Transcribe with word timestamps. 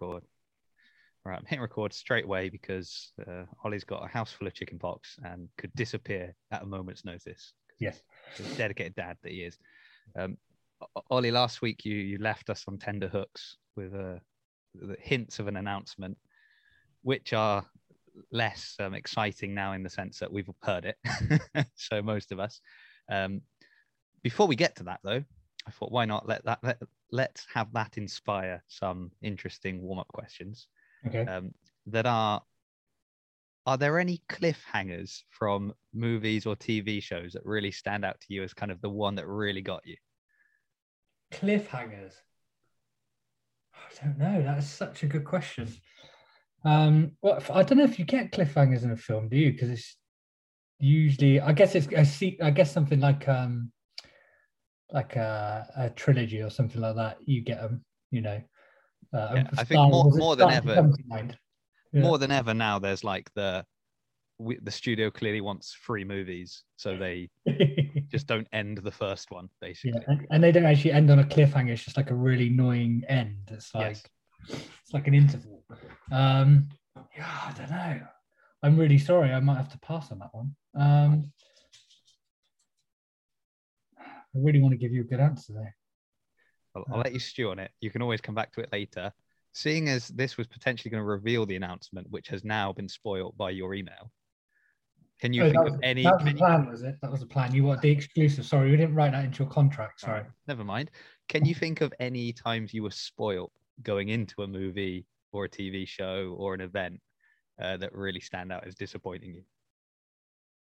record. 0.00 0.24
Right, 1.24 1.38
I'm 1.38 1.44
hitting 1.44 1.60
record 1.60 1.92
straight 1.92 2.24
away 2.24 2.48
because 2.48 3.12
uh, 3.26 3.44
Ollie's 3.62 3.84
got 3.84 4.04
a 4.04 4.08
house 4.08 4.32
full 4.32 4.46
of 4.46 4.54
chicken 4.54 4.78
pox 4.78 5.18
and 5.22 5.48
could 5.58 5.70
disappear 5.74 6.34
at 6.50 6.62
a 6.62 6.66
moment's 6.66 7.04
notice. 7.04 7.52
Yes. 7.78 8.00
The 8.38 8.44
dedicated 8.56 8.94
dad 8.94 9.18
that 9.22 9.32
he 9.32 9.42
is. 9.42 9.58
Um, 10.18 10.38
Ollie, 11.10 11.30
last 11.30 11.60
week 11.60 11.84
you 11.84 11.94
you 11.94 12.18
left 12.18 12.48
us 12.48 12.64
on 12.66 12.78
tender 12.78 13.08
hooks 13.08 13.58
with 13.76 13.94
uh, 13.94 14.18
the 14.74 14.96
hints 14.98 15.38
of 15.38 15.46
an 15.46 15.56
announcement, 15.56 16.16
which 17.02 17.34
are 17.34 17.66
less 18.32 18.76
um, 18.80 18.94
exciting 18.94 19.54
now 19.54 19.74
in 19.74 19.82
the 19.82 19.90
sense 19.90 20.18
that 20.20 20.32
we've 20.32 20.48
heard 20.62 20.86
it. 20.86 21.66
so 21.74 22.00
most 22.00 22.32
of 22.32 22.40
us. 22.40 22.60
Um, 23.10 23.42
before 24.22 24.46
we 24.46 24.56
get 24.56 24.76
to 24.76 24.84
that, 24.84 25.00
though, 25.04 25.22
I 25.66 25.70
thought 25.70 25.92
why 25.92 26.06
not 26.06 26.26
let 26.26 26.44
that 26.46 26.60
let, 26.62 26.78
let's 27.12 27.46
have 27.52 27.72
that 27.72 27.98
inspire 27.98 28.62
some 28.68 29.10
interesting 29.22 29.82
warm 29.82 29.98
up 29.98 30.08
questions 30.08 30.68
Okay. 31.06 31.24
um, 31.24 31.52
that 31.86 32.06
are 32.06 32.42
are 33.66 33.76
there 33.76 33.98
any 33.98 34.20
cliffhangers 34.28 35.22
from 35.28 35.72
movies 35.92 36.46
or 36.46 36.56
TV 36.56 37.02
shows 37.02 37.32
that 37.32 37.44
really 37.44 37.70
stand 37.70 38.04
out 38.04 38.18
to 38.20 38.26
you 38.30 38.42
as 38.42 38.54
kind 38.54 38.72
of 38.72 38.80
the 38.80 38.88
one 38.88 39.14
that 39.16 39.26
really 39.26 39.60
got 39.60 39.82
you? 39.84 39.96
Cliffhangers. 41.30 42.14
I 43.74 44.04
don't 44.04 44.18
know. 44.18 44.42
That's 44.42 44.66
such 44.66 45.02
a 45.02 45.06
good 45.06 45.24
question. 45.24 45.68
Um, 46.64 47.12
well, 47.22 47.42
I 47.52 47.62
don't 47.62 47.78
know 47.78 47.84
if 47.84 47.98
you 47.98 48.04
get 48.04 48.32
cliffhangers 48.32 48.82
in 48.82 48.90
a 48.90 48.96
film, 48.96 49.28
do 49.28 49.36
you? 49.36 49.52
Because 49.52 49.70
it's 49.70 49.96
usually, 50.78 51.40
I 51.40 51.52
guess 51.52 51.74
it's 51.74 51.88
I 51.96 52.02
see. 52.02 52.38
I 52.42 52.50
guess 52.50 52.72
something 52.72 53.00
like 53.00 53.28
um, 53.28 53.72
like 54.92 55.16
a, 55.16 55.66
a 55.76 55.90
trilogy 55.90 56.42
or 56.42 56.50
something 56.50 56.80
like 56.80 56.96
that. 56.96 57.18
You 57.24 57.42
get 57.42 57.60
them, 57.60 57.84
you 58.10 58.20
know. 58.20 58.40
Uh, 59.12 59.32
Yeah, 59.34 59.48
I 59.58 59.64
think 59.64 59.80
more- 59.90 60.10
more 60.12 60.36
than 60.36 60.50
ever- 60.50 60.74
come 60.74 60.92
to 60.92 61.02
mind. 61.06 61.38
Yeah. 61.92 62.02
More 62.02 62.18
than 62.18 62.30
ever 62.30 62.54
now, 62.54 62.78
there's 62.78 63.02
like 63.02 63.28
the 63.34 63.64
we, 64.38 64.58
the 64.62 64.70
studio 64.70 65.10
clearly 65.10 65.42
wants 65.42 65.74
free 65.74 66.02
movies, 66.04 66.62
so 66.76 66.96
they 66.96 67.28
just 68.10 68.26
don't 68.26 68.46
end 68.54 68.78
the 68.78 68.90
first 68.90 69.30
one, 69.30 69.48
yeah, 69.60 69.68
basically. 69.68 70.00
and, 70.06 70.26
and 70.30 70.42
they 70.42 70.50
don't 70.50 70.64
actually 70.64 70.92
end 70.92 71.10
on 71.10 71.18
a 71.18 71.24
cliffhanger. 71.24 71.68
It's 71.70 71.84
just 71.84 71.96
like 71.98 72.10
a 72.10 72.14
really 72.14 72.46
annoying 72.46 73.02
end. 73.08 73.36
It's 73.50 73.74
like 73.74 73.98
Yes. 74.48 74.62
it's 74.82 74.94
like 74.94 75.06
an 75.08 75.14
interval. 75.14 75.62
Um, 76.10 76.68
yeah, 77.16 77.26
I 77.48 77.52
don't 77.58 77.70
know. 77.70 78.00
I'm 78.62 78.78
really 78.78 78.96
sorry. 78.98 79.30
I 79.32 79.40
might 79.40 79.56
have 79.56 79.70
to 79.72 79.78
pass 79.80 80.10
on 80.10 80.20
that 80.20 80.30
one. 80.32 80.56
Um, 80.74 81.32
I 84.34 84.38
really 84.38 84.60
want 84.60 84.72
to 84.72 84.78
give 84.78 84.92
you 84.92 85.00
a 85.00 85.04
good 85.04 85.20
answer 85.20 85.52
there. 85.52 85.76
I'll, 86.76 86.84
I'll 86.92 87.00
let 87.00 87.12
you 87.12 87.18
stew 87.18 87.50
on 87.50 87.58
it. 87.58 87.72
You 87.80 87.90
can 87.90 88.02
always 88.02 88.20
come 88.20 88.34
back 88.34 88.52
to 88.52 88.60
it 88.60 88.68
later. 88.72 89.12
Seeing 89.52 89.88
as 89.88 90.08
this 90.08 90.36
was 90.36 90.46
potentially 90.46 90.90
going 90.90 91.00
to 91.00 91.06
reveal 91.06 91.44
the 91.44 91.56
announcement, 91.56 92.08
which 92.10 92.28
has 92.28 92.44
now 92.44 92.72
been 92.72 92.88
spoiled 92.88 93.36
by 93.36 93.50
your 93.50 93.74
email, 93.74 94.12
can 95.20 95.32
you 95.32 95.42
Oh, 95.42 95.50
think 95.50 95.64
that 95.64 95.74
of 95.74 95.80
any? 95.82 96.04
that 96.04 96.14
was 96.14 96.24
the 96.24 96.34
plan, 96.34 96.66
was 96.66 96.82
it? 96.82 96.96
That 97.02 97.10
was 97.10 97.20
the 97.20 97.26
plan. 97.26 97.54
You 97.54 97.64
want 97.64 97.82
the 97.82 97.90
exclusive. 97.90 98.46
Sorry, 98.46 98.70
we 98.70 98.76
didn't 98.76 98.94
write 98.94 99.12
that 99.12 99.24
into 99.24 99.42
your 99.42 99.52
contract. 99.52 100.00
Sorry. 100.00 100.22
Never 100.46 100.64
mind. 100.64 100.92
Can 101.28 101.44
you 101.44 101.54
think 101.54 101.80
of 101.80 101.92
any 101.98 102.32
times 102.32 102.72
you 102.72 102.84
were 102.84 102.90
spoiled 102.90 103.50
going 103.82 104.08
into 104.08 104.42
a 104.42 104.46
movie 104.46 105.04
or 105.32 105.44
a 105.44 105.48
TV 105.48 105.86
show 105.86 106.34
or 106.38 106.54
an 106.54 106.60
event 106.60 107.00
uh, 107.60 107.76
that 107.78 107.92
really 107.94 108.20
stand 108.20 108.52
out 108.52 108.66
as 108.66 108.74
disappointing 108.76 109.34
you? 109.34 109.42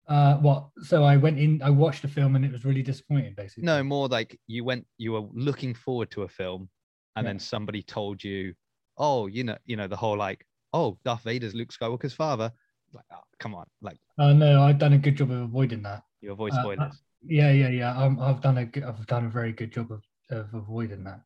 Uh, 0.07 0.35
what? 0.37 0.67
So 0.83 1.03
I 1.03 1.15
went 1.17 1.39
in. 1.39 1.61
I 1.63 1.69
watched 1.69 2.01
the 2.01 2.07
film 2.07 2.35
and 2.35 2.43
it 2.43 2.51
was 2.51 2.65
really 2.65 2.83
disappointing. 2.83 3.33
Basically. 3.35 3.63
No, 3.63 3.83
more 3.83 4.07
like 4.07 4.39
you 4.47 4.63
went, 4.63 4.85
you 4.97 5.13
were 5.13 5.27
looking 5.33 5.73
forward 5.73 6.11
to 6.11 6.23
a 6.23 6.27
film, 6.27 6.69
and 7.15 7.23
Yeah. 7.25 7.29
then 7.29 7.39
somebody 7.39 7.81
told 7.83 8.23
you, 8.23 8.53
"Oh, 8.97 9.27
you 9.27 9.43
know, 9.43 9.57
you 9.65 9.75
know 9.77 9.87
the 9.87 9.95
whole 9.95 10.17
like, 10.17 10.45
oh, 10.73 10.97
Darth 11.05 11.23
Vader's 11.23 11.53
Luke 11.55 11.69
Skywalker's 11.71 12.13
father." 12.13 12.51
Like, 12.93 13.05
oh, 13.13 13.21
come 13.39 13.55
on, 13.55 13.65
like 13.81 13.97
Uh, 14.17 14.33
no, 14.33 14.61
I've 14.61 14.77
done 14.77 14.93
a 14.93 14.97
good 14.97 15.15
job 15.15 15.31
of 15.31 15.39
avoiding 15.41 15.81
that. 15.83 16.03
you 16.21 16.31
avoid 16.31 16.53
Uh, 16.53 16.57
uh, 16.57 16.61
spoilers. 16.61 17.01
Yeah, 17.25 17.51
yeah, 17.51 17.69
yeah. 17.69 17.97
Um, 17.97 18.19
I've 18.19 18.41
done 18.41 18.57
a 18.57 18.65
good, 18.65 18.83
I've 18.83 19.07
done 19.07 19.25
a 19.25 19.29
very 19.29 19.53
good 19.53 19.71
job 19.71 19.91
of, 19.91 20.03
of 20.29 20.53
avoiding 20.53 21.03
that. 21.05 21.21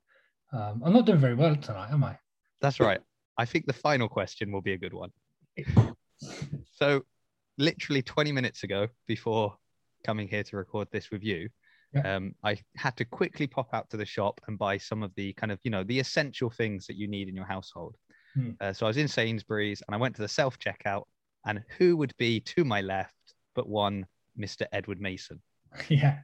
Um, 0.53 0.81
I'm 0.85 0.93
not 0.93 1.05
doing 1.05 1.17
very 1.19 1.33
well 1.35 1.55
tonight, 1.55 1.91
am 1.91 2.03
I? 2.03 2.17
That's 2.61 2.79
right. 2.79 3.01
I 3.37 3.45
think 3.45 3.65
the 3.65 3.73
final 3.73 4.07
question 4.07 4.51
will 4.51 4.61
be 4.61 4.73
a 4.73 4.77
good 4.77 4.93
one. 4.93 5.11
So, 6.71 7.05
literally 7.57 8.01
20 8.01 8.31
minutes 8.31 8.63
ago, 8.63 8.87
before 9.07 9.55
coming 10.05 10.27
here 10.27 10.43
to 10.43 10.57
record 10.57 10.87
this 10.91 11.11
with 11.11 11.23
you, 11.23 11.49
Yeah. 11.93 12.15
um, 12.15 12.35
I 12.43 12.57
had 12.75 12.95
to 12.97 13.05
quickly 13.05 13.47
pop 13.47 13.73
out 13.73 13.89
to 13.91 13.97
the 13.97 14.05
shop 14.05 14.41
and 14.47 14.59
buy 14.59 14.77
some 14.77 15.03
of 15.03 15.13
the 15.15 15.33
kind 15.33 15.51
of, 15.51 15.59
you 15.63 15.71
know, 15.71 15.83
the 15.83 15.99
essential 15.99 16.49
things 16.49 16.85
that 16.87 16.97
you 16.97 17.07
need 17.07 17.29
in 17.29 17.35
your 17.35 17.45
household. 17.45 17.95
Hmm. 18.35 18.51
Uh, 18.59 18.73
so, 18.73 18.85
I 18.85 18.89
was 18.89 18.97
in 18.97 19.07
Sainsbury's 19.07 19.81
and 19.87 19.95
I 19.95 19.97
went 19.97 20.15
to 20.17 20.21
the 20.21 20.27
self 20.27 20.59
checkout, 20.59 21.05
and 21.45 21.63
who 21.77 21.95
would 21.97 22.15
be 22.17 22.39
to 22.41 22.63
my 22.65 22.81
left 22.81 23.15
but 23.55 23.67
one 23.67 24.05
Mr. 24.37 24.65
Edward 24.71 24.99
Mason? 25.01 25.41
yeah. 25.89 26.19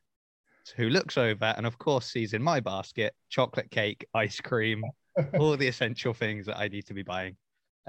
Who 0.76 0.90
looks 0.90 1.18
over 1.18 1.54
and, 1.58 1.66
of 1.66 1.78
course, 1.78 2.06
sees 2.06 2.34
in 2.34 2.42
my 2.44 2.60
basket 2.60 3.14
chocolate 3.30 3.72
cake, 3.72 4.06
ice 4.14 4.40
cream, 4.40 4.84
all 5.40 5.58
the 5.58 5.68
essential 5.68 6.14
things 6.14 6.46
that 6.46 6.58
I 6.58 6.68
need 6.68 6.86
to 6.88 6.94
be 6.94 7.04
buying. 7.04 7.36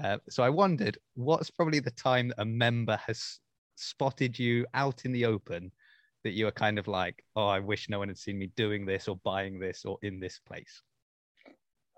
Uh, 0.03 0.19
so 0.29 0.43
I 0.43 0.51
wondered, 0.51 0.99
what's 1.15 1.51
probably 1.51 1.81
the 1.81 1.91
time 1.93 2.29
that 2.29 2.41
a 2.41 2.45
member 2.45 2.97
has 3.07 3.39
spotted 3.77 4.39
you 4.39 4.67
out 4.75 5.05
in 5.05 5.13
the 5.13 5.27
open 5.27 5.71
that 6.25 6.33
you 6.33 6.47
are 6.47 6.53
kind 6.53 6.79
of 6.79 6.89
like, 6.89 7.23
oh, 7.37 7.47
I 7.47 7.61
wish 7.61 7.89
no 7.89 7.99
one 7.99 8.09
had 8.09 8.19
seen 8.19 8.39
me 8.39 8.51
doing 8.57 8.87
this 8.87 9.09
or 9.09 9.17
buying 9.25 9.59
this 9.59 9.85
or 9.85 9.99
in 10.03 10.21
this 10.21 10.41
place. 10.47 10.83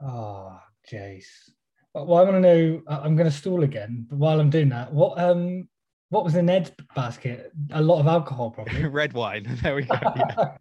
Oh, 0.03 0.59
Jace. 0.91 1.51
Well, 1.95 2.19
I 2.19 2.31
want 2.31 2.33
to 2.33 2.41
know. 2.41 2.83
I'm 2.89 3.17
going 3.17 3.31
to 3.31 3.35
stall 3.35 3.63
again, 3.63 4.07
but 4.11 4.19
while 4.19 4.39
I'm 4.39 4.51
doing 4.51 4.69
that, 4.69 4.93
what 4.93 5.19
um, 5.19 5.67
what 6.11 6.25
was 6.25 6.35
in 6.35 6.51
Ed's 6.51 6.71
basket? 6.95 7.53
A 7.73 7.81
lot 7.81 8.01
of 8.01 8.07
alcohol, 8.07 8.51
probably. 8.51 8.85
Red 8.87 9.15
wine. 9.15 9.59
There 9.63 9.75
we 9.75 9.85
go. 9.85 9.97
Yeah. 10.17 10.55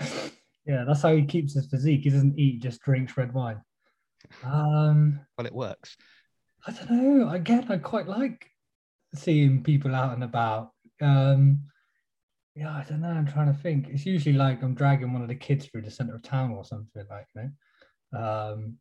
yeah, 0.66 0.84
that's 0.84 1.02
how 1.02 1.14
he 1.14 1.24
keeps 1.24 1.54
his 1.54 1.66
physique. 1.66 2.02
He 2.02 2.10
doesn't 2.10 2.38
eat, 2.38 2.60
just 2.60 2.82
drinks 2.82 3.16
red 3.16 3.32
wine. 3.32 3.60
Um, 4.44 5.20
Well, 5.36 5.46
it 5.46 5.54
works. 5.54 5.96
I 6.66 6.72
don't 6.72 6.90
know. 6.90 7.28
Again, 7.30 7.66
I 7.70 7.78
quite 7.78 8.06
like 8.06 8.50
seeing 9.14 9.62
people 9.62 9.94
out 9.94 10.12
and 10.14 10.22
about. 10.24 10.72
Um, 11.00 11.64
yeah, 12.54 12.70
I 12.76 12.84
don't 12.88 13.00
know. 13.00 13.08
I'm 13.08 13.26
trying 13.26 13.52
to 13.52 13.58
think. 13.58 13.88
It's 13.88 14.04
usually 14.06 14.36
like 14.36 14.62
I'm 14.62 14.74
dragging 14.74 15.12
one 15.12 15.22
of 15.22 15.28
the 15.28 15.34
kids 15.34 15.66
through 15.66 15.82
the 15.82 15.90
center 15.90 16.14
of 16.14 16.22
town 16.22 16.50
or 16.52 16.64
something 16.64 17.04
like 17.08 17.26
you 17.34 17.42
know. 18.12 18.20
Um, 18.20 18.76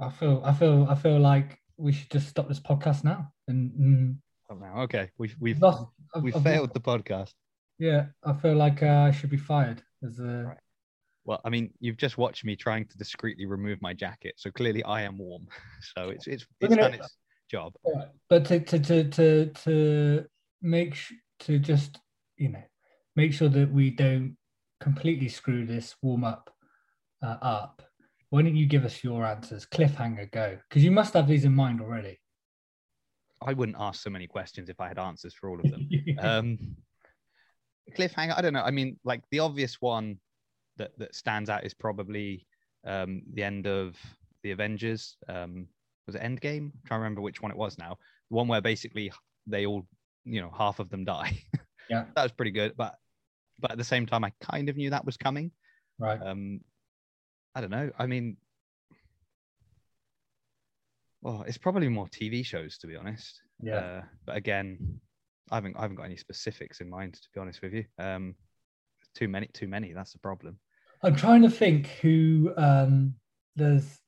I 0.00 0.10
feel, 0.10 0.42
I 0.44 0.52
feel, 0.52 0.86
I 0.90 0.94
feel 0.96 1.18
like 1.20 1.58
we 1.76 1.92
should 1.92 2.10
just 2.10 2.28
stop 2.28 2.48
this 2.48 2.60
podcast 2.60 3.04
now. 3.04 3.32
And 3.48 3.70
mm, 3.72 4.16
Oh, 4.50 4.56
now, 4.56 4.82
okay, 4.82 5.10
we've 5.18 5.34
we've 5.40 5.60
lost- 5.62 5.86
I've- 6.14 6.22
we've 6.24 6.36
I've- 6.36 6.44
failed 6.44 6.74
the 6.74 6.80
podcast. 6.80 7.32
Yeah, 7.78 8.06
I 8.22 8.34
feel 8.34 8.54
like 8.56 8.82
uh, 8.82 9.06
I 9.08 9.10
should 9.10 9.30
be 9.30 9.36
fired 9.36 9.82
as 10.06 10.18
a. 10.20 10.44
Right. 10.48 10.58
Well, 11.24 11.40
I 11.44 11.48
mean, 11.48 11.70
you've 11.80 11.96
just 11.96 12.18
watched 12.18 12.44
me 12.44 12.54
trying 12.54 12.86
to 12.86 12.98
discreetly 12.98 13.46
remove 13.46 13.80
my 13.80 13.94
jacket, 13.94 14.34
so 14.36 14.50
clearly 14.50 14.84
I 14.84 15.02
am 15.02 15.18
warm. 15.18 15.48
So 15.96 16.08
it's 16.08 16.26
it's 16.26 16.46
it's 16.60 16.76
done 16.76 16.94
its 16.94 17.18
job. 17.50 17.74
Yeah, 17.86 18.04
but 18.30 18.46
to 18.46 18.60
to 18.60 18.78
to 18.78 19.04
to 19.10 19.46
to 19.50 20.24
make 20.62 20.94
sh- 20.94 21.12
to 21.40 21.58
just 21.58 21.98
you 22.38 22.48
know 22.48 22.62
make 23.16 23.34
sure 23.34 23.50
that 23.50 23.70
we 23.70 23.90
don't 23.90 24.36
completely 24.80 25.28
screw 25.28 25.66
this 25.66 25.94
warm 26.00 26.24
up 26.24 26.50
uh, 27.22 27.36
up. 27.42 27.82
Why 28.30 28.40
don't 28.42 28.56
you 28.56 28.64
give 28.64 28.86
us 28.86 29.04
your 29.04 29.26
answers? 29.26 29.66
Cliffhanger, 29.66 30.30
go 30.32 30.58
because 30.68 30.82
you 30.82 30.90
must 30.90 31.12
have 31.12 31.28
these 31.28 31.44
in 31.44 31.54
mind 31.54 31.82
already. 31.82 32.18
I 33.42 33.52
wouldn't 33.52 33.76
ask 33.78 34.02
so 34.02 34.08
many 34.08 34.26
questions 34.26 34.70
if 34.70 34.80
I 34.80 34.88
had 34.88 34.98
answers 34.98 35.34
for 35.34 35.50
all 35.50 35.60
of 35.60 35.70
them. 35.70 35.88
um 36.20 36.58
cliffhanger 37.98 38.36
i 38.36 38.40
don't 38.40 38.54
know 38.54 38.62
i 38.62 38.70
mean 38.70 38.98
like 39.04 39.22
the 39.30 39.38
obvious 39.40 39.78
one 39.78 40.18
that 40.76 40.96
that 40.98 41.14
stands 41.14 41.50
out 41.50 41.64
is 41.64 41.74
probably 41.74 42.46
um 42.86 43.22
the 43.32 43.42
end 43.42 43.66
of 43.66 43.96
the 44.42 44.50
avengers 44.50 45.16
um 45.28 45.66
was 46.06 46.14
it 46.14 46.22
endgame 46.22 46.70
i'm 46.72 46.80
trying 46.84 46.98
to 46.98 47.02
remember 47.02 47.20
which 47.20 47.40
one 47.40 47.50
it 47.50 47.56
was 47.56 47.78
now 47.78 47.96
the 48.30 48.36
one 48.36 48.48
where 48.48 48.60
basically 48.60 49.10
they 49.46 49.66
all 49.66 49.86
you 50.24 50.40
know 50.40 50.50
half 50.56 50.78
of 50.78 50.90
them 50.90 51.04
die 51.04 51.38
Yeah. 51.90 52.04
that 52.16 52.22
was 52.22 52.32
pretty 52.32 52.50
good 52.50 52.74
but 52.76 52.94
but 53.60 53.70
at 53.72 53.78
the 53.78 53.84
same 53.84 54.06
time 54.06 54.24
i 54.24 54.32
kind 54.40 54.68
of 54.68 54.76
knew 54.76 54.90
that 54.90 55.04
was 55.04 55.16
coming 55.16 55.50
right. 55.98 56.20
um 56.22 56.60
i 57.54 57.60
don't 57.60 57.70
know 57.70 57.90
i 57.98 58.06
mean 58.06 58.36
well 61.20 61.44
it's 61.46 61.58
probably 61.58 61.88
more 61.88 62.06
tv 62.08 62.44
shows 62.44 62.78
to 62.78 62.86
be 62.86 62.96
honest 62.96 63.42
Yeah. 63.62 63.76
uh, 63.76 64.02
but 64.26 64.36
again, 64.36 65.00
I 65.50 65.56
haven't 65.56 65.76
I 65.76 65.82
haven't 65.82 65.96
got 65.96 66.04
any 66.04 66.16
specifics 66.16 66.80
in 66.80 66.88
mind 66.88 67.14
to 67.14 67.28
be 67.34 67.40
honest 67.40 67.62
with 67.62 67.72
you. 67.74 67.84
Um, 67.98 68.34
too 69.14 69.28
many, 69.28 69.46
too 69.52 69.68
many. 69.68 69.92
That's 69.92 70.12
the 70.12 70.18
problem. 70.18 70.58
I'm 71.04 71.14
trying 71.16 71.42
to 71.42 71.50
think 71.50 71.86
who 72.02 72.52
um 72.56 73.14
there's. 73.56 74.00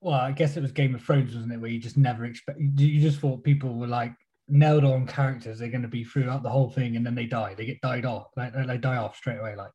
Well, 0.00 0.14
I 0.14 0.32
guess 0.32 0.56
it 0.56 0.60
was 0.60 0.72
Game 0.72 0.94
of 0.94 1.02
Thrones, 1.02 1.34
wasn't 1.34 1.52
it? 1.54 1.56
Where 1.60 1.70
you 1.70 1.78
just 1.78 1.96
never 1.96 2.26
expect. 2.26 2.58
You 2.60 3.00
just 3.00 3.20
thought 3.20 3.42
people 3.42 3.74
were 3.74 3.86
like 3.86 4.12
nailed 4.48 4.84
on 4.84 5.06
characters. 5.06 5.58
They're 5.58 5.70
going 5.70 5.80
to 5.82 5.88
be 5.88 6.04
throughout 6.04 6.42
the 6.42 6.50
whole 6.50 6.68
thing, 6.68 6.96
and 6.96 7.06
then 7.06 7.14
they 7.14 7.24
die. 7.24 7.54
They 7.54 7.64
get 7.64 7.80
died 7.80 8.04
off. 8.04 8.26
Like 8.36 8.52
they- 8.52 8.76
die 8.76 8.96
off 8.98 9.16
straight 9.16 9.38
away. 9.38 9.56
Like 9.56 9.70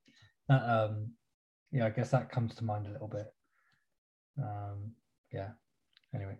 that. 0.49 0.61
Um, 0.61 1.13
yeah, 1.71 1.85
I 1.87 1.89
guess 1.89 2.11
that 2.11 2.31
comes 2.31 2.53
to 2.55 2.63
mind 2.63 2.85
a 2.85 2.91
little 2.91 3.07
bit. 3.07 3.25
Um, 4.37 4.91
yeah. 5.31 5.49
Anyway, 6.13 6.37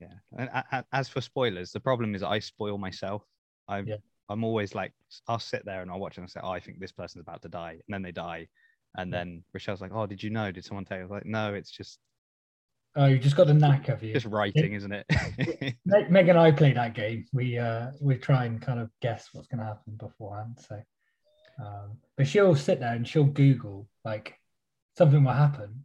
Yeah. 0.00 0.14
And 0.36 0.48
a- 0.50 0.66
a- 0.78 0.84
as 0.92 1.08
for 1.08 1.20
spoilers, 1.20 1.72
the 1.72 1.80
problem 1.80 2.14
is 2.14 2.22
I 2.22 2.38
spoil 2.38 2.78
myself. 2.78 3.22
I'm 3.68 3.86
Yeah. 3.86 3.96
I'm 4.28 4.44
always 4.44 4.74
like 4.74 4.92
I'll 5.28 5.38
sit 5.40 5.64
there 5.64 5.82
and 5.82 5.90
I'll 5.90 5.98
watch 6.00 6.16
and 6.18 6.30
say, 6.30 6.40
Oh, 6.42 6.50
I 6.50 6.60
think 6.60 6.78
this 6.78 6.92
person's 6.92 7.22
about 7.22 7.42
to 7.42 7.48
die. 7.48 7.72
And 7.72 7.82
then 7.88 8.02
they 8.02 8.12
die. 8.12 8.48
And 8.96 9.12
then 9.12 9.44
Rochelle's 9.52 9.80
like, 9.80 9.92
Oh, 9.94 10.06
did 10.06 10.22
you 10.22 10.30
know? 10.30 10.50
Did 10.50 10.64
someone 10.64 10.84
tell 10.84 10.96
you? 10.96 11.02
I 11.02 11.06
was 11.06 11.10
like, 11.10 11.26
no, 11.26 11.54
it's 11.54 11.70
just 11.70 11.98
oh, 12.96 13.06
you 13.06 13.18
just 13.18 13.36
got 13.36 13.46
the 13.46 13.54
knack 13.54 13.88
of 13.88 14.02
you. 14.02 14.12
just 14.12 14.26
writing, 14.26 14.72
isn't 14.74 14.92
it? 14.92 15.06
Meg, 15.84 16.10
Meg 16.10 16.28
and 16.28 16.38
I 16.38 16.50
play 16.50 16.72
that 16.72 16.94
game. 16.94 17.26
We 17.32 17.58
uh 17.58 17.90
we 18.00 18.16
try 18.16 18.44
and 18.44 18.60
kind 18.60 18.80
of 18.80 18.90
guess 19.00 19.28
what's 19.32 19.48
going 19.48 19.60
to 19.60 19.66
happen 19.66 19.94
beforehand. 19.96 20.58
So, 20.68 20.82
um, 21.64 21.98
but 22.16 22.26
she'll 22.26 22.54
sit 22.54 22.80
there 22.80 22.94
and 22.94 23.06
she'll 23.06 23.24
Google 23.24 23.88
like 24.04 24.34
something 24.96 25.22
will 25.24 25.32
happen. 25.32 25.84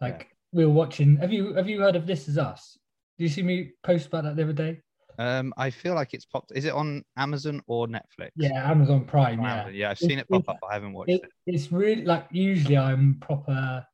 Like 0.00 0.28
we 0.52 0.64
were 0.64 0.72
watching. 0.72 1.16
Have 1.16 1.32
you 1.32 1.54
have 1.54 1.68
you 1.68 1.80
heard 1.80 1.96
of 1.96 2.06
This 2.06 2.28
Is 2.28 2.38
Us? 2.38 2.78
Did 3.18 3.24
you 3.24 3.30
see 3.30 3.42
me 3.42 3.72
post 3.82 4.06
about 4.06 4.24
that 4.24 4.36
the 4.36 4.42
other 4.42 4.52
day? 4.52 4.80
Um, 5.18 5.52
I 5.56 5.70
feel 5.70 5.94
like 5.94 6.14
it's 6.14 6.24
popped. 6.24 6.52
Is 6.54 6.64
it 6.64 6.72
on 6.72 7.04
Amazon 7.16 7.60
or 7.66 7.88
Netflix? 7.88 8.30
Yeah, 8.36 8.70
Amazon 8.70 9.04
Prime. 9.04 9.42
Yeah, 9.42 9.54
Amazon. 9.54 9.74
Yeah, 9.74 9.90
I've 9.90 9.98
seen 9.98 10.18
it 10.18 10.28
pop 10.28 10.48
up. 10.48 10.58
but 10.60 10.68
I 10.68 10.74
haven't 10.74 10.92
watched 10.92 11.10
it, 11.10 11.22
it. 11.24 11.30
it's 11.46 11.72
really 11.72 12.04
like 12.04 12.26
usually 12.30 12.78
I'm 12.78 13.16
proper 13.20 13.84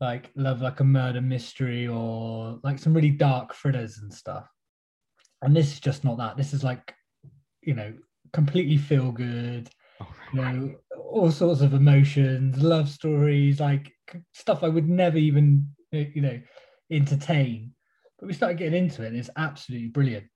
like 0.00 0.30
love 0.34 0.60
like 0.60 0.80
a 0.80 0.84
murder 0.84 1.20
mystery 1.20 1.86
or 1.86 2.58
like 2.64 2.78
some 2.78 2.92
really 2.92 3.10
dark 3.10 3.54
thrillers 3.54 3.98
and 3.98 4.12
stuff. 4.12 4.46
And 5.40 5.56
this 5.56 5.72
is 5.72 5.80
just 5.80 6.04
not 6.04 6.18
that. 6.18 6.36
This 6.36 6.52
is 6.52 6.62
like, 6.62 6.94
you 7.62 7.74
know, 7.74 7.94
completely 8.32 8.76
feel 8.76 9.10
good, 9.10 9.70
Oh, 10.00 10.08
you 10.32 10.42
know, 10.42 10.74
all 10.98 11.30
sorts 11.30 11.60
of 11.60 11.72
emotions, 11.72 12.62
love 12.62 12.88
stories, 12.88 13.60
like 13.60 13.92
stuff 14.32 14.62
I 14.62 14.68
would 14.68 14.88
never 14.88 15.18
even, 15.18 15.68
you 15.92 16.20
know, 16.20 16.40
entertain. 16.90 17.72
But 18.18 18.26
we 18.26 18.34
started 18.34 18.58
getting 18.58 18.84
into 18.84 19.02
it 19.02 19.08
and 19.08 19.16
it's 19.16 19.30
absolutely 19.36 19.88
brilliant. 19.88 20.26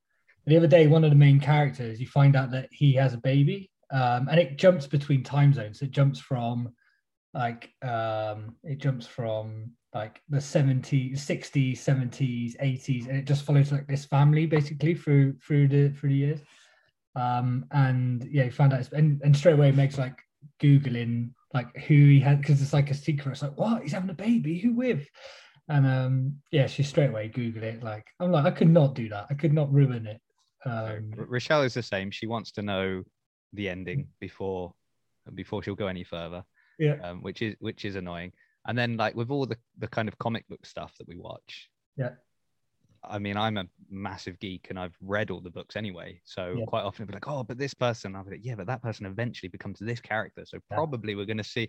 The 0.47 0.57
other 0.57 0.67
day, 0.69 0.87
one 0.87 1.05
of 1.05 1.11
the 1.11 1.17
main 1.17 1.41
characters, 1.41 2.01
you 2.01 2.07
find 2.07 2.37
out 2.37 2.51
that 2.53 2.69
he 2.71 2.93
has 2.95 3.15
a 3.15 3.19
baby 3.19 3.71
um, 3.93 4.29
and 4.29 4.41
it 4.41 4.57
jumps 4.57 4.87
between 4.87 5.23
time 5.23 5.53
zones. 5.53 5.83
It 5.83 5.91
jumps 5.91 6.19
from 6.19 6.73
like 7.35 7.71
um, 7.83 8.57
it 8.65 8.79
jumps 8.79 9.07
from 9.07 9.73
like 9.95 10.21
the 10.29 10.39
70s, 10.39 11.15
60s, 11.15 11.79
70s, 11.79 12.57
80s, 12.61 13.09
and 13.09 13.19
it 13.19 13.25
just 13.25 13.45
follows 13.45 13.73
like 13.73 13.87
this 13.87 14.05
family 14.05 14.47
basically 14.47 14.95
through 14.95 15.35
through 15.39 15.69
the 15.69 15.91
through 15.91 16.11
the 16.11 16.17
years. 16.17 16.41
Um, 17.15 17.67
and 17.71 18.29
yeah, 18.31 18.45
he 18.45 18.51
found 18.51 18.75
out, 18.75 18.93
and, 18.93 19.21
and 19.23 19.35
straight 19.37 19.55
away 19.55 19.73
makes 19.73 19.97
like 19.97 20.19
googling 20.61 21.31
like 21.55 21.75
who 21.77 21.95
he 21.95 22.21
had 22.21 22.41
because 22.41 22.61
it's 22.61 22.73
like 22.73 22.91
a 22.91 22.95
secret. 22.95 23.33
It's 23.33 23.43
like 23.43 23.59
what 23.59 23.83
he's 23.83 23.93
having 23.93 24.11
a 24.11 24.15
baby, 24.15 24.59
who 24.59 24.75
with? 24.75 25.07
And 25.69 25.87
um, 25.87 26.37
yeah, 26.51 26.67
she 26.67 26.83
straight 26.83 27.11
away 27.11 27.29
Google 27.29 27.63
it. 27.63 27.83
Like 27.83 28.07
I'm 28.21 28.33
like 28.33 28.45
I 28.47 28.51
could 28.51 28.71
not 28.71 28.95
do 28.95 29.09
that. 29.11 29.27
I 29.31 29.35
could 29.35 29.53
not 29.53 29.73
ruin 29.73 30.07
it. 30.07 30.21
So, 30.67 30.73
Um, 30.99 31.11
R- 31.19 31.25
Rochelle 31.27 31.63
is 31.63 31.75
the 31.75 31.83
same. 31.83 32.11
She 32.11 32.27
wants 32.27 32.51
to 32.53 32.63
know 32.63 33.05
the 33.53 33.69
ending 33.69 34.09
before 34.21 34.75
before 35.35 35.63
she'll 35.63 35.75
go 35.75 35.87
any 35.87 36.05
further, 36.05 36.45
yeah, 36.79 36.95
um, 37.03 37.21
which 37.23 37.43
is 37.43 37.55
which 37.61 37.85
is 37.85 37.95
annoying. 37.97 38.33
And 38.67 38.77
then 38.77 38.97
like 38.97 39.15
with 39.15 39.31
all 39.31 39.47
the 39.47 39.57
the 39.79 39.89
kind 39.89 40.09
of 40.09 40.19
comic 40.19 40.47
book 40.49 40.67
stuff 40.67 40.93
that 40.99 41.07
we 41.09 41.17
watch, 41.17 41.71
Yeah. 41.97 42.15
I 43.05 43.21
mean, 43.21 43.37
I'm 43.37 43.57
a 43.57 43.67
massive 43.89 44.37
geek 44.41 44.67
and 44.71 44.79
I've 44.79 44.97
read 45.01 45.31
all 45.31 45.41
the 45.41 45.51
books 45.51 45.77
anyway. 45.77 46.21
So 46.25 46.57
Yeah. 46.59 46.65
quite 46.67 46.83
often, 46.83 47.03
I'll 47.05 47.07
be 47.07 47.15
like, 47.15 47.29
oh, 47.29 47.45
but 47.45 47.57
this 47.59 47.73
person, 47.75 48.17
I'll 48.17 48.25
be 48.25 48.33
like, 48.33 48.45
yeah, 48.45 48.57
but 48.57 48.67
that 48.67 48.83
person 48.83 49.07
eventually 49.07 49.49
becomes 49.49 49.79
this 49.79 50.01
character. 50.01 50.45
So 50.45 50.57
Yeah. 50.71 50.77
probably 50.77 51.15
we're 51.15 51.27
going 51.27 51.37
to 51.37 51.45
see, 51.45 51.69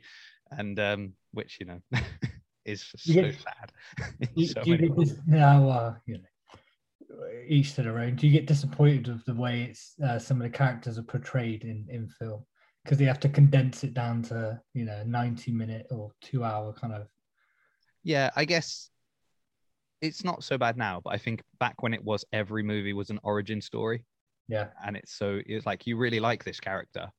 and 0.52 0.80
um, 0.80 1.14
which 1.34 1.60
you 1.60 1.68
know 1.68 1.80
is 2.66 2.84
You 3.04 3.14
so 3.14 3.22
get- 3.22 3.42
sad. 3.42 3.72
so 4.48 4.62
you 4.66 4.72
many 4.74 4.88
get 4.88 4.96
ways. 4.98 5.16
now, 5.28 5.70
uh, 5.70 5.96
you 6.08 6.16
know, 6.18 6.24
each 7.48 7.74
to 7.75 7.84
their 7.84 8.00
own. 8.00 8.16
Do 8.16 8.28
you 8.28 8.34
get 8.34 8.48
disappointed 8.48 9.08
with 9.08 9.25
the 9.25 9.34
way 9.34 9.64
it's 9.64 9.94
uh, 10.04 10.19
some 10.19 10.38
of 10.38 10.44
the 10.44 10.58
characters 10.58 10.98
are 10.98 11.04
portrayed 11.04 11.64
in 11.64 11.86
in 11.90 12.08
film? 12.08 12.46
Because 12.84 12.98
they 12.98 13.06
have 13.06 13.19
to 13.22 13.30
condense 13.30 13.84
it 13.84 13.94
down 13.94 14.22
to 14.24 14.60
you 14.74 14.86
know 14.86 15.04
ninety 15.06 15.52
minute 15.52 15.88
or 15.92 16.12
two 16.22 16.44
hour 16.44 16.74
kind 16.74 16.94
of 16.94 17.08
Yeah, 18.04 18.30
I 18.36 18.46
guess 18.46 18.90
it's 20.02 20.24
not 20.24 20.44
so 20.44 20.58
bad 20.58 20.78
now, 20.78 21.02
but 21.04 21.14
I 21.14 21.18
think 21.18 21.42
back 21.60 21.81
when 21.81 21.94
it 21.94 22.04
was 22.04 22.24
every 22.31 22.64
movie 22.64 22.94
was 22.94 23.10
an 23.10 23.19
origin 23.24 23.62
story, 23.62 24.06
yeah. 24.48 24.68
And 24.86 24.96
it's 24.96 25.14
so 25.14 25.42
it's 25.46 25.66
like 25.66 25.86
you 25.86 25.98
really 25.98 26.19
like 26.19 26.44
this 26.44 26.60
character, 26.60 27.12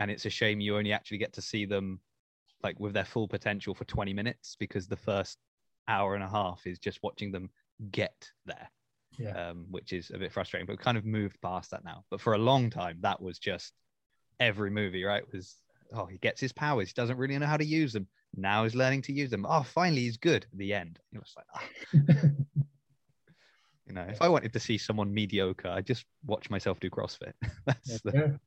and 0.00 0.10
it's 0.10 0.26
a 0.26 0.30
shame 0.30 0.60
you 0.60 0.76
only 0.76 0.92
actually 0.92 1.18
get 1.18 1.32
to 1.34 1.42
see 1.42 1.64
them 1.64 2.00
like 2.62 2.78
with 2.80 2.92
their 2.92 3.04
full 3.04 3.28
potential 3.28 3.74
for 3.74 3.84
20 3.84 4.12
minutes 4.12 4.56
because 4.58 4.88
the 4.88 4.96
first 4.96 5.38
hour 5.86 6.14
and 6.14 6.24
a 6.24 6.28
half 6.28 6.66
is 6.66 6.78
just 6.78 6.98
watching 7.02 7.30
them 7.30 7.50
get 7.90 8.30
there, 8.46 8.68
yeah 9.18 9.48
um, 9.50 9.66
which 9.70 9.92
is 9.92 10.10
a 10.14 10.18
bit 10.18 10.32
frustrating. 10.32 10.66
But 10.66 10.74
we've 10.74 10.84
kind 10.84 10.96
of 10.98 11.04
moved 11.04 11.40
past 11.42 11.70
that 11.72 11.84
now. 11.84 12.04
But 12.10 12.20
for 12.20 12.34
a 12.34 12.38
long 12.38 12.70
time, 12.70 12.98
that 13.00 13.20
was 13.20 13.38
just 13.38 13.72
every 14.40 14.70
movie, 14.70 15.04
right? 15.04 15.22
Was 15.32 15.56
oh 15.92 16.06
he 16.06 16.18
gets 16.18 16.40
his 16.40 16.52
powers, 16.52 16.88
he 16.88 16.94
doesn't 16.94 17.16
really 17.18 17.36
know 17.38 17.46
how 17.46 17.56
to 17.56 17.64
use 17.64 17.92
them. 17.92 18.06
Now 18.36 18.64
he's 18.64 18.74
learning 18.74 19.02
to 19.02 19.12
use 19.12 19.30
them. 19.30 19.46
Oh, 19.48 19.62
finally 19.62 20.02
he's 20.02 20.18
good. 20.18 20.46
The 20.54 20.74
end. 20.74 20.98
It 21.12 21.18
was 21.18 21.34
like, 21.36 21.46
ah. 21.54 21.62
you 23.86 23.94
know, 23.94 24.02
if 24.08 24.20
I 24.20 24.28
wanted 24.28 24.52
to 24.52 24.60
see 24.60 24.76
someone 24.78 25.12
mediocre, 25.12 25.68
I'd 25.68 25.86
just 25.86 26.04
watch 26.26 26.50
myself 26.50 26.78
do 26.78 26.90
CrossFit. 26.90 27.32
That's 27.66 28.00
the, 28.02 28.38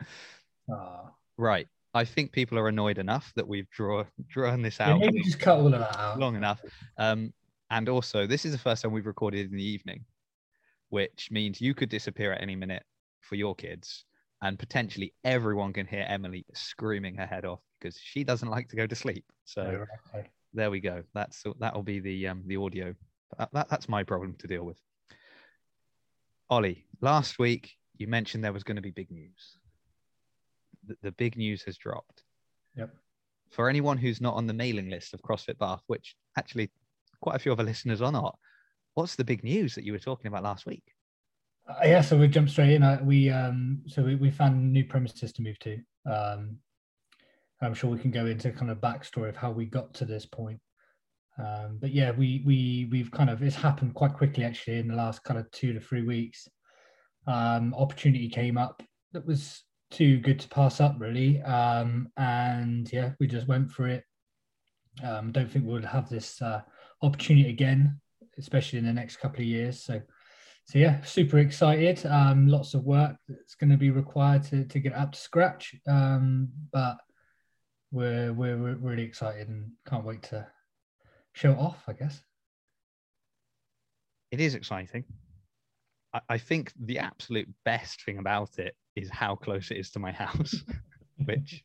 yeah. 0.00 0.06
Ah. 0.72 1.12
right. 1.36 1.66
I 1.94 2.04
think 2.04 2.30
people 2.32 2.58
are 2.58 2.68
annoyed 2.68 2.98
enough 2.98 3.32
that 3.36 3.48
we've 3.48 3.70
draw, 3.70 4.04
drawn 4.28 4.60
this 4.62 4.78
Yeah, 4.80 4.90
out 4.92 5.00
maybe 5.00 5.22
just 5.22 5.40
cut 5.40 5.58
all 5.58 5.72
of 5.72 5.80
that 5.80 5.96
out. 5.98 6.18
long 6.18 6.36
enough. 6.36 6.60
Um, 6.98 7.32
and 7.70 7.88
also, 7.88 8.26
this 8.26 8.44
is 8.44 8.52
the 8.52 8.58
first 8.58 8.82
time 8.82 8.92
we've 8.92 9.06
recorded 9.06 9.50
in 9.50 9.56
the 9.56 9.64
evening, 9.64 10.04
which 10.90 11.28
means 11.30 11.60
you 11.60 11.74
could 11.74 11.88
disappear 11.88 12.32
at 12.32 12.42
any 12.42 12.56
minute 12.56 12.84
for 13.20 13.34
your 13.34 13.54
kids, 13.54 14.04
and 14.42 14.58
potentially 14.58 15.12
everyone 15.24 15.72
can 15.72 15.86
hear 15.86 16.06
Emily 16.08 16.44
screaming 16.54 17.16
her 17.16 17.26
head 17.26 17.44
off 17.44 17.60
because 17.80 17.98
she 17.98 18.24
doesn't 18.24 18.50
like 18.50 18.68
to 18.68 18.76
go 18.76 18.86
to 18.86 18.94
sleep. 18.94 19.24
So 19.44 19.86
right, 20.14 20.26
there 20.54 20.70
we 20.70 20.80
go. 20.80 21.02
That's 21.14 21.44
that'll 21.58 21.82
be 21.82 22.00
the 22.00 22.28
um, 22.28 22.42
the 22.46 22.56
audio. 22.56 22.94
That, 23.38 23.48
that, 23.52 23.68
that's 23.68 23.88
my 23.88 24.04
problem 24.04 24.36
to 24.38 24.46
deal 24.46 24.64
with. 24.64 24.78
Ollie, 26.48 26.86
last 27.00 27.38
week 27.38 27.72
you 27.98 28.06
mentioned 28.06 28.44
there 28.44 28.52
was 28.52 28.64
going 28.64 28.76
to 28.76 28.82
be 28.82 28.92
big 28.92 29.10
news. 29.10 29.58
The, 30.86 30.96
the 31.02 31.12
big 31.12 31.36
news 31.36 31.62
has 31.64 31.76
dropped. 31.76 32.22
Yep. 32.76 32.90
For 33.50 33.68
anyone 33.68 33.98
who's 33.98 34.20
not 34.20 34.34
on 34.34 34.46
the 34.46 34.52
mailing 34.52 34.90
list 34.90 35.14
of 35.14 35.22
CrossFit 35.22 35.58
Bath, 35.58 35.82
which 35.86 36.14
actually 36.38 36.70
quite 37.20 37.36
a 37.36 37.38
few 37.38 37.52
our 37.52 37.64
listeners 37.64 38.02
or 38.02 38.12
not, 38.12 38.38
what's 38.94 39.16
the 39.16 39.24
big 39.24 39.44
news 39.44 39.74
that 39.74 39.84
you 39.84 39.92
were 39.92 39.98
talking 39.98 40.28
about 40.28 40.42
last 40.42 40.66
week? 40.66 40.84
Uh, 41.68 41.74
yeah, 41.84 42.00
so 42.00 42.16
we 42.16 42.28
jump 42.28 42.48
straight 42.48 42.72
in. 42.72 42.82
Uh, 42.82 43.00
we 43.02 43.28
um, 43.30 43.82
so 43.86 44.02
we, 44.02 44.14
we 44.14 44.30
found 44.30 44.72
new 44.72 44.84
premises 44.84 45.32
to 45.32 45.42
move 45.42 45.58
to. 45.58 45.78
Um, 46.10 46.58
I'm 47.60 47.74
sure 47.74 47.90
we 47.90 47.98
can 47.98 48.10
go 48.10 48.26
into 48.26 48.52
kind 48.52 48.70
of 48.70 48.78
backstory 48.78 49.28
of 49.28 49.36
how 49.36 49.50
we 49.50 49.64
got 49.66 49.94
to 49.94 50.04
this 50.04 50.26
point. 50.26 50.60
Um, 51.38 51.78
but 51.80 51.92
yeah, 51.92 52.12
we 52.12 52.42
we 52.46 52.88
we've 52.90 53.10
kind 53.10 53.30
of 53.30 53.42
it's 53.42 53.56
happened 53.56 53.94
quite 53.94 54.14
quickly 54.14 54.44
actually 54.44 54.78
in 54.78 54.88
the 54.88 54.94
last 54.94 55.22
kind 55.24 55.38
of 55.38 55.50
two 55.50 55.72
to 55.72 55.80
three 55.80 56.02
weeks. 56.02 56.48
Um, 57.26 57.74
opportunity 57.74 58.28
came 58.28 58.56
up 58.56 58.82
that 59.12 59.26
was 59.26 59.64
too 59.90 60.18
good 60.18 60.38
to 60.40 60.48
pass 60.48 60.80
up 60.80 60.96
really, 60.98 61.42
um, 61.42 62.08
and 62.16 62.90
yeah, 62.92 63.12
we 63.18 63.26
just 63.26 63.48
went 63.48 63.70
for 63.70 63.88
it. 63.88 64.04
Um, 65.02 65.32
don't 65.32 65.50
think 65.50 65.66
we'll 65.66 65.82
have 65.82 66.08
this 66.08 66.40
uh, 66.40 66.62
opportunity 67.02 67.48
again, 67.50 68.00
especially 68.38 68.78
in 68.78 68.86
the 68.86 68.92
next 68.92 69.16
couple 69.16 69.40
of 69.40 69.46
years. 69.46 69.82
So 69.82 70.00
so 70.66 70.80
yeah, 70.80 71.00
super 71.02 71.38
excited. 71.38 72.04
Um, 72.06 72.48
lots 72.48 72.74
of 72.74 72.84
work 72.84 73.16
that's 73.28 73.54
going 73.54 73.70
to 73.70 73.76
be 73.76 73.90
required 73.90 74.42
to, 74.44 74.64
to 74.64 74.80
get 74.80 74.94
up 74.94 75.12
to 75.12 75.18
scratch. 75.18 75.76
Um, 75.86 76.48
but 76.72 76.96
we're, 77.92 78.32
we're 78.32 78.56
we're 78.56 78.74
really 78.74 79.04
excited 79.04 79.48
and 79.48 79.70
can't 79.88 80.04
wait 80.04 80.24
to 80.24 80.46
show 81.34 81.52
it 81.52 81.58
off. 81.58 81.84
I 81.86 81.92
guess. 81.92 82.20
It 84.32 84.40
is 84.40 84.56
exciting. 84.56 85.04
I, 86.12 86.20
I 86.30 86.38
think 86.38 86.72
the 86.80 86.98
absolute 86.98 87.48
best 87.64 88.02
thing 88.02 88.18
about 88.18 88.58
it 88.58 88.74
is 88.96 89.08
how 89.08 89.36
close 89.36 89.70
it 89.70 89.76
is 89.76 89.92
to 89.92 90.00
my 90.00 90.10
house, 90.10 90.64
which 91.26 91.64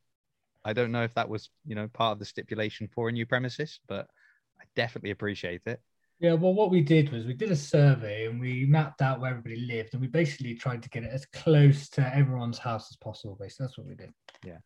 I 0.63 0.73
don't 0.73 0.91
know 0.91 1.03
if 1.03 1.15
that 1.15 1.27
was, 1.27 1.49
you 1.65 1.73
know, 1.73 1.87
part 1.87 2.13
of 2.13 2.19
the 2.19 2.25
stipulation 2.25 2.87
for 2.93 3.09
a 3.09 3.11
new 3.11 3.25
premises, 3.25 3.79
but 3.87 4.07
I 4.61 4.65
definitely 4.75 5.11
appreciate 5.11 5.61
it. 5.65 5.81
Yeah, 6.19 6.33
well, 6.33 6.53
what 6.53 6.69
we 6.69 6.81
did 6.81 7.11
was 7.11 7.25
we 7.25 7.33
did 7.33 7.49
a 7.49 7.55
survey 7.55 8.27
and 8.27 8.39
we 8.39 8.65
mapped 8.67 9.01
out 9.01 9.19
where 9.19 9.31
everybody 9.31 9.65
lived, 9.65 9.93
and 9.93 10.01
we 10.01 10.07
basically 10.07 10.53
tried 10.53 10.83
to 10.83 10.89
get 10.89 11.03
it 11.03 11.09
as 11.11 11.25
close 11.25 11.89
to 11.89 12.15
everyone's 12.15 12.59
house 12.59 12.91
as 12.91 12.97
possible. 12.97 13.35
Basically, 13.39 13.65
that's 13.65 13.77
what 13.77 13.87
we 13.87 13.95
did. 13.95 14.11
Yeah. 14.45 14.59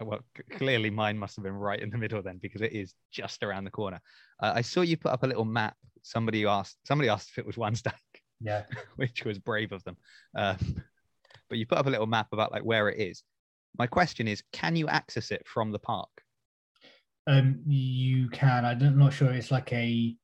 Well, 0.00 0.18
clearly 0.50 0.90
mine 0.90 1.16
must 1.16 1.36
have 1.36 1.44
been 1.44 1.54
right 1.54 1.80
in 1.80 1.90
the 1.90 1.96
middle 1.96 2.22
then, 2.22 2.38
because 2.38 2.60
it 2.60 2.72
is 2.72 2.94
just 3.12 3.44
around 3.44 3.64
the 3.64 3.70
corner. 3.70 4.00
Uh, 4.42 4.52
I 4.56 4.62
saw 4.62 4.80
you 4.80 4.96
put 4.96 5.12
up 5.12 5.22
a 5.22 5.28
little 5.28 5.44
map. 5.44 5.76
Somebody 6.02 6.44
asked. 6.44 6.78
Somebody 6.84 7.08
asked 7.08 7.30
if 7.30 7.38
it 7.38 7.46
was 7.46 7.56
one 7.56 7.76
stack, 7.76 8.02
Yeah, 8.40 8.64
which 8.96 9.24
was 9.24 9.38
brave 9.38 9.70
of 9.70 9.84
them. 9.84 9.96
Um, 10.34 10.58
but 11.48 11.58
you 11.58 11.66
put 11.66 11.78
up 11.78 11.86
a 11.86 11.90
little 11.90 12.06
map 12.06 12.28
about 12.32 12.50
like 12.50 12.64
where 12.64 12.88
it 12.88 12.98
is. 12.98 13.22
My 13.78 13.86
question 13.86 14.26
is, 14.26 14.42
can 14.52 14.74
you 14.74 14.88
access 14.88 15.30
it 15.30 15.46
from 15.46 15.70
the 15.70 15.78
park? 15.78 16.15
Um, 17.26 17.60
you 17.66 18.28
can. 18.30 18.64
I'm 18.64 18.98
not 18.98 19.12
sure. 19.12 19.30
It's 19.32 19.50
like 19.50 19.72
a 19.72 20.16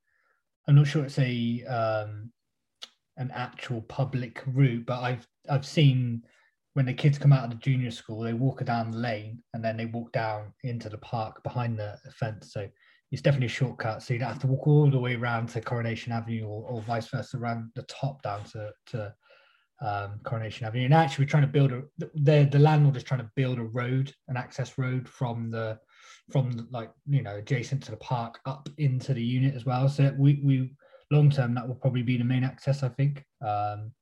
I'm 0.68 0.74
not 0.76 0.86
sure 0.86 1.04
it's 1.04 1.18
a 1.18 1.64
um, 1.64 2.30
an 3.16 3.30
actual 3.34 3.82
public 3.82 4.42
route, 4.46 4.86
but 4.86 5.00
I've 5.00 5.26
I've 5.50 5.66
seen 5.66 6.22
when 6.74 6.86
the 6.86 6.94
kids 6.94 7.18
come 7.18 7.32
out 7.32 7.44
of 7.44 7.50
the 7.50 7.56
junior 7.56 7.90
school, 7.90 8.20
they 8.20 8.32
walk 8.32 8.64
down 8.64 8.90
the 8.90 8.98
lane 8.98 9.42
and 9.52 9.62
then 9.62 9.76
they 9.76 9.84
walk 9.86 10.10
down 10.12 10.52
into 10.62 10.88
the 10.88 10.98
park 10.98 11.42
behind 11.42 11.78
the 11.78 11.98
fence. 12.14 12.52
So 12.52 12.66
it's 13.10 13.20
definitely 13.20 13.46
a 13.46 13.50
shortcut. 13.50 14.02
So 14.02 14.14
you 14.14 14.20
don't 14.20 14.30
have 14.30 14.40
to 14.40 14.46
walk 14.46 14.66
all 14.66 14.90
the 14.90 14.98
way 14.98 15.14
around 15.14 15.50
to 15.50 15.60
Coronation 15.60 16.12
Avenue 16.12 16.46
or, 16.46 16.62
or 16.70 16.80
vice 16.82 17.08
versa, 17.08 17.36
around 17.36 17.70
the 17.74 17.82
top 17.82 18.22
down 18.22 18.42
to, 18.44 18.70
to 18.86 19.14
um, 19.82 20.20
Coronation 20.24 20.66
Avenue. 20.66 20.86
And 20.86 20.94
actually, 20.94 21.26
we're 21.26 21.30
trying 21.30 21.42
to 21.42 21.48
build 21.48 21.72
a 21.72 21.82
the 22.14 22.48
the 22.50 22.58
landlord 22.58 22.96
is 22.96 23.02
trying 23.02 23.20
to 23.20 23.30
build 23.36 23.58
a 23.58 23.64
road, 23.64 24.14
an 24.28 24.38
access 24.38 24.78
road 24.78 25.06
from 25.06 25.50
the 25.50 25.78
from 26.30 26.68
like 26.70 26.90
you 27.06 27.22
know 27.22 27.36
adjacent 27.36 27.82
to 27.84 27.90
the 27.90 27.96
park 27.98 28.40
up 28.46 28.68
into 28.78 29.14
the 29.14 29.22
unit 29.22 29.54
as 29.54 29.64
well. 29.64 29.88
So 29.88 30.14
we 30.18 30.40
we 30.44 30.74
long 31.10 31.30
term 31.30 31.54
that 31.54 31.66
will 31.66 31.74
probably 31.74 32.02
be 32.02 32.16
the 32.16 32.24
main 32.24 32.44
access, 32.44 32.82
I 32.82 32.88
think. 32.88 33.24
Um, 33.44 33.92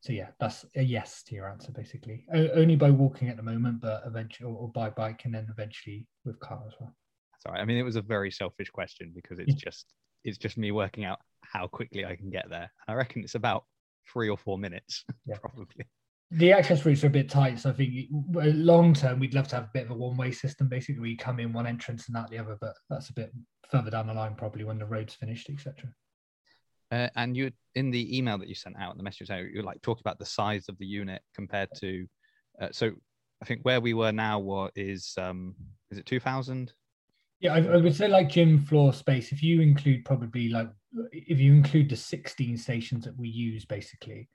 so 0.00 0.12
yeah, 0.12 0.28
that's 0.38 0.64
a 0.76 0.82
yes 0.82 1.22
to 1.24 1.34
your 1.34 1.48
answer 1.48 1.72
basically. 1.72 2.24
O- 2.32 2.50
only 2.50 2.76
by 2.76 2.90
walking 2.90 3.28
at 3.28 3.36
the 3.36 3.42
moment, 3.42 3.80
but 3.80 4.02
eventually, 4.06 4.48
or, 4.50 4.70
by 4.70 4.90
bike, 4.90 5.22
and 5.24 5.34
then 5.34 5.46
eventually 5.50 6.06
with 6.24 6.38
car 6.40 6.62
as 6.66 6.74
well. 6.78 6.94
Sorry, 7.40 7.60
I 7.60 7.64
mean 7.64 7.78
it 7.78 7.82
was 7.82 7.96
a 7.96 8.02
very 8.02 8.30
selfish 8.30 8.70
question 8.70 9.12
because 9.14 9.38
it's 9.38 9.54
just 9.54 9.92
it's 10.24 10.38
just 10.38 10.58
me 10.58 10.72
working 10.72 11.04
out 11.04 11.18
how 11.42 11.66
quickly 11.66 12.04
I 12.04 12.16
can 12.16 12.30
get 12.30 12.48
there. 12.50 12.70
And 12.86 12.88
I 12.88 12.94
reckon 12.94 13.22
it's 13.22 13.34
about 13.34 13.64
three 14.12 14.28
or 14.28 14.36
four 14.36 14.58
minutes, 14.58 15.04
yeah. 15.26 15.36
probably. 15.40 15.86
The 16.30 16.52
access 16.52 16.84
routes 16.84 17.04
are 17.04 17.08
a 17.08 17.10
bit 17.10 17.30
tight, 17.30 17.58
so 17.58 17.70
I 17.70 17.72
think 17.72 18.08
long 18.10 18.92
term 18.92 19.18
we'd 19.18 19.32
love 19.32 19.48
to 19.48 19.56
have 19.56 19.64
a 19.64 19.70
bit 19.72 19.84
of 19.84 19.92
a 19.92 19.94
one 19.94 20.16
way 20.16 20.30
system. 20.30 20.68
Basically, 20.68 21.00
we 21.00 21.16
come 21.16 21.40
in 21.40 21.54
one 21.54 21.66
entrance 21.66 22.08
and 22.08 22.16
out 22.16 22.30
the 22.30 22.38
other, 22.38 22.58
but 22.60 22.74
that's 22.90 23.08
a 23.08 23.14
bit 23.14 23.32
further 23.70 23.90
down 23.90 24.08
the 24.08 24.14
line, 24.14 24.34
probably 24.34 24.64
when 24.64 24.78
the 24.78 24.84
road's 24.84 25.14
finished, 25.14 25.48
etc. 25.48 25.90
Uh, 26.90 27.08
and 27.16 27.36
you 27.36 27.50
in 27.74 27.90
the 27.90 28.16
email 28.16 28.36
that 28.38 28.48
you 28.48 28.54
sent 28.54 28.76
out, 28.78 28.96
the 28.96 29.02
message 29.02 29.30
out, 29.30 29.44
you 29.50 29.62
like 29.62 29.80
talk 29.80 30.00
about 30.00 30.18
the 30.18 30.26
size 30.26 30.68
of 30.68 30.76
the 30.78 30.86
unit 30.86 31.22
compared 31.34 31.70
to. 31.76 32.06
Uh, 32.60 32.68
so 32.72 32.90
I 33.42 33.44
think 33.44 33.60
where 33.62 33.80
we 33.80 33.94
were 33.94 34.12
now 34.12 34.38
what 34.38 34.72
is 34.74 35.14
um 35.18 35.54
is 35.90 35.98
it 35.98 36.06
two 36.06 36.20
thousand? 36.20 36.72
Yeah, 37.40 37.54
I, 37.54 37.58
I, 37.58 37.76
would 37.76 37.94
say 37.94 38.08
like 38.08 38.28
gym 38.28 38.58
floor 38.58 38.92
space. 38.92 39.30
If 39.30 39.42
you 39.42 39.60
include 39.60 40.04
probably 40.04 40.48
like 40.48 40.68
if 41.12 41.38
you 41.38 41.52
include 41.52 41.88
the 41.88 41.96
sixteen 41.96 42.56
stations 42.56 43.04
that 43.04 43.16
we 43.16 43.28
use, 43.28 43.64
basically, 43.64 44.28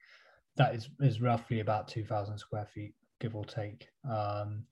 that 0.57 0.75
is 0.75 0.89
is 0.99 1.21
roughly 1.21 1.59
about 1.59 1.87
two 1.87 2.05
thousand 2.05 2.37
square 2.37 2.67
feet, 2.73 2.93
give 3.19 3.35
or 3.35 3.45
take. 3.45 3.87
Um, 4.09 4.65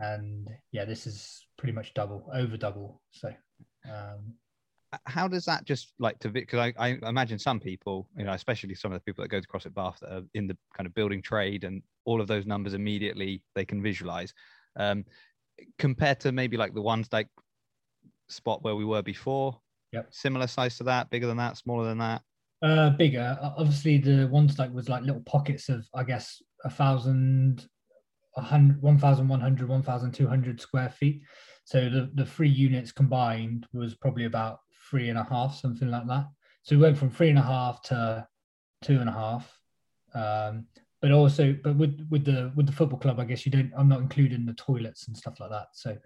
and 0.00 0.48
yeah, 0.72 0.86
this 0.86 1.06
is 1.06 1.44
pretty 1.58 1.72
much 1.72 1.92
double, 1.92 2.26
over 2.32 2.56
double. 2.56 3.02
So 3.10 3.34
um, 3.84 4.34
how 5.06 5.28
does 5.28 5.44
that 5.44 5.64
just 5.64 5.92
like 5.98 6.18
to 6.20 6.28
because 6.28 6.58
I, 6.58 6.72
I 6.78 6.98
imagine 7.08 7.38
some 7.38 7.60
people 7.60 8.08
you 8.16 8.24
know 8.24 8.32
especially 8.32 8.74
some 8.74 8.92
of 8.92 8.96
the 8.96 9.04
people 9.04 9.22
that 9.22 9.28
go 9.28 9.40
to 9.40 9.46
CrossFit 9.46 9.74
Bath 9.74 9.98
that 10.00 10.12
are 10.12 10.22
in 10.34 10.48
the 10.48 10.56
kind 10.76 10.86
of 10.86 10.94
building 10.94 11.22
trade 11.22 11.64
and 11.64 11.82
all 12.04 12.20
of 12.20 12.26
those 12.26 12.46
numbers 12.46 12.74
immediately 12.74 13.42
they 13.54 13.64
can 13.64 13.82
visualize 13.82 14.34
um, 14.76 15.04
compared 15.78 16.18
to 16.20 16.32
maybe 16.32 16.56
like 16.56 16.74
the 16.74 16.82
ones 16.82 17.08
like 17.12 17.28
spot 18.28 18.64
where 18.64 18.74
we 18.74 18.84
were 18.84 19.02
before 19.02 19.60
yep 19.92 20.08
similar 20.10 20.46
size 20.46 20.76
to 20.78 20.84
that 20.84 21.08
bigger 21.10 21.26
than 21.26 21.36
that 21.36 21.56
smaller 21.56 21.84
than 21.84 21.98
that 21.98 22.22
uh 22.62 22.90
bigger 22.90 23.38
obviously 23.56 23.96
the 23.98 24.26
ones 24.26 24.58
like 24.58 24.72
was 24.72 24.88
like 24.88 25.02
little 25.02 25.22
pockets 25.22 25.68
of 25.68 25.86
i 25.94 26.02
guess 26.02 26.42
a 26.64 26.70
thousand 26.70 27.66
a 28.36 28.42
hundred 28.42 28.80
one 28.82 28.98
thousand 28.98 29.26
one 29.28 29.40
hundred 29.40 29.68
one 29.68 29.82
thousand 29.82 30.12
two 30.12 30.26
hundred 30.26 30.60
square 30.60 30.90
feet 30.90 31.22
so 31.64 31.88
the, 31.88 32.10
the 32.14 32.26
three 32.26 32.48
units 32.48 32.90
combined 32.90 33.66
was 33.72 33.94
probably 33.94 34.24
about 34.24 34.58
three 34.90 35.08
and 35.08 35.16
a 35.16 35.22
half, 35.22 35.56
something 35.56 35.88
like 35.88 36.06
that. 36.08 36.26
So 36.62 36.76
we 36.76 36.82
went 36.82 36.98
from 36.98 37.10
three 37.10 37.30
and 37.30 37.38
a 37.38 37.42
half 37.42 37.80
to 37.82 38.26
two 38.82 38.98
and 38.98 39.08
a 39.08 39.12
half. 39.12 39.56
Um, 40.14 40.66
but 41.00 41.12
also, 41.12 41.56
but 41.62 41.76
with 41.76 42.06
with 42.10 42.24
the 42.24 42.52
with 42.56 42.66
the 42.66 42.72
football 42.72 42.98
club, 42.98 43.20
I 43.20 43.24
guess 43.24 43.46
you 43.46 43.52
don't. 43.52 43.72
I'm 43.76 43.88
not 43.88 44.00
including 44.00 44.44
the 44.44 44.52
toilets 44.54 45.06
and 45.06 45.16
stuff 45.16 45.38
like 45.38 45.50
that. 45.50 45.68
So, 45.72 45.96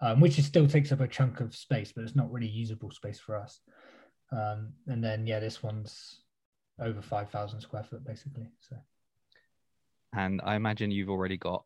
um, 0.00 0.20
which 0.20 0.38
is 0.38 0.46
still 0.46 0.66
takes 0.66 0.90
up 0.90 1.00
a 1.00 1.06
chunk 1.06 1.40
of 1.40 1.54
space, 1.54 1.92
but 1.94 2.02
it's 2.02 2.16
not 2.16 2.32
really 2.32 2.48
usable 2.48 2.90
space 2.90 3.20
for 3.20 3.36
us. 3.36 3.60
Um, 4.32 4.72
and 4.86 5.02
then 5.02 5.26
yeah, 5.26 5.40
this 5.40 5.62
one's 5.62 6.20
over 6.80 7.02
five 7.02 7.30
thousand 7.30 7.60
square 7.60 7.84
foot 7.84 8.04
basically. 8.04 8.46
So, 8.60 8.76
and 10.12 10.40
I 10.44 10.56
imagine 10.56 10.90
you've 10.90 11.10
already 11.10 11.36
got 11.36 11.64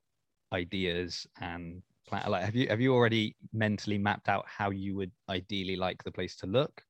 ideas 0.53 1.27
and 1.41 1.83
plan 2.07 2.31
like 2.31 2.45
have 2.45 2.55
you 2.55 2.69
have 2.69 2.81
you 2.81 2.95
already 2.95 3.35
mentally 3.53 3.99
mapped 3.99 4.29
out 4.29 4.45
how 4.47 4.71
you 4.71 4.95
would 4.97 5.11
ideally 5.29 5.77
like 5.77 6.03
the 6.05 6.13
place 6.13 6.37
to 6.37 6.47
look? 6.47 6.83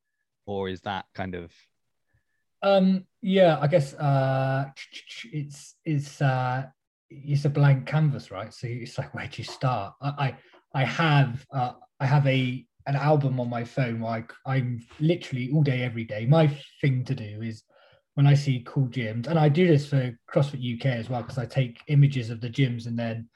Or 0.46 0.68
is 0.68 0.80
that 0.82 1.06
kind 1.14 1.34
of 1.34 1.52
um 2.62 3.04
yeah 3.20 3.58
i 3.60 3.66
guess 3.66 3.92
uh 3.94 4.64
it's 5.32 5.74
it's 5.84 6.22
uh 6.22 6.64
it's 7.10 7.44
a 7.44 7.50
blank 7.50 7.86
canvas 7.86 8.30
right? 8.30 8.52
So 8.52 8.66
it's 8.66 8.98
like 8.98 9.14
where 9.14 9.26
do 9.26 9.36
you 9.36 9.44
start? 9.44 9.94
I 10.00 10.08
i, 10.08 10.82
I 10.82 10.84
have 10.84 11.46
uh 11.52 11.72
i 12.00 12.06
have 12.06 12.26
a 12.26 12.66
an 12.86 12.96
album 12.96 13.40
on 13.40 13.48
my 13.48 13.64
phone 13.64 14.00
where 14.00 14.24
I, 14.46 14.54
i'm 14.56 14.80
literally 15.00 15.50
all 15.52 15.62
day 15.62 15.82
every 15.82 16.04
day 16.04 16.26
my 16.26 16.48
thing 16.80 17.04
to 17.04 17.14
do 17.14 17.42
is 17.42 17.62
when 18.14 18.26
i 18.26 18.34
see 18.34 18.64
cool 18.66 18.88
gyms 18.88 19.26
and 19.26 19.38
i 19.38 19.48
do 19.48 19.66
this 19.66 19.86
for 19.88 20.16
crossfit 20.32 20.78
uk 20.78 20.86
as 20.86 21.08
well 21.08 21.22
because 21.22 21.38
i 21.38 21.46
take 21.46 21.80
images 21.88 22.30
of 22.30 22.40
the 22.40 22.50
gyms 22.50 22.86
and 22.86 22.98
then 22.98 23.28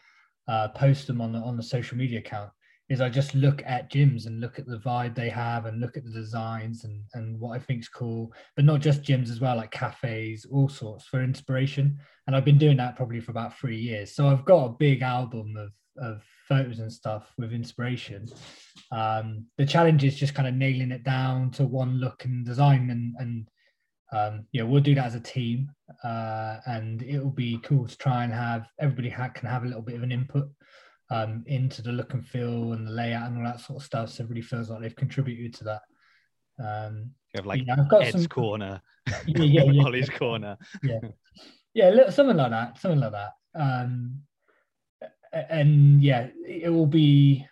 uh, 0.48 0.68
post 0.68 1.06
them 1.06 1.20
on 1.20 1.32
the 1.32 1.38
on 1.38 1.56
the 1.56 1.62
social 1.62 1.96
media 1.96 2.20
account 2.20 2.50
is 2.88 3.00
I 3.02 3.10
just 3.10 3.34
look 3.34 3.62
at 3.66 3.90
gyms 3.90 4.26
and 4.26 4.40
look 4.40 4.58
at 4.58 4.66
the 4.66 4.78
vibe 4.78 5.14
they 5.14 5.28
have 5.28 5.66
and 5.66 5.80
look 5.80 5.96
at 5.96 6.04
the 6.04 6.10
designs 6.10 6.84
and 6.84 7.02
and 7.14 7.38
what 7.38 7.54
I 7.54 7.58
think 7.58 7.80
is 7.80 7.88
cool, 7.88 8.32
but 8.56 8.64
not 8.64 8.80
just 8.80 9.02
gyms 9.02 9.30
as 9.30 9.40
well, 9.40 9.56
like 9.56 9.70
cafes, 9.70 10.46
all 10.50 10.68
sorts 10.68 11.04
for 11.04 11.22
inspiration. 11.22 11.98
And 12.26 12.34
I've 12.34 12.46
been 12.46 12.58
doing 12.58 12.78
that 12.78 12.96
probably 12.96 13.20
for 13.20 13.30
about 13.30 13.58
three 13.58 13.78
years. 13.78 14.14
So 14.14 14.28
I've 14.28 14.44
got 14.44 14.64
a 14.64 14.70
big 14.70 15.02
album 15.02 15.56
of 15.56 15.72
of 16.02 16.22
photos 16.48 16.78
and 16.78 16.92
stuff 16.92 17.32
with 17.38 17.52
inspiration. 17.52 18.26
Um, 18.90 19.46
the 19.58 19.66
challenge 19.66 20.04
is 20.04 20.16
just 20.16 20.34
kind 20.34 20.48
of 20.48 20.54
nailing 20.54 20.90
it 20.90 21.04
down 21.04 21.50
to 21.52 21.64
one 21.64 21.98
look 21.98 22.24
and 22.24 22.44
design 22.44 22.90
and 22.90 23.14
and 23.18 23.48
um, 24.10 24.46
yeah, 24.52 24.62
we'll 24.62 24.80
do 24.80 24.94
that 24.94 25.04
as 25.04 25.14
a 25.14 25.20
team, 25.20 25.70
uh, 26.02 26.56
and 26.66 27.02
it 27.02 27.18
will 27.18 27.30
be 27.30 27.58
cool 27.62 27.86
to 27.86 27.98
try 27.98 28.24
and 28.24 28.32
have 28.32 28.66
everybody 28.80 29.10
ha- 29.10 29.28
can 29.28 29.48
have 29.48 29.64
a 29.64 29.66
little 29.66 29.82
bit 29.82 29.96
of 29.96 30.02
an 30.02 30.12
input 30.12 30.48
um, 31.10 31.44
into 31.46 31.82
the 31.82 31.92
look 31.92 32.14
and 32.14 32.26
feel 32.26 32.72
and 32.72 32.86
the 32.86 32.90
layout 32.90 33.26
and 33.26 33.38
all 33.38 33.44
that 33.44 33.60
sort 33.60 33.80
of 33.80 33.84
stuff. 33.84 34.10
So 34.10 34.24
everybody 34.24 34.40
feels 34.40 34.70
like 34.70 34.80
they've 34.80 34.96
contributed 34.96 35.54
to 35.54 35.64
that. 35.64 35.82
Um, 36.58 37.10
you 37.34 37.38
have 37.38 37.46
like 37.46 37.62
I've 37.70 37.88
got 37.88 38.04
Ed's 38.04 38.12
some, 38.12 38.26
corner, 38.26 38.80
yeah, 39.06 39.20
yeah, 39.26 39.62
yeah, 39.64 39.84
Ollie's 39.84 40.08
corner, 40.08 40.56
yeah, 40.82 41.00
yeah, 41.74 42.10
something 42.10 42.36
like 42.36 42.50
that, 42.50 42.80
something 42.80 43.00
like 43.00 43.12
that. 43.12 43.32
Um, 43.54 44.22
and 45.32 46.02
yeah, 46.02 46.28
it 46.46 46.70
will 46.70 46.86
be 46.86 47.46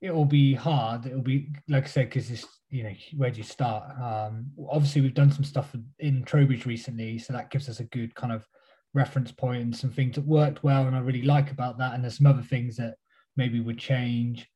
it 0.00 0.14
will 0.14 0.24
be 0.24 0.54
hard. 0.54 1.06
It 1.06 1.14
will 1.14 1.22
be 1.22 1.50
like 1.68 1.84
I 1.84 1.86
said 1.86 2.08
because 2.08 2.30
it's 2.30 2.46
you 2.70 2.84
know 2.84 2.94
where 3.16 3.30
do 3.30 3.38
you 3.38 3.44
start? 3.44 3.90
Um 4.00 4.50
obviously 4.70 5.00
we've 5.02 5.14
done 5.14 5.32
some 5.32 5.44
stuff 5.44 5.74
in 5.98 6.24
trowbridge 6.24 6.66
recently 6.66 7.18
so 7.18 7.32
that 7.32 7.50
gives 7.50 7.68
us 7.68 7.80
a 7.80 7.84
good 7.84 8.14
kind 8.14 8.32
of 8.32 8.46
reference 8.94 9.30
point 9.30 9.62
and 9.62 9.76
some 9.76 9.90
things 9.90 10.16
that 10.16 10.26
worked 10.26 10.64
well 10.64 10.88
and 10.88 10.96
i 10.96 10.98
really 10.98 11.22
like 11.22 11.50
about 11.52 11.78
that. 11.78 11.94
And 11.94 12.02
there's 12.02 12.18
some 12.18 12.26
other 12.26 12.42
things 12.42 12.76
that 12.76 12.96
maybe 13.36 13.60
would 13.60 13.78
change. 13.78 14.48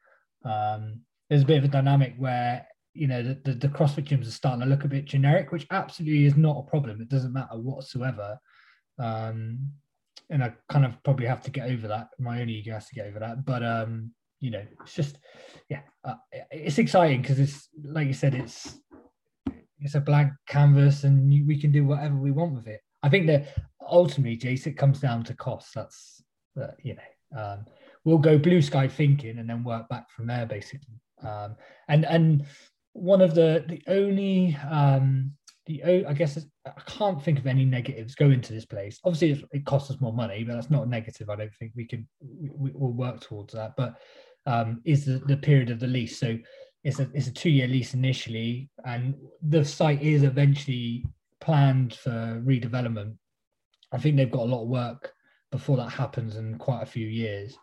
Um 0.45 1.01
there's 1.29 1.43
a 1.43 1.47
bit 1.47 1.59
of 1.59 1.65
a 1.65 1.69
dynamic 1.69 2.15
where 2.17 2.67
you 2.95 3.09
know 3.09 3.23
the, 3.23 3.41
the, 3.45 3.53
the 3.55 3.69
crossfit 3.69 4.07
gyms 4.07 4.29
are 4.29 4.31
starting 4.31 4.61
to 4.61 4.67
look 4.67 4.85
a 4.85 4.89
bit 4.89 5.05
generic 5.05 5.53
which 5.53 5.67
absolutely 5.71 6.25
is 6.25 6.37
not 6.37 6.59
a 6.59 6.71
problem. 6.71 7.01
It 7.01 7.09
doesn't 7.09 7.33
matter 7.33 7.59
whatsoever. 7.59 8.39
Um 8.99 9.73
and 10.31 10.43
i 10.43 10.53
kind 10.69 10.85
of 10.85 11.03
probably 11.03 11.27
have 11.27 11.43
to 11.43 11.51
get 11.51 11.71
over 11.71 11.89
that 11.89 12.09
my 12.19 12.41
own 12.41 12.49
ego 12.49 12.73
has 12.73 12.87
to 12.87 12.95
get 12.95 13.07
over 13.07 13.19
that 13.19 13.45
but 13.45 13.63
um 13.63 14.11
you 14.45 14.51
know, 14.51 14.63
it's 14.83 14.93
just, 14.93 15.17
yeah, 15.71 15.81
uh, 16.05 16.17
it's 16.51 16.77
exciting 16.77 17.23
because 17.23 17.41
it's 17.41 17.71
like 17.83 18.07
you 18.07 18.13
said, 18.13 18.35
it's 18.35 18.79
it's 19.81 19.95
a 19.95 20.01
blank 20.01 20.33
canvas 20.47 21.05
and 21.05 21.33
you, 21.33 21.47
we 21.47 21.59
can 21.59 21.73
do 21.73 21.87
whatever 21.87 22.17
we 22.17 22.31
want 22.31 22.55
with 22.55 22.67
it. 22.67 22.81
I 23.03 23.09
think 23.09 23.27
that 23.29 23.57
ultimately, 23.81 24.37
Jace, 24.37 24.67
it 24.67 24.77
comes 24.77 25.01
down 25.01 25.25
to 25.25 25.35
cost. 25.35 25.75
That's 25.75 26.23
uh, 26.61 26.73
you 26.83 26.95
know, 26.95 27.41
um, 27.43 27.65
we'll 28.05 28.19
go 28.19 28.37
blue 28.37 28.61
sky 28.61 28.87
thinking 28.87 29.39
and 29.39 29.49
then 29.49 29.65
work 29.65 29.89
back 29.89 30.11
from 30.11 30.27
there, 30.27 30.45
basically. 30.45 31.01
Um, 31.23 31.57
and 31.89 32.05
and 32.05 32.45
one 32.93 33.23
of 33.23 33.35
the 33.35 33.65
the 33.67 33.83
only 33.89 34.59
um, 34.71 35.33
the 35.67 36.05
I 36.07 36.13
guess 36.13 36.39
I 36.67 36.81
can't 36.87 37.23
think 37.23 37.39
of 37.39 37.47
any 37.47 37.65
negatives 37.65 38.15
going 38.15 38.41
to 38.43 38.53
this 38.53 38.67
place. 38.67 39.01
Obviously, 39.05 39.47
it 39.53 39.65
costs 39.65 39.91
us 39.91 40.01
more 40.01 40.13
money, 40.13 40.45
but 40.45 40.55
that's 40.55 40.71
not 40.71 40.89
negative. 40.89 41.31
I 41.31 41.37
don't 41.37 41.55
think 41.55 41.73
we 41.75 41.87
can 41.87 42.07
we, 42.21 42.71
will 42.73 42.93
work 42.93 43.21
towards 43.21 43.55
that. 43.55 43.75
But 43.77 43.97
um, 44.47 44.81
is 44.85 45.05
the, 45.07 45.19
the 45.27 45.37
period 45.37 45.71
of 45.71 45.81
the 45.81 45.87
lease. 45.87 46.19
So 46.19 46.39
it's 46.83 47.01
a 47.01 47.09
it's 47.15 47.29
a 47.29 47.33
two 47.33 47.51
year 47.51 47.67
lease 47.67 47.95
initially, 47.95 48.69
and 48.85 49.15
the 49.43 49.65
site 49.65 50.03
is 50.03 50.23
eventually 50.23 51.07
planned 51.41 51.95
for 51.95 52.43
redevelopment. 52.45 53.17
I 53.93 53.99
think 53.99 54.17
they've 54.17 54.31
got 54.31 54.43
a 54.43 54.53
lot 54.53 54.63
of 54.63 54.69
work 54.69 55.13
before 55.51 55.77
that 55.79 55.91
happens, 55.91 56.37
and 56.37 56.59
quite 56.59 56.83
a 56.83 56.87
few 56.87 57.07
years 57.07 57.57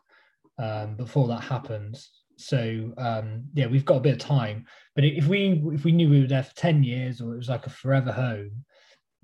um, 0.58 0.96
before 0.96 1.28
that 1.28 1.42
happens. 1.42 2.10
So 2.42 2.94
um, 2.98 3.44
yeah, 3.54 3.68
we've 3.68 3.86
got 3.86 3.98
a 3.98 4.02
bit 4.02 4.14
of 4.14 4.20
time. 4.20 4.66
But 4.96 5.06
if 5.06 5.28
we 5.28 5.62
if 5.74 5.84
we 5.84 5.92
knew 5.92 6.10
we 6.10 6.22
were 6.22 6.28
there 6.28 6.44
for 6.44 6.56
ten 6.56 6.84
years 6.84 7.22
or 7.22 7.34
it 7.34 7.38
was 7.38 7.50
like 7.50 7.66
a 7.66 7.70
forever 7.70 8.12
home, 8.12 8.66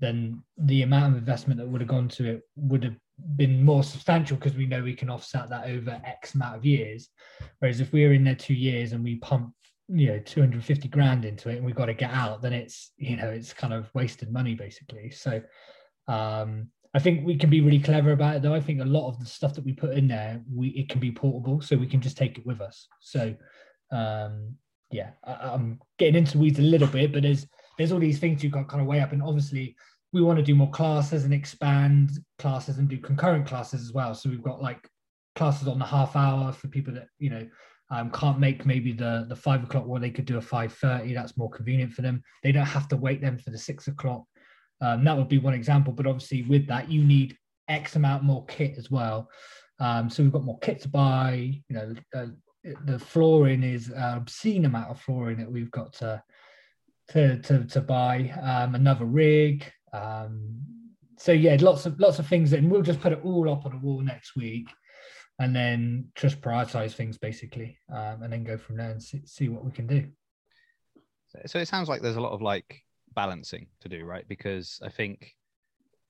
then 0.00 0.42
the 0.56 0.82
amount 0.82 1.12
of 1.12 1.18
investment 1.18 1.58
that 1.58 1.68
would 1.68 1.80
have 1.80 1.88
gone 1.88 2.08
to 2.08 2.30
it 2.30 2.42
would 2.56 2.84
have 2.84 2.96
been 3.36 3.64
more 3.64 3.82
substantial 3.82 4.36
because 4.36 4.56
we 4.56 4.66
know 4.66 4.82
we 4.82 4.94
can 4.94 5.10
offset 5.10 5.48
that 5.50 5.68
over 5.68 6.00
X 6.04 6.34
amount 6.34 6.56
of 6.56 6.64
years. 6.64 7.08
Whereas 7.58 7.80
if 7.80 7.92
we 7.92 8.06
were 8.06 8.12
in 8.12 8.24
there 8.24 8.34
two 8.34 8.54
years 8.54 8.92
and 8.92 9.02
we 9.02 9.16
pump, 9.16 9.52
you 9.88 10.08
know, 10.08 10.18
250 10.20 10.88
grand 10.88 11.24
into 11.24 11.48
it 11.48 11.56
and 11.56 11.66
we've 11.66 11.74
got 11.74 11.86
to 11.86 11.94
get 11.94 12.12
out, 12.12 12.42
then 12.42 12.52
it's, 12.52 12.92
you 12.96 13.16
know, 13.16 13.28
it's 13.28 13.52
kind 13.52 13.72
of 13.72 13.90
wasted 13.94 14.32
money 14.32 14.54
basically. 14.54 15.10
So 15.10 15.42
um, 16.06 16.68
I 16.94 16.98
think 16.98 17.26
we 17.26 17.36
can 17.36 17.50
be 17.50 17.60
really 17.60 17.80
clever 17.80 18.12
about 18.12 18.36
it 18.36 18.42
though. 18.42 18.54
I 18.54 18.60
think 18.60 18.80
a 18.80 18.84
lot 18.84 19.08
of 19.08 19.20
the 19.20 19.26
stuff 19.26 19.54
that 19.54 19.64
we 19.64 19.72
put 19.72 19.96
in 19.96 20.08
there, 20.08 20.40
we 20.52 20.68
it 20.68 20.88
can 20.88 21.00
be 21.00 21.12
portable, 21.12 21.60
so 21.60 21.76
we 21.76 21.86
can 21.86 22.00
just 22.00 22.16
take 22.16 22.38
it 22.38 22.46
with 22.46 22.60
us. 22.60 22.88
So 23.00 23.34
um, 23.92 24.54
yeah, 24.90 25.10
I, 25.24 25.54
am 25.54 25.80
getting 25.98 26.16
into 26.16 26.38
weeds 26.38 26.58
a 26.58 26.62
little 26.62 26.88
bit, 26.88 27.12
but 27.12 27.22
there's 27.22 27.46
there's 27.76 27.92
all 27.92 27.98
these 27.98 28.18
things 28.18 28.42
you've 28.42 28.52
got 28.52 28.68
kind 28.68 28.80
of 28.80 28.86
way 28.86 29.00
up, 29.00 29.12
and 29.12 29.22
obviously 29.22 29.76
we 30.12 30.22
want 30.22 30.38
to 30.38 30.44
do 30.44 30.54
more 30.54 30.70
classes 30.70 31.24
and 31.24 31.34
expand 31.34 32.10
classes 32.38 32.78
and 32.78 32.88
do 32.88 32.98
concurrent 32.98 33.46
classes 33.46 33.82
as 33.82 33.92
well. 33.92 34.14
So 34.14 34.30
we've 34.30 34.42
got 34.42 34.62
like 34.62 34.88
classes 35.36 35.68
on 35.68 35.78
the 35.78 35.84
half 35.84 36.16
hour 36.16 36.52
for 36.52 36.68
people 36.68 36.94
that 36.94 37.08
you 37.18 37.30
know 37.30 37.46
um, 37.90 38.10
can't 38.10 38.38
make 38.38 38.64
maybe 38.64 38.92
the 38.92 39.26
the 39.28 39.36
five 39.36 39.62
o'clock 39.62 39.86
or 39.86 39.98
they 39.98 40.10
could 40.10 40.24
do 40.24 40.38
a 40.38 40.42
five 40.42 40.72
thirty. 40.72 41.12
That's 41.12 41.36
more 41.36 41.50
convenient 41.50 41.92
for 41.92 42.02
them. 42.02 42.22
They 42.42 42.52
don't 42.52 42.64
have 42.64 42.88
to 42.88 42.96
wait 42.96 43.20
them 43.20 43.38
for 43.38 43.50
the 43.50 43.58
six 43.58 43.88
o'clock. 43.88 44.24
Um, 44.80 45.04
that 45.04 45.16
would 45.16 45.28
be 45.28 45.38
one 45.38 45.54
example. 45.54 45.92
But 45.92 46.06
obviously, 46.06 46.42
with 46.42 46.66
that, 46.68 46.90
you 46.90 47.04
need 47.04 47.36
X 47.68 47.96
amount 47.96 48.24
more 48.24 48.44
kit 48.46 48.78
as 48.78 48.90
well. 48.90 49.28
Um, 49.80 50.10
so 50.10 50.22
we've 50.22 50.32
got 50.32 50.44
more 50.44 50.58
kit 50.58 50.80
to 50.82 50.88
buy. 50.88 51.60
You 51.68 51.76
know, 51.76 51.94
uh, 52.14 52.26
the 52.84 52.98
flooring 52.98 53.62
is 53.62 53.88
an 53.88 54.18
obscene 54.18 54.64
amount 54.64 54.90
of 54.90 55.00
flooring 55.00 55.38
that 55.38 55.50
we've 55.50 55.70
got 55.70 55.92
to 55.94 56.22
to 57.08 57.38
to, 57.38 57.64
to 57.64 57.80
buy. 57.80 58.30
Um, 58.42 58.74
another 58.74 59.04
rig. 59.04 59.70
Um, 59.92 60.60
so 61.18 61.32
yeah, 61.32 61.56
lots 61.60 61.86
of 61.86 61.98
lots 61.98 62.18
of 62.18 62.26
things, 62.26 62.52
and 62.52 62.70
we'll 62.70 62.82
just 62.82 63.00
put 63.00 63.12
it 63.12 63.20
all 63.24 63.50
up 63.50 63.66
on 63.66 63.72
the 63.72 63.78
wall 63.78 64.00
next 64.00 64.36
week, 64.36 64.68
and 65.38 65.54
then 65.54 66.08
just 66.14 66.40
prioritize 66.40 66.92
things 66.92 67.18
basically, 67.18 67.78
um, 67.92 68.22
and 68.22 68.32
then 68.32 68.44
go 68.44 68.56
from 68.56 68.76
there 68.76 68.90
and 68.90 69.02
see, 69.02 69.22
see 69.24 69.48
what 69.48 69.64
we 69.64 69.72
can 69.72 69.86
do. 69.86 70.06
So 71.46 71.58
it 71.58 71.68
sounds 71.68 71.88
like 71.88 72.02
there's 72.02 72.16
a 72.16 72.20
lot 72.20 72.32
of 72.32 72.42
like 72.42 72.82
balancing 73.18 73.66
to 73.80 73.88
do, 73.88 74.04
right? 74.04 74.26
Because 74.28 74.78
I 74.80 74.90
think 74.90 75.34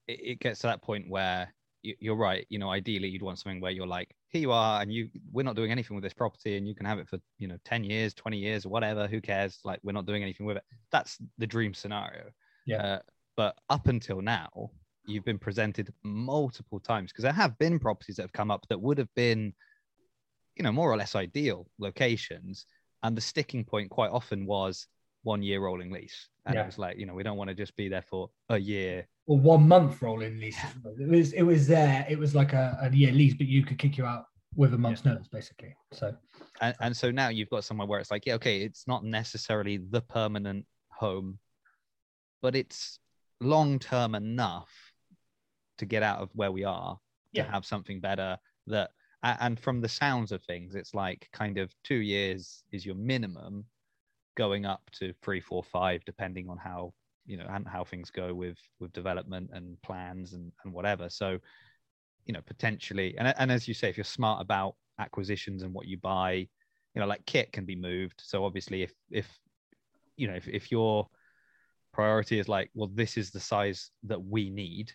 it, 0.07 0.21
it 0.31 0.41
gets 0.41 0.61
to 0.61 0.67
that 0.67 0.83
point 0.83 1.09
where 1.09 1.55
you, 1.83 2.13
are 2.13 2.17
right. 2.17 2.45
You 2.51 2.59
know, 2.59 2.71
ideally, 2.71 3.09
you'd 3.09 3.23
want 3.23 3.39
something 3.39 3.63
where 3.63 3.71
you're 3.71 3.87
like, 3.87 4.15
here 4.29 4.43
you 4.43 4.53
are, 4.53 4.83
and 4.83 4.93
you 4.93 5.09
we're 5.33 5.43
not 5.51 5.57
doing 5.57 5.73
anything 5.73 5.97
with 5.97 6.05
this 6.05 6.13
property, 6.13 6.59
and 6.59 6.69
you 6.69 6.75
can 6.75 6.85
have 6.85 6.99
it 6.99 7.09
for 7.09 7.19
you 7.39 7.49
know 7.49 7.57
ten 7.65 7.83
years, 7.83 8.13
twenty 8.13 8.37
years, 8.37 8.67
whatever. 8.67 9.07
Who 9.07 9.23
cares? 9.23 9.59
Like, 9.65 9.81
we're 9.83 9.93
not 9.93 10.05
doing 10.05 10.23
anything 10.23 10.45
with 10.45 10.59
it. 10.59 10.65
That's 10.93 11.17
the 11.39 11.47
dream 11.47 11.73
scenario. 11.73 12.25
Yeah. 12.67 12.83
Uh, 12.83 12.99
but 13.39 13.57
up 13.71 13.87
until 13.89 14.21
now, 14.21 14.71
you've 15.07 15.25
been 15.25 15.39
presented 15.39 15.95
multiple 16.05 16.81
times 16.81 17.11
because 17.11 17.23
there 17.23 17.33
have 17.33 17.57
been 17.57 17.79
properties 17.79 18.17
that 18.17 18.25
have 18.25 18.41
come 18.41 18.51
up 18.51 18.67
that 18.69 18.83
would 18.87 18.99
have 18.99 19.15
been, 19.15 19.55
you 20.57 20.63
know, 20.63 20.73
more 20.73 20.93
or 20.93 20.99
less 20.99 21.15
ideal 21.15 21.67
locations, 21.79 22.67
and 23.03 23.17
the 23.17 23.23
sticking 23.23 23.65
point 23.65 23.89
quite 23.89 24.11
often 24.11 24.45
was 24.45 24.89
one 25.23 25.43
year 25.43 25.61
rolling 25.61 25.91
lease. 25.91 26.29
And 26.49 26.57
yeah. 26.57 26.63
it 26.63 26.67
was 26.67 26.79
like, 26.79 26.99
you 26.99 27.05
know, 27.05 27.15
we 27.15 27.23
don't 27.23 27.37
want 27.37 27.49
to 27.49 27.55
just 27.55 27.77
be 27.77 27.89
there 27.89 28.03
for 28.03 28.31
a 28.49 28.59
year. 28.59 29.07
Or 29.27 29.39
one 29.39 29.69
month 29.69 30.01
rolling 30.01 30.41
lease. 30.41 30.59
It 30.99 31.09
was 31.09 31.33
it 31.35 31.43
was 31.43 31.67
there, 31.67 32.07
it 32.09 32.19
was 32.19 32.35
like 32.35 32.55
a, 32.55 32.79
a 32.81 32.91
year 32.91 33.13
lease, 33.13 33.35
but 33.35 33.47
you 33.47 33.65
could 33.65 33.79
kick 33.79 33.99
you 33.99 34.07
out 34.07 34.25
with 34.57 34.73
a 34.73 34.79
month's 34.79 35.03
yeah. 35.05 35.13
notice, 35.13 35.29
basically. 35.29 35.77
So 35.93 36.15
and, 36.63 36.75
and 36.81 36.97
so 36.97 37.11
now 37.11 37.29
you've 37.29 37.51
got 37.51 37.65
somewhere 37.65 37.87
where 37.87 38.01
it's 38.01 38.11
like, 38.11 38.25
yeah, 38.25 38.35
okay, 38.35 38.63
it's 38.63 38.89
not 38.89 39.05
necessarily 39.05 39.77
the 39.77 40.01
permanent 40.01 40.65
home, 40.89 41.39
but 42.41 42.57
it's 42.57 42.99
long 43.41 43.79
term 43.79 44.15
enough 44.15 44.71
to 45.77 45.85
get 45.85 46.03
out 46.03 46.21
of 46.21 46.31
where 46.35 46.51
we 46.51 46.65
are 46.65 46.99
yeah. 47.33 47.45
to 47.45 47.51
have 47.51 47.65
something 47.65 48.01
better 48.01 48.37
that 48.67 48.91
and 49.23 49.59
from 49.59 49.81
the 49.81 49.89
sounds 49.89 50.33
of 50.33 50.43
things 50.45 50.75
it's 50.75 50.95
like 50.95 51.29
kind 51.33 51.59
of 51.59 51.73
two 51.85 51.97
years 51.97 52.63
is 52.73 52.87
your 52.87 52.95
minimum 52.95 53.65
going 54.39 54.65
up 54.65 54.81
to 54.93 55.13
three, 55.21 55.41
four, 55.41 55.63
five, 55.63 56.01
depending 56.07 56.49
on 56.49 56.57
how 56.57 56.95
you 57.27 57.37
know 57.37 57.47
and 57.51 57.67
how 57.69 57.85
things 57.85 58.11
go 58.11 58.33
with 58.33 58.57
with 58.81 58.93
development 58.93 59.51
and 59.53 59.77
plans 59.83 60.33
and 60.33 60.51
and 60.65 60.73
whatever. 60.73 61.11
So, 61.11 61.39
you 62.25 62.33
know, 62.33 62.41
potentially, 62.47 63.19
and 63.19 63.35
and 63.37 63.53
as 63.53 63.69
you 63.69 63.75
say, 63.75 63.91
if 63.91 63.99
you're 63.99 64.05
smart 64.05 64.41
about 64.41 64.77
acquisitions 64.99 65.63
and 65.63 65.75
what 65.75 65.87
you 65.87 65.99
buy, 65.99 66.33
you 66.95 67.01
know, 67.01 67.07
like 67.07 67.27
kit 67.27 67.53
can 67.53 67.67
be 67.67 67.77
moved. 67.77 68.23
So 68.25 68.45
obviously, 68.45 68.83
if 68.83 68.93
if 69.11 69.29
you 70.17 70.29
know 70.29 70.35
if 70.35 70.49
if 70.49 70.71
your 70.71 71.09
priority 71.93 72.39
is 72.39 72.49
like, 72.49 72.71
well, 72.75 72.91
this 72.95 73.17
is 73.17 73.31
the 73.31 73.41
size 73.41 73.91
that 74.05 74.23
we 74.25 74.51
need, 74.51 74.93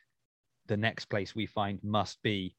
the 0.68 0.78
next 0.78 1.06
place 1.06 1.36
we 1.36 1.46
find 1.46 1.80
must 1.84 2.22
be 2.24 2.56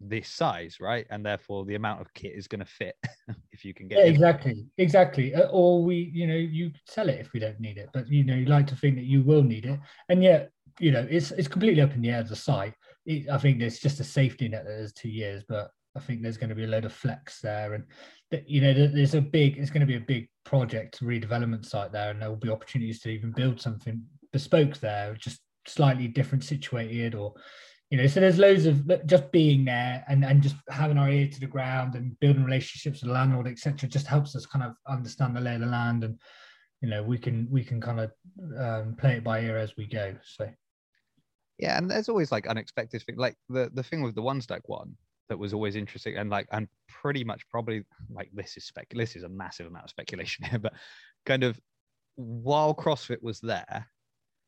this 0.00 0.28
size, 0.28 0.78
right? 0.80 1.06
And 1.10 1.24
therefore, 1.24 1.64
the 1.64 1.74
amount 1.74 2.00
of 2.00 2.12
kit 2.14 2.32
is 2.34 2.48
going 2.48 2.60
to 2.60 2.64
fit 2.64 2.96
if 3.52 3.64
you 3.64 3.74
can 3.74 3.88
get 3.88 3.98
yeah, 3.98 4.04
exactly, 4.04 4.66
exactly. 4.78 5.34
Uh, 5.34 5.48
or 5.48 5.82
we, 5.82 6.10
you 6.12 6.26
know, 6.26 6.34
you 6.34 6.70
sell 6.86 7.08
it 7.08 7.20
if 7.20 7.32
we 7.32 7.40
don't 7.40 7.60
need 7.60 7.78
it, 7.78 7.90
but 7.92 8.08
you 8.08 8.24
know, 8.24 8.34
you 8.34 8.46
like 8.46 8.66
to 8.68 8.76
think 8.76 8.96
that 8.96 9.04
you 9.04 9.22
will 9.22 9.42
need 9.42 9.66
it, 9.66 9.80
and 10.08 10.22
yet, 10.22 10.50
you 10.78 10.90
know, 10.90 11.06
it's 11.08 11.30
it's 11.32 11.48
completely 11.48 11.82
up 11.82 11.94
in 11.94 12.02
the 12.02 12.10
air 12.10 12.20
as 12.20 12.30
a 12.30 12.36
site. 12.36 12.74
It, 13.06 13.28
I 13.28 13.38
think 13.38 13.58
there's 13.58 13.78
just 13.78 14.00
a 14.00 14.04
safety 14.04 14.48
net 14.48 14.64
that 14.64 14.70
there's 14.70 14.92
two 14.92 15.10
years, 15.10 15.44
but 15.48 15.70
I 15.96 16.00
think 16.00 16.22
there's 16.22 16.38
going 16.38 16.48
to 16.48 16.56
be 16.56 16.64
a 16.64 16.68
load 16.68 16.84
of 16.84 16.92
flex 16.92 17.40
there, 17.40 17.74
and 17.74 17.84
that 18.30 18.48
you 18.48 18.60
know, 18.60 18.72
there's 18.72 19.14
a 19.14 19.20
big, 19.20 19.58
it's 19.58 19.70
going 19.70 19.80
to 19.80 19.86
be 19.86 19.96
a 19.96 20.00
big 20.00 20.28
project 20.44 21.02
redevelopment 21.02 21.64
site 21.64 21.92
there, 21.92 22.10
and 22.10 22.20
there 22.20 22.28
will 22.28 22.36
be 22.36 22.50
opportunities 22.50 23.00
to 23.00 23.10
even 23.10 23.32
build 23.32 23.60
something 23.60 24.02
bespoke 24.32 24.78
there, 24.78 25.14
just 25.14 25.40
slightly 25.66 26.08
different 26.08 26.44
situated 26.44 27.14
or 27.14 27.34
you 27.94 28.02
know 28.02 28.08
so 28.08 28.18
there's 28.18 28.40
loads 28.40 28.66
of 28.66 29.06
just 29.06 29.30
being 29.30 29.64
there 29.64 30.04
and 30.08 30.24
and 30.24 30.42
just 30.42 30.56
having 30.68 30.98
our 30.98 31.08
ear 31.08 31.28
to 31.28 31.38
the 31.38 31.46
ground 31.46 31.94
and 31.94 32.18
building 32.18 32.42
relationships 32.42 33.00
with 33.00 33.08
the 33.08 33.14
landlord 33.14 33.46
etc 33.46 33.88
just 33.88 34.08
helps 34.08 34.34
us 34.34 34.46
kind 34.46 34.64
of 34.64 34.74
understand 34.88 35.36
the 35.36 35.40
lay 35.40 35.54
of 35.54 35.60
the 35.60 35.66
land 35.66 36.02
and 36.02 36.18
you 36.80 36.88
know 36.88 37.04
we 37.04 37.16
can 37.16 37.46
we 37.52 37.62
can 37.62 37.80
kind 37.80 38.00
of 38.00 38.10
um, 38.58 38.96
play 38.96 39.12
it 39.12 39.22
by 39.22 39.38
ear 39.42 39.56
as 39.56 39.76
we 39.76 39.86
go 39.86 40.12
so. 40.24 40.50
Yeah 41.60 41.78
and 41.78 41.88
there's 41.88 42.08
always 42.08 42.32
like 42.32 42.48
unexpected 42.48 43.00
things 43.00 43.16
like 43.16 43.36
the 43.48 43.70
the 43.72 43.84
thing 43.84 44.02
with 44.02 44.16
the 44.16 44.22
one 44.22 44.40
stack 44.40 44.68
one 44.68 44.96
that 45.28 45.38
was 45.38 45.54
always 45.54 45.76
interesting 45.76 46.16
and 46.16 46.30
like 46.30 46.48
and 46.50 46.66
pretty 46.88 47.22
much 47.22 47.48
probably 47.48 47.84
like 48.10 48.28
this 48.34 48.56
is 48.56 48.64
spec 48.64 48.88
this 48.90 49.14
is 49.14 49.22
a 49.22 49.28
massive 49.28 49.68
amount 49.68 49.84
of 49.84 49.90
speculation 49.90 50.46
here 50.46 50.58
but 50.66 50.72
kind 51.26 51.44
of 51.44 51.60
while 52.16 52.74
crossfit 52.74 53.22
was 53.22 53.38
there 53.38 53.86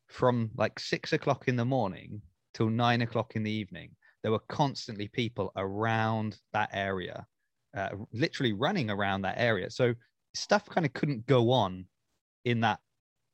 from 0.09 0.51
like 0.57 0.77
six 0.81 1.13
o'clock 1.13 1.47
in 1.47 1.55
the 1.55 1.63
morning 1.63 2.21
till 2.57 2.69
nine 2.69 3.03
o'clock 3.03 3.35
in 3.35 3.43
the 3.43 3.51
evening, 3.51 3.91
there 4.23 4.31
were 4.31 4.41
constantly 4.49 5.07
people 5.07 5.51
around 5.55 6.39
that 6.53 6.69
area, 6.73 7.25
uh, 7.77 7.89
literally 8.11 8.53
running 8.53 8.89
around 8.89 9.21
that 9.21 9.37
area. 9.37 9.69
So 9.69 9.93
stuff 10.33 10.65
kind 10.65 10.85
of 10.85 10.91
couldn't 10.93 11.27
go 11.27 11.51
on 11.51 11.85
in 12.45 12.59
that 12.61 12.79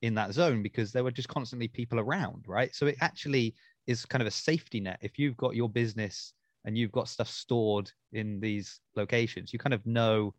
in 0.01 0.13
that 0.15 0.33
zone 0.33 0.61
because 0.61 0.91
there 0.91 1.05
were 1.05 1.11
just 1.11 1.29
constantly 1.29 1.69
people 1.69 1.97
around, 1.97 2.43
right? 2.45 2.75
So 2.75 2.87
it 2.87 2.97
actually 2.99 3.55
is 3.87 4.05
kind 4.05 4.21
of 4.21 4.27
a 4.27 4.31
safety 4.31 4.81
net. 4.81 4.99
If 5.01 5.17
you've 5.17 5.37
got 5.37 5.55
your 5.55 5.69
business 5.69 6.33
and 6.65 6.77
you've 6.77 6.91
got 6.91 7.07
stuff 7.07 7.29
stored 7.29 7.89
in 8.11 8.41
these 8.41 8.81
locations, 8.97 9.53
you 9.53 9.59
kind 9.59 9.73
of 9.73 9.85
know 9.85 10.33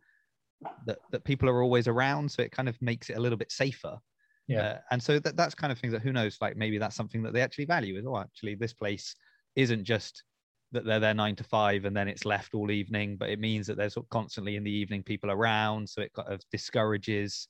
that, 0.85 0.99
that 1.13 1.25
people 1.25 1.49
are 1.49 1.63
always 1.63 1.89
around. 1.89 2.31
So 2.31 2.43
it 2.43 2.53
kind 2.53 2.69
of 2.69 2.77
makes 2.83 3.09
it 3.09 3.17
a 3.17 3.21
little 3.21 3.39
bit 3.39 3.51
safer 3.51 3.99
yeah 4.47 4.61
uh, 4.61 4.79
and 4.91 5.03
so 5.03 5.19
that, 5.19 5.37
that's 5.37 5.55
kind 5.55 5.73
of 5.73 5.79
things 5.79 5.93
that 5.93 6.03
who 6.03 6.13
knows 6.13 6.39
like 6.41 6.57
maybe 6.57 6.79
that's 6.79 6.97
something 6.97 7.23
that 7.23 7.33
they 7.33 7.41
actually 7.41 7.65
value 7.65 7.99
is 7.99 8.05
oh 8.07 8.19
actually 8.19 8.55
this 8.55 8.73
place 8.73 9.15
isn't 9.57 9.85
just 9.85 10.25
that 10.73 10.85
they're 10.85 11.01
there 11.01 11.15
nine 11.15 11.37
to 11.37 11.45
five 11.45 11.85
and 11.85 11.97
then 11.97 12.09
it's 12.09 12.25
left 12.25 12.55
all 12.55 12.71
evening 12.71 13.17
but 13.17 13.31
it 13.31 13.39
means 13.39 13.67
that 13.67 13.77
there's 13.77 13.97
constantly 14.11 14.57
in 14.57 14.65
the 14.65 14.71
evening 14.71 15.03
people 15.03 15.31
around 15.31 15.89
so 15.89 16.03
it 16.03 16.13
kind 16.13 16.33
of 16.33 16.41
discourages 16.51 17.49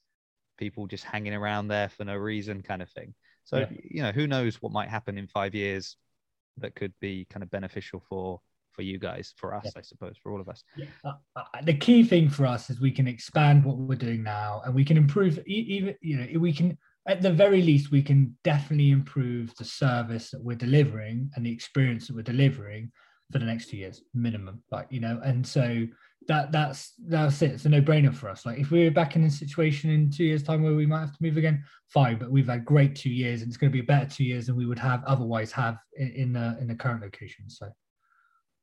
people 0.59 0.87
just 0.87 1.05
hanging 1.05 1.35
around 1.35 1.67
there 1.67 1.89
for 1.89 2.05
no 2.05 2.15
reason 2.15 2.63
kind 2.63 2.83
of 2.83 2.91
thing 2.91 3.15
so 3.45 3.59
yeah. 3.59 3.67
you 3.91 4.03
know 4.03 4.13
who 4.13 4.27
knows 4.27 4.57
what 4.61 4.73
might 4.73 4.89
happen 4.89 5.19
in 5.19 5.27
five 5.27 5.55
years 5.55 5.97
that 6.59 6.75
could 6.75 6.93
be 7.01 7.27
kind 7.31 7.43
of 7.43 7.51
beneficial 7.51 8.03
for 8.09 8.41
for 8.75 8.83
you 8.83 8.99
guys, 8.99 9.35
for 9.37 9.55
us, 9.55 9.65
yeah. 9.67 9.73
I 9.77 9.83
suppose, 9.83 10.17
for 10.23 10.33
all 10.33 10.41
of 10.41 10.49
us. 10.49 10.63
Yeah. 10.77 10.87
Uh, 11.05 11.13
uh, 11.37 11.43
the 11.63 11.75
key 11.75 12.05
thing 12.05 12.29
for 12.29 12.47
us 12.47 12.71
is 12.71 12.81
we 12.81 12.91
can 12.91 13.07
expand 13.07 13.65
what 13.65 13.77
we're 13.77 13.97
doing 13.97 14.23
now, 14.23 14.63
and 14.65 14.75
we 14.75 14.85
can 14.85 14.97
improve. 14.97 15.39
Even 15.47 15.95
you 16.01 16.17
know, 16.19 16.41
we 16.41 16.53
can 16.53 16.77
at 17.07 17.23
the 17.23 17.33
very 17.33 17.63
least 17.63 17.91
we 17.91 18.03
can 18.03 18.37
definitely 18.45 18.91
improve 18.91 19.55
the 19.57 19.65
service 19.65 20.31
that 20.31 20.43
we're 20.43 20.57
delivering 20.57 21.31
and 21.35 21.45
the 21.45 21.53
experience 21.53 22.07
that 22.07 22.17
we're 22.17 22.23
delivering 22.23 22.91
for 23.31 23.39
the 23.39 23.45
next 23.45 23.69
two 23.69 23.77
years 23.77 24.03
minimum. 24.15 24.63
Like 24.71 24.87
you 24.91 25.01
know, 25.01 25.21
and 25.25 25.47
so 25.47 25.87
that 26.29 26.53
that's 26.53 26.95
that's 27.07 27.43
it. 27.43 27.53
It's 27.53 27.65
a 27.67 27.69
no-brainer 27.69 28.15
for 28.15 28.29
us. 28.29 28.47
Like 28.47 28.59
if 28.59 28.71
we 28.71 28.87
are 28.87 28.91
back 28.91 29.17
in 29.17 29.25
a 29.25 29.31
situation 29.31 29.91
in 29.91 30.11
two 30.11 30.25
years' 30.25 30.43
time 30.43 30.63
where 30.63 30.75
we 30.75 30.87
might 30.87 31.01
have 31.01 31.17
to 31.17 31.23
move 31.23 31.37
again, 31.37 31.63
fine. 31.89 32.19
But 32.19 32.31
we've 32.31 32.49
had 32.49 32.65
great 32.65 32.97
two 32.97 33.11
years, 33.11 33.43
and 33.43 33.49
it's 33.49 33.57
going 33.57 33.71
to 33.71 33.77
be 33.77 33.85
a 33.85 33.87
better 33.87 34.09
two 34.09 34.25
years 34.25 34.47
than 34.47 34.57
we 34.57 34.67
would 34.67 34.79
have 34.79 35.05
otherwise 35.05 35.53
have 35.53 35.77
in, 35.97 36.11
in 36.13 36.33
the 36.33 36.57
in 36.61 36.69
the 36.69 36.75
current 36.75 37.03
location. 37.03 37.49
So 37.49 37.69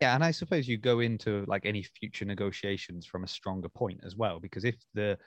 Yeah, 0.02 0.16
and 0.16 0.24
I 0.24 0.32
suppose 0.32 0.68
you 0.68 0.78
go 0.78 1.00
into 1.00 1.46
like 1.48 1.66
any 1.66 1.84
future 1.84 2.26
negotiations 2.26 3.06
from 3.06 3.24
a 3.24 3.28
stronger 3.28 3.70
point 3.70 4.00
as 4.04 4.16
well, 4.16 4.40
because 4.40 4.66
if 4.66 4.76
the 4.96 5.18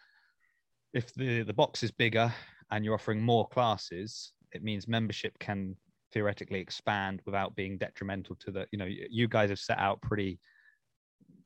if 0.93 1.15
the 1.15 1.43
the 1.43 1.53
box 1.53 1.85
is 1.85 1.93
bigger 1.93 2.33
and 2.73 2.85
you're 2.85 2.95
offering 2.95 3.23
more 3.23 3.47
classes, 3.49 4.33
it 4.53 4.65
means 4.65 4.89
membership 4.89 5.39
can 5.39 5.77
theoretically 6.13 6.61
expand 6.61 7.21
without 7.27 7.55
being 7.57 7.77
detrimental 7.77 8.37
to 8.37 8.51
the 8.51 8.67
you 8.71 8.79
know 8.79 8.87
you 8.87 9.29
guys 9.29 9.51
have 9.51 9.59
set 9.59 9.79
out 9.79 10.01
pretty 10.01 10.39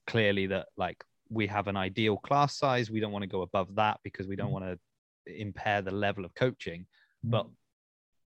clearly 0.07 0.47
that 0.47 0.67
like 0.77 1.03
we 1.31 1.47
have 1.47 1.69
an 1.69 1.77
ideal 1.77 2.19
class 2.19 2.57
size 2.57 2.91
we 2.91 3.01
don't 3.01 3.12
want 3.12 3.23
to 3.23 3.29
go 3.29 3.41
above 3.41 3.75
that 3.75 3.99
because 4.05 4.27
we 4.29 4.37
don't 4.37 4.51
mm. 4.51 4.61
want 4.61 4.64
to 4.64 5.41
impair 5.41 5.81
the 5.81 5.91
level 5.91 6.23
of 6.25 6.35
coaching 6.35 6.87
mm. 7.27 7.31
but 7.31 7.47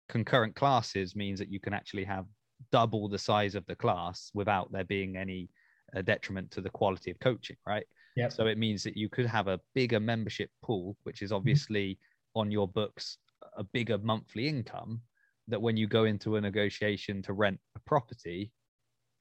concurrent 0.08 0.54
classes 0.54 1.14
means 1.14 1.38
that 1.38 1.52
you 1.52 1.60
can 1.60 1.74
actually 1.74 2.04
have 2.04 2.24
double 2.72 3.08
the 3.08 3.18
size 3.18 3.54
of 3.54 3.64
the 3.66 3.74
class 3.74 4.30
without 4.34 4.70
there 4.72 4.84
being 4.84 5.16
any 5.16 5.48
uh, 5.96 6.02
detriment 6.02 6.50
to 6.50 6.60
the 6.60 6.70
quality 6.70 7.10
of 7.10 7.18
coaching 7.20 7.56
right 7.66 7.86
yeah 8.16 8.28
so 8.28 8.46
it 8.46 8.58
means 8.58 8.82
that 8.82 8.96
you 8.96 9.08
could 9.08 9.26
have 9.26 9.48
a 9.48 9.60
bigger 9.74 10.00
membership 10.00 10.50
pool 10.62 10.96
which 11.02 11.22
is 11.22 11.30
mm. 11.30 11.36
obviously 11.36 11.90
mm. 11.90 12.40
on 12.40 12.50
your 12.50 12.68
books 12.68 13.18
a 13.56 13.64
bigger 13.64 13.98
monthly 13.98 14.46
income 14.46 15.00
that 15.48 15.60
when 15.60 15.76
you 15.76 15.86
go 15.86 16.04
into 16.04 16.36
a 16.36 16.40
negotiation 16.40 17.22
to 17.22 17.32
rent 17.32 17.58
a 17.76 17.80
property 17.80 18.52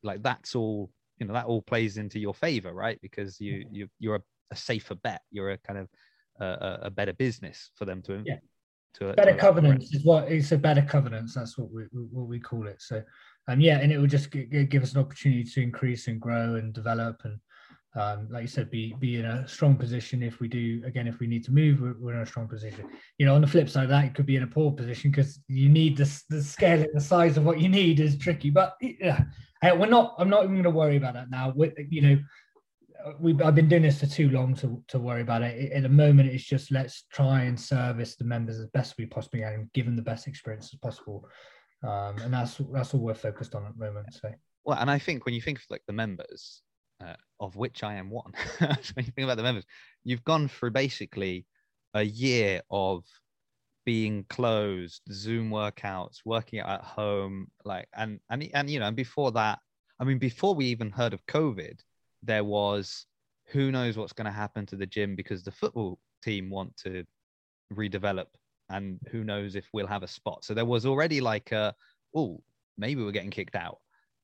like 0.04 0.22
that's 0.22 0.56
all 0.56 0.92
you 1.18 1.26
know 1.26 1.34
that 1.34 1.46
all 1.46 1.62
plays 1.62 1.98
into 1.98 2.20
your 2.20 2.34
favor 2.34 2.74
right 2.74 3.00
because 3.02 3.40
you 3.40 3.66
you 3.72 3.88
you're 4.00 4.16
a, 4.16 4.22
a 4.52 4.56
safer 4.56 4.96
bet 4.96 5.22
you're 5.32 5.52
a 5.52 5.58
kind 5.58 5.80
of 5.80 5.88
a, 6.40 6.80
a 6.84 6.90
better 6.90 7.14
business 7.14 7.72
for 7.76 7.86
them 7.86 8.02
to 8.02 8.24
yeah. 8.26 8.38
to 8.94 9.14
better 9.14 9.34
to 9.34 9.38
covenants 9.38 9.94
is 9.94 10.06
what 10.06 10.32
it's 10.32 10.52
a 10.52 10.58
better 10.58 10.82
covenants 10.82 11.34
that's 11.34 11.58
what 11.58 11.70
we 11.72 11.84
what 11.92 12.28
we 12.28 12.40
call 12.40 12.68
it 12.68 12.82
so 12.82 13.02
um 13.48 13.60
yeah 13.60 13.80
and 13.80 13.92
it 13.92 13.98
would 13.98 14.10
just 14.10 14.30
give 14.32 14.84
us 14.84 14.94
an 14.94 15.00
opportunity 15.00 15.44
to 15.44 15.62
increase 15.62 16.08
and 16.08 16.20
grow 16.20 16.56
and 16.56 16.74
develop 16.74 17.22
and 17.24 17.40
um, 17.96 18.28
like 18.30 18.44
you 18.44 18.48
said, 18.48 18.70
be 18.70 18.96
be 19.00 19.18
in 19.18 19.26
a 19.26 19.48
strong 19.48 19.76
position 19.76 20.22
if 20.22 20.40
we 20.40 20.48
do 20.48 20.82
again 20.86 21.08
if 21.08 21.20
we 21.20 21.26
need 21.26 21.44
to 21.46 21.52
move, 21.52 21.82
we're, 21.82 21.96
we're, 22.00 22.14
in 22.14 22.22
a 22.22 22.26
strong 22.26 22.48
position. 22.48 22.88
You 23.18 23.26
know, 23.26 23.34
on 23.34 23.42
the 23.42 23.48
flip 23.48 23.68
side 23.68 23.86
of 23.86 23.90
that, 23.90 24.06
it 24.06 24.14
could 24.14 24.28
be 24.28 24.36
in 24.36 24.44
a 24.44 24.48
poor 24.48 24.72
position 24.72 25.10
because 25.10 25.40
you 25.48 25.70
need 25.70 25.98
the 25.98 26.24
the 26.30 26.44
scale 26.44 26.82
and 26.82 26.94
the 26.94 27.02
size 27.02 27.36
of 27.36 27.46
what 27.46 27.60
you 27.60 27.68
need 27.68 28.00
is 28.00 28.18
tricky. 28.18 28.52
But 28.52 28.76
yeah, 28.80 29.24
we're 29.64 29.88
not. 29.88 30.16
I'm 30.20 30.30
not 30.30 30.44
even 30.44 30.54
going 30.54 30.64
to 30.64 30.70
worry 30.70 30.98
about 30.98 31.16
that 31.16 31.32
now. 31.32 31.52
We, 31.56 31.74
you 31.90 32.02
know, 32.02 32.20
we 33.20 33.42
I've 33.42 33.56
been 33.56 33.68
doing 33.68 33.82
this 33.82 34.00
for 34.00 34.06
too 34.06 34.30
long 34.30 34.54
to 34.58 34.84
to 34.90 35.00
worry 35.00 35.22
about 35.22 35.42
it. 35.42 35.72
At 35.72 35.82
the 35.82 35.90
moment, 35.90 36.30
it's 36.30 36.44
just 36.44 36.70
let's 36.70 37.06
try 37.12 37.44
and 37.44 37.60
service 37.60 38.16
the 38.16 38.24
members 38.24 38.60
as 38.60 38.68
best 38.68 38.96
we 39.00 39.08
possibly 39.08 39.40
can 39.40 39.54
and 39.54 39.74
give 39.74 39.86
them 39.86 39.96
the 39.96 40.04
best 40.04 40.28
experience 40.28 40.72
as 40.72 40.80
possible. 40.80 41.28
Um, 41.84 42.18
and 42.20 42.34
that's 42.34 42.60
that's 42.74 42.94
all 42.94 43.00
we're 43.00 43.14
focused 43.14 43.56
on 43.56 43.66
at 43.66 43.78
the 43.78 43.86
moment. 43.86 44.14
So. 44.14 44.32
Well, 44.66 44.78
and 44.78 44.92
I 44.92 45.00
think 45.00 45.26
when 45.26 45.34
you 45.34 45.42
think 45.42 45.60
of 45.60 45.66
like 45.70 45.84
the 45.88 45.94
members, 45.94 46.62
uh, 47.02 47.14
of 47.40 47.56
which 47.56 47.84
I 47.84 47.96
am 47.96 48.10
one. 48.10 48.34
when 48.60 49.06
you 49.06 49.12
think 49.12 49.24
about 49.26 49.38
the 49.38 49.44
members, 49.44 49.66
you've 50.04 50.24
gone 50.24 50.48
through 50.48 50.72
basically 50.72 51.46
a 51.94 52.04
year 52.04 52.62
of 52.70 53.06
being 53.86 54.26
closed, 54.30 55.02
Zoom 55.12 55.50
workouts, 55.50 56.18
working 56.26 56.60
at 56.60 56.82
home, 56.82 57.48
like 57.64 57.88
and 57.96 58.20
and 58.30 58.50
and 58.54 58.70
you 58.70 58.80
know, 58.80 58.88
and 58.88 58.96
before 58.96 59.32
that, 59.32 59.60
I 60.00 60.04
mean, 60.04 60.20
before 60.20 60.54
we 60.54 60.66
even 60.66 60.92
heard 60.92 61.14
of 61.14 61.26
COVID, 61.26 61.80
there 62.22 62.44
was 62.44 63.06
who 63.48 63.72
knows 63.72 63.98
what's 63.98 64.14
going 64.14 64.26
to 64.26 64.32
happen 64.32 64.66
to 64.68 64.76
the 64.76 64.86
gym 64.86 65.16
because 65.16 65.44
the 65.44 65.52
football 65.52 66.00
team 66.24 66.50
want 66.50 66.76
to 66.78 67.04
redevelop, 67.74 68.28
and 68.70 69.00
who 69.12 69.24
knows 69.24 69.56
if 69.56 69.68
we'll 69.74 69.88
have 69.88 70.04
a 70.04 70.08
spot. 70.08 70.44
So 70.46 70.54
there 70.54 70.66
was 70.66 70.86
already 70.86 71.22
like 71.22 71.52
a 71.52 71.74
oh, 72.16 72.42
maybe 72.78 73.04
we're 73.04 73.12
getting 73.12 73.30
kicked 73.30 73.56
out. 73.56 73.80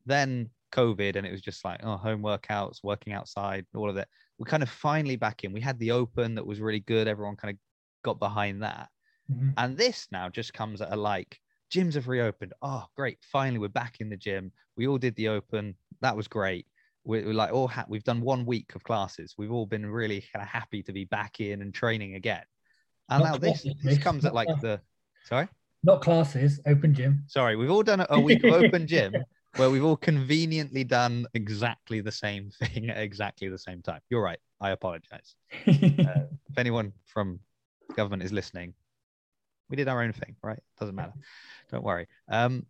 Then 0.06 0.50
COVID 0.72 1.16
and 1.16 1.26
it 1.26 1.32
was 1.32 1.42
just 1.42 1.64
like, 1.64 1.80
oh, 1.84 1.98
home 1.98 2.22
workouts, 2.22 2.84
working 2.84 3.14
outside, 3.14 3.66
all 3.76 3.90
of 3.90 3.96
that. 3.96 4.08
We're 4.38 4.46
kind 4.46 4.64
of 4.64 4.70
finally 4.70 5.16
back 5.16 5.44
in. 5.44 5.54
We 5.54 5.62
had 5.62 5.80
the 5.80 5.92
open 5.92 6.36
that 6.36 6.46
was 6.46 6.60
really 6.60 6.82
good. 6.82 7.08
Everyone 7.08 7.36
kind 7.36 7.54
of 7.54 7.60
got 8.04 8.20
behind 8.20 8.64
that. 8.64 8.90
Mm-hmm. 9.32 9.50
And 9.58 9.78
this 9.78 10.08
now 10.12 10.30
just 10.30 10.54
comes 10.54 10.82
at 10.82 10.92
a 10.92 10.96
like, 10.96 11.40
gyms 11.74 11.94
have 11.96 12.08
reopened. 12.08 12.54
Oh, 12.62 12.86
great. 12.96 13.18
Finally, 13.32 13.60
we're 13.60 13.70
back 13.70 13.98
in 14.00 14.10
the 14.10 14.18
gym. 14.18 14.52
We 14.78 14.88
all 14.88 14.98
did 14.98 15.16
the 15.16 15.30
open. 15.30 15.76
That 16.02 16.16
was 16.16 16.28
great. 16.28 16.68
We're, 17.06 17.26
we're 17.26 17.34
like, 17.34 17.54
all 17.54 17.68
ha- 17.68 17.86
we've 17.88 18.04
done 18.04 18.22
one 18.22 18.46
week 18.46 18.76
of 18.76 18.84
classes. 18.84 19.36
We've 19.38 19.52
all 19.52 19.66
been 19.66 19.86
really 19.86 20.24
kind 20.34 20.44
of 20.44 20.50
happy 20.50 20.84
to 20.84 20.92
be 20.92 21.06
back 21.06 21.40
in 21.40 21.62
and 21.62 21.74
training 21.74 22.16
again. 22.16 22.44
And 23.10 23.24
Not 23.24 23.34
now 23.34 23.38
this, 23.38 23.66
this 23.84 23.98
comes 23.98 24.26
at 24.26 24.34
like 24.34 24.48
the, 24.62 24.82
sorry? 25.26 25.48
Not 25.84 26.02
classes, 26.02 26.60
open 26.66 26.94
gym. 26.94 27.24
Sorry, 27.28 27.56
we've 27.56 27.70
all 27.70 27.84
done 27.84 28.06
a 28.10 28.20
week 28.20 28.44
of 28.44 28.54
open 28.54 28.88
gym 28.88 29.14
where 29.58 29.70
we've 29.70 29.84
all 29.84 29.98
conveniently 29.98 30.84
done 30.84 31.28
exactly 31.34 32.02
the 32.02 32.12
same 32.12 32.50
thing 32.50 32.90
at 32.90 32.98
exactly 32.98 33.48
the 33.50 33.58
same 33.58 33.82
time. 33.82 34.02
You're 34.10 34.24
right. 34.24 34.40
I 34.60 34.72
apologize. 34.72 35.36
uh, 35.68 36.26
if 36.50 36.58
anyone 36.58 36.94
from 37.06 37.40
government 37.96 38.24
is 38.24 38.34
listening, 38.34 38.74
we 39.70 39.76
did 39.76 39.88
our 39.88 40.02
own 40.02 40.14
thing, 40.14 40.36
right? 40.44 40.60
Doesn't 40.80 40.96
matter. 40.96 41.14
Don't 41.72 41.84
worry. 41.84 42.08
Um, 42.30 42.66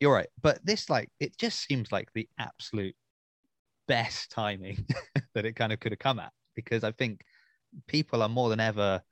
you're 0.00 0.12
right. 0.12 0.28
But 0.42 0.64
this, 0.64 0.90
like, 0.90 1.10
it 1.20 1.36
just 1.38 1.60
seems 1.60 1.92
like 1.92 2.08
the 2.14 2.28
absolute 2.38 2.94
best 3.88 4.30
timing 4.30 4.86
that 5.34 5.46
it 5.46 5.56
kind 5.56 5.72
of 5.72 5.80
could 5.80 5.92
have 5.92 5.98
come 5.98 6.18
at 6.18 6.32
because 6.54 6.84
I 6.84 6.92
think 6.92 7.22
people 7.86 8.22
are 8.22 8.28
more 8.28 8.48
than 8.48 8.60
ever 8.60 9.02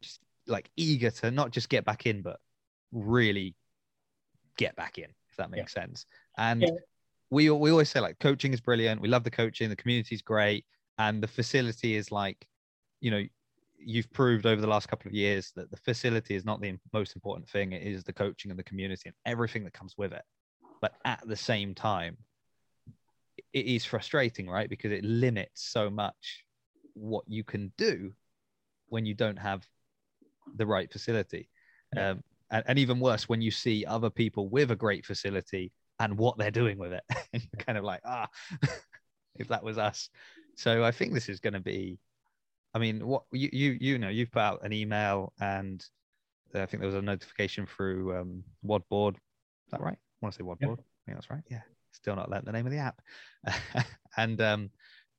just 0.00 0.20
like 0.46 0.70
eager 0.76 1.10
to 1.10 1.30
not 1.30 1.50
just 1.50 1.68
get 1.68 1.84
back 1.84 2.06
in, 2.06 2.22
but 2.22 2.40
really 2.92 3.54
get 4.56 4.76
back 4.76 4.98
in 4.98 5.04
if 5.04 5.36
that 5.36 5.50
makes 5.50 5.74
yeah. 5.74 5.82
sense. 5.82 6.06
And 6.36 6.62
yeah. 6.62 6.68
we 7.30 7.50
we 7.50 7.70
always 7.70 7.90
say 7.90 8.00
like 8.00 8.18
coaching 8.18 8.52
is 8.52 8.60
brilliant. 8.60 9.00
We 9.00 9.08
love 9.08 9.24
the 9.24 9.30
coaching. 9.30 9.68
The 9.68 9.76
community 9.76 10.14
is 10.14 10.22
great, 10.22 10.64
and 10.98 11.22
the 11.22 11.28
facility 11.28 11.96
is 11.96 12.10
like, 12.10 12.46
you 13.00 13.10
know, 13.10 13.24
you've 13.78 14.12
proved 14.12 14.46
over 14.46 14.60
the 14.60 14.66
last 14.66 14.88
couple 14.88 15.08
of 15.08 15.14
years 15.14 15.52
that 15.56 15.70
the 15.70 15.76
facility 15.76 16.34
is 16.34 16.44
not 16.44 16.60
the 16.60 16.78
most 16.92 17.14
important 17.14 17.48
thing. 17.48 17.72
It 17.72 17.82
is 17.82 18.04
the 18.04 18.12
coaching 18.12 18.50
and 18.50 18.58
the 18.58 18.64
community 18.64 19.02
and 19.06 19.14
everything 19.24 19.64
that 19.64 19.72
comes 19.72 19.94
with 19.96 20.12
it. 20.12 20.22
But 20.80 20.94
at 21.04 21.20
the 21.26 21.36
same 21.36 21.74
time, 21.74 22.16
it 23.52 23.66
is 23.66 23.84
frustrating, 23.84 24.48
right? 24.48 24.68
Because 24.68 24.92
it 24.92 25.04
limits 25.04 25.62
so 25.62 25.90
much 25.90 26.44
what 26.94 27.24
you 27.26 27.44
can 27.44 27.72
do 27.76 28.12
when 28.88 29.06
you 29.06 29.14
don't 29.14 29.38
have 29.38 29.66
the 30.56 30.66
right 30.66 30.90
facility. 30.90 31.48
Yeah. 31.94 32.10
Um, 32.10 32.22
and, 32.50 32.64
and 32.66 32.78
even 32.78 33.00
worse 33.00 33.28
when 33.28 33.40
you 33.40 33.50
see 33.50 33.84
other 33.84 34.10
people 34.10 34.48
with 34.48 34.70
a 34.70 34.76
great 34.76 35.06
facility 35.06 35.72
and 35.98 36.16
what 36.16 36.38
they're 36.38 36.50
doing 36.50 36.78
with 36.78 36.92
it 36.92 37.02
and 37.32 37.42
you're 37.42 37.64
kind 37.64 37.78
of 37.78 37.84
like 37.84 38.00
ah 38.04 38.28
if 39.36 39.48
that 39.48 39.62
was 39.62 39.78
us. 39.78 40.10
So 40.56 40.84
i 40.84 40.90
think 40.90 41.14
this 41.14 41.28
is 41.28 41.40
going 41.40 41.54
to 41.54 41.60
be 41.60 41.98
i 42.74 42.78
mean 42.78 43.06
what 43.06 43.22
you 43.32 43.48
you 43.52 43.78
you 43.80 43.98
know 43.98 44.08
you've 44.08 44.30
put 44.30 44.40
out 44.40 44.64
an 44.64 44.72
email 44.72 45.32
and 45.40 45.84
i 46.54 46.66
think 46.66 46.80
there 46.80 46.86
was 46.88 46.94
a 46.94 47.02
notification 47.02 47.66
through 47.66 48.16
um 48.16 48.44
Wodboard 48.64 49.14
is 49.14 49.70
that 49.70 49.80
right? 49.80 49.96
I 49.96 50.18
want 50.20 50.34
to 50.34 50.38
say 50.38 50.44
wad 50.44 50.58
yep. 50.60 50.68
board 50.68 50.80
i 50.80 51.02
think 51.06 51.16
that's 51.16 51.30
right. 51.30 51.42
Yeah. 51.48 51.62
Still 51.92 52.16
not 52.16 52.30
learned 52.30 52.46
the 52.46 52.52
name 52.52 52.66
of 52.66 52.72
the 52.72 52.78
app. 52.78 53.00
And 54.16 54.40
um 54.40 54.70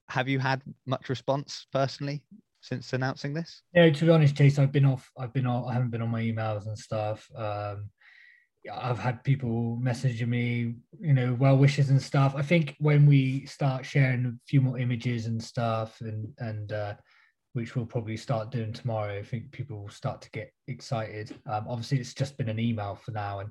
have 0.09 0.27
you 0.27 0.39
had 0.39 0.61
much 0.85 1.09
response 1.09 1.65
personally 1.71 2.23
since 2.61 2.93
announcing 2.93 3.33
this? 3.33 3.63
Yeah, 3.73 3.89
to 3.89 4.05
be 4.05 4.11
honest, 4.11 4.35
Jace, 4.35 4.59
I've 4.59 4.71
been 4.71 4.85
off. 4.85 5.11
I've 5.17 5.33
been 5.33 5.47
off. 5.47 5.67
I 5.67 5.73
haven't 5.73 5.89
been 5.89 6.01
on 6.01 6.09
my 6.09 6.21
emails 6.21 6.67
and 6.67 6.77
stuff. 6.77 7.27
Um, 7.35 7.89
I've 8.71 8.99
had 8.99 9.23
people 9.23 9.79
messaging 9.81 10.27
me, 10.27 10.75
you 10.99 11.13
know, 11.13 11.35
well 11.39 11.57
wishes 11.57 11.89
and 11.89 12.01
stuff. 12.01 12.35
I 12.35 12.43
think 12.43 12.75
when 12.79 13.07
we 13.07 13.45
start 13.47 13.85
sharing 13.85 14.25
a 14.25 14.33
few 14.47 14.61
more 14.61 14.77
images 14.77 15.25
and 15.25 15.43
stuff, 15.43 15.99
and 16.01 16.27
and 16.37 16.71
uh, 16.71 16.93
which 17.53 17.75
we'll 17.75 17.85
probably 17.85 18.17
start 18.17 18.51
doing 18.51 18.71
tomorrow, 18.71 19.17
I 19.17 19.23
think 19.23 19.51
people 19.51 19.81
will 19.81 19.89
start 19.89 20.21
to 20.21 20.31
get 20.31 20.53
excited. 20.67 21.35
Um, 21.47 21.65
obviously, 21.67 21.99
it's 21.99 22.13
just 22.13 22.37
been 22.37 22.49
an 22.49 22.59
email 22.59 22.95
for 22.95 23.11
now, 23.11 23.39
and 23.39 23.49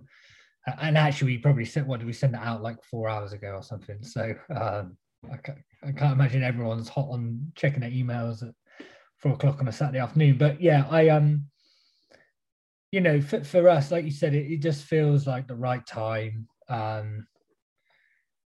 and 0.78 0.96
actually, 0.96 1.32
we 1.32 1.38
probably 1.38 1.64
sent 1.64 1.88
what 1.88 1.98
did 1.98 2.06
we 2.06 2.12
send 2.12 2.34
it 2.34 2.40
out 2.40 2.62
like 2.62 2.82
four 2.84 3.08
hours 3.08 3.32
ago 3.32 3.48
or 3.56 3.62
something. 3.62 4.02
So 4.02 4.34
um, 4.54 4.96
I, 5.30 5.36
can't, 5.38 5.58
I 5.82 5.92
can't 5.92 6.12
imagine 6.12 6.44
everyone's 6.44 6.88
hot 6.88 7.08
on 7.10 7.52
checking 7.56 7.80
their 7.80 7.90
emails 7.90 8.46
at 8.46 8.54
four 9.20 9.32
o'clock 9.32 9.60
on 9.60 9.68
a 9.68 9.72
Saturday 9.72 9.98
afternoon. 9.98 10.38
But 10.38 10.60
yeah, 10.60 10.86
I 10.90 11.08
um, 11.08 11.46
you 12.92 13.00
know, 13.00 13.20
for, 13.20 13.44
for 13.44 13.68
us, 13.68 13.90
like 13.90 14.04
you 14.04 14.10
said, 14.10 14.34
it, 14.34 14.50
it 14.50 14.58
just 14.58 14.84
feels 14.84 15.26
like 15.26 15.46
the 15.46 15.54
right 15.54 15.86
time. 15.86 16.48
Um, 16.68 17.26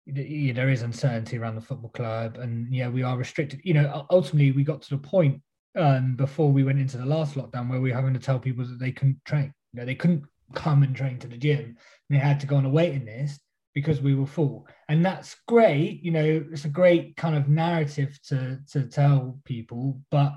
yeah, 0.05 0.53
there 0.53 0.69
is 0.69 0.81
uncertainty 0.81 1.37
around 1.37 1.55
the 1.55 1.61
football 1.61 1.91
club, 1.91 2.37
and 2.37 2.73
yeah, 2.73 2.89
we 2.89 3.03
are 3.03 3.17
restricted. 3.17 3.61
You 3.63 3.75
know, 3.75 4.05
ultimately, 4.09 4.51
we 4.51 4.63
got 4.63 4.81
to 4.83 4.89
the 4.89 4.97
point 4.97 5.41
um, 5.77 6.15
before 6.15 6.51
we 6.51 6.63
went 6.63 6.79
into 6.79 6.97
the 6.97 7.05
last 7.05 7.35
lockdown 7.35 7.69
where 7.69 7.81
we 7.81 7.91
were 7.91 7.95
having 7.95 8.13
to 8.13 8.19
tell 8.19 8.39
people 8.39 8.65
that 8.65 8.79
they 8.79 8.91
couldn't 8.91 9.23
train. 9.25 9.53
You 9.73 9.79
know, 9.79 9.85
they 9.85 9.95
couldn't 9.95 10.23
come 10.53 10.83
and 10.83 10.95
train 10.95 11.17
to 11.19 11.27
the 11.27 11.37
gym. 11.37 11.59
and 11.59 11.77
They 12.09 12.17
had 12.17 12.39
to 12.41 12.47
go 12.47 12.57
on 12.57 12.65
a 12.65 12.69
waiting 12.69 13.05
list 13.05 13.41
because 13.73 14.01
we 14.01 14.15
were 14.15 14.25
full 14.25 14.67
and 14.89 15.05
that's 15.05 15.35
great 15.47 16.03
you 16.03 16.11
know 16.11 16.43
it's 16.51 16.65
a 16.65 16.69
great 16.69 17.15
kind 17.15 17.35
of 17.35 17.47
narrative 17.47 18.19
to 18.27 18.59
to 18.71 18.85
tell 18.87 19.39
people. 19.45 19.99
But 20.11 20.33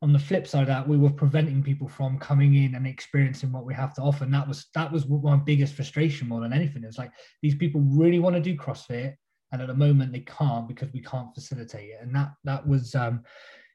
on 0.00 0.12
the 0.12 0.18
flip 0.18 0.46
side 0.46 0.62
of 0.62 0.68
that 0.68 0.86
we 0.86 0.96
were 0.96 1.10
preventing 1.10 1.62
people 1.62 1.88
from 1.88 2.18
coming 2.18 2.54
in 2.54 2.76
and 2.76 2.86
experiencing 2.86 3.50
what 3.50 3.64
we 3.64 3.74
have 3.74 3.94
to 3.94 4.02
offer. 4.02 4.24
And 4.24 4.34
that 4.34 4.46
was 4.46 4.66
that 4.74 4.92
was 4.92 5.08
my 5.08 5.36
biggest 5.36 5.74
frustration 5.74 6.28
more 6.28 6.40
than 6.40 6.52
anything. 6.52 6.84
It's 6.84 6.98
like 6.98 7.12
these 7.42 7.56
people 7.56 7.80
really 7.80 8.20
want 8.20 8.36
to 8.36 8.42
do 8.42 8.56
crossfit 8.56 9.14
and 9.50 9.62
at 9.62 9.68
the 9.68 9.74
moment 9.74 10.12
they 10.12 10.20
can't 10.20 10.68
because 10.68 10.92
we 10.92 11.00
can't 11.00 11.34
facilitate 11.34 11.90
it. 11.90 11.98
And 12.00 12.14
that 12.14 12.32
that 12.44 12.66
was 12.66 12.94
um 12.94 13.24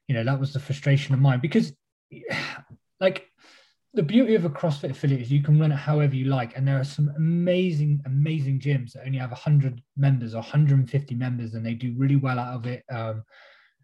you 0.08 0.14
know 0.14 0.24
that 0.24 0.40
was 0.40 0.52
the 0.52 0.60
frustration 0.60 1.14
of 1.14 1.20
mine. 1.20 1.40
Because 1.40 1.72
like 3.00 3.26
the 3.94 4.02
beauty 4.02 4.34
of 4.34 4.44
a 4.44 4.50
CrossFit 4.50 4.90
affiliate 4.90 5.22
is 5.22 5.30
you 5.30 5.42
can 5.42 5.58
run 5.58 5.70
it 5.70 5.76
however 5.76 6.16
you 6.16 6.26
like, 6.26 6.56
and 6.56 6.66
there 6.66 6.78
are 6.78 6.84
some 6.84 7.12
amazing, 7.16 8.02
amazing 8.06 8.58
gyms 8.58 8.92
that 8.92 9.06
only 9.06 9.18
have 9.18 9.30
100 9.30 9.80
members 9.96 10.34
or 10.34 10.38
150 10.38 11.14
members, 11.14 11.54
and 11.54 11.64
they 11.64 11.74
do 11.74 11.94
really 11.96 12.16
well 12.16 12.38
out 12.38 12.54
of 12.54 12.66
it. 12.66 12.82
Um, 12.90 13.22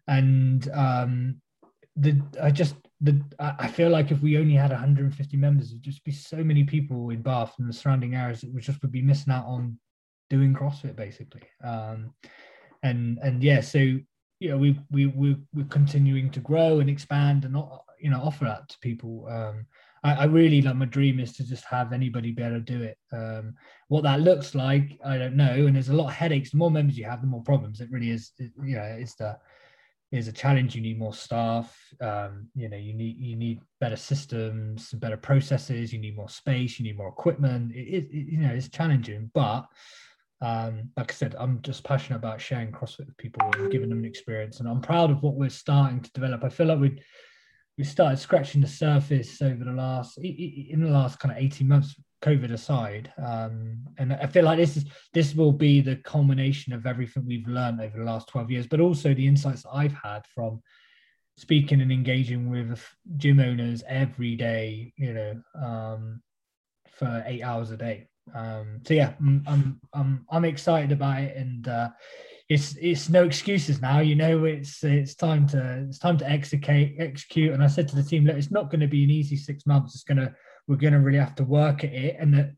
and 0.07 0.69
um, 0.73 1.41
the 1.95 2.21
I 2.41 2.51
just 2.51 2.75
the 2.99 3.21
I 3.39 3.67
feel 3.67 3.89
like 3.89 4.11
if 4.11 4.21
we 4.21 4.37
only 4.37 4.55
had 4.55 4.71
150 4.71 5.37
members, 5.37 5.69
it'd 5.71 5.81
just 5.81 6.03
be 6.03 6.11
so 6.11 6.37
many 6.37 6.65
people 6.65 7.09
in 7.09 7.21
Bath 7.21 7.53
and 7.57 7.69
the 7.69 7.73
surrounding 7.73 8.15
areas 8.15 8.41
that 8.41 8.53
would 8.53 8.63
just 8.63 8.81
would 8.81 8.91
be 8.91 9.01
missing 9.01 9.31
out 9.31 9.45
on 9.45 9.79
doing 10.29 10.53
CrossFit 10.53 10.95
basically. 10.95 11.43
Um, 11.63 12.13
and 12.83 13.17
and 13.23 13.41
yeah, 13.41 13.61
so 13.61 13.77
you 13.77 14.49
know 14.49 14.57
we 14.57 14.77
we 14.89 15.07
we 15.07 15.37
we're 15.53 15.65
continuing 15.65 16.31
to 16.31 16.41
grow 16.41 16.79
and 16.81 16.89
expand 16.89 17.45
and 17.45 17.55
you 17.99 18.09
know 18.09 18.21
offer 18.21 18.45
that 18.45 18.67
to 18.69 18.79
people. 18.79 19.27
Um, 19.29 19.67
I, 20.03 20.13
I, 20.13 20.23
really 20.25 20.61
like 20.61 20.75
my 20.75 20.85
dream 20.85 21.19
is 21.19 21.33
to 21.33 21.47
just 21.47 21.63
have 21.65 21.93
anybody 21.93 22.31
be 22.31 22.41
able 22.41 22.55
to 22.55 22.59
do 22.61 22.81
it. 22.81 22.97
Um, 23.11 23.53
what 23.87 24.03
that 24.03 24.21
looks 24.21 24.55
like, 24.55 24.99
I 25.05 25.17
don't 25.17 25.35
know. 25.35 25.67
And 25.67 25.75
there's 25.75 25.89
a 25.89 25.93
lot 25.93 26.07
of 26.07 26.13
headaches. 26.13 26.51
The 26.51 26.57
more 26.57 26.71
members 26.71 26.97
you 26.97 27.05
have, 27.05 27.21
the 27.21 27.27
more 27.27 27.43
problems. 27.43 27.81
It 27.81 27.91
really 27.91 28.09
is. 28.09 28.31
It, 28.37 28.51
you 28.63 28.75
know, 28.75 28.83
it's 28.99 29.15
the 29.15 29.37
is 30.11 30.27
a 30.27 30.31
challenge. 30.31 30.75
You 30.75 30.81
need 30.81 30.99
more 30.99 31.13
staff. 31.13 31.75
Um, 32.01 32.49
you 32.55 32.67
know, 32.67 32.77
you 32.77 32.93
need 32.93 33.17
you 33.17 33.35
need 33.35 33.61
better 33.79 33.95
systems, 33.95 34.91
better 34.91 35.17
processes. 35.17 35.93
You 35.93 35.99
need 35.99 36.17
more 36.17 36.29
space. 36.29 36.79
You 36.79 36.85
need 36.85 36.97
more 36.97 37.09
equipment. 37.09 37.73
It, 37.73 38.05
it 38.05 38.07
you 38.11 38.39
know, 38.39 38.53
it's 38.53 38.69
challenging, 38.69 39.31
but 39.33 39.67
um, 40.41 40.89
like 40.97 41.11
I 41.11 41.13
said, 41.13 41.35
I'm 41.37 41.61
just 41.61 41.83
passionate 41.83 42.17
about 42.17 42.41
sharing 42.41 42.71
CrossFit 42.71 43.05
with 43.05 43.17
people 43.17 43.41
and 43.57 43.71
giving 43.71 43.89
them 43.89 43.99
an 43.99 44.05
experience. 44.05 44.59
And 44.59 44.67
I'm 44.67 44.81
proud 44.81 45.11
of 45.11 45.21
what 45.21 45.35
we're 45.35 45.49
starting 45.49 46.01
to 46.01 46.11
develop. 46.13 46.43
I 46.43 46.49
feel 46.49 46.65
like 46.65 46.79
we 46.79 47.01
we 47.81 47.85
started 47.85 48.19
scratching 48.19 48.61
the 48.61 48.67
surface 48.67 49.41
over 49.41 49.63
the 49.63 49.71
last 49.71 50.19
in 50.19 50.83
the 50.83 50.89
last 50.89 51.17
kind 51.19 51.31
of 51.31 51.43
18 51.43 51.67
months 51.67 51.95
covid 52.21 52.51
aside 52.51 53.11
um, 53.17 53.79
and 53.97 54.13
i 54.13 54.27
feel 54.27 54.45
like 54.45 54.59
this 54.59 54.77
is 54.77 54.85
this 55.15 55.33
will 55.33 55.51
be 55.51 55.81
the 55.81 55.95
culmination 55.95 56.73
of 56.73 56.85
everything 56.85 57.25
we've 57.25 57.47
learned 57.47 57.81
over 57.81 57.97
the 57.97 58.03
last 58.03 58.27
12 58.27 58.51
years 58.51 58.67
but 58.67 58.79
also 58.79 59.15
the 59.15 59.25
insights 59.25 59.65
i've 59.73 59.95
had 59.95 60.21
from 60.27 60.61
speaking 61.37 61.81
and 61.81 61.91
engaging 61.91 62.51
with 62.51 62.87
gym 63.17 63.39
owners 63.39 63.81
every 63.87 64.35
day 64.35 64.93
you 64.97 65.11
know 65.11 65.41
um, 65.55 66.21
for 66.91 67.23
eight 67.25 67.41
hours 67.41 67.71
a 67.71 67.77
day. 67.77 68.07
Um, 68.35 68.81
so 68.85 68.93
yeah 68.93 69.13
I'm, 69.19 69.43
I'm 69.47 69.81
i'm 69.93 70.25
i'm 70.29 70.45
excited 70.45 70.91
about 70.91 71.21
it 71.21 71.35
and 71.35 71.67
uh, 71.67 71.89
it's 72.51 72.75
it's 72.81 73.07
no 73.07 73.23
excuses 73.23 73.81
now. 73.81 73.99
You 74.01 74.15
know, 74.15 74.43
it's 74.43 74.83
it's 74.83 75.15
time 75.15 75.47
to 75.49 75.85
it's 75.87 75.99
time 75.99 76.17
to 76.17 76.29
execute 76.29 76.99
execute. 76.99 77.53
And 77.53 77.63
I 77.63 77.67
said 77.67 77.87
to 77.87 77.95
the 77.95 78.03
team, 78.03 78.25
look, 78.25 78.35
it's 78.35 78.51
not 78.51 78.69
going 78.69 78.81
to 78.81 78.87
be 78.87 79.05
an 79.05 79.09
easy 79.09 79.37
six 79.37 79.65
months. 79.65 79.95
It's 79.95 80.03
gonna 80.03 80.35
we're 80.67 80.75
gonna 80.75 80.99
really 80.99 81.17
have 81.17 81.35
to 81.35 81.45
work 81.45 81.85
at 81.85 81.93
it, 81.93 82.17
and 82.19 82.33
that 82.33 82.51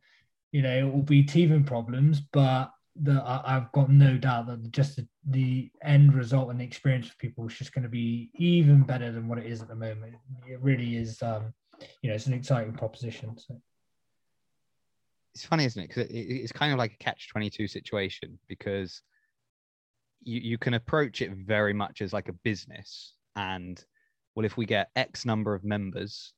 you 0.52 0.64
know 0.64 0.76
it 0.76 0.92
will 0.92 1.04
be 1.04 1.22
teething 1.22 1.64
problems, 1.64 2.22
but 2.22 2.72
the 3.04 3.22
I, 3.24 3.54
have 3.54 3.72
got 3.72 3.92
no 3.92 4.18
doubt 4.18 4.48
that 4.48 4.72
just 4.72 5.00
the, 5.30 5.70
end 5.84 6.14
result 6.16 6.50
and 6.50 6.60
the 6.60 6.64
experience 6.64 7.10
of 7.10 7.18
people 7.20 7.48
is 7.48 7.56
just 7.56 7.74
going 7.74 7.84
to 7.84 7.90
be 7.90 8.32
even 8.36 8.84
better 8.84 9.12
than 9.12 9.28
what 9.28 9.38
it 9.40 9.46
is 9.46 9.62
at 9.62 9.68
the 9.68 9.76
moment. 9.76 10.16
It 10.48 10.60
really 10.60 10.96
is. 10.96 11.22
Um, 11.22 11.54
you 12.02 12.10
know, 12.10 12.16
it's 12.16 12.28
an 12.28 12.34
exciting 12.34 12.74
proposition. 12.74 13.38
So. 13.38 13.62
It's 15.36 15.46
funny, 15.46 15.66
isn't 15.66 15.84
it? 15.84 15.88
Because 15.88 16.10
it, 16.10 16.18
it's 16.18 16.52
kind 16.52 16.72
of 16.72 16.80
like 16.80 16.94
a 16.94 16.98
catch 16.98 17.30
twenty 17.30 17.52
two 17.52 17.68
situation 17.68 18.40
because 18.48 19.04
you, 20.26 20.40
you 20.40 20.58
can 20.58 20.74
approach 20.74 21.22
it 21.22 21.32
very 21.32 21.74
much 21.74 22.02
as 22.02 22.14
like 22.14 22.30
a 22.30 22.34
business 22.44 23.14
and 23.36 23.84
well 24.36 24.46
if 24.46 24.58
we 24.58 24.66
get 24.66 24.90
x 24.96 25.26
number 25.26 25.54
of 25.54 25.64
members 25.64 26.34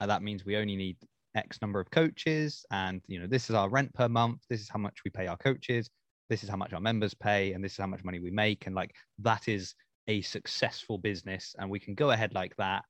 uh, 0.00 0.06
that 0.06 0.22
means 0.22 0.44
we 0.44 0.56
only 0.56 0.76
need 0.76 0.96
x 1.34 1.58
number 1.60 1.80
of 1.80 1.90
coaches 1.90 2.64
and 2.70 3.02
you 3.06 3.18
know 3.20 3.26
this 3.26 3.50
is 3.50 3.56
our 3.56 3.68
rent 3.68 3.92
per 3.94 4.08
month 4.08 4.40
this 4.48 4.60
is 4.60 4.68
how 4.68 4.78
much 4.78 4.98
we 5.04 5.10
pay 5.10 5.26
our 5.26 5.36
coaches 5.36 5.90
this 6.28 6.42
is 6.42 6.48
how 6.48 6.56
much 6.56 6.72
our 6.72 6.80
members 6.80 7.14
pay 7.14 7.52
and 7.52 7.62
this 7.62 7.72
is 7.72 7.78
how 7.78 7.86
much 7.86 8.04
money 8.04 8.18
we 8.18 8.30
make 8.30 8.66
and 8.66 8.74
like 8.74 8.94
that 9.18 9.48
is 9.48 9.74
a 10.08 10.20
successful 10.22 10.98
business 10.98 11.54
and 11.58 11.68
we 11.68 11.78
can 11.78 11.94
go 11.94 12.10
ahead 12.10 12.32
like 12.34 12.54
that 12.56 12.84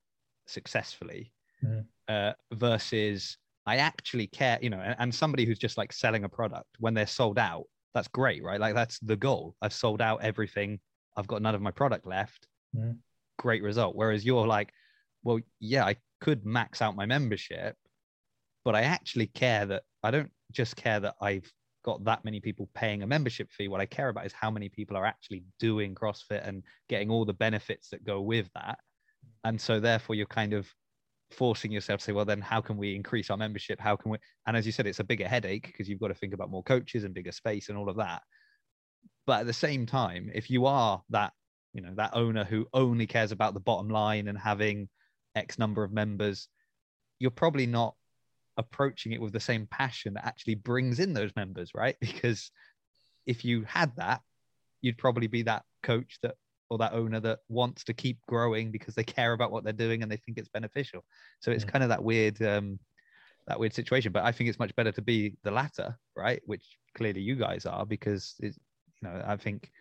successfully 0.45 1.31
mm. 1.63 1.83
uh, 2.07 2.33
versus 2.53 3.37
i 3.65 3.77
actually 3.77 4.27
care 4.27 4.57
you 4.61 4.69
know 4.69 4.79
and, 4.79 4.95
and 4.99 5.13
somebody 5.13 5.45
who's 5.45 5.59
just 5.59 5.77
like 5.77 5.91
selling 5.91 6.23
a 6.23 6.29
product 6.29 6.69
when 6.79 6.93
they're 6.93 7.05
sold 7.05 7.37
out 7.37 7.65
that's 7.93 8.07
great, 8.07 8.43
right? 8.43 8.59
Like 8.59 8.75
that's 8.75 8.99
the 8.99 9.15
goal. 9.15 9.55
I've 9.61 9.73
sold 9.73 10.01
out 10.01 10.23
everything. 10.23 10.79
I've 11.15 11.27
got 11.27 11.41
none 11.41 11.55
of 11.55 11.61
my 11.61 11.71
product 11.71 12.05
left. 12.05 12.47
Mm. 12.75 12.97
Great 13.37 13.63
result. 13.63 13.95
Whereas 13.95 14.25
you're 14.25 14.47
like, 14.47 14.71
well, 15.23 15.39
yeah, 15.59 15.85
I 15.85 15.95
could 16.21 16.45
max 16.45 16.81
out 16.81 16.95
my 16.95 17.05
membership, 17.05 17.75
but 18.63 18.75
I 18.75 18.81
actually 18.81 19.27
care 19.27 19.65
that 19.65 19.83
I 20.03 20.11
don't 20.11 20.31
just 20.51 20.75
care 20.75 20.99
that 20.99 21.15
I've 21.21 21.51
got 21.83 22.03
that 22.03 22.25
many 22.25 22.39
people 22.39 22.69
paying 22.75 23.01
a 23.03 23.07
membership 23.07 23.49
fee. 23.51 23.67
What 23.67 23.81
I 23.81 23.85
care 23.85 24.09
about 24.09 24.25
is 24.25 24.33
how 24.33 24.51
many 24.51 24.69
people 24.69 24.97
are 24.97 25.05
actually 25.05 25.43
doing 25.59 25.95
CrossFit 25.95 26.47
and 26.47 26.63
getting 26.89 27.09
all 27.09 27.25
the 27.25 27.33
benefits 27.33 27.89
that 27.89 28.03
go 28.03 28.21
with 28.21 28.49
that. 28.55 28.77
And 29.43 29.59
so 29.59 29.79
therefore 29.79 30.15
you're 30.15 30.25
kind 30.25 30.53
of 30.53 30.67
forcing 31.31 31.71
yourself 31.71 31.99
to 31.99 32.05
say, 32.05 32.11
well, 32.11 32.25
then 32.25 32.41
how 32.41 32.61
can 32.61 32.77
we 32.77 32.95
increase 32.95 33.29
our 33.29 33.37
membership? 33.37 33.79
How 33.79 33.95
can 33.95 34.11
we? 34.11 34.17
And 34.45 34.55
as 34.55 34.65
you 34.65 34.71
said, 34.71 34.87
it's 34.87 34.99
a 34.99 35.03
bigger 35.03 35.27
headache 35.27 35.67
because 35.67 35.89
you've 35.89 35.99
got 35.99 36.07
to 36.07 36.15
think 36.15 36.33
about 36.33 36.49
more 36.49 36.63
coaches 36.63 37.03
and 37.03 37.13
bigger 37.13 37.31
space 37.31 37.69
and 37.69 37.77
all 37.77 37.89
of 37.89 37.97
that. 37.97 38.21
But 39.25 39.41
at 39.41 39.45
the 39.45 39.53
same 39.53 39.85
time, 39.85 40.31
if 40.33 40.49
you 40.49 40.65
are 40.65 41.01
that, 41.09 41.33
you 41.73 41.81
know, 41.81 41.93
that 41.95 42.11
owner 42.13 42.45
who 42.45 42.67
only 42.73 43.07
cares 43.07 43.31
about 43.31 43.53
the 43.53 43.59
bottom 43.59 43.89
line 43.89 44.27
and 44.27 44.37
having 44.37 44.87
X 45.35 45.59
number 45.59 45.83
of 45.83 45.91
members, 45.91 46.47
you're 47.19 47.31
probably 47.31 47.65
not 47.65 47.95
approaching 48.55 49.11
it 49.11 49.21
with 49.21 49.33
the 49.33 49.39
same 49.39 49.67
passion 49.67 50.13
that 50.13 50.25
actually 50.25 50.55
brings 50.55 50.99
in 50.99 51.13
those 51.13 51.31
members, 51.35 51.71
right? 51.75 51.95
Because 52.01 52.51
if 53.25 53.43
you 53.43 53.63
had 53.63 53.95
that, 53.97 54.21
you'd 54.81 54.97
probably 54.97 55.27
be 55.27 55.43
that 55.43 55.63
coach 55.83 56.19
that 56.23 56.35
or 56.69 56.77
that 56.77 56.93
owner 56.93 57.19
that 57.19 57.39
wants 57.47 57.83
to 57.85 57.93
keep 57.93 58.19
growing 58.27 58.71
because 58.71 58.95
they 58.95 59.03
care 59.03 59.33
about 59.33 59.51
what 59.51 59.63
they're 59.63 59.73
doing 59.73 60.03
and 60.03 60.11
they 60.11 60.17
think 60.17 60.37
it's 60.37 60.49
beneficial. 60.49 61.03
So 61.39 61.51
it's 61.51 61.63
yeah. 61.63 61.71
kind 61.71 61.83
of 61.83 61.89
that 61.89 62.03
weird 62.03 62.41
um, 62.41 62.79
that 63.47 63.59
weird 63.59 63.73
situation. 63.73 64.11
But 64.11 64.25
I 64.25 64.31
think 64.31 64.49
it's 64.49 64.59
much 64.59 64.75
better 64.75 64.91
to 64.91 65.01
be 65.01 65.37
the 65.43 65.51
latter, 65.51 65.97
right? 66.15 66.41
Which 66.45 66.65
clearly 66.95 67.21
you 67.21 67.35
guys 67.35 67.65
are 67.65 67.85
because 67.85 68.35
it's 68.39 68.57
you 69.01 69.09
know 69.09 69.23
I 69.25 69.37
think 69.37 69.71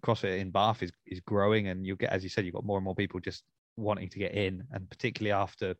CrossFit 0.00 0.38
in 0.38 0.50
Bath 0.50 0.82
is 0.82 0.92
is 1.06 1.20
growing 1.20 1.68
and 1.68 1.86
you 1.86 1.96
get 1.96 2.12
as 2.12 2.22
you 2.22 2.30
said 2.30 2.44
you've 2.44 2.54
got 2.54 2.64
more 2.64 2.78
and 2.78 2.84
more 2.84 2.94
people 2.94 3.20
just 3.20 3.44
wanting 3.76 4.08
to 4.08 4.18
get 4.18 4.34
in 4.34 4.64
and 4.72 4.88
particularly 4.90 5.32
after 5.32 5.74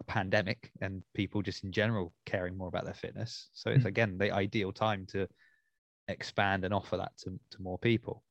a 0.00 0.04
pandemic 0.04 0.70
and 0.80 1.02
people 1.14 1.42
just 1.42 1.64
in 1.64 1.72
general 1.72 2.12
caring 2.24 2.56
more 2.56 2.68
about 2.68 2.84
their 2.84 2.94
fitness. 2.94 3.48
So 3.52 3.70
it's 3.70 3.84
mm. 3.84 3.88
again 3.88 4.18
the 4.18 4.30
ideal 4.30 4.72
time 4.72 5.06
to 5.10 5.28
expand 6.08 6.64
and 6.64 6.72
offer 6.72 6.96
that 6.96 7.12
to, 7.18 7.38
to 7.50 7.62
more 7.62 7.78
people. 7.78 8.24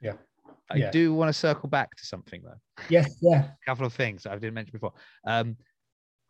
Yeah. 0.00 0.14
I 0.70 0.76
yeah. 0.76 0.90
do 0.90 1.14
want 1.14 1.28
to 1.28 1.32
circle 1.32 1.68
back 1.68 1.94
to 1.96 2.06
something 2.06 2.42
though. 2.42 2.84
Yes, 2.88 3.16
yeah. 3.20 3.44
A 3.44 3.66
couple 3.66 3.86
of 3.86 3.92
things 3.92 4.26
I 4.26 4.34
didn't 4.34 4.54
mention 4.54 4.72
before. 4.72 4.92
Um, 5.26 5.56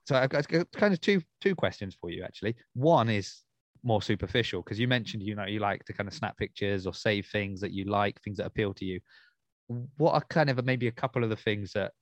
so 0.07 0.16
I've 0.16 0.31
got 0.31 0.70
kind 0.72 0.92
of 0.92 1.01
two 1.01 1.22
two 1.40 1.55
questions 1.55 1.96
for 2.01 2.11
you 2.11 2.25
actually. 2.25 2.57
One 2.75 3.09
is 3.09 3.42
more 3.85 4.03
superficial 4.03 4.62
because 4.62 4.79
you 4.79 4.87
mentioned 4.87 5.22
you 5.22 5.35
know 5.35 5.44
you 5.44 5.59
like 5.59 5.85
to 5.85 5.92
kind 5.92 6.09
of 6.09 6.14
snap 6.14 6.37
pictures 6.37 6.87
or 6.87 6.94
save 6.94 7.27
things 7.27 7.61
that 7.61 7.72
you 7.72 7.85
like, 7.85 8.20
things 8.22 8.38
that 8.38 8.46
appeal 8.46 8.75
to 8.75 8.85
you. 8.85 9.01
What 9.96 10.14
are 10.14 10.25
kind 10.29 10.51
of 10.51 10.64
maybe 10.64 10.88
a 10.88 10.92
couple 10.92 11.22
of 11.22 11.31
the 11.31 11.37
things 11.37 11.72
that 11.72 11.92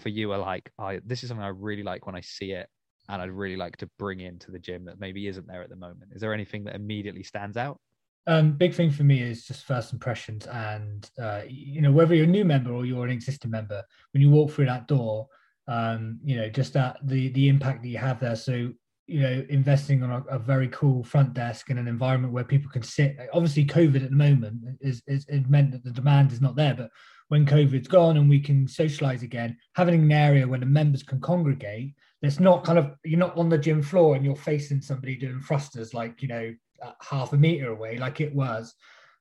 for 0.00 0.08
you 0.08 0.32
are 0.32 0.38
like, 0.38 0.70
oh, 0.78 0.98
this 1.04 1.22
is 1.22 1.28
something 1.28 1.44
I 1.44 1.48
really 1.48 1.82
like 1.82 2.06
when 2.06 2.16
I 2.16 2.20
see 2.20 2.52
it, 2.52 2.68
and 3.08 3.20
I'd 3.20 3.30
really 3.30 3.56
like 3.56 3.76
to 3.78 3.90
bring 3.98 4.20
into 4.20 4.50
the 4.50 4.58
gym 4.58 4.84
that 4.84 5.00
maybe 5.00 5.26
isn't 5.26 5.46
there 5.46 5.62
at 5.62 5.70
the 5.70 5.76
moment. 5.76 6.12
Is 6.14 6.20
there 6.20 6.34
anything 6.34 6.64
that 6.64 6.76
immediately 6.76 7.22
stands 7.22 7.56
out? 7.56 7.80
Um, 8.26 8.52
big 8.52 8.74
thing 8.74 8.90
for 8.90 9.02
me 9.02 9.20
is 9.20 9.44
just 9.44 9.64
first 9.64 9.92
impressions, 9.92 10.46
and 10.46 11.08
uh, 11.20 11.42
you 11.46 11.82
know 11.82 11.92
whether 11.92 12.14
you're 12.14 12.24
a 12.24 12.28
new 12.28 12.44
member 12.44 12.72
or 12.72 12.86
you're 12.86 13.04
an 13.04 13.10
existing 13.10 13.50
member, 13.50 13.82
when 14.12 14.22
you 14.22 14.30
walk 14.30 14.50
through 14.50 14.66
that 14.66 14.88
door, 14.88 15.28
um, 15.68 16.18
you 16.24 16.36
know 16.36 16.48
just 16.48 16.72
that 16.72 16.98
the 17.04 17.28
the 17.30 17.48
impact 17.48 17.82
that 17.82 17.88
you 17.88 17.98
have 17.98 18.20
there. 18.20 18.36
So 18.36 18.72
you 19.06 19.20
know 19.20 19.44
investing 19.50 20.02
on 20.02 20.10
a, 20.10 20.36
a, 20.36 20.38
very 20.38 20.68
cool 20.68 21.04
front 21.04 21.34
desk 21.34 21.68
in 21.68 21.76
an 21.76 21.86
environment 21.86 22.32
where 22.32 22.44
people 22.44 22.70
can 22.70 22.82
sit. 22.82 23.18
Obviously, 23.34 23.66
COVID 23.66 24.02
at 24.02 24.10
the 24.10 24.16
moment 24.16 24.62
is, 24.80 25.02
is 25.06 25.26
meant 25.46 25.72
that 25.72 25.84
the 25.84 25.90
demand 25.90 26.32
is 26.32 26.40
not 26.40 26.56
there, 26.56 26.74
but 26.74 26.90
when 27.28 27.46
COVID's 27.46 27.88
gone 27.88 28.16
and 28.16 28.28
we 28.28 28.40
can 28.40 28.68
socialize 28.68 29.22
again, 29.22 29.56
having 29.74 30.02
an 30.02 30.12
area 30.12 30.46
where 30.46 30.60
the 30.60 30.66
members 30.66 31.02
can 31.02 31.20
congregate, 31.20 31.94
it's 32.22 32.40
not 32.40 32.64
kind 32.64 32.78
of 32.78 32.94
you're 33.04 33.18
not 33.18 33.36
on 33.36 33.48
the 33.48 33.58
gym 33.58 33.82
floor 33.82 34.14
and 34.14 34.24
you're 34.24 34.36
facing 34.36 34.80
somebody 34.80 35.16
doing 35.16 35.40
thrusters 35.40 35.92
like 35.92 36.22
you 36.22 36.28
know 36.28 36.54
half 37.00 37.32
a 37.32 37.36
meter 37.36 37.70
away, 37.70 37.98
like 37.98 38.20
it 38.20 38.34
was. 38.34 38.74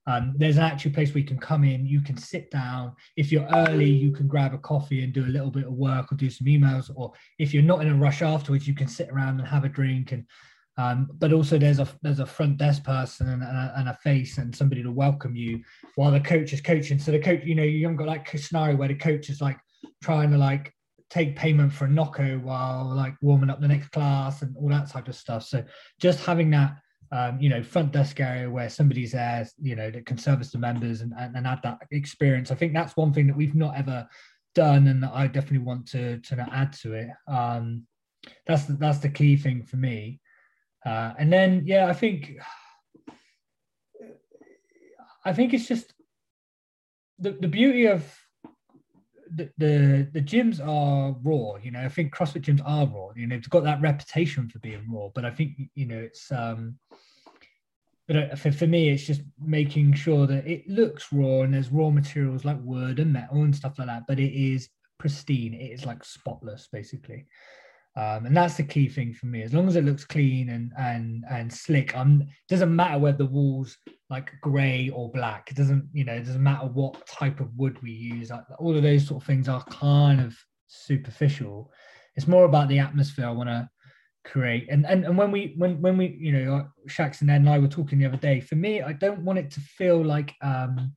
Um, 0.05 0.33
there's 0.35 0.57
an 0.57 0.63
actual 0.63 0.91
place 0.91 1.13
where 1.13 1.21
you 1.21 1.27
can 1.27 1.39
come 1.39 1.63
in, 1.63 1.85
you 1.85 2.01
can 2.01 2.17
sit 2.17 2.51
down. 2.51 2.93
If 3.15 3.31
you're 3.31 3.47
early, 3.53 3.89
you 3.89 4.11
can 4.11 4.27
grab 4.27 4.53
a 4.53 4.57
coffee 4.57 5.03
and 5.03 5.13
do 5.13 5.23
a 5.25 5.27
little 5.27 5.51
bit 5.51 5.65
of 5.65 5.73
work 5.73 6.11
or 6.11 6.15
do 6.15 6.29
some 6.29 6.47
emails. 6.47 6.91
Or 6.93 7.13
if 7.39 7.53
you're 7.53 7.63
not 7.63 7.81
in 7.81 7.89
a 7.89 7.95
rush 7.95 8.21
afterwards, 8.21 8.67
you 8.67 8.75
can 8.75 8.87
sit 8.87 9.09
around 9.09 9.39
and 9.39 9.47
have 9.47 9.63
a 9.63 9.69
drink. 9.69 10.11
And 10.11 10.25
Um, 10.77 11.09
but 11.19 11.31
also 11.31 11.57
there's 11.57 11.79
a 11.79 11.87
there's 12.01 12.19
a 12.19 12.25
front 12.25 12.57
desk 12.57 12.83
person 12.83 13.29
and, 13.29 13.43
a, 13.43 13.73
and, 13.77 13.89
a, 13.89 13.93
face 13.93 14.39
and 14.39 14.55
somebody 14.55 14.81
to 14.83 14.91
welcome 14.91 15.35
you 15.35 15.61
while 15.95 16.11
the 16.11 16.19
coach 16.19 16.51
is 16.51 16.61
coaching. 16.61 16.99
So 16.99 17.11
the 17.11 17.19
coach, 17.19 17.45
you 17.45 17.55
know, 17.55 17.63
you 17.63 17.83
haven't 17.83 17.97
got 17.97 18.07
like 18.07 18.33
a 18.33 18.37
scenario 18.37 18.75
where 18.75 18.87
the 18.87 18.95
coach 18.95 19.29
is 19.29 19.39
like 19.39 19.59
trying 20.01 20.31
to 20.31 20.37
like 20.37 20.73
take 21.09 21.35
payment 21.35 21.71
for 21.71 21.85
a 21.85 21.87
knocko 21.87 22.41
while 22.41 22.93
like 22.95 23.13
warming 23.21 23.51
up 23.51 23.61
the 23.61 23.67
next 23.67 23.89
class 23.89 24.41
and 24.41 24.55
all 24.57 24.69
that 24.69 24.89
type 24.89 25.07
of 25.07 25.15
stuff. 25.15 25.43
So 25.43 25.63
just 26.01 26.25
having 26.25 26.49
that 26.51 26.73
um, 27.13 27.39
you 27.39 27.47
know, 27.47 27.61
front 27.61 27.91
desk 27.91 28.19
area 28.19 28.49
where 28.49 28.69
somebody's 28.69 29.11
there, 29.11 29.47
you 29.61 29.75
know, 29.75 29.91
that 29.91 30.07
can 30.07 30.17
service 30.17 30.51
the 30.51 30.57
members 30.57 31.01
and, 31.01 31.13
and, 31.19 31.35
and 31.35 31.45
add 31.45 31.59
that 31.61 31.77
experience. 31.91 32.49
I 32.49 32.55
think 32.55 32.73
that's 32.73 32.97
one 32.97 33.13
thing 33.13 33.27
that 33.27 33.35
we've 33.35 33.53
not 33.53 33.77
ever 33.77 34.07
done 34.55 34.87
and 34.87 35.05
I 35.05 35.27
definitely 35.27 35.59
want 35.59 35.87
to 35.89 36.17
to 36.19 36.47
add 36.51 36.73
to 36.81 36.93
it. 36.93 37.09
Um, 37.27 37.85
that's 38.47 38.65
the, 38.65 38.73
that's 38.73 38.97
the 38.97 39.09
key 39.09 39.37
thing 39.37 39.61
for 39.63 39.77
me. 39.77 40.21
Uh, 40.83 41.13
and 41.19 41.31
then 41.31 41.61
yeah, 41.65 41.85
I 41.85 41.93
think 41.93 42.33
I 45.23 45.33
think 45.33 45.53
it's 45.53 45.67
just 45.67 45.93
the, 47.19 47.31
the 47.31 47.47
beauty 47.47 47.85
of 47.85 48.03
the, 49.35 49.49
the, 49.57 50.09
the 50.13 50.21
gyms 50.21 50.59
are 50.59 51.15
raw. 51.23 51.55
You 51.61 51.71
know, 51.71 51.79
I 51.79 51.89
think 51.89 52.13
CrossFit 52.13 52.43
gyms 52.43 52.61
are 52.65 52.87
raw. 52.87 53.09
You 53.15 53.27
know, 53.27 53.35
it's 53.35 53.47
got 53.47 53.63
that 53.63 53.81
reputation 53.81 54.49
for 54.49 54.59
being 54.59 54.85
raw, 54.89 55.09
but 55.13 55.25
I 55.25 55.31
think 55.31 55.57
you 55.75 55.85
know 55.85 55.97
it's 55.99 56.31
um 56.31 56.79
but 58.07 58.15
uh, 58.15 58.35
for, 58.35 58.51
for 58.51 58.67
me 58.67 58.89
it's 58.89 59.05
just 59.05 59.21
making 59.39 59.93
sure 59.93 60.27
that 60.27 60.45
it 60.47 60.67
looks 60.67 61.11
raw 61.11 61.41
and 61.41 61.53
there's 61.53 61.71
raw 61.71 61.89
materials 61.89 62.45
like 62.45 62.57
wood 62.61 62.99
and 62.99 63.13
metal 63.13 63.43
and 63.43 63.55
stuff 63.55 63.77
like 63.77 63.87
that 63.87 64.03
but 64.07 64.19
it 64.19 64.33
is 64.33 64.69
pristine. 65.03 65.53
It 65.53 65.71
is 65.71 65.85
like 65.85 66.03
spotless 66.05 66.69
basically. 66.71 67.25
Um, 67.95 68.25
and 68.25 68.35
that's 68.35 68.55
the 68.55 68.63
key 68.63 68.87
thing 68.87 69.13
for 69.13 69.25
me. 69.25 69.43
As 69.43 69.53
long 69.53 69.67
as 69.67 69.75
it 69.75 69.83
looks 69.83 70.05
clean 70.05 70.49
and 70.49 70.71
and 70.77 71.25
and 71.29 71.53
slick 71.53 71.93
it 71.93 72.27
doesn't 72.47 72.75
matter 72.75 72.97
whether 72.97 73.17
the 73.17 73.25
walls 73.25 73.77
like 74.09 74.31
gray 74.41 74.89
or 74.89 75.11
black. 75.11 75.51
It 75.51 75.57
doesn't 75.57 75.89
you 75.91 76.05
know 76.05 76.13
it 76.13 76.25
doesn't 76.25 76.41
matter 76.41 76.67
what 76.67 77.05
type 77.05 77.41
of 77.41 77.53
wood 77.57 77.77
we 77.83 77.91
use. 77.91 78.29
Like, 78.31 78.45
all 78.59 78.75
of 78.75 78.81
those 78.81 79.05
sort 79.05 79.21
of 79.21 79.27
things 79.27 79.49
are 79.49 79.63
kind 79.65 80.21
of 80.21 80.35
superficial. 80.67 81.71
It's 82.15 82.27
more 82.27 82.45
about 82.45 82.69
the 82.69 82.79
atmosphere. 82.79 83.27
I 83.27 83.31
want 83.31 83.49
to 83.49 83.69
create 84.23 84.67
and, 84.69 84.85
and 84.85 85.05
and 85.05 85.17
when 85.17 85.31
we 85.31 85.53
when 85.57 85.81
when 85.81 85.97
we 85.97 86.17
you 86.19 86.31
know 86.31 86.67
Shax 86.87 87.21
and 87.21 87.29
and 87.29 87.49
I 87.49 87.59
were 87.59 87.67
talking 87.67 87.99
the 87.99 88.05
other 88.05 88.17
day 88.17 88.39
for 88.39 88.55
me 88.55 88.81
I 88.81 88.93
don't 88.93 89.19
want 89.19 89.39
it 89.39 89.51
to 89.51 89.59
feel 89.59 90.03
like 90.03 90.33
um 90.41 90.95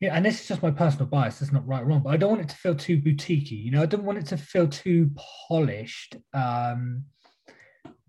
yeah 0.00 0.14
and 0.14 0.24
this 0.24 0.40
is 0.40 0.48
just 0.48 0.62
my 0.62 0.70
personal 0.70 1.06
bias 1.06 1.42
it's 1.42 1.52
not 1.52 1.66
right 1.66 1.82
or 1.82 1.86
wrong 1.86 2.02
but 2.02 2.10
I 2.10 2.16
don't 2.16 2.30
want 2.30 2.42
it 2.42 2.48
to 2.50 2.56
feel 2.56 2.74
too 2.74 2.98
boutiquey 2.98 3.64
you 3.64 3.72
know 3.72 3.82
I 3.82 3.86
don't 3.86 4.04
want 4.04 4.18
it 4.18 4.26
to 4.26 4.36
feel 4.36 4.68
too 4.68 5.10
polished 5.48 6.16
um 6.34 7.04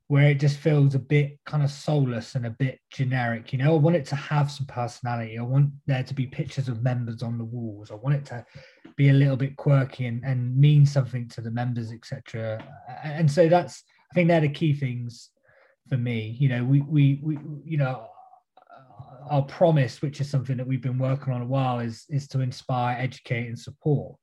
where 0.10 0.32
it 0.32 0.39
just 0.39 0.58
feels 0.58 0.95
a 0.95 0.99
bit 0.99 1.38
kind 1.45 1.63
of 1.63 1.69
soulless 1.69 2.34
and 2.34 2.47
a 2.47 2.49
bit 2.49 2.80
generic. 2.91 3.54
You 3.54 3.60
know, 3.60 3.75
I 3.75 3.78
want 3.78 3.95
it 3.95 4.08
to 4.08 4.15
have 4.15 4.49
some 4.49 4.65
personality. 4.65 5.38
I 5.38 5.43
want 5.43 5.69
there 5.86 6.04
to 6.04 6.13
be 6.15 6.25
pictures 6.25 6.67
of 6.67 6.82
members 6.82 7.21
on 7.21 7.38
the 7.38 7.45
walls. 7.45 7.91
I 7.91 7.93
want 7.93 8.15
it 8.15 8.25
to 8.25 8.43
be 8.99 9.09
a 9.09 9.13
little 9.13 9.38
bit 9.38 9.55
quirky 9.55 10.07
and, 10.07 10.21
and 10.25 10.57
mean 10.57 10.85
something 10.85 11.25
to 11.29 11.39
the 11.39 11.49
members, 11.49 11.93
etc. 11.93 12.62
And 13.01 13.31
so 13.31 13.47
that's 13.47 13.85
I 14.12 14.13
think 14.13 14.27
they're 14.27 14.41
the 14.41 14.49
key 14.49 14.73
things 14.73 15.29
for 15.88 15.95
me. 15.95 16.35
You 16.38 16.49
know, 16.49 16.65
we 16.65 16.81
we 16.81 17.19
we 17.23 17.38
you 17.63 17.77
know 17.77 18.07
our 19.29 19.43
promise, 19.43 20.01
which 20.01 20.19
is 20.19 20.29
something 20.29 20.57
that 20.57 20.67
we've 20.67 20.81
been 20.81 20.97
working 20.97 21.31
on 21.31 21.41
a 21.41 21.45
while, 21.45 21.79
is 21.79 22.05
is 22.09 22.27
to 22.29 22.41
inspire, 22.41 22.97
educate, 22.99 23.47
and 23.47 23.57
support. 23.57 24.17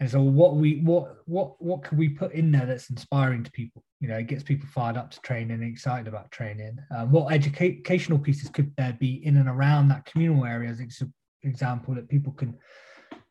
And 0.00 0.10
so 0.10 0.22
what 0.22 0.56
we 0.56 0.80
what 0.80 1.16
what 1.26 1.60
what 1.62 1.82
can 1.82 1.98
we 1.98 2.08
put 2.08 2.32
in 2.32 2.50
there 2.50 2.64
that's 2.64 2.88
inspiring 2.88 3.44
to 3.44 3.50
people? 3.50 3.84
You 4.00 4.08
know, 4.08 4.16
it 4.16 4.26
gets 4.26 4.42
people 4.42 4.68
fired 4.72 4.96
up 4.96 5.10
to 5.10 5.20
training 5.20 5.50
and 5.50 5.62
excited 5.62 6.08
about 6.08 6.30
training. 6.30 6.78
Um, 6.96 7.10
what 7.10 7.30
educational 7.30 8.18
pieces 8.18 8.48
could 8.48 8.72
there 8.78 8.96
be 8.98 9.22
in 9.26 9.36
and 9.36 9.50
around 9.50 9.88
that 9.88 10.06
communal 10.06 10.46
area 10.46 10.70
as 10.70 10.80
ex- 10.80 11.02
example 11.42 11.94
that 11.94 12.08
people 12.08 12.32
can 12.32 12.56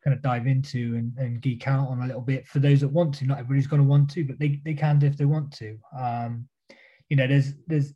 kind 0.08 0.16
of 0.16 0.22
dive 0.22 0.46
into 0.46 0.96
and, 0.96 1.12
and 1.18 1.40
geek 1.40 1.66
out 1.68 1.88
on 1.88 2.02
a 2.02 2.06
little 2.06 2.22
bit 2.22 2.46
for 2.46 2.58
those 2.58 2.80
that 2.80 2.88
want 2.88 3.14
to. 3.14 3.26
Not 3.26 3.38
everybody's 3.38 3.66
going 3.66 3.82
to 3.82 3.88
want 3.88 4.10
to, 4.10 4.24
but 4.24 4.38
they, 4.38 4.60
they 4.64 4.74
can 4.74 5.02
if 5.02 5.16
they 5.16 5.24
want 5.24 5.52
to. 5.54 5.78
Um, 5.98 6.48
you 7.08 7.16
know, 7.16 7.26
there's 7.26 7.54
there's 7.66 7.94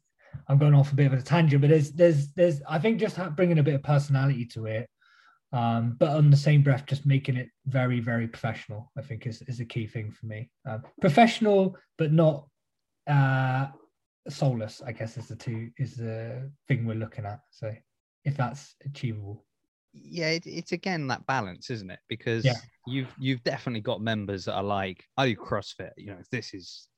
I'm 0.49 0.59
going 0.59 0.75
off 0.75 0.93
a 0.93 0.97
bit 0.97 1.13
of 1.13 1.19
a 1.19 1.23
tangent, 1.23 1.61
but 1.61 1.71
there's 1.71 1.93
there's 1.93 2.33
there's 2.33 2.61
I 2.69 2.79
think 2.79 3.01
just 3.01 3.19
bringing 3.37 3.59
a 3.59 3.63
bit 3.63 3.75
of 3.75 3.83
personality 3.83 4.47
to 4.47 4.67
it 4.67 4.89
um, 5.53 5.97
but 5.99 6.09
on 6.11 6.31
the 6.31 6.37
same 6.37 6.63
breath, 6.63 6.87
just 6.87 7.05
making 7.05 7.37
it 7.37 7.51
very, 7.67 8.01
very 8.01 8.27
professional, 8.27 8.91
I 8.97 9.03
think 9.03 9.27
is, 9.27 9.43
is 9.43 9.61
a 9.61 9.65
key 9.65 9.87
thing 9.87 10.11
for 10.11 10.27
me. 10.27 10.51
Um, 10.67 10.83
professional, 11.01 11.77
but 11.99 12.13
not 12.13 12.47
uh, 13.07 13.67
soulless, 14.29 14.81
I 14.85 14.93
guess 14.93 15.19
is 15.19 15.29
the 15.29 15.37
two 15.37 15.71
is 15.79 15.97
the 15.97 16.51
thing 16.69 16.87
we're 16.87 16.95
looking 16.95 17.27
at. 17.27 17.41
So 17.51 17.73
if 18.25 18.37
that's 18.37 18.75
achievable. 18.87 19.45
Yeah, 19.95 20.31
it, 20.31 20.47
it's 20.47 20.73
again 20.73 21.07
that 21.09 21.27
balance, 21.27 21.71
isn't 21.71 21.91
it? 21.91 22.01
Because 22.09 22.45
yeah. 22.45 22.55
you've 22.87 23.15
you've 23.19 23.43
definitely 23.45 23.81
got 23.81 24.01
members 24.01 24.47
that 24.47 24.55
are 24.55 24.63
like, 24.63 25.05
I 25.17 25.29
do 25.29 25.37
CrossFit, 25.37 25.91
you 25.97 26.07
know, 26.09 26.19
this 26.31 26.55
is 26.55 26.89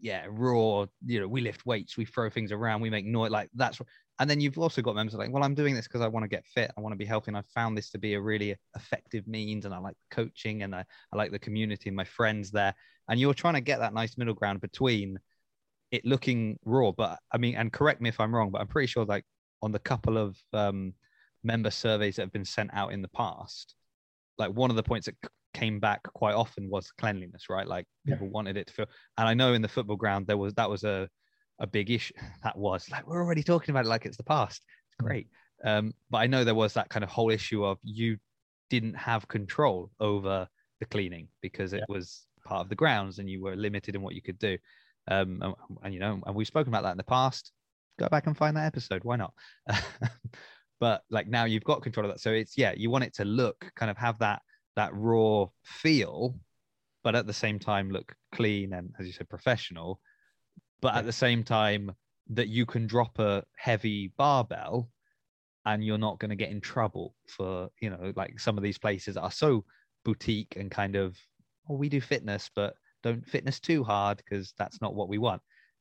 yeah, 0.00 0.26
raw, 0.28 0.84
you 1.06 1.20
know, 1.20 1.28
we 1.28 1.40
lift 1.40 1.64
weights, 1.64 1.96
we 1.96 2.04
throw 2.04 2.28
things 2.28 2.52
around, 2.52 2.82
we 2.82 2.90
make 2.90 3.06
noise, 3.06 3.30
like 3.30 3.48
that's 3.54 3.80
and 4.20 4.30
then 4.30 4.40
you've 4.40 4.58
also 4.58 4.80
got 4.80 4.94
members 4.94 5.14
like, 5.14 5.32
well, 5.32 5.42
I'm 5.42 5.54
doing 5.54 5.74
this 5.74 5.88
because 5.88 6.00
I 6.00 6.06
want 6.06 6.22
to 6.22 6.28
get 6.28 6.46
fit. 6.46 6.70
I 6.76 6.80
want 6.80 6.92
to 6.92 6.96
be 6.96 7.04
healthy. 7.04 7.28
And 7.28 7.36
I 7.36 7.42
found 7.52 7.76
this 7.76 7.90
to 7.90 7.98
be 7.98 8.14
a 8.14 8.20
really 8.20 8.54
effective 8.76 9.26
means. 9.26 9.64
And 9.64 9.74
I 9.74 9.78
like 9.78 9.96
coaching 10.10 10.62
and 10.62 10.74
I, 10.74 10.84
I 11.12 11.16
like 11.16 11.32
the 11.32 11.38
community 11.38 11.88
and 11.88 11.96
my 11.96 12.04
friends 12.04 12.52
there. 12.52 12.74
And 13.08 13.18
you're 13.18 13.34
trying 13.34 13.54
to 13.54 13.60
get 13.60 13.80
that 13.80 13.92
nice 13.92 14.16
middle 14.16 14.34
ground 14.34 14.60
between 14.60 15.18
it 15.90 16.04
looking 16.04 16.58
raw. 16.64 16.92
But 16.92 17.18
I 17.32 17.38
mean, 17.38 17.56
and 17.56 17.72
correct 17.72 18.00
me 18.00 18.08
if 18.08 18.20
I'm 18.20 18.32
wrong, 18.32 18.50
but 18.50 18.60
I'm 18.60 18.68
pretty 18.68 18.86
sure 18.86 19.04
like 19.04 19.24
on 19.62 19.72
the 19.72 19.80
couple 19.80 20.16
of 20.16 20.38
um, 20.52 20.94
member 21.44 21.70
surveys 21.70 22.16
that 22.16 22.22
have 22.22 22.32
been 22.32 22.44
sent 22.44 22.70
out 22.72 22.92
in 22.92 23.02
the 23.02 23.08
past, 23.08 23.74
like 24.38 24.50
one 24.50 24.70
of 24.70 24.76
the 24.76 24.82
points 24.82 25.06
that 25.06 25.16
came 25.52 25.78
back 25.78 26.02
quite 26.14 26.34
often 26.34 26.68
was 26.68 26.90
cleanliness, 26.92 27.48
right? 27.48 27.66
Like 27.66 27.86
people 28.06 28.26
yeah. 28.26 28.32
wanted 28.32 28.56
it 28.56 28.66
to 28.66 28.72
feel, 28.72 28.86
and 29.18 29.28
I 29.28 29.34
know 29.34 29.54
in 29.54 29.62
the 29.62 29.68
football 29.68 29.96
ground, 29.96 30.26
there 30.26 30.36
was, 30.36 30.54
that 30.54 30.68
was 30.68 30.84
a, 30.84 31.08
a 31.60 31.66
big 31.66 31.90
issue. 31.90 32.14
That 32.42 32.58
was 32.58 32.90
like 32.90 33.06
we're 33.06 33.22
already 33.22 33.42
talking 33.42 33.72
about 33.72 33.86
it 33.86 33.88
like 33.88 34.04
it's 34.06 34.16
the 34.16 34.24
past. 34.24 34.62
It's 34.88 35.02
mm. 35.02 35.06
great. 35.06 35.28
Um, 35.64 35.94
but 36.10 36.18
I 36.18 36.26
know 36.26 36.44
there 36.44 36.54
was 36.54 36.74
that 36.74 36.90
kind 36.90 37.04
of 37.04 37.10
whole 37.10 37.30
issue 37.30 37.64
of 37.64 37.78
you 37.82 38.18
didn't 38.68 38.94
have 38.94 39.28
control 39.28 39.90
over 40.00 40.46
the 40.80 40.86
cleaning 40.86 41.28
because 41.40 41.72
it 41.72 41.84
yeah. 41.88 41.94
was 41.94 42.26
part 42.44 42.60
of 42.60 42.68
the 42.68 42.74
grounds 42.74 43.18
and 43.18 43.30
you 43.30 43.42
were 43.42 43.56
limited 43.56 43.94
in 43.94 44.02
what 44.02 44.14
you 44.14 44.22
could 44.22 44.38
do. 44.38 44.58
Um, 45.08 45.40
and, 45.42 45.54
and, 45.82 45.94
you 45.94 46.00
know, 46.00 46.20
and 46.26 46.34
we've 46.34 46.46
spoken 46.46 46.72
about 46.72 46.82
that 46.82 46.92
in 46.92 46.98
the 46.98 47.04
past. 47.04 47.52
Go 47.98 48.08
back 48.08 48.26
and 48.26 48.36
find 48.36 48.56
that 48.56 48.66
episode. 48.66 49.04
Why 49.04 49.16
not? 49.16 49.32
but 50.80 51.02
like 51.10 51.28
now 51.28 51.44
you've 51.44 51.64
got 51.64 51.82
control 51.82 52.06
of 52.06 52.12
that. 52.12 52.20
So 52.20 52.30
it's 52.30 52.56
yeah, 52.56 52.72
you 52.76 52.90
want 52.90 53.04
it 53.04 53.14
to 53.14 53.24
look 53.24 53.70
kind 53.76 53.90
of 53.90 53.96
have 53.96 54.18
that 54.18 54.42
that 54.76 54.90
raw 54.94 55.46
feel, 55.62 56.34
but 57.02 57.14
at 57.14 57.26
the 57.26 57.32
same 57.32 57.58
time 57.58 57.90
look 57.90 58.14
clean 58.32 58.72
and 58.72 58.92
as 58.98 59.06
you 59.06 59.12
said, 59.12 59.28
professional. 59.28 60.00
But 60.80 60.96
at 60.96 61.06
the 61.06 61.12
same 61.12 61.44
time 61.44 61.92
that 62.30 62.48
you 62.48 62.66
can 62.66 62.86
drop 62.86 63.18
a 63.18 63.44
heavy 63.56 64.12
barbell 64.16 64.90
and 65.66 65.82
you're 65.82 65.98
not 65.98 66.18
going 66.18 66.30
to 66.30 66.36
get 66.36 66.50
in 66.50 66.60
trouble 66.60 67.14
for 67.26 67.70
you 67.80 67.88
know 67.88 68.12
like 68.16 68.38
some 68.38 68.58
of 68.58 68.62
these 68.64 68.78
places 68.78 69.16
are 69.16 69.30
so 69.30 69.64
boutique 70.04 70.56
and 70.56 70.70
kind 70.70 70.96
of 70.96 71.16
oh 71.70 71.76
we 71.76 71.88
do 71.88 72.00
fitness 72.00 72.50
but 72.54 72.74
don't 73.02 73.26
fitness 73.26 73.60
too 73.60 73.84
hard 73.84 74.18
because 74.18 74.54
that's 74.58 74.80
not 74.80 74.94
what 74.94 75.08
we 75.08 75.18
want. 75.18 75.40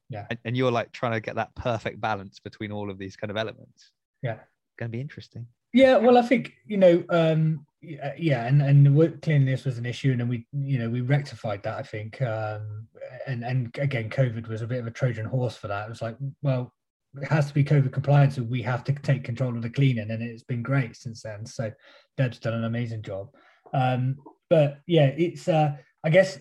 Yeah. 0.09 0.25
And, 0.29 0.39
and, 0.45 0.57
you're 0.57 0.71
like 0.71 0.91
trying 0.91 1.13
to 1.13 1.21
get 1.21 1.35
that 1.35 1.55
perfect 1.55 1.99
balance 1.99 2.39
between 2.39 2.71
all 2.71 2.91
of 2.91 2.97
these 2.97 3.15
kind 3.15 3.31
of 3.31 3.37
elements. 3.37 3.91
Yeah 4.21 4.39
going 4.77 4.91
to 4.91 4.95
be 4.95 5.01
interesting. 5.01 5.47
Yeah 5.73 5.97
well 5.97 6.17
i 6.17 6.21
think 6.21 6.53
you 6.67 6.77
know 6.77 7.03
um 7.09 7.65
yeah 7.81 8.45
and 8.45 8.61
and 8.61 9.21
cleanliness 9.21 9.65
was 9.65 9.77
an 9.77 9.85
issue 9.85 10.11
and 10.11 10.21
then 10.21 10.27
we 10.29 10.45
you 10.53 10.79
know 10.79 10.89
we 10.89 11.01
rectified 11.01 11.61
that 11.63 11.77
i 11.77 11.83
think 11.83 12.21
um 12.21 12.87
and 13.27 13.43
and 13.43 13.75
again 13.77 14.09
covid 14.09 14.47
was 14.47 14.61
a 14.61 14.67
bit 14.67 14.79
of 14.79 14.87
a 14.87 14.91
trojan 14.91 15.25
horse 15.25 15.57
for 15.57 15.67
that. 15.67 15.87
It 15.87 15.89
was 15.89 16.01
like 16.01 16.15
well 16.41 16.71
it 17.19 17.27
has 17.27 17.47
to 17.47 17.53
be 17.53 17.63
covid 17.63 17.91
compliant 17.91 18.33
so 18.33 18.43
we 18.43 18.61
have 18.61 18.83
to 18.85 18.93
take 18.93 19.23
control 19.23 19.55
of 19.55 19.63
the 19.63 19.69
cleaning 19.69 20.11
and 20.11 20.21
it's 20.21 20.43
been 20.43 20.63
great 20.63 20.95
since 20.95 21.23
then. 21.23 21.45
So 21.45 21.71
deb's 22.17 22.39
done 22.39 22.53
an 22.53 22.63
amazing 22.65 23.01
job. 23.01 23.29
Um 23.73 24.17
but 24.49 24.79
yeah 24.85 25.07
it's 25.07 25.47
uh 25.47 25.75
i 26.03 26.09
guess 26.09 26.39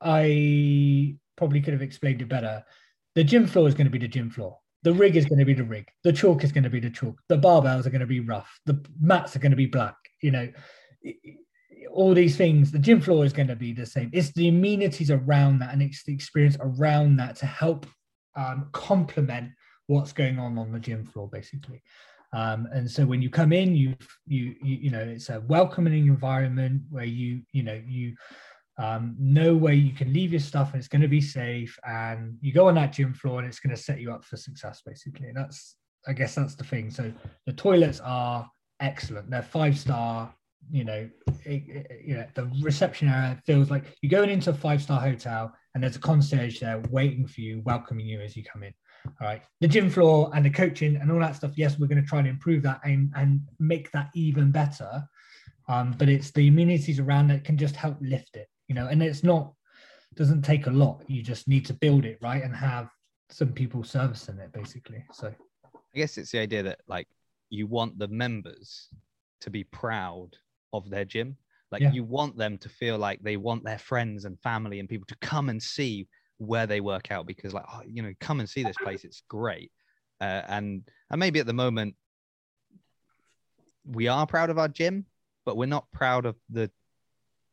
i 0.00 1.16
probably 1.36 1.60
could 1.60 1.72
have 1.72 1.82
explained 1.82 2.20
it 2.20 2.28
better. 2.28 2.64
The 3.14 3.24
gym 3.24 3.46
floor 3.46 3.66
is 3.66 3.74
going 3.74 3.86
to 3.86 3.90
be 3.90 3.98
the 3.98 4.08
gym 4.08 4.30
floor 4.30 4.58
the 4.82 4.92
rig 4.92 5.16
is 5.16 5.26
going 5.26 5.38
to 5.38 5.44
be 5.44 5.54
the 5.54 5.64
rig. 5.64 5.88
The 6.04 6.12
chalk 6.12 6.44
is 6.44 6.52
going 6.52 6.64
to 6.64 6.70
be 6.70 6.80
the 6.80 6.90
chalk. 6.90 7.20
The 7.28 7.38
barbells 7.38 7.86
are 7.86 7.90
going 7.90 8.00
to 8.00 8.06
be 8.06 8.20
rough. 8.20 8.60
The 8.66 8.84
mats 9.00 9.34
are 9.34 9.40
going 9.40 9.50
to 9.50 9.56
be 9.56 9.66
black. 9.66 9.96
You 10.22 10.30
know, 10.30 10.48
all 11.92 12.14
these 12.14 12.36
things. 12.36 12.70
The 12.70 12.78
gym 12.78 13.00
floor 13.00 13.24
is 13.24 13.32
going 13.32 13.48
to 13.48 13.56
be 13.56 13.72
the 13.72 13.86
same. 13.86 14.10
It's 14.12 14.32
the 14.32 14.48
amenities 14.48 15.10
around 15.10 15.58
that 15.60 15.72
and 15.72 15.82
it's 15.82 16.04
the 16.04 16.14
experience 16.14 16.56
around 16.60 17.16
that 17.16 17.36
to 17.36 17.46
help 17.46 17.86
um, 18.36 18.68
complement 18.72 19.50
what's 19.86 20.12
going 20.12 20.38
on 20.38 20.58
on 20.58 20.72
the 20.72 20.78
gym 20.78 21.04
floor, 21.04 21.28
basically. 21.28 21.82
Um, 22.32 22.68
and 22.72 22.90
so 22.90 23.06
when 23.06 23.22
you 23.22 23.30
come 23.30 23.52
in, 23.52 23.74
you, 23.74 23.96
you 24.26 24.54
you 24.62 24.76
you 24.76 24.90
know 24.90 25.00
it's 25.00 25.30
a 25.30 25.40
welcoming 25.40 26.06
environment 26.06 26.82
where 26.90 27.04
you 27.04 27.42
you 27.52 27.62
know 27.62 27.80
you 27.86 28.14
Um, 28.78 29.16
know 29.18 29.56
where 29.56 29.74
you 29.74 29.92
can 29.92 30.12
leave 30.12 30.32
your 30.32 30.40
stuff 30.40 30.72
and 30.72 30.78
it's 30.78 30.88
going 30.88 31.02
to 31.02 31.08
be 31.08 31.20
safe. 31.20 31.76
And 31.86 32.38
you 32.40 32.52
go 32.52 32.68
on 32.68 32.76
that 32.76 32.92
gym 32.92 33.12
floor 33.12 33.40
and 33.40 33.48
it's 33.48 33.58
going 33.58 33.74
to 33.74 33.82
set 33.82 34.00
you 34.00 34.12
up 34.12 34.24
for 34.24 34.36
success, 34.36 34.82
basically. 34.86 35.32
That's, 35.34 35.76
I 36.06 36.12
guess, 36.12 36.36
that's 36.36 36.54
the 36.54 36.64
thing. 36.64 36.90
So 36.90 37.12
the 37.46 37.52
toilets 37.52 38.00
are 38.00 38.48
excellent. 38.80 39.30
They're 39.30 39.42
five 39.42 39.78
star. 39.78 40.32
You 40.70 40.84
know, 40.84 41.10
it, 41.44 41.62
it, 41.68 42.02
you 42.04 42.14
know, 42.14 42.26
the 42.34 42.50
reception 42.62 43.08
area 43.08 43.40
feels 43.46 43.70
like 43.70 43.84
you're 44.02 44.10
going 44.10 44.30
into 44.30 44.50
a 44.50 44.54
five 44.54 44.82
star 44.82 45.00
hotel 45.00 45.52
and 45.74 45.82
there's 45.82 45.96
a 45.96 46.00
concierge 46.00 46.60
there 46.60 46.82
waiting 46.90 47.26
for 47.26 47.40
you, 47.40 47.62
welcoming 47.64 48.06
you 48.06 48.20
as 48.20 48.36
you 48.36 48.44
come 48.44 48.62
in. 48.62 48.74
All 49.20 49.26
right. 49.26 49.42
The 49.60 49.68
gym 49.68 49.90
floor 49.90 50.30
and 50.34 50.44
the 50.44 50.50
coaching 50.50 50.96
and 50.96 51.10
all 51.10 51.20
that 51.20 51.36
stuff. 51.36 51.52
Yes, 51.56 51.78
we're 51.78 51.86
going 51.86 52.02
to 52.02 52.08
try 52.08 52.18
and 52.18 52.28
improve 52.28 52.62
that 52.64 52.80
and, 52.84 53.12
and 53.16 53.40
make 53.58 53.90
that 53.92 54.10
even 54.14 54.50
better. 54.50 55.04
Um, 55.68 55.94
but 55.98 56.08
it's 56.08 56.30
the 56.30 56.48
amenities 56.48 56.98
around 56.98 57.28
that 57.28 57.44
can 57.44 57.58
just 57.58 57.76
help 57.76 57.98
lift 58.00 58.36
it, 58.36 58.48
you 58.68 58.74
know, 58.74 58.86
and 58.86 59.02
it's 59.02 59.24
not, 59.24 59.52
doesn't 60.14 60.42
take 60.42 60.66
a 60.66 60.70
lot. 60.70 61.02
You 61.08 61.22
just 61.22 61.48
need 61.48 61.66
to 61.66 61.74
build 61.74 62.04
it 62.04 62.18
right 62.20 62.42
and 62.42 62.54
have 62.54 62.90
some 63.30 63.52
people 63.52 63.82
servicing 63.82 64.38
it 64.38 64.52
basically. 64.52 65.04
So 65.12 65.28
I 65.28 65.98
guess 65.98 66.18
it's 66.18 66.30
the 66.30 66.38
idea 66.38 66.62
that 66.62 66.80
like 66.86 67.08
you 67.50 67.66
want 67.66 67.98
the 67.98 68.08
members 68.08 68.88
to 69.40 69.50
be 69.50 69.64
proud 69.64 70.36
of 70.72 70.88
their 70.90 71.04
gym. 71.04 71.36
Like 71.70 71.82
Yeah. 71.82 71.92
you 71.92 72.04
want 72.04 72.36
them 72.36 72.58
to 72.58 72.68
feel 72.68 72.98
like 72.98 73.20
they 73.22 73.36
want 73.36 73.64
their 73.64 73.78
friends 73.78 74.24
and 74.24 74.40
family 74.40 74.80
and 74.80 74.88
people 74.88 75.06
to 75.06 75.16
come 75.20 75.48
and 75.48 75.62
see 75.62 76.08
where 76.38 76.66
they 76.66 76.80
work 76.80 77.10
out 77.10 77.26
because 77.26 77.52
like 77.52 77.64
oh, 77.72 77.82
you 77.86 78.00
know 78.00 78.12
come 78.20 78.38
and 78.38 78.48
see 78.48 78.62
this 78.62 78.76
place 78.76 79.04
it's 79.04 79.22
great 79.28 79.72
uh, 80.20 80.42
and 80.46 80.88
and 81.10 81.18
maybe 81.18 81.40
at 81.40 81.46
the 81.46 81.52
moment 81.52 81.96
we 83.84 84.06
are 84.06 84.24
proud 84.24 84.48
of 84.48 84.56
our 84.56 84.68
gym 84.68 85.04
but 85.44 85.56
we're 85.56 85.66
not 85.66 85.90
proud 85.90 86.26
of 86.26 86.36
the 86.48 86.70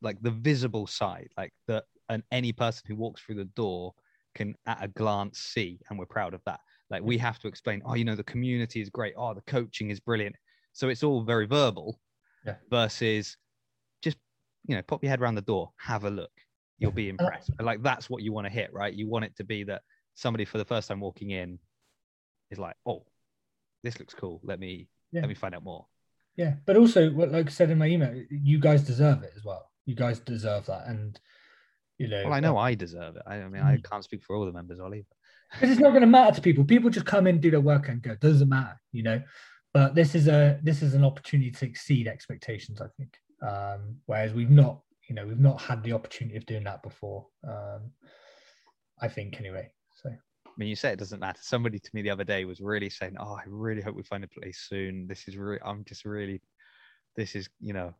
like 0.01 0.21
the 0.21 0.31
visible 0.31 0.87
side 0.87 1.29
like 1.37 1.53
that, 1.67 1.85
and 2.09 2.23
any 2.31 2.51
person 2.51 2.83
who 2.87 2.95
walks 2.95 3.21
through 3.21 3.35
the 3.35 3.45
door 3.45 3.93
can 4.35 4.53
at 4.67 4.83
a 4.83 4.87
glance 4.89 5.39
see 5.39 5.79
and 5.89 5.97
we're 5.97 6.05
proud 6.05 6.33
of 6.33 6.41
that. 6.45 6.59
Like 6.89 7.01
we 7.03 7.17
have 7.17 7.39
to 7.39 7.47
explain 7.47 7.81
oh 7.85 7.95
you 7.95 8.05
know 8.05 8.15
the 8.15 8.23
community 8.23 8.81
is 8.81 8.89
great. 8.89 9.13
Oh 9.17 9.33
the 9.33 9.41
coaching 9.41 9.89
is 9.89 9.99
brilliant. 9.99 10.35
So 10.73 10.89
it's 10.89 11.03
all 11.03 11.21
very 11.23 11.45
verbal 11.47 11.99
Yeah. 12.45 12.55
versus 12.69 13.37
just 14.01 14.17
you 14.67 14.75
know 14.75 14.81
pop 14.81 15.03
your 15.03 15.09
head 15.09 15.21
around 15.21 15.35
the 15.35 15.41
door 15.41 15.71
have 15.77 16.03
a 16.03 16.09
look. 16.09 16.31
You'll 16.77 16.91
be 16.91 17.09
impressed. 17.09 17.51
Like 17.59 17.81
that's 17.81 18.09
what 18.09 18.21
you 18.21 18.33
want 18.33 18.45
to 18.45 18.51
hit 18.53 18.71
right? 18.73 18.93
You 18.93 19.07
want 19.07 19.25
it 19.25 19.35
to 19.37 19.43
be 19.43 19.63
that 19.63 19.81
somebody 20.13 20.45
for 20.45 20.57
the 20.57 20.65
first 20.65 20.87
time 20.89 20.99
walking 20.99 21.31
in 21.31 21.57
is 22.51 22.59
like 22.59 22.75
oh 22.85 23.05
this 23.83 23.99
looks 23.99 24.13
cool. 24.13 24.41
Let 24.43 24.59
me 24.59 24.89
Yeah. 25.11 25.21
let 25.21 25.29
me 25.29 25.35
find 25.35 25.55
out 25.55 25.63
more. 25.63 25.87
Yeah, 26.35 26.55
but 26.65 26.75
also, 26.75 27.11
what 27.11 27.31
like 27.31 27.47
I 27.47 27.49
said 27.49 27.69
in 27.69 27.77
my 27.77 27.87
email, 27.87 28.13
you 28.29 28.59
guys 28.59 28.83
deserve 28.83 29.23
it 29.23 29.31
as 29.37 29.45
well. 29.45 29.71
You 29.85 29.95
guys 29.95 30.19
deserve 30.19 30.65
that, 30.67 30.87
and 30.87 31.19
you 31.97 32.07
know. 32.09 32.23
well 32.25 32.33
i 32.33 32.41
know 32.41 32.57
i 32.57 32.73
deserve 32.75 33.15
it 33.15 33.21
i, 33.25 33.35
I 33.35 33.47
mean 33.47 33.61
i 33.61 33.77
Mm. 33.77 33.83
can't 33.89 34.03
speak 34.03 34.21
for 34.21 34.35
all 34.35 34.45
the 34.45 34.51
members 34.51 34.81
ollie 34.81 35.05
because 35.51 35.69
it's 35.69 35.79
not 35.79 35.91
going 35.91 36.01
to 36.01 36.07
matter 36.07 36.35
to 36.35 36.41
people. 36.41 36.65
People 36.65 36.89
just 36.89 37.05
come 37.05 37.25
in, 37.27 37.39
do 37.39 37.49
their 37.51 37.61
work, 37.61 37.87
and 37.87 38.01
go. 38.01 38.15
Doesn't 38.15 38.49
matter, 38.49 38.77
you 38.91 39.03
know. 39.03 39.21
But 39.73 39.95
this 39.95 40.13
is 40.15 40.27
a 40.27 40.59
this 40.63 40.81
is 40.81 40.93
an 40.95 41.05
opportunity 41.05 41.51
to 41.51 41.65
exceed 41.65 42.07
expectations. 42.07 42.81
I 42.81 42.87
think. 42.97 43.17
Um, 43.41 43.97
whereas 44.07 44.33
we've 44.33 44.49
not, 44.49 44.81
you 45.07 45.15
know, 45.15 45.25
we've 45.25 45.39
not 45.39 45.61
had 45.61 45.83
the 45.83 45.93
opportunity 45.93 46.35
of 46.35 46.45
doing 46.47 46.63
that 46.65 46.81
before. 46.83 47.27
Um, 47.47 47.91
I 48.99 49.07
think 49.07 49.39
anyway. 49.39 49.69
So 50.01 50.09
I 50.09 50.51
mean, 50.57 50.67
you 50.67 50.75
say 50.75 50.91
it 50.91 50.99
doesn't 50.99 51.19
matter. 51.19 51.39
Somebody 51.41 51.79
to 51.79 51.89
me 51.93 52.01
the 52.01 52.09
other 52.09 52.23
day 52.25 52.43
was 52.43 52.59
really 52.59 52.89
saying, 52.89 53.15
"Oh, 53.19 53.35
I 53.35 53.43
really 53.47 53.81
hope 53.83 53.95
we 53.95 54.03
find 54.03 54.23
a 54.23 54.27
place 54.27 54.65
soon. 54.67 55.07
This 55.07 55.27
is 55.27 55.37
really, 55.37 55.59
I'm 55.63 55.85
just 55.85 56.03
really, 56.05 56.41
this 57.15 57.35
is, 57.35 57.47
you 57.61 57.73
know, 57.73 57.87
it- 57.87 57.93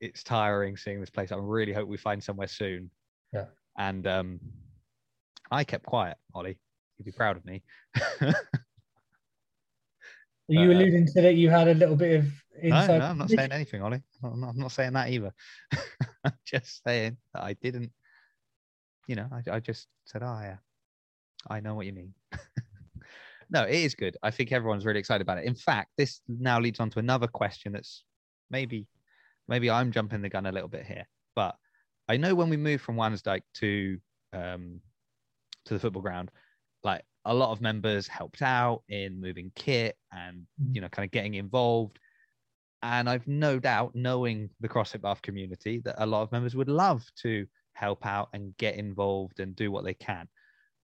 it's 0.00 0.22
tiring 0.22 0.76
seeing 0.76 1.00
this 1.00 1.10
place. 1.10 1.32
I 1.32 1.36
really 1.36 1.72
hope 1.72 1.88
we 1.88 1.96
find 1.96 2.22
somewhere 2.22 2.48
soon." 2.48 2.90
Yeah. 3.32 3.46
And 3.78 4.06
um, 4.06 4.40
I 5.50 5.64
kept 5.64 5.84
quiet, 5.84 6.16
Ollie. 6.34 6.58
You'd 6.98 7.04
be 7.04 7.12
proud 7.12 7.36
of 7.36 7.44
me. 7.44 7.62
are 8.22 8.34
you 10.48 10.70
Uh, 10.70 10.74
alluding 10.74 11.06
to 11.06 11.22
that 11.22 11.34
you 11.34 11.50
had 11.50 11.68
a 11.68 11.74
little 11.74 11.96
bit 11.96 12.20
of 12.20 12.24
no, 12.62 12.78
inside? 12.78 12.98
no, 12.98 13.04
I'm 13.04 13.18
not 13.18 13.30
saying 13.30 13.52
anything, 13.52 13.82
Ollie. 13.82 14.02
I'm 14.22 14.40
not, 14.40 14.50
I'm 14.50 14.58
not 14.58 14.72
saying 14.72 14.94
that 14.94 15.10
either. 15.10 15.32
I'm 16.24 16.32
just 16.44 16.82
saying 16.84 17.16
that 17.34 17.42
I 17.42 17.52
didn't. 17.54 17.92
You 19.06 19.16
know, 19.16 19.28
I, 19.30 19.56
I 19.56 19.60
just 19.60 19.88
said, 20.06 20.22
"Oh, 20.22 20.38
yeah, 20.42 20.56
I 21.48 21.60
know 21.60 21.74
what 21.74 21.86
you 21.86 21.92
mean." 21.92 22.14
no, 23.50 23.64
it 23.64 23.74
is 23.74 23.94
good. 23.94 24.16
I 24.22 24.30
think 24.30 24.52
everyone's 24.52 24.86
really 24.86 24.98
excited 24.98 25.22
about 25.22 25.38
it. 25.38 25.44
In 25.44 25.54
fact, 25.54 25.90
this 25.96 26.20
now 26.28 26.58
leads 26.58 26.80
on 26.80 26.90
to 26.90 26.98
another 26.98 27.26
question 27.28 27.72
that's 27.72 28.04
maybe, 28.50 28.86
maybe 29.48 29.70
I'm 29.70 29.92
jumping 29.92 30.22
the 30.22 30.28
gun 30.28 30.46
a 30.46 30.52
little 30.52 30.68
bit 30.68 30.86
here, 30.86 31.06
but 31.34 31.56
I 32.08 32.16
know 32.16 32.34
when 32.34 32.48
we 32.48 32.56
moved 32.56 32.84
from 32.84 32.96
Wansdyke 32.96 33.42
to 33.54 33.98
um, 34.32 34.80
to 35.64 35.74
the 35.74 35.80
football 35.80 36.02
ground, 36.02 36.30
like 36.84 37.02
a 37.24 37.34
lot 37.34 37.50
of 37.50 37.60
members 37.60 38.06
helped 38.06 38.42
out 38.42 38.82
in 38.88 39.20
moving 39.20 39.50
kit 39.56 39.96
and 40.12 40.46
you 40.72 40.80
know 40.80 40.88
kind 40.88 41.04
of 41.04 41.10
getting 41.10 41.34
involved. 41.34 41.98
And 42.82 43.08
i've 43.08 43.26
no 43.26 43.58
doubt 43.58 43.94
knowing 43.94 44.50
the 44.60 44.68
crossfit 44.68 45.00
bath 45.00 45.22
community 45.22 45.80
that 45.84 45.96
a 45.98 46.06
lot 46.06 46.22
of 46.22 46.30
members 46.30 46.54
would 46.54 46.68
love 46.68 47.04
to 47.22 47.46
help 47.72 48.06
out 48.06 48.28
and 48.32 48.56
get 48.58 48.76
involved 48.76 49.40
and 49.40 49.56
do 49.56 49.72
what 49.72 49.84
they 49.84 49.94
can. 49.94 50.28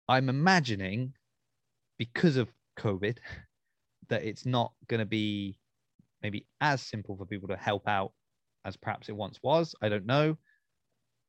I'm 0.08 0.28
imagining 0.28 1.14
because 1.98 2.36
of 2.36 2.48
covid 2.78 3.18
that 4.08 4.24
it's 4.24 4.44
not 4.44 4.72
going 4.88 4.98
to 5.00 5.06
be 5.06 5.58
maybe 6.22 6.46
as 6.60 6.82
simple 6.82 7.16
for 7.16 7.26
people 7.26 7.48
to 7.48 7.56
help 7.56 7.86
out 7.86 8.12
as 8.64 8.76
perhaps 8.76 9.08
it 9.08 9.16
once 9.16 9.38
was. 9.42 9.74
I 9.82 9.88
don't 9.88 10.06
know. 10.06 10.36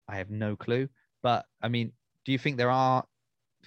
I 0.08 0.18
have 0.18 0.30
no 0.30 0.56
clue. 0.56 0.90
But 1.22 1.46
i 1.62 1.70
mean 1.70 1.94
do 2.26 2.32
you 2.32 2.38
think 2.38 2.58
there 2.58 2.72
are 2.72 3.04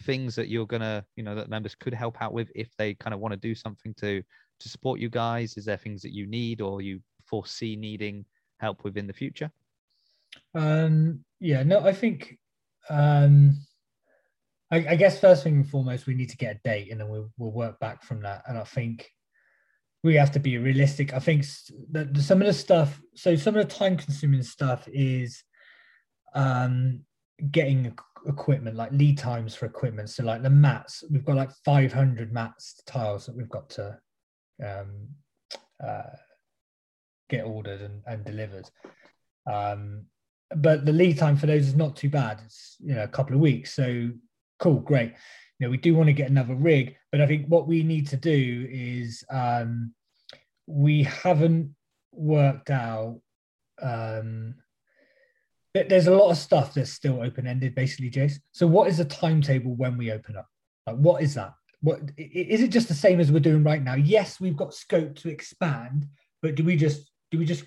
things 0.01 0.35
that 0.35 0.49
you're 0.49 0.67
gonna 0.67 1.05
you 1.17 1.23
know 1.23 1.35
that 1.35 1.49
members 1.49 1.75
could 1.75 1.95
help 1.95 2.21
out 2.21 2.33
with 2.33 2.51
if 2.55 2.69
they 2.77 2.95
kind 2.95 3.14
of 3.14 3.21
want 3.21 3.33
to 3.33 3.39
do 3.39 3.55
something 3.55 3.95
to 3.95 4.23
to 4.61 4.69
support 4.69 5.01
you 5.01 5.09
guys? 5.09 5.57
Is 5.57 5.64
there 5.64 5.77
things 5.77 6.03
that 6.03 6.12
you 6.12 6.27
need 6.27 6.61
or 6.61 6.81
you 6.81 7.01
foresee 7.25 7.77
needing 7.77 8.25
help 8.59 8.85
with 8.85 8.97
in 8.97 9.07
the 9.07 9.12
future? 9.12 9.51
Um, 10.55 11.25
yeah, 11.41 11.62
no, 11.62 11.81
I 11.81 11.93
think, 11.93 12.39
um, 12.89 13.57
I, 14.71 14.77
I 14.89 14.97
guess 14.97 15.21
first 15.21 15.45
thing 15.45 15.57
and 15.57 15.69
foremost, 15.69 16.07
we 16.07 16.14
need 16.14 16.31
to 16.31 16.37
get 16.37 16.57
a 16.57 16.69
date 16.69 16.91
and 16.91 17.01
then 17.01 17.09
we'll, 17.09 17.31
we'll 17.39 17.53
work 17.53 17.79
back 17.79 18.03
from 18.03 18.23
that. 18.23 18.43
And 18.47 18.59
I 18.59 18.64
think 18.64 19.11
we 20.07 20.15
have 20.15 20.33
to 20.33 20.41
be 20.41 20.57
realistic. 20.57 21.13
I 21.13 21.19
think 21.19 21.45
that 21.91 22.17
some 22.19 22.41
of 22.41 22.47
the 22.47 22.53
stuff, 22.53 23.01
so 23.15 23.37
some 23.37 23.57
of 23.57 23.69
the 23.69 23.75
time 23.75 23.97
consuming 23.97 24.43
stuff 24.43 24.89
is 24.93 25.43
um, 26.35 27.01
getting 27.51 27.93
equipment, 28.27 28.77
like 28.77 28.93
lead 28.93 29.19
times 29.19 29.55
for 29.55 29.67
equipment. 29.67 30.09
So, 30.09 30.23
like 30.23 30.43
the 30.43 30.51
mats, 30.51 31.03
we've 31.11 31.25
got 31.25 31.37
like 31.37 31.51
500 31.65 32.33
mats 32.33 32.81
tiles 32.87 33.27
that 33.27 33.37
we've 33.37 33.49
got 33.49 33.69
to 33.71 33.99
um, 34.65 35.09
uh, 35.85 36.15
get 37.29 37.45
ordered 37.45 37.83
and, 37.83 38.03
and 38.07 38.25
delivered. 38.25 38.71
Um, 39.51 40.07
but 40.55 40.87
the 40.87 40.93
lead 40.93 41.19
time 41.19 41.37
for 41.37 41.47
those 41.47 41.67
is 41.67 41.75
not 41.75 41.97
too 41.97 42.09
bad. 42.11 42.41
It's 42.45 42.77
you 42.79 42.95
know 42.95 43.03
a 43.03 43.09
couple 43.09 43.35
of 43.35 43.41
weeks. 43.41 43.75
So 43.75 44.11
cool, 44.61 44.81
great. 44.81 45.15
You 45.59 45.67
know, 45.67 45.71
we 45.71 45.79
do 45.79 45.95
want 45.95 46.07
to 46.09 46.13
get 46.13 46.31
another 46.31 46.55
rig, 46.55 46.97
but 47.11 47.21
I 47.21 47.27
think 47.27 47.47
what 47.47 47.67
we 47.67 47.83
need 47.83 48.07
to 48.09 48.17
do 48.17 48.69
is 48.71 49.25
um, 49.31 49.95
we 50.67 51.05
haven't 51.05 51.75
worked 52.12 52.71
out. 52.71 53.21
Um, 53.81 54.57
there's 55.75 56.07
a 56.07 56.14
lot 56.14 56.31
of 56.31 56.39
stuff 56.39 56.75
that's 56.75 56.93
still 56.93 57.23
open 57.23 57.47
ended, 57.47 57.75
basically, 57.75 58.11
Jace. 58.11 58.39
So, 58.53 58.67
what 58.67 58.89
is 58.89 58.99
the 58.99 59.05
timetable 59.05 59.75
when 59.75 59.97
we 59.97 60.11
open 60.11 60.37
up? 60.37 60.49
Like, 60.87 60.97
what 60.97 61.23
is 61.23 61.35
that? 61.35 61.53
What 61.83 62.01
is 62.17 62.62
it? 62.62 62.69
Just 62.69 62.89
the 62.89 62.95
same 62.95 63.21
as 63.21 63.31
we're 63.31 63.41
doing 63.41 63.62
right 63.62 63.83
now? 63.83 63.95
Yes, 63.95 64.41
we've 64.41 64.57
got 64.57 64.75
scope 64.75 65.14
to 65.17 65.29
expand, 65.29 66.07
but 66.43 66.55
do 66.55 66.64
we 66.64 66.77
just 66.77 67.11
do 67.31 67.39
we 67.39 67.45
just 67.45 67.64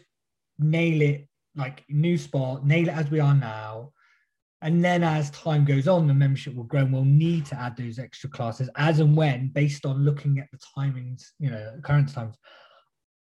nail 0.58 1.02
it 1.02 1.28
like 1.56 1.84
new 1.90 2.18
spot, 2.18 2.66
nail 2.66 2.88
it 2.88 2.94
as 2.94 3.12
we 3.12 3.20
are 3.20 3.36
now, 3.36 3.92
and 4.62 4.84
then 4.84 5.04
as 5.04 5.30
time 5.32 5.64
goes 5.64 5.88
on, 5.88 6.08
the 6.08 6.14
membership 6.14 6.54
will 6.56 6.64
grow, 6.64 6.82
and 6.82 6.92
we'll 6.92 7.06
need 7.06 7.46
to 7.48 7.60
add 7.60 7.78
those 7.78 7.98
extra 8.00 8.30
classes 8.30 8.70
as 8.76 9.00
and 9.00 9.16
when, 9.16 9.48
based 9.50 9.86
on 9.86 10.04
looking 10.04 10.40
at 10.40 10.48
the 10.52 10.60
timings, 10.78 11.24
you 11.40 11.50
know, 11.50 11.80
current 11.84 12.12
times, 12.14 12.36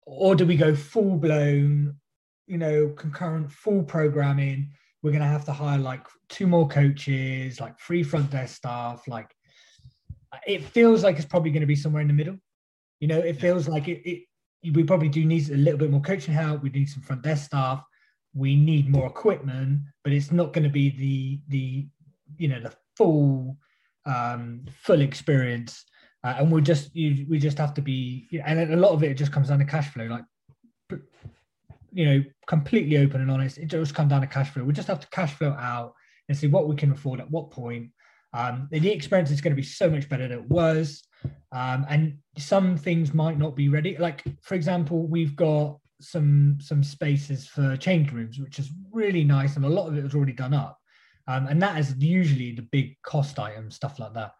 or 0.10 0.36
do 0.36 0.46
we 0.46 0.56
go 0.56 0.76
full 0.76 1.18
blown, 1.18 1.96
you 2.48 2.58
know, 2.58 2.90
concurrent 2.98 3.52
full 3.52 3.84
programming? 3.84 4.72
We're 5.04 5.12
going 5.12 5.22
to 5.22 5.28
have 5.28 5.46
to 5.46 5.54
hire 5.54 5.78
like 5.78 6.06
two 6.30 6.48
more 6.48 6.68
coaches, 6.68 7.60
like 7.60 7.80
free 7.80 8.04
front 8.04 8.32
desk 8.32 8.56
staff. 8.56 9.08
Like 9.08 9.30
it 10.48 10.64
feels 10.64 11.04
like 11.04 11.18
it's 11.18 11.26
probably 11.26 11.52
going 11.52 11.62
to 11.62 11.68
be 11.68 11.76
somewhere 11.76 12.02
in 12.02 12.08
the 12.08 12.14
middle. 12.14 12.38
You 13.00 13.08
know, 13.08 13.20
it 13.20 13.40
feels 13.40 13.68
like 13.68 13.88
it, 13.88 14.02
it. 14.10 14.24
We 14.74 14.84
probably 14.84 15.08
do 15.08 15.24
need 15.24 15.50
a 15.50 15.56
little 15.56 15.80
bit 15.80 15.92
more 15.92 16.02
coaching 16.02 16.34
help. 16.34 16.64
We 16.64 16.70
need 16.70 16.90
some 16.90 17.04
front 17.04 17.22
desk 17.22 17.46
staff. 17.46 17.82
We 18.34 18.56
need 18.56 18.90
more 18.90 19.08
equipment, 19.08 19.82
but 20.04 20.12
it's 20.12 20.32
not 20.32 20.54
going 20.54 20.66
to 20.66 20.70
be 20.70 20.90
the 20.90 21.40
the 21.48 21.88
you 22.38 22.48
know 22.50 22.60
the 22.60 22.74
full 22.98 23.58
um, 24.06 24.66
full 24.82 25.02
experience. 25.02 25.86
Uh, 26.24 26.36
and 26.40 26.52
we 26.52 26.62
just 26.62 26.96
you, 26.96 27.26
we 27.30 27.40
just 27.40 27.58
have 27.58 27.74
to 27.74 27.82
be, 27.82 28.28
and 28.46 28.74
a 28.74 28.76
lot 28.76 28.92
of 28.92 29.04
it 29.04 29.16
just 29.16 29.32
comes 29.32 29.50
down 29.50 29.60
to 29.60 29.66
cash 29.66 29.90
flow. 29.90 30.06
Like 30.06 30.24
you 31.92 32.06
know, 32.06 32.24
completely 32.48 32.98
open 32.98 33.22
and 33.22 33.32
honest. 33.32 33.58
It 33.58 33.68
just 33.68 33.96
come 33.96 34.08
down 34.08 34.22
to 34.22 34.28
cash 34.28 34.50
flow. 34.52 34.64
We 34.64 34.74
just 34.74 34.88
have 34.88 35.00
to 35.00 35.10
cash 35.10 35.34
flow 35.34 35.52
out 35.52 35.94
and 36.28 36.38
see 36.38 36.48
what 36.48 36.68
we 36.68 36.76
can 36.76 36.92
afford 36.92 37.20
at 37.20 37.30
what 37.32 37.52
point. 37.52 37.90
Um, 38.34 38.68
the 38.72 38.92
experience 38.92 39.32
is 39.32 39.42
going 39.42 39.56
to 39.56 39.62
be 39.62 39.64
so 39.64 39.90
much 39.90 40.08
better 40.08 40.28
than 40.28 40.40
it 40.40 40.50
was. 40.50 41.04
Um, 41.52 41.86
and 41.90 42.18
some 42.38 42.78
things 42.78 43.14
might 43.14 43.40
not 43.40 43.56
be 43.56 43.70
ready. 43.70 43.98
Like, 43.98 44.24
for 44.42 44.54
example, 44.54 45.08
we've 45.08 45.36
got 45.36 45.80
some 46.02 46.58
some 46.62 46.84
spaces 46.84 47.48
for 47.48 47.76
change 47.76 48.12
rooms, 48.12 48.40
which 48.40 48.60
is 48.60 48.72
really 48.92 49.24
nice, 49.24 49.56
and 49.56 49.66
a 49.66 49.70
lot 49.70 49.88
of 49.88 49.98
it 49.98 50.04
was 50.04 50.16
already 50.16 50.34
done 50.34 50.54
up. 50.54 50.78
Um, 51.28 51.48
and 51.48 51.62
that 51.62 51.78
is 51.78 51.96
usually 51.98 52.54
the 52.54 52.68
big 52.72 52.96
cost 53.04 53.38
item, 53.38 53.72
stuff 53.72 54.00
like 54.00 54.14
that. 54.14 54.32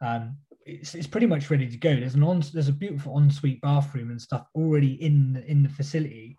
Um, 0.00 0.36
it's, 0.66 0.94
it's 0.94 1.06
pretty 1.06 1.26
much 1.26 1.50
ready 1.50 1.68
to 1.68 1.76
go. 1.76 1.94
There's 1.94 2.14
an 2.14 2.22
on, 2.22 2.42
there's 2.52 2.68
a 2.68 2.72
beautiful 2.72 3.18
ensuite 3.18 3.60
bathroom 3.60 4.10
and 4.10 4.20
stuff 4.20 4.46
already 4.54 4.94
in 5.02 5.34
the, 5.34 5.44
in 5.44 5.62
the 5.62 5.68
facility. 5.68 6.36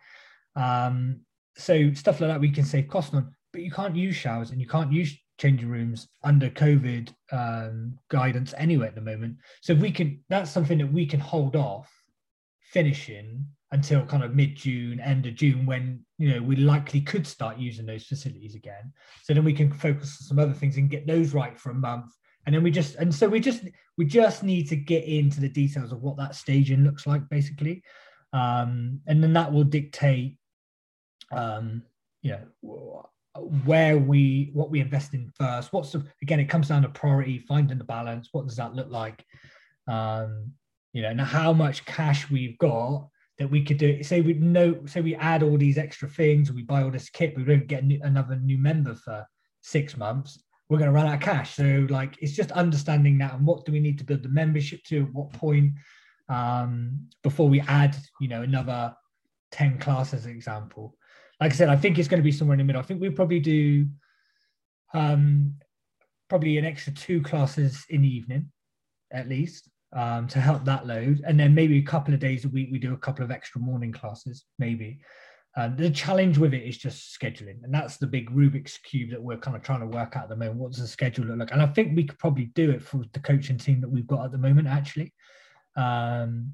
Um, 0.56 1.22
so 1.56 1.94
stuff 1.94 2.20
like 2.20 2.30
that 2.30 2.40
we 2.40 2.52
can 2.52 2.66
save 2.66 2.88
cost 2.88 3.14
on, 3.14 3.34
but 3.52 3.62
you 3.62 3.72
can't 3.72 3.96
use 3.96 4.16
showers 4.16 4.52
and 4.52 4.60
you 4.60 4.68
can't 4.68 4.92
use 4.92 5.18
changing 5.40 5.70
rooms 5.70 6.08
under 6.24 6.50
COVID 6.50 7.14
um, 7.32 7.98
guidance 8.10 8.54
anyway 8.58 8.88
at 8.88 8.96
the 8.96 9.02
moment. 9.02 9.38
So 9.62 9.74
we 9.74 9.92
can 9.92 10.24
that's 10.30 10.52
something 10.52 10.78
that 10.78 10.92
we 10.92 11.06
can 11.06 11.20
hold 11.20 11.56
off 11.56 11.92
finishing 12.62 13.46
until 13.72 14.06
kind 14.06 14.24
of 14.24 14.36
mid 14.36 14.56
June, 14.56 15.00
end 15.00 15.26
of 15.26 15.36
June, 15.36 15.66
when 15.66 16.06
you 16.18 16.34
know 16.34 16.42
we 16.42 16.56
likely 16.56 17.02
could 17.02 17.26
start 17.26 17.58
using 17.58 17.86
those 17.86 18.06
facilities 18.06 18.56
again. 18.56 18.94
So 19.24 19.34
then 19.34 19.44
we 19.44 19.54
can 19.54 19.72
focus 19.72 20.18
on 20.22 20.28
some 20.28 20.40
other 20.40 20.54
things 20.54 20.78
and 20.78 20.90
get 20.90 21.08
those 21.08 21.34
right 21.34 21.60
for 21.60 21.72
a 21.72 21.76
month. 21.76 22.12
And 22.46 22.54
then 22.54 22.64
we 22.64 22.72
just 22.72 22.96
and 22.96 23.14
so 23.14 23.28
we 23.28 23.40
just 23.40 23.64
we 23.98 24.06
just 24.06 24.44
need 24.44 24.68
to 24.70 24.76
get 24.76 25.06
into 25.06 25.40
the 25.40 25.50
details 25.50 25.92
of 25.92 26.02
what 26.02 26.18
that 26.18 26.36
staging 26.36 26.84
looks 26.84 27.08
like, 27.08 27.28
basically. 27.30 27.84
Um, 28.34 29.00
and 29.08 29.24
then 29.24 29.34
that 29.34 29.52
will 29.52 29.64
dictate 29.64 30.38
um, 31.32 31.84
you 32.22 32.32
know 32.32 33.10
where 33.66 33.98
we 33.98 34.52
what 34.54 34.70
we 34.70 34.82
invest 34.82 35.14
in 35.14 35.32
first. 35.36 35.74
What's 35.74 35.92
the 35.92 36.06
again 36.22 36.40
it 36.40 36.50
comes 36.50 36.68
down 36.68 36.82
to 36.84 36.90
priority 36.90 37.40
finding 37.40 37.78
the 37.78 37.84
balance. 37.84 38.30
What 38.32 38.48
does 38.48 38.58
that 38.58 38.76
look 38.76 38.90
like? 38.90 39.24
Um 39.88 40.54
you 40.94 41.02
know 41.02 41.10
and 41.10 41.20
how 41.20 41.52
much 41.52 41.86
cash 41.86 42.30
we've 42.30 42.58
got 42.60 43.08
that 43.40 43.50
we 43.50 43.64
could 43.64 43.78
do 43.78 44.02
say 44.04 44.22
we 44.22 44.34
know 44.34 44.86
say 44.86 45.02
we 45.02 45.16
add 45.16 45.44
all 45.44 45.58
these 45.58 45.78
extra 45.78 46.08
things 46.08 46.52
we 46.52 46.62
buy 46.62 46.84
all 46.84 46.92
this 46.92 47.10
kit 47.10 47.36
we 47.36 47.44
don't 47.44 47.68
get 47.68 47.84
new, 47.84 48.00
another 48.04 48.36
new 48.38 48.58
member 48.58 48.94
for 48.94 49.26
six 49.62 49.98
months 49.98 50.44
we're 50.74 50.80
going 50.80 50.92
to 50.92 50.96
run 50.96 51.08
out 51.08 51.16
of 51.16 51.22
cash 51.22 51.56
so 51.56 51.86
like 51.90 52.18
it's 52.20 52.34
just 52.34 52.52
understanding 52.52 53.18
that 53.18 53.34
and 53.34 53.46
what 53.46 53.64
do 53.66 53.72
we 53.72 53.80
need 53.80 53.98
to 53.98 54.04
build 54.04 54.24
the 54.24 54.30
membership 54.30 54.84
to 54.84 55.04
at 55.04 55.14
what 55.14 55.32
point 55.34 55.72
um 56.30 57.08
before 57.22 57.48
we 57.48 57.62
add 57.62 57.96
you 58.20 58.28
know 58.28 58.42
another 58.42 58.94
10 59.52 59.78
classes 59.78 60.26
example 60.26 60.96
like 61.44 61.52
I 61.52 61.56
said, 61.56 61.70
I 61.70 61.76
think 61.76 62.00
it's 62.00 62.08
going 62.08 62.22
to 62.22 62.24
be 62.24 62.32
somewhere 62.32 62.54
in 62.54 62.60
the 62.60 62.64
middle. 62.64 62.82
I 62.82 62.86
think 62.86 63.02
we 63.02 63.10
probably 63.10 63.42
do 63.42 63.86
um, 64.94 65.56
probably 66.30 66.58
an 66.58 66.64
extra 66.64 66.94
two 66.94 67.22
classes 67.22 67.86
in 67.90 68.02
the 68.02 68.08
evening, 68.08 68.50
at 69.12 69.28
least, 69.28 69.70
um, 69.92 70.28
to 70.30 70.40
help 70.40 70.64
that 70.66 70.88
load, 70.88 71.22
and 71.28 71.38
then 71.38 71.54
maybe 71.54 71.78
a 71.80 71.84
couple 71.84 72.14
of 72.14 72.22
days 72.22 72.46
a 72.46 72.50
week 72.50 72.70
we 72.72 72.80
do 72.80 72.94
a 72.94 72.98
couple 72.98 73.26
of 73.26 73.32
extra 73.32 73.60
morning 73.60 73.92
classes, 73.92 74.46
maybe. 74.58 75.02
Um, 75.56 75.76
the 75.76 75.92
challenge 75.92 76.40
with 76.40 76.54
it 76.56 76.64
is 76.64 76.78
just 76.78 77.18
scheduling, 77.20 77.64
and 77.64 77.72
that's 77.72 77.98
the 77.98 78.08
big 78.08 78.32
Rubik's 78.32 78.80
cube 78.80 79.12
that 79.12 79.22
we're 79.22 79.38
kind 79.38 79.56
of 79.56 79.62
trying 79.62 79.82
to 79.82 79.86
work 79.88 80.16
out 80.16 80.24
at 80.24 80.30
the 80.30 80.36
moment. 80.36 80.58
What 80.58 80.72
does 80.72 80.82
the 80.82 80.88
schedule 80.88 81.26
look 81.26 81.38
like? 81.38 81.52
And 81.52 81.62
I 81.62 81.68
think 81.68 81.96
we 81.96 82.06
could 82.06 82.18
probably 82.18 82.46
do 82.56 82.72
it 82.72 82.82
for 82.82 83.04
the 83.14 83.20
coaching 83.20 83.58
team 83.60 83.80
that 83.82 83.90
we've 83.90 84.08
got 84.08 84.26
at 84.26 84.32
the 84.32 84.40
moment, 84.40 84.68
actually. 84.68 85.14
Um, 85.76 86.54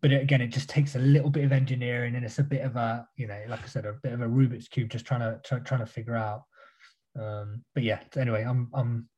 but 0.00 0.12
again, 0.12 0.40
it 0.40 0.48
just 0.48 0.70
takes 0.70 0.96
a 0.96 1.00
little 1.00 1.28
bit 1.28 1.44
of 1.44 1.52
engineering, 1.52 2.14
and 2.16 2.24
it's 2.24 2.38
a 2.38 2.42
bit 2.42 2.62
of 2.62 2.76
a, 2.76 3.06
you 3.16 3.26
know, 3.26 3.38
like 3.48 3.62
I 3.62 3.66
said, 3.66 3.84
a 3.84 3.92
bit 4.02 4.12
of 4.12 4.22
a 4.22 4.26
Rubik's 4.26 4.68
cube, 4.68 4.88
just 4.88 5.04
trying 5.04 5.20
to 5.20 5.38
try, 5.44 5.58
trying 5.58 5.80
to 5.80 5.86
figure 5.86 6.16
out. 6.16 6.44
Um, 7.20 7.62
but 7.74 7.82
yeah, 7.82 8.00
anyway, 8.16 8.42
I'm 8.42 8.70
I'm 8.72 9.08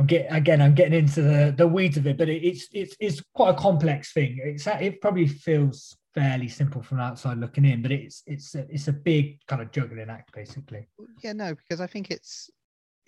I'm 0.00 0.06
getting 0.06 0.32
again, 0.32 0.62
I'm 0.62 0.74
getting 0.74 0.98
into 0.98 1.20
the 1.20 1.54
the 1.54 1.68
weeds 1.68 1.98
of 1.98 2.06
it, 2.06 2.16
but 2.16 2.30
it, 2.30 2.42
it's 2.42 2.68
it's 2.72 2.96
it's 2.98 3.22
quite 3.34 3.50
a 3.50 3.54
complex 3.54 4.14
thing. 4.14 4.40
It's 4.42 4.66
it 4.66 4.98
probably 5.02 5.26
feels 5.26 5.94
fairly 6.14 6.48
simple 6.48 6.82
from 6.82 7.00
outside 7.00 7.36
looking 7.36 7.66
in, 7.66 7.82
but 7.82 7.92
it's 7.92 8.22
it's 8.26 8.54
a, 8.54 8.66
it's 8.70 8.88
a 8.88 8.94
big 8.94 9.38
kind 9.46 9.60
of 9.60 9.70
juggling 9.72 10.08
act, 10.08 10.32
basically. 10.32 10.88
Yeah, 11.22 11.34
no, 11.34 11.54
because 11.54 11.82
I 11.82 11.86
think 11.86 12.10
it's 12.10 12.48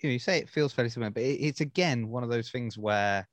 you 0.03 0.09
know 0.09 0.13
you 0.13 0.19
say 0.19 0.37
it 0.37 0.49
feels 0.49 0.71
fairly 0.71 0.91
simple, 0.91 1.09
but 1.09 1.23
it, 1.23 1.41
it's 1.41 1.61
again 1.61 2.09
one 2.09 2.21
of 2.21 2.29
those 2.29 2.51
things 2.51 2.77
where 2.77 3.27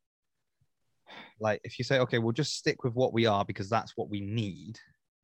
like 1.38 1.60
if 1.62 1.78
you 1.78 1.84
say 1.84 1.98
okay 1.98 2.18
we'll 2.18 2.32
just 2.32 2.56
stick 2.56 2.82
with 2.82 2.94
what 2.94 3.12
we 3.12 3.26
are 3.26 3.44
because 3.44 3.68
that's 3.68 3.96
what 3.96 4.08
we 4.08 4.20
need 4.20 4.78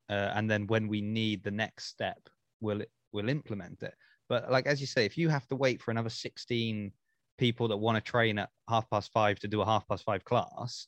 uh, 0.09 0.31
and 0.35 0.51
then 0.51 0.67
when 0.67 0.87
we 0.87 0.99
need 0.99 1.41
the 1.43 1.51
next 1.51 1.85
step 1.85 2.19
we'll 2.59 2.81
we'll 3.13 3.29
implement 3.29 3.81
it 3.83 3.93
but 4.27 4.51
like 4.51 4.67
as 4.67 4.81
you 4.81 4.87
say 4.87 5.05
if 5.05 5.17
you 5.17 5.29
have 5.29 5.47
to 5.47 5.55
wait 5.55 5.81
for 5.81 5.91
another 5.91 6.09
16 6.09 6.91
people 7.37 7.67
that 7.67 7.77
want 7.77 7.95
to 7.95 8.01
train 8.01 8.39
at 8.39 8.49
half 8.69 8.89
past 8.89 9.11
five 9.13 9.39
to 9.39 9.47
do 9.47 9.61
a 9.61 9.65
half 9.65 9.87
past 9.87 10.03
five 10.03 10.23
class 10.25 10.87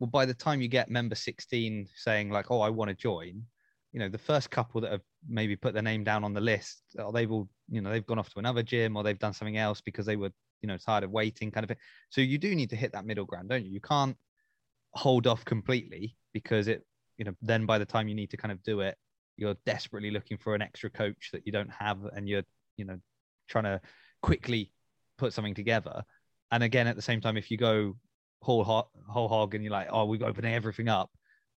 well 0.00 0.08
by 0.08 0.24
the 0.24 0.34
time 0.34 0.60
you 0.60 0.68
get 0.68 0.90
member 0.90 1.14
16 1.14 1.86
saying 1.94 2.30
like 2.30 2.50
oh 2.50 2.60
i 2.60 2.70
want 2.70 2.88
to 2.88 2.94
join 2.94 3.42
you 3.92 4.00
know 4.00 4.08
the 4.10 4.18
first 4.18 4.50
couple 4.50 4.80
that 4.80 4.92
have 4.92 5.00
maybe 5.26 5.56
put 5.56 5.72
their 5.72 5.82
name 5.82 6.04
down 6.04 6.22
on 6.22 6.34
the 6.34 6.40
list 6.40 6.82
or 6.98 7.12
they've 7.12 7.32
all 7.32 7.48
you 7.70 7.80
know 7.80 7.90
they've 7.90 8.06
gone 8.06 8.18
off 8.18 8.28
to 8.28 8.38
another 8.38 8.62
gym 8.62 8.94
or 8.94 9.02
they've 9.02 9.18
done 9.18 9.32
something 9.32 9.56
else 9.56 9.80
because 9.80 10.04
they 10.04 10.16
were 10.16 10.30
you 10.60 10.68
know 10.68 10.76
tired 10.76 11.04
of 11.04 11.10
waiting 11.10 11.50
kind 11.50 11.64
of 11.64 11.68
thing. 11.68 11.78
So 12.10 12.20
you 12.20 12.36
do 12.36 12.54
need 12.54 12.70
to 12.70 12.76
hit 12.76 12.92
that 12.92 13.06
middle 13.06 13.24
ground 13.24 13.48
don't 13.48 13.64
you? 13.64 13.72
You 13.72 13.80
can't 13.80 14.16
hold 14.92 15.26
off 15.26 15.44
completely 15.46 16.16
because 16.34 16.68
it 16.68 16.84
you 17.16 17.24
know 17.24 17.32
then 17.40 17.64
by 17.64 17.78
the 17.78 17.86
time 17.86 18.08
you 18.08 18.14
need 18.14 18.30
to 18.30 18.36
kind 18.36 18.52
of 18.52 18.62
do 18.62 18.80
it 18.80 18.96
you're 19.38 19.56
desperately 19.64 20.10
looking 20.10 20.36
for 20.36 20.54
an 20.54 20.62
extra 20.62 20.90
coach 20.90 21.30
that 21.32 21.46
you 21.46 21.52
don't 21.52 21.70
have 21.70 21.98
and 22.14 22.28
you're 22.28 22.44
you 22.76 22.84
know 22.84 22.98
trying 23.48 23.64
to 23.64 23.80
quickly 24.22 24.72
put 25.18 25.32
something 25.32 25.54
together 25.54 26.02
and 26.52 26.62
again 26.62 26.86
at 26.86 26.96
the 26.96 27.02
same 27.02 27.20
time 27.20 27.36
if 27.36 27.50
you 27.50 27.56
go 27.56 27.96
whole 28.42 28.64
hog, 28.64 28.86
whole 29.08 29.28
hog 29.28 29.54
and 29.54 29.64
you're 29.64 29.72
like 29.72 29.88
oh 29.90 30.04
we're 30.04 30.24
opening 30.24 30.54
everything 30.54 30.88
up 30.88 31.10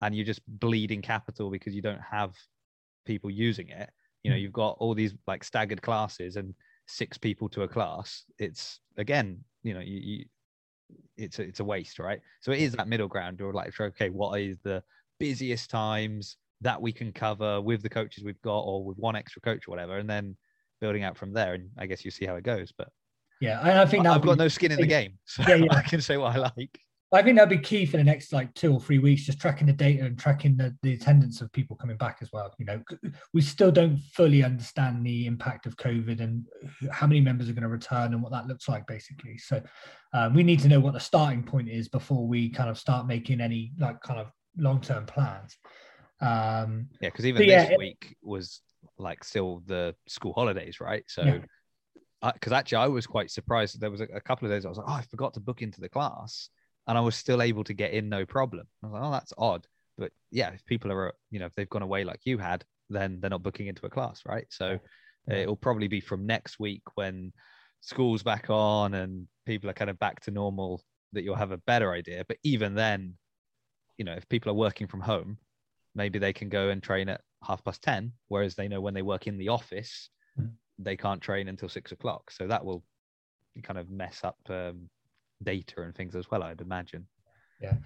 and 0.02 0.14
you're 0.14 0.26
just 0.26 0.42
bleeding 0.46 1.02
capital 1.02 1.50
because 1.50 1.74
you 1.74 1.82
don't 1.82 2.00
have 2.00 2.34
people 3.04 3.30
using 3.30 3.68
it 3.68 3.90
you 4.22 4.30
know 4.30 4.36
hmm. 4.36 4.42
you've 4.42 4.52
got 4.52 4.76
all 4.78 4.94
these 4.94 5.14
like 5.26 5.42
staggered 5.42 5.82
classes 5.82 6.36
and 6.36 6.54
six 6.86 7.18
people 7.18 7.48
to 7.48 7.62
a 7.62 7.68
class 7.68 8.24
it's 8.38 8.78
again 8.96 9.42
you 9.62 9.74
know 9.74 9.80
you, 9.80 9.98
you 9.98 10.24
it's 11.16 11.38
a, 11.38 11.42
it's 11.42 11.60
a 11.60 11.64
waste, 11.64 11.98
right? 11.98 12.20
So 12.40 12.52
it 12.52 12.60
is 12.60 12.72
that 12.72 12.88
middle 12.88 13.08
ground. 13.08 13.40
Or 13.40 13.52
like, 13.52 13.78
okay, 13.78 14.10
what 14.10 14.40
is 14.40 14.58
the 14.62 14.82
busiest 15.18 15.70
times 15.70 16.36
that 16.60 16.80
we 16.80 16.92
can 16.92 17.12
cover 17.12 17.60
with 17.60 17.82
the 17.82 17.88
coaches 17.88 18.24
we've 18.24 18.40
got, 18.42 18.60
or 18.60 18.84
with 18.84 18.98
one 18.98 19.16
extra 19.16 19.42
coach 19.42 19.66
or 19.66 19.70
whatever, 19.70 19.98
and 19.98 20.08
then 20.08 20.36
building 20.80 21.04
out 21.04 21.16
from 21.16 21.32
there. 21.32 21.54
And 21.54 21.70
I 21.78 21.86
guess 21.86 22.04
you 22.04 22.10
see 22.10 22.26
how 22.26 22.36
it 22.36 22.44
goes. 22.44 22.72
But 22.76 22.88
yeah, 23.40 23.60
I, 23.60 23.82
I 23.82 23.86
think 23.86 24.06
I've 24.06 24.22
got 24.22 24.38
no 24.38 24.48
skin 24.48 24.72
in 24.72 24.80
the 24.80 24.86
game, 24.86 25.18
so 25.24 25.44
yeah, 25.46 25.54
yeah. 25.56 25.74
I 25.74 25.82
can 25.82 26.00
say 26.00 26.16
what 26.16 26.34
I 26.36 26.38
like. 26.38 26.80
I 27.12 27.22
think 27.22 27.36
that'll 27.36 27.48
be 27.48 27.58
key 27.58 27.86
for 27.86 27.98
the 27.98 28.04
next 28.04 28.32
like 28.32 28.52
two 28.54 28.72
or 28.72 28.80
three 28.80 28.98
weeks, 28.98 29.22
just 29.22 29.40
tracking 29.40 29.68
the 29.68 29.72
data 29.72 30.04
and 30.04 30.18
tracking 30.18 30.56
the, 30.56 30.76
the 30.82 30.94
attendance 30.94 31.40
of 31.40 31.52
people 31.52 31.76
coming 31.76 31.96
back 31.96 32.18
as 32.20 32.30
well. 32.32 32.52
You 32.58 32.66
know, 32.66 32.82
we 33.32 33.42
still 33.42 33.70
don't 33.70 33.98
fully 34.12 34.42
understand 34.42 35.06
the 35.06 35.26
impact 35.26 35.66
of 35.66 35.76
COVID 35.76 36.20
and 36.20 36.44
how 36.90 37.06
many 37.06 37.20
members 37.20 37.48
are 37.48 37.52
going 37.52 37.62
to 37.62 37.68
return 37.68 38.12
and 38.12 38.22
what 38.22 38.32
that 38.32 38.48
looks 38.48 38.68
like, 38.68 38.88
basically. 38.88 39.38
So 39.38 39.62
um, 40.14 40.34
we 40.34 40.42
need 40.42 40.58
to 40.60 40.68
know 40.68 40.80
what 40.80 40.94
the 40.94 41.00
starting 41.00 41.44
point 41.44 41.68
is 41.68 41.88
before 41.88 42.26
we 42.26 42.48
kind 42.48 42.68
of 42.68 42.76
start 42.76 43.06
making 43.06 43.40
any 43.40 43.72
like 43.78 44.00
kind 44.02 44.18
of 44.18 44.26
long 44.58 44.80
term 44.80 45.06
plans. 45.06 45.56
Um, 46.20 46.88
yeah, 47.00 47.10
because 47.10 47.24
even 47.24 47.46
this 47.46 47.70
yeah, 47.70 47.76
week 47.76 48.16
was 48.20 48.62
like 48.98 49.22
still 49.22 49.62
the 49.66 49.94
school 50.08 50.32
holidays, 50.32 50.80
right? 50.80 51.04
So. 51.06 51.22
Yeah 51.22 51.38
because 52.34 52.52
actually 52.52 52.78
I 52.78 52.88
was 52.88 53.06
quite 53.06 53.30
surprised. 53.30 53.80
There 53.80 53.90
was 53.90 54.00
a, 54.00 54.08
a, 54.14 54.20
couple 54.20 54.46
of 54.46 54.52
days 54.52 54.64
I 54.64 54.68
was 54.68 54.78
like, 54.78 54.88
oh, 54.88 54.92
I 54.92 55.02
forgot 55.02 55.34
to 55.34 55.40
book 55.40 55.62
into 55.62 55.80
the 55.80 55.88
class, 55.88 56.50
and 56.86 56.96
I 56.96 57.00
was 57.00 57.16
still 57.16 57.42
able 57.42 57.64
to 57.64 57.74
get 57.74 57.92
in 57.92 58.08
no 58.08 58.24
problem. 58.24 58.66
I 58.82 58.86
was 58.86 58.94
like, 58.94 59.02
oh, 59.02 59.12
that's 59.12 59.32
odd. 59.38 59.66
But 59.98 60.12
yeah, 60.30 60.50
if 60.50 60.64
people 60.66 60.92
are, 60.92 61.14
you 61.30 61.38
know, 61.38 61.46
if 61.46 61.54
they've 61.54 61.68
gone 61.68 61.82
away 61.82 62.04
like 62.04 62.20
you 62.24 62.38
had, 62.38 62.64
then 62.90 63.18
they're 63.20 63.30
not 63.30 63.42
booking 63.42 63.66
into 63.66 63.86
a 63.86 63.90
class, 63.90 64.22
right? 64.26 64.46
So 64.50 64.78
it'll 65.28 65.56
probably 65.56 65.88
be 65.88 66.00
from 66.00 66.26
next 66.26 66.60
week 66.60 66.82
when 66.94 67.32
school's 67.80 68.22
back 68.22 68.46
on 68.48 68.94
and 68.94 69.26
people 69.44 69.68
are 69.70 69.74
kind 69.74 69.90
of 69.90 69.98
back 69.98 70.20
to 70.20 70.30
normal 70.30 70.82
that 71.12 71.22
you'll 71.22 71.34
have 71.34 71.52
a 71.52 71.58
better 71.58 71.92
idea. 71.92 72.24
But 72.28 72.38
even 72.42 72.74
then, 72.74 73.14
you 73.96 74.04
know, 74.04 74.12
if 74.12 74.28
people 74.28 74.50
are 74.50 74.54
working 74.54 74.86
from 74.86 75.00
home, 75.00 75.38
maybe 75.94 76.18
they 76.18 76.32
can 76.32 76.48
go 76.48 76.68
and 76.68 76.82
train 76.82 77.08
at 77.08 77.22
half 77.42 77.64
past 77.64 77.82
10, 77.82 78.12
whereas 78.28 78.54
they 78.54 78.68
know 78.68 78.80
when 78.80 78.94
they 78.94 79.02
work 79.02 79.26
in 79.26 79.38
the 79.38 79.48
office, 79.48 80.10
mm. 80.38 80.50
They 80.78 80.96
can't 80.96 81.20
train 81.20 81.48
until 81.48 81.68
six 81.68 81.92
o'clock. 81.92 82.30
So 82.30 82.46
that 82.46 82.64
will 82.64 82.84
kind 83.62 83.78
of 83.78 83.90
mess 83.90 84.20
up 84.24 84.38
um, 84.48 84.88
data 85.42 85.82
and 85.82 85.94
things 85.94 86.14
as 86.14 86.30
well, 86.30 86.42
I'd 86.42 86.60
imagine. 86.60 87.06
Yeah, 87.60 87.76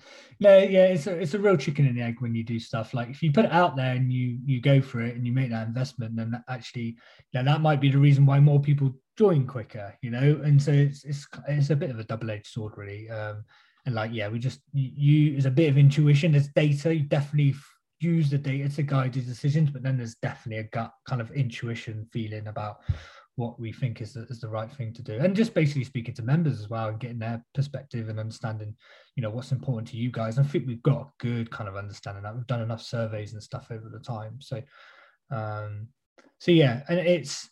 no, 0.40 0.58
yeah, 0.58 0.86
it's 0.86 1.06
a 1.06 1.16
it's 1.16 1.34
a 1.34 1.38
real 1.38 1.56
chicken 1.56 1.86
and 1.86 2.00
egg 2.00 2.16
when 2.18 2.34
you 2.34 2.42
do 2.42 2.58
stuff 2.58 2.92
like 2.92 3.08
if 3.08 3.22
you 3.22 3.30
put 3.30 3.44
it 3.44 3.52
out 3.52 3.76
there 3.76 3.94
and 3.94 4.12
you 4.12 4.36
you 4.44 4.60
go 4.60 4.80
for 4.80 5.00
it 5.00 5.14
and 5.14 5.24
you 5.24 5.32
make 5.32 5.50
that 5.50 5.68
investment, 5.68 6.16
then 6.16 6.42
actually, 6.48 6.96
yeah, 7.32 7.42
that 7.42 7.60
might 7.60 7.80
be 7.80 7.88
the 7.88 7.98
reason 7.98 8.26
why 8.26 8.40
more 8.40 8.60
people 8.60 8.92
join 9.16 9.46
quicker, 9.46 9.96
you 10.02 10.10
know. 10.10 10.40
And 10.42 10.60
so 10.60 10.72
it's 10.72 11.04
it's 11.04 11.24
it's 11.46 11.70
a 11.70 11.76
bit 11.76 11.90
of 11.90 12.00
a 12.00 12.04
double 12.04 12.32
edged 12.32 12.48
sword, 12.48 12.72
really. 12.76 13.08
Um, 13.10 13.44
and 13.86 13.94
like, 13.94 14.10
yeah, 14.12 14.26
we 14.28 14.40
just 14.40 14.60
you, 14.72 15.36
you 15.36 15.42
a 15.46 15.50
bit 15.50 15.70
of 15.70 15.78
intuition, 15.78 16.32
there's 16.32 16.48
data. 16.48 16.92
You 16.92 17.04
definitely 17.04 17.54
use 18.00 18.30
the 18.30 18.38
data 18.38 18.68
to 18.68 18.82
guide 18.82 19.16
your 19.16 19.24
decisions, 19.24 19.70
but 19.70 19.82
then 19.82 19.96
there's 19.96 20.16
definitely 20.16 20.60
a 20.60 20.68
gut 20.68 20.92
kind 21.06 21.20
of 21.20 21.30
intuition 21.32 22.06
feeling 22.12 22.46
about 22.48 22.78
what 23.36 23.58
we 23.58 23.72
think 23.72 24.00
is 24.00 24.12
the, 24.12 24.22
is 24.24 24.40
the 24.40 24.48
right 24.48 24.70
thing 24.70 24.92
to 24.92 25.02
do. 25.02 25.18
And 25.18 25.34
just 25.34 25.54
basically 25.54 25.84
speaking 25.84 26.14
to 26.14 26.22
members 26.22 26.60
as 26.60 26.68
well 26.68 26.88
and 26.88 27.00
getting 27.00 27.18
their 27.18 27.42
perspective 27.54 28.08
and 28.08 28.20
understanding 28.20 28.74
you 29.16 29.22
know 29.22 29.30
what's 29.30 29.52
important 29.52 29.88
to 29.88 29.96
you 29.96 30.10
guys. 30.10 30.38
I 30.38 30.42
think 30.42 30.66
we've 30.66 30.82
got 30.82 31.02
a 31.02 31.12
good 31.18 31.50
kind 31.50 31.68
of 31.68 31.76
understanding 31.76 32.22
that 32.22 32.34
we've 32.34 32.46
done 32.46 32.62
enough 32.62 32.82
surveys 32.82 33.32
and 33.32 33.42
stuff 33.42 33.68
over 33.70 33.88
the 33.88 33.98
time. 33.98 34.38
So 34.40 34.62
um 35.30 35.88
so 36.38 36.50
yeah 36.50 36.82
and 36.88 36.98
it's 36.98 37.48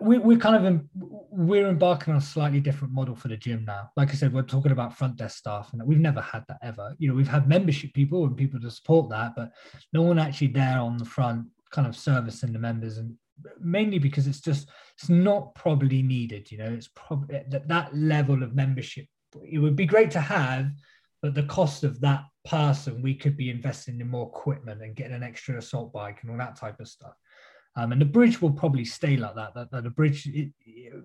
we, 0.00 0.18
we're 0.18 0.38
kind 0.38 0.56
of 0.56 0.64
in, 0.64 0.88
we're 1.30 1.68
embarking 1.68 2.12
on 2.12 2.18
a 2.18 2.22
slightly 2.22 2.60
different 2.60 2.94
model 2.94 3.14
for 3.14 3.28
the 3.28 3.36
gym 3.36 3.64
now. 3.64 3.90
Like 3.96 4.10
i 4.10 4.14
said 4.14 4.32
we're 4.32 4.42
talking 4.42 4.72
about 4.72 4.96
front 4.96 5.16
desk 5.16 5.38
staff 5.38 5.72
and 5.72 5.82
we've 5.84 5.98
never 5.98 6.20
had 6.20 6.44
that 6.48 6.58
ever. 6.62 6.94
You 6.98 7.08
know 7.08 7.14
we've 7.14 7.28
had 7.28 7.48
membership 7.48 7.92
people 7.92 8.24
and 8.24 8.36
people 8.36 8.60
to 8.60 8.70
support 8.70 9.10
that 9.10 9.34
but 9.36 9.52
no 9.92 10.02
one 10.02 10.18
actually 10.18 10.48
there 10.48 10.78
on 10.78 10.96
the 10.96 11.04
front 11.04 11.46
kind 11.70 11.86
of 11.86 11.96
servicing 11.96 12.52
the 12.52 12.58
members 12.58 12.98
and 12.98 13.14
mainly 13.60 13.98
because 13.98 14.26
it's 14.26 14.40
just 14.40 14.70
it's 14.96 15.08
not 15.08 15.54
probably 15.56 16.02
needed 16.02 16.48
you 16.52 16.56
know 16.56 16.72
it's 16.72 16.88
probably 16.94 17.42
that 17.48 17.68
that 17.68 17.94
level 17.94 18.42
of 18.42 18.54
membership. 18.54 19.06
It 19.44 19.58
would 19.58 19.76
be 19.76 19.86
great 19.86 20.10
to 20.12 20.20
have 20.20 20.70
but 21.20 21.34
the 21.34 21.42
cost 21.44 21.84
of 21.84 22.00
that 22.00 22.24
person 22.44 23.02
we 23.02 23.14
could 23.14 23.36
be 23.36 23.50
investing 23.50 24.00
in 24.00 24.08
more 24.08 24.28
equipment 24.28 24.82
and 24.82 24.94
getting 24.94 25.16
an 25.16 25.22
extra 25.22 25.56
assault 25.58 25.92
bike 25.92 26.18
and 26.22 26.30
all 26.30 26.38
that 26.38 26.56
type 26.56 26.78
of 26.80 26.88
stuff 26.88 27.14
um, 27.76 27.92
and 27.92 28.00
the 28.00 28.06
bridge 28.06 28.40
will 28.40 28.52
probably 28.52 28.84
stay 28.84 29.16
like 29.16 29.34
that 29.34 29.54
that, 29.54 29.70
that 29.70 29.84
the 29.84 29.90
bridge 29.90 30.26
it, 30.26 30.52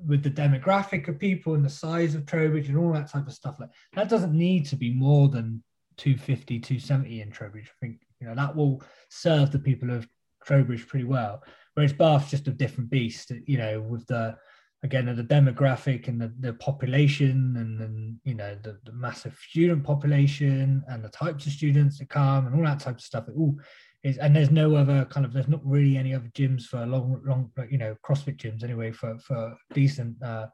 with 0.05 0.23
the 0.23 0.29
demographic 0.29 1.07
of 1.07 1.19
people 1.19 1.55
and 1.55 1.65
the 1.65 1.69
size 1.69 2.15
of 2.15 2.25
trowbridge 2.25 2.69
and 2.69 2.77
all 2.77 2.93
that 2.93 3.09
type 3.09 3.27
of 3.27 3.33
stuff 3.33 3.59
like 3.59 3.69
that 3.93 4.09
doesn't 4.09 4.33
need 4.33 4.65
to 4.65 4.75
be 4.75 4.93
more 4.93 5.29
than 5.29 5.63
250 5.97 6.59
270 6.59 7.21
in 7.21 7.31
trowbridge 7.31 7.67
i 7.67 7.85
think 7.85 7.99
you 8.19 8.27
know 8.27 8.35
that 8.35 8.55
will 8.55 8.81
serve 9.09 9.51
the 9.51 9.59
people 9.59 9.89
of 9.89 10.07
trowbridge 10.45 10.87
pretty 10.87 11.05
well 11.05 11.43
Whereas 11.79 11.93
Bath's 11.93 12.31
just 12.31 12.49
a 12.49 12.51
different 12.51 12.89
beast, 12.89 13.31
you 13.45 13.57
know, 13.57 13.79
with 13.79 14.05
the 14.07 14.35
again 14.83 15.05
the 15.05 15.23
demographic 15.23 16.09
and 16.09 16.19
the, 16.19 16.33
the 16.41 16.53
population 16.55 17.55
and 17.57 17.79
then 17.79 18.19
you 18.25 18.33
know 18.33 18.57
the, 18.63 18.77
the, 18.83 18.91
massive 18.91 19.37
student 19.49 19.85
population 19.85 20.83
and 20.87 21.01
the 21.01 21.09
types 21.09 21.45
of 21.45 21.53
students 21.53 21.99
that 21.99 22.09
come 22.09 22.47
and 22.47 22.55
all 22.55 22.65
that 22.65 22.81
type 22.81 22.95
of 22.95 23.01
stuff. 23.01 23.29
It 23.29 23.35
all 23.37 23.57
is 24.03 24.17
and 24.17 24.35
there's 24.35 24.51
no 24.51 24.75
other 24.75 25.05
kind 25.05 25.25
of 25.25 25.33
there's 25.33 25.47
not 25.47 25.65
really 25.65 25.97
any 25.97 26.13
other 26.13 26.29
gyms 26.33 26.63
for 26.63 26.85
long 26.85 27.21
long 27.25 27.51
you 27.69 27.77
know 27.77 27.95
CrossFit 28.05 28.37
gyms 28.37 28.63
anyway 28.63 28.91
for 28.91 29.17
for 29.19 29.57
decent 29.73 30.21
uh 30.23 30.47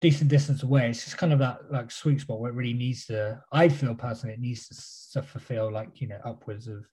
decent 0.00 0.28
distance 0.28 0.64
away. 0.64 0.90
It's 0.90 1.04
just 1.04 1.16
kind 1.16 1.32
of 1.32 1.38
that 1.38 1.70
like 1.70 1.90
sweet 1.90 2.20
spot 2.20 2.40
where 2.40 2.50
it 2.50 2.54
really 2.54 2.72
needs 2.72 3.06
to 3.06 3.40
I 3.52 3.68
feel 3.68 3.94
personally 3.94 4.34
it 4.34 4.40
needs 4.40 4.66
to, 5.12 5.22
fulfill 5.22 5.70
like 5.70 6.00
you 6.00 6.08
know 6.08 6.18
upwards 6.24 6.66
of 6.66 6.84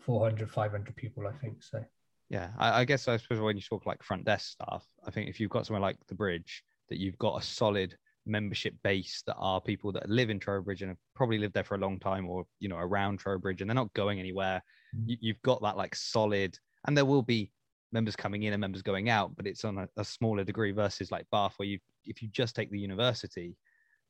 400 0.00 0.50
500 0.50 0.96
people 0.96 1.26
I 1.26 1.32
think 1.32 1.62
so 1.62 1.84
yeah, 2.28 2.50
I, 2.58 2.80
I, 2.80 2.84
guess 2.84 3.06
I 3.06 3.16
suppose 3.18 3.40
when 3.40 3.56
you 3.56 3.62
talk 3.62 3.86
like 3.86 4.02
front 4.02 4.24
desk 4.24 4.52
staff, 4.52 4.84
I 5.06 5.10
think 5.10 5.28
if 5.28 5.38
you've 5.38 5.50
got 5.50 5.66
somewhere 5.66 5.80
like 5.80 5.96
the 6.08 6.14
Bridge, 6.14 6.64
that 6.88 6.98
you've 6.98 7.18
got 7.18 7.40
a 7.40 7.44
solid 7.44 7.96
membership 8.26 8.74
base 8.82 9.22
that 9.26 9.36
are 9.36 9.60
people 9.60 9.92
that 9.92 10.08
live 10.08 10.30
in 10.30 10.40
Trowbridge 10.40 10.82
and 10.82 10.90
have 10.90 10.98
probably 11.14 11.38
lived 11.38 11.54
there 11.54 11.64
for 11.64 11.76
a 11.76 11.80
long 11.80 12.00
time, 12.00 12.28
or 12.28 12.44
you 12.58 12.68
know 12.68 12.78
around 12.78 13.18
Trowbridge, 13.18 13.60
and 13.60 13.70
they're 13.70 13.76
not 13.76 13.92
going 13.94 14.18
anywhere. 14.18 14.62
You, 15.04 15.32
have 15.32 15.42
got 15.42 15.62
that 15.62 15.76
like 15.76 15.94
solid, 15.94 16.58
and 16.86 16.96
there 16.96 17.04
will 17.04 17.22
be 17.22 17.50
members 17.92 18.16
coming 18.16 18.44
in 18.44 18.52
and 18.52 18.60
members 18.60 18.82
going 18.82 19.08
out, 19.08 19.36
but 19.36 19.46
it's 19.46 19.64
on 19.64 19.78
a, 19.78 19.88
a 19.96 20.04
smaller 20.04 20.44
degree 20.44 20.72
versus 20.72 21.10
like 21.10 21.26
Bath, 21.30 21.54
where 21.56 21.68
you 21.68 21.78
if 22.04 22.22
you 22.22 22.28
just 22.28 22.54
take 22.54 22.70
the 22.70 22.78
university, 22.78 23.56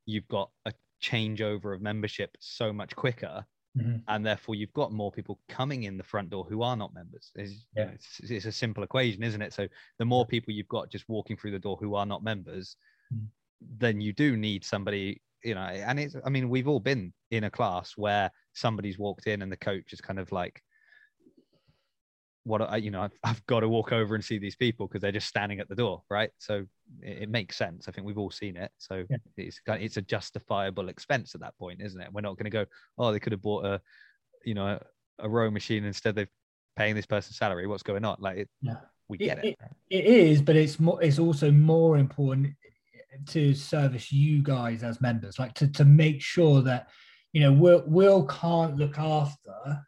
you've 0.04 0.28
got 0.28 0.50
a 0.66 0.72
changeover 1.02 1.74
of 1.74 1.82
membership 1.82 2.30
so 2.40 2.72
much 2.72 2.94
quicker 2.96 3.44
Mm-hmm. 3.76 3.96
And 4.08 4.24
therefore, 4.24 4.54
you've 4.54 4.72
got 4.72 4.92
more 4.92 5.12
people 5.12 5.38
coming 5.48 5.82
in 5.84 5.96
the 5.96 6.04
front 6.04 6.30
door 6.30 6.46
who 6.48 6.62
are 6.62 6.76
not 6.76 6.94
members. 6.94 7.30
It's, 7.34 7.66
yeah. 7.76 7.90
It's, 7.90 8.20
it's, 8.30 8.46
a 8.46 8.52
simple 8.52 8.82
equation, 8.82 9.22
isn't 9.22 9.42
it? 9.42 9.52
So, 9.52 9.68
the 9.98 10.04
more 10.04 10.24
people 10.24 10.54
you've 10.54 10.68
got 10.68 10.90
just 10.90 11.08
walking 11.08 11.36
through 11.36 11.50
the 11.50 11.58
door 11.58 11.76
who 11.78 11.94
are 11.94 12.06
not 12.06 12.24
members, 12.24 12.76
mm-hmm. 13.12 13.26
then 13.78 14.00
you 14.00 14.12
do 14.12 14.36
need 14.36 14.64
somebody, 14.64 15.20
you 15.44 15.54
know. 15.54 15.60
And 15.60 16.00
it's, 16.00 16.16
I 16.24 16.30
mean, 16.30 16.48
we've 16.48 16.68
all 16.68 16.80
been 16.80 17.12
in 17.30 17.44
a 17.44 17.50
class 17.50 17.92
where 17.96 18.30
somebody's 18.54 18.98
walked 18.98 19.26
in 19.26 19.42
and 19.42 19.52
the 19.52 19.58
coach 19.58 19.92
is 19.92 20.00
kind 20.00 20.18
of 20.18 20.32
like, 20.32 20.62
what 22.46 22.62
I, 22.62 22.76
you 22.76 22.92
know, 22.92 23.02
I've, 23.02 23.18
I've 23.24 23.44
got 23.46 23.60
to 23.60 23.68
walk 23.68 23.92
over 23.92 24.14
and 24.14 24.24
see 24.24 24.38
these 24.38 24.54
people 24.54 24.86
because 24.86 25.02
they're 25.02 25.10
just 25.10 25.26
standing 25.26 25.58
at 25.58 25.68
the 25.68 25.74
door, 25.74 26.02
right? 26.08 26.30
So 26.38 26.64
it, 27.02 27.22
it, 27.22 27.28
makes 27.28 27.56
sense. 27.56 27.88
I 27.88 27.90
think 27.90 28.06
we've 28.06 28.18
all 28.18 28.30
seen 28.30 28.56
it. 28.56 28.70
So 28.78 29.04
yeah. 29.10 29.16
it's 29.36 29.60
it's 29.66 29.96
a 29.96 30.02
justifiable 30.02 30.88
expense 30.88 31.34
at 31.34 31.40
that 31.40 31.58
point, 31.58 31.82
isn't 31.82 32.00
it? 32.00 32.12
We're 32.12 32.20
not 32.20 32.36
going 32.36 32.44
to 32.44 32.50
go, 32.50 32.66
oh, 32.98 33.10
they 33.10 33.18
could 33.18 33.32
have 33.32 33.42
bought 33.42 33.64
a, 33.64 33.80
you 34.44 34.54
know, 34.54 34.66
a, 34.66 34.80
a 35.18 35.28
row 35.28 35.50
machine 35.50 35.84
instead 35.84 36.14
they're 36.14 36.30
paying 36.76 36.94
this 36.94 37.04
person's 37.04 37.36
salary. 37.36 37.66
What's 37.66 37.82
going 37.82 38.04
on? 38.04 38.16
Like, 38.20 38.38
it, 38.38 38.48
yeah. 38.62 38.76
we 39.08 39.18
get 39.18 39.44
it, 39.44 39.58
it. 39.58 39.58
It 39.90 40.04
is, 40.04 40.40
but 40.40 40.54
it's 40.54 40.78
more. 40.78 41.02
It's 41.02 41.18
also 41.18 41.50
more 41.50 41.98
important 41.98 42.54
to 43.30 43.54
service 43.54 44.12
you 44.12 44.40
guys 44.40 44.84
as 44.84 45.00
members, 45.00 45.40
like 45.40 45.54
to 45.54 45.66
to 45.72 45.84
make 45.84 46.22
sure 46.22 46.62
that 46.62 46.90
you 47.32 47.40
know 47.40 47.52
Will 47.52 47.82
Will 47.86 48.24
can't 48.26 48.76
look 48.76 48.98
after 48.98 49.84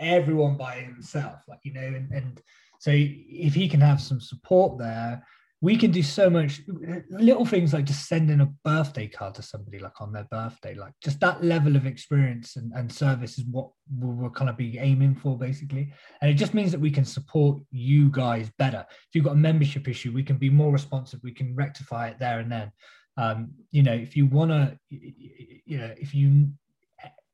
everyone 0.00 0.56
by 0.56 0.76
himself 0.76 1.40
like 1.48 1.60
you 1.62 1.72
know 1.72 1.80
and, 1.80 2.10
and 2.12 2.42
so 2.78 2.90
if 2.94 3.54
he 3.54 3.68
can 3.68 3.80
have 3.80 4.00
some 4.00 4.20
support 4.20 4.78
there 4.78 5.22
we 5.62 5.76
can 5.76 5.90
do 5.90 6.02
so 6.02 6.28
much 6.28 6.60
little 7.08 7.46
things 7.46 7.72
like 7.72 7.86
just 7.86 8.06
sending 8.06 8.40
a 8.40 8.52
birthday 8.62 9.08
card 9.08 9.34
to 9.34 9.42
somebody 9.42 9.78
like 9.78 10.00
on 10.00 10.12
their 10.12 10.26
birthday 10.30 10.74
like 10.74 10.92
just 11.02 11.18
that 11.18 11.42
level 11.42 11.76
of 11.76 11.86
experience 11.86 12.56
and, 12.56 12.72
and 12.74 12.92
service 12.92 13.38
is 13.38 13.44
what 13.46 13.70
we're 13.98 14.28
kind 14.30 14.50
of 14.50 14.56
be 14.56 14.78
aiming 14.78 15.14
for 15.14 15.38
basically. 15.38 15.92
And 16.20 16.30
it 16.30 16.34
just 16.34 16.52
means 16.52 16.72
that 16.72 16.80
we 16.80 16.90
can 16.90 17.06
support 17.06 17.62
you 17.70 18.10
guys 18.10 18.50
better. 18.58 18.84
If 18.88 19.14
you've 19.14 19.24
got 19.24 19.32
a 19.32 19.36
membership 19.36 19.88
issue 19.88 20.12
we 20.12 20.22
can 20.22 20.36
be 20.36 20.50
more 20.50 20.72
responsive 20.72 21.20
we 21.22 21.32
can 21.32 21.54
rectify 21.54 22.08
it 22.08 22.18
there 22.18 22.38
and 22.40 22.50
then. 22.50 22.70
Um, 23.18 23.52
you 23.70 23.82
know 23.82 23.94
if 23.94 24.14
you 24.14 24.26
want 24.26 24.50
to 24.50 24.78
you 24.90 25.78
know 25.78 25.94
if 25.96 26.14
you, 26.14 26.28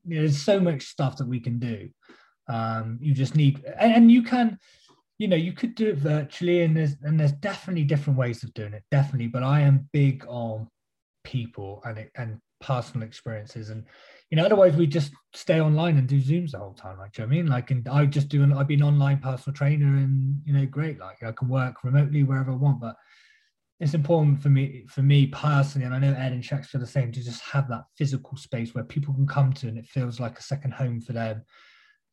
you 0.05 0.15
know, 0.15 0.21
there's 0.21 0.41
so 0.41 0.57
much 0.61 0.83
stuff 0.83 1.17
that 1.17 1.27
we 1.27 1.41
can 1.41 1.59
do 1.59 1.89
um, 2.47 2.99
you 3.01 3.13
just 3.13 3.35
need, 3.35 3.63
and, 3.79 4.11
you 4.11 4.23
can, 4.23 4.57
you 5.17 5.27
know, 5.27 5.35
you 5.35 5.53
could 5.53 5.75
do 5.75 5.89
it 5.89 5.97
virtually, 5.97 6.61
and 6.63 6.75
there's 6.75 6.95
and 7.03 7.19
there's 7.19 7.31
definitely 7.31 7.83
different 7.83 8.19
ways 8.19 8.43
of 8.43 8.53
doing 8.53 8.73
it, 8.73 8.83
definitely. 8.91 9.27
But 9.27 9.43
I 9.43 9.61
am 9.61 9.89
big 9.93 10.25
on 10.27 10.67
people 11.23 11.81
and 11.85 11.97
it, 11.99 12.11
and 12.15 12.39
personal 12.59 13.07
experiences, 13.07 13.69
and 13.69 13.85
you 14.29 14.37
know, 14.37 14.45
otherwise 14.45 14.75
we 14.75 14.87
just 14.87 15.13
stay 15.33 15.61
online 15.61 15.97
and 15.97 16.07
do 16.07 16.19
zooms 16.19 16.51
the 16.51 16.57
whole 16.57 16.73
time. 16.73 16.97
Like, 16.97 17.17
you 17.17 17.23
know 17.23 17.27
I 17.27 17.31
mean, 17.31 17.47
like, 17.47 17.71
and 17.71 17.87
I 17.87 18.05
just 18.05 18.29
do, 18.29 18.43
I've 18.55 18.67
been 18.67 18.83
online 18.83 19.19
personal 19.19 19.55
trainer, 19.55 19.85
and 19.85 20.41
you 20.45 20.53
know, 20.53 20.65
great. 20.65 20.99
Like, 20.99 21.23
I 21.23 21.31
can 21.31 21.47
work 21.47 21.83
remotely 21.83 22.23
wherever 22.23 22.51
I 22.51 22.55
want, 22.55 22.81
but 22.81 22.95
it's 23.79 23.93
important 23.93 24.41
for 24.41 24.49
me 24.49 24.85
for 24.87 25.01
me 25.01 25.27
personally 25.27 25.85
and 25.85 25.93
i 25.93 25.99
know 25.99 26.13
ed 26.13 26.31
and 26.31 26.43
Shaq's 26.43 26.67
feel 26.67 26.79
the 26.79 26.87
same 26.87 27.11
to 27.11 27.23
just 27.23 27.41
have 27.41 27.67
that 27.67 27.83
physical 27.97 28.37
space 28.37 28.73
where 28.73 28.83
people 28.83 29.13
can 29.13 29.27
come 29.27 29.51
to 29.53 29.67
and 29.67 29.77
it 29.77 29.85
feels 29.85 30.19
like 30.19 30.39
a 30.39 30.43
second 30.43 30.73
home 30.73 31.01
for 31.01 31.13
them 31.13 31.43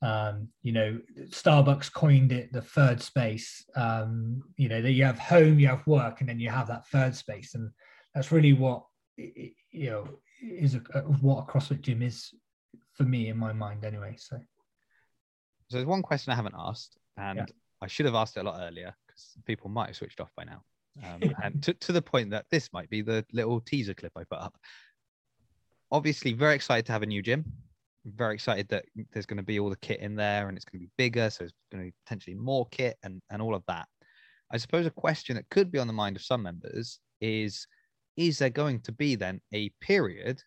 um, 0.02 0.48
you 0.62 0.72
know, 0.72 0.98
Starbucks 1.28 1.92
coined 1.92 2.32
it 2.32 2.52
the 2.52 2.62
third 2.62 3.02
space. 3.02 3.64
Um, 3.76 4.42
you 4.56 4.68
know, 4.68 4.80
that 4.80 4.92
you 4.92 5.04
have 5.04 5.18
home, 5.18 5.58
you 5.58 5.68
have 5.68 5.86
work, 5.86 6.20
and 6.20 6.28
then 6.28 6.40
you 6.40 6.48
have 6.50 6.68
that 6.68 6.86
third 6.88 7.14
space, 7.14 7.54
and 7.54 7.70
that's 8.14 8.32
really 8.32 8.54
what 8.54 8.84
you 9.16 9.90
know 9.90 10.08
is 10.42 10.74
a, 10.74 10.78
what 11.20 11.44
a 11.44 11.52
CrossFit 11.52 11.82
gym 11.82 12.02
is 12.02 12.32
for 12.94 13.02
me 13.02 13.28
in 13.28 13.36
my 13.36 13.52
mind, 13.52 13.84
anyway. 13.84 14.14
So, 14.18 14.36
so 15.68 15.76
there's 15.76 15.86
one 15.86 16.02
question 16.02 16.32
I 16.32 16.36
haven't 16.36 16.54
asked, 16.56 16.96
and 17.18 17.38
yeah. 17.38 17.44
I 17.82 17.86
should 17.86 18.06
have 18.06 18.14
asked 18.14 18.38
it 18.38 18.40
a 18.40 18.44
lot 18.44 18.60
earlier 18.60 18.94
because 19.06 19.36
people 19.44 19.68
might 19.68 19.88
have 19.88 19.96
switched 19.96 20.20
off 20.20 20.30
by 20.34 20.44
now. 20.44 20.62
Um, 21.04 21.34
and 21.44 21.62
to, 21.62 21.74
to 21.74 21.92
the 21.92 22.02
point 22.02 22.30
that 22.30 22.46
this 22.50 22.72
might 22.72 22.88
be 22.88 23.02
the 23.02 23.24
little 23.32 23.60
teaser 23.60 23.94
clip 23.94 24.12
I 24.16 24.24
put 24.24 24.38
up. 24.38 24.56
Obviously, 25.92 26.32
very 26.32 26.54
excited 26.54 26.86
to 26.86 26.92
have 26.92 27.02
a 27.02 27.06
new 27.06 27.20
gym 27.20 27.52
very 28.04 28.34
excited 28.34 28.68
that 28.68 28.84
there's 29.12 29.26
going 29.26 29.36
to 29.36 29.42
be 29.42 29.60
all 29.60 29.70
the 29.70 29.76
kit 29.76 30.00
in 30.00 30.14
there 30.14 30.48
and 30.48 30.56
it's 30.56 30.64
going 30.64 30.80
to 30.80 30.86
be 30.86 30.92
bigger. 30.96 31.30
So 31.30 31.44
it's 31.44 31.54
going 31.70 31.84
to 31.84 31.90
be 31.90 31.94
potentially 32.04 32.34
more 32.36 32.66
kit 32.70 32.96
and, 33.02 33.20
and 33.30 33.42
all 33.42 33.54
of 33.54 33.62
that. 33.68 33.86
I 34.52 34.56
suppose 34.56 34.86
a 34.86 34.90
question 34.90 35.36
that 35.36 35.48
could 35.50 35.70
be 35.70 35.78
on 35.78 35.86
the 35.86 35.92
mind 35.92 36.16
of 36.16 36.22
some 36.22 36.42
members 36.42 36.98
is 37.20 37.66
Is 38.16 38.38
there 38.38 38.50
going 38.50 38.80
to 38.80 38.92
be 38.92 39.14
then 39.14 39.40
a 39.52 39.70
period 39.80 40.42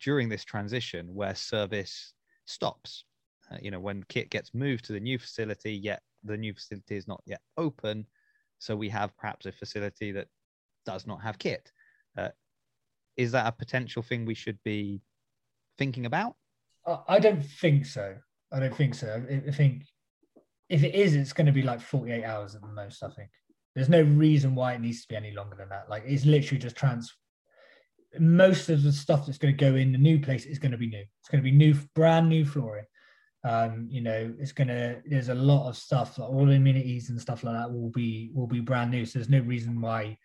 during 0.00 0.28
this 0.28 0.44
transition 0.44 1.14
where 1.14 1.34
service 1.34 2.12
stops? 2.44 3.04
Uh, 3.50 3.56
you 3.60 3.70
know, 3.70 3.80
when 3.80 4.04
kit 4.08 4.30
gets 4.30 4.54
moved 4.54 4.84
to 4.84 4.92
the 4.92 5.00
new 5.00 5.18
facility, 5.18 5.72
yet 5.72 6.02
the 6.24 6.36
new 6.36 6.54
facility 6.54 6.96
is 6.96 7.08
not 7.08 7.22
yet 7.26 7.40
open. 7.56 8.06
So 8.58 8.76
we 8.76 8.88
have 8.90 9.16
perhaps 9.16 9.46
a 9.46 9.52
facility 9.52 10.12
that 10.12 10.28
does 10.84 11.06
not 11.06 11.22
have 11.22 11.38
kit. 11.38 11.72
Uh, 12.16 12.28
is 13.16 13.32
that 13.32 13.46
a 13.46 13.52
potential 13.52 14.02
thing 14.02 14.24
we 14.24 14.34
should 14.34 14.58
be 14.64 15.00
thinking 15.78 16.06
about? 16.06 16.36
I 16.86 17.18
don't 17.18 17.44
think 17.44 17.86
so. 17.86 18.16
I 18.52 18.60
don't 18.60 18.74
think 18.74 18.94
so. 18.94 19.22
I 19.46 19.50
think 19.50 19.84
if 20.68 20.82
it 20.82 20.94
is, 20.94 21.14
it's 21.14 21.32
going 21.32 21.46
to 21.46 21.52
be 21.52 21.62
like 21.62 21.80
48 21.80 22.24
hours 22.24 22.54
at 22.54 22.62
the 22.62 22.68
most. 22.68 23.02
I 23.02 23.10
think 23.10 23.30
there's 23.74 23.88
no 23.88 24.02
reason 24.02 24.54
why 24.54 24.74
it 24.74 24.80
needs 24.80 25.02
to 25.02 25.08
be 25.08 25.16
any 25.16 25.32
longer 25.32 25.56
than 25.56 25.68
that. 25.68 25.90
Like 25.90 26.04
it's 26.06 26.24
literally 26.24 26.60
just 26.60 26.76
trans. 26.76 27.14
Most 28.18 28.68
of 28.68 28.82
the 28.82 28.92
stuff 28.92 29.26
that's 29.26 29.38
going 29.38 29.56
to 29.56 29.64
go 29.64 29.76
in 29.76 29.92
the 29.92 29.98
new 29.98 30.18
place 30.18 30.44
is 30.46 30.58
going 30.58 30.72
to 30.72 30.78
be 30.78 30.88
new. 30.88 31.04
It's 31.20 31.28
going 31.30 31.42
to 31.42 31.48
be 31.48 31.56
new, 31.56 31.74
brand 31.94 32.28
new 32.28 32.44
flooring. 32.44 32.86
Um, 33.42 33.88
you 33.90 34.02
know, 34.02 34.34
it's 34.38 34.52
gonna. 34.52 35.00
There's 35.06 35.30
a 35.30 35.34
lot 35.34 35.68
of 35.68 35.76
stuff, 35.76 36.18
like 36.18 36.28
all 36.28 36.44
the 36.44 36.56
amenities 36.56 37.08
and 37.08 37.18
stuff 37.18 37.42
like 37.42 37.54
that 37.54 37.72
will 37.72 37.88
be 37.88 38.30
will 38.34 38.46
be 38.46 38.60
brand 38.60 38.90
new. 38.90 39.06
So 39.06 39.18
there's 39.18 39.30
no 39.30 39.40
reason 39.40 39.80
why. 39.80 40.18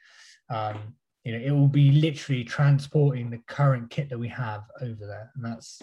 Um, 0.50 0.96
you 1.24 1.32
know, 1.32 1.44
it 1.44 1.52
will 1.52 1.70
be 1.70 1.92
literally 1.92 2.44
transporting 2.44 3.30
the 3.30 3.42
current 3.48 3.90
kit 3.90 4.10
that 4.10 4.20
we 4.20 4.28
have 4.28 4.64
over 4.82 5.08
there, 5.08 5.32
and 5.36 5.46
that's 5.46 5.82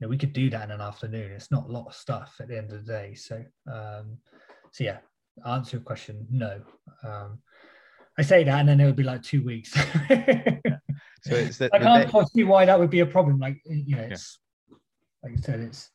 know 0.00 0.08
we 0.08 0.18
could 0.18 0.32
do 0.32 0.50
that 0.50 0.64
in 0.64 0.70
an 0.70 0.80
afternoon. 0.80 1.32
It's 1.32 1.50
not 1.50 1.68
a 1.68 1.72
lot 1.72 1.86
of 1.86 1.94
stuff 1.94 2.36
at 2.40 2.48
the 2.48 2.58
end 2.58 2.72
of 2.72 2.84
the 2.84 2.92
day. 2.92 3.14
So 3.14 3.44
um, 3.70 4.18
so 4.72 4.84
yeah, 4.84 4.98
answer 5.46 5.76
your 5.76 5.84
question, 5.84 6.26
no. 6.30 6.60
Um, 7.02 7.40
I 8.18 8.22
say 8.22 8.44
that, 8.44 8.60
and 8.60 8.68
then 8.68 8.80
it 8.80 8.86
would 8.86 8.96
be 8.96 9.02
like 9.02 9.22
two 9.22 9.42
weeks. 9.42 9.72
so 9.72 9.84
it's 11.34 11.58
the, 11.58 11.70
I 11.72 12.04
can't 12.04 12.30
see 12.30 12.44
why 12.44 12.64
that 12.66 12.78
would 12.78 12.90
be 12.90 13.00
a 13.00 13.06
problem. 13.06 13.38
Like 13.38 13.60
you 13.64 13.96
know, 13.96 14.02
it's 14.02 14.38
yeah. 14.68 14.76
like 15.22 15.32
I 15.38 15.40
said, 15.40 15.60
it's 15.60 15.90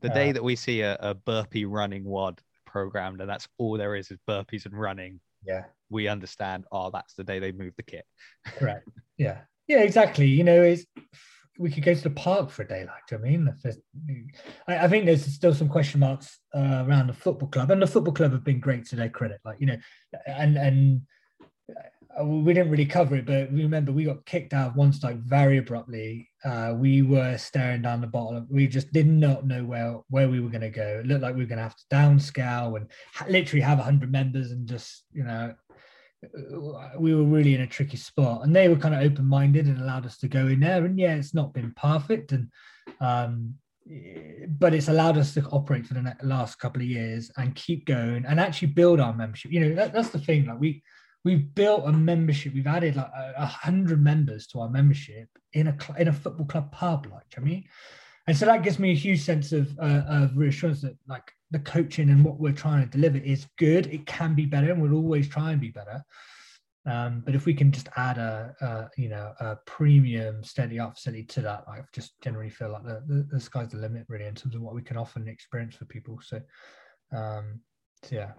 the 0.00 0.10
uh, 0.10 0.14
day 0.14 0.32
that 0.32 0.42
we 0.42 0.56
see 0.56 0.80
a, 0.80 0.96
a 1.00 1.14
burpee 1.14 1.64
running 1.64 2.04
WOD 2.04 2.40
programmed, 2.64 3.20
and 3.20 3.30
that's 3.30 3.48
all 3.58 3.76
there 3.76 3.94
is 3.94 4.10
is 4.10 4.18
burpees 4.28 4.66
and 4.66 4.78
running. 4.78 5.20
Yeah, 5.44 5.64
we 5.90 6.08
understand. 6.08 6.64
Oh, 6.72 6.90
that's 6.90 7.14
the 7.14 7.24
day 7.24 7.38
they 7.38 7.52
move 7.52 7.74
the 7.76 7.82
kit. 7.82 8.04
Correct. 8.44 8.88
Yeah. 9.16 9.38
Yeah. 9.68 9.82
Exactly. 9.82 10.26
You 10.26 10.44
know, 10.44 10.62
it's 10.62 10.84
we 11.58 11.70
could 11.70 11.84
go 11.84 11.94
to 11.94 12.02
the 12.02 12.10
park 12.10 12.50
for 12.50 12.62
a 12.62 12.68
day, 12.68 12.86
like 12.86 13.06
Do 13.08 13.16
I 13.16 13.18
mean, 13.18 13.54
I, 14.68 14.78
I, 14.78 14.88
think 14.88 15.06
there's 15.06 15.24
still 15.24 15.54
some 15.54 15.68
question 15.68 16.00
marks 16.00 16.38
uh, 16.54 16.84
around 16.86 17.08
the 17.08 17.14
football 17.14 17.48
club, 17.48 17.70
and 17.70 17.80
the 17.80 17.86
football 17.86 18.14
club 18.14 18.32
have 18.32 18.44
been 18.44 18.60
great 18.60 18.86
to 18.86 18.96
their 18.96 19.08
credit, 19.08 19.40
like 19.44 19.60
you 19.60 19.66
know, 19.66 19.76
and 20.26 20.56
and 20.56 21.02
uh, 22.18 22.24
we 22.24 22.54
didn't 22.54 22.70
really 22.70 22.86
cover 22.86 23.16
it, 23.16 23.26
but 23.26 23.52
remember 23.52 23.92
we 23.92 24.04
got 24.04 24.24
kicked 24.24 24.54
out 24.54 24.70
of 24.70 24.74
Wansdyke 24.74 25.22
very 25.22 25.58
abruptly. 25.58 26.28
Uh, 26.44 26.74
we 26.76 27.02
were 27.02 27.36
staring 27.36 27.82
down 27.82 28.00
the 28.00 28.06
bottom. 28.06 28.46
We 28.50 28.66
just 28.66 28.92
did 28.92 29.06
not 29.06 29.46
know 29.46 29.64
where 29.64 30.00
where 30.08 30.28
we 30.28 30.40
were 30.40 30.50
going 30.50 30.60
to 30.62 30.70
go. 30.70 31.00
It 31.00 31.06
looked 31.06 31.22
like 31.22 31.34
we 31.34 31.42
were 31.42 31.48
going 31.48 31.58
to 31.58 31.64
have 31.64 31.76
to 31.76 31.84
downscale 31.92 32.76
and 32.76 32.90
ha- 33.12 33.26
literally 33.28 33.62
have 33.62 33.78
hundred 33.78 34.12
members 34.12 34.50
and 34.50 34.66
just 34.68 35.04
you 35.12 35.24
know 35.24 35.54
we 36.98 37.14
were 37.14 37.24
really 37.24 37.54
in 37.54 37.60
a 37.62 37.66
tricky 37.66 37.96
spot 37.96 38.42
and 38.44 38.54
they 38.54 38.68
were 38.68 38.76
kind 38.76 38.94
of 38.94 39.02
open-minded 39.02 39.66
and 39.66 39.80
allowed 39.80 40.06
us 40.06 40.18
to 40.18 40.28
go 40.28 40.46
in 40.46 40.60
there 40.60 40.84
and 40.84 40.98
yeah 40.98 41.14
it's 41.14 41.34
not 41.34 41.52
been 41.52 41.72
perfect 41.76 42.32
and 42.32 42.48
um, 43.00 43.54
but 44.48 44.74
it's 44.74 44.88
allowed 44.88 45.16
us 45.16 45.34
to 45.34 45.42
operate 45.50 45.86
for 45.86 45.94
the 45.94 46.16
last 46.22 46.58
couple 46.58 46.82
of 46.82 46.88
years 46.88 47.30
and 47.36 47.54
keep 47.54 47.86
going 47.86 48.24
and 48.26 48.40
actually 48.40 48.68
build 48.68 48.98
our 48.98 49.14
membership. 49.14 49.52
You 49.52 49.60
know 49.60 49.74
that, 49.76 49.92
that's 49.92 50.10
the 50.10 50.18
thing 50.18 50.46
like 50.46 50.58
we 50.58 50.82
we've 51.24 51.54
built 51.54 51.84
a 51.86 51.92
membership 51.92 52.54
we've 52.54 52.66
added 52.66 52.96
like 52.96 53.10
a, 53.36 53.46
hundred 53.46 54.02
members 54.02 54.46
to 54.48 54.60
our 54.60 54.68
membership 54.68 55.28
in 55.52 55.68
a 55.68 55.76
in 55.98 56.08
a 56.08 56.12
football 56.12 56.46
club 56.46 56.70
pub 56.72 57.06
like 57.12 57.26
i 57.36 57.40
mean? 57.40 57.64
And 58.28 58.36
so 58.36 58.46
that 58.46 58.64
gives 58.64 58.80
me 58.80 58.90
a 58.90 58.94
huge 58.94 59.22
sense 59.22 59.52
of, 59.52 59.68
uh, 59.78 60.02
of 60.08 60.36
reassurance 60.36 60.80
that 60.80 60.96
like 61.06 61.30
the 61.50 61.58
coaching 61.60 62.10
and 62.10 62.24
what 62.24 62.40
we're 62.40 62.52
trying 62.52 62.84
to 62.84 62.90
deliver 62.90 63.18
is 63.18 63.46
good. 63.58 63.86
It 63.86 64.06
can 64.06 64.34
be 64.34 64.46
better, 64.46 64.70
and 64.70 64.80
we'll 64.80 64.94
always 64.94 65.28
try 65.28 65.52
and 65.52 65.60
be 65.60 65.70
better. 65.70 66.02
Um, 66.86 67.22
but 67.24 67.34
if 67.34 67.46
we 67.46 67.54
can 67.54 67.72
just 67.72 67.88
add 67.96 68.16
a, 68.16 68.54
a, 68.60 69.00
you 69.00 69.08
know 69.08 69.32
a 69.40 69.56
premium 69.66 70.44
steady 70.44 70.78
up 70.78 70.94
facility 70.94 71.24
to 71.24 71.42
that, 71.42 71.64
I 71.68 71.80
just 71.92 72.12
generally 72.22 72.50
feel 72.50 72.70
like 72.70 72.84
the, 72.84 73.02
the, 73.06 73.26
the, 73.28 73.40
sky's 73.40 73.70
the 73.70 73.78
limit 73.78 74.06
really 74.08 74.26
in 74.26 74.36
terms 74.36 74.54
of 74.54 74.60
what 74.60 74.74
we 74.74 74.82
can 74.82 74.96
offer 74.96 75.18
and 75.18 75.28
experience 75.28 75.74
for 75.74 75.84
people. 75.84 76.20
So, 76.22 76.40
um, 77.12 77.60
so 78.04 78.14
yeah. 78.14 78.32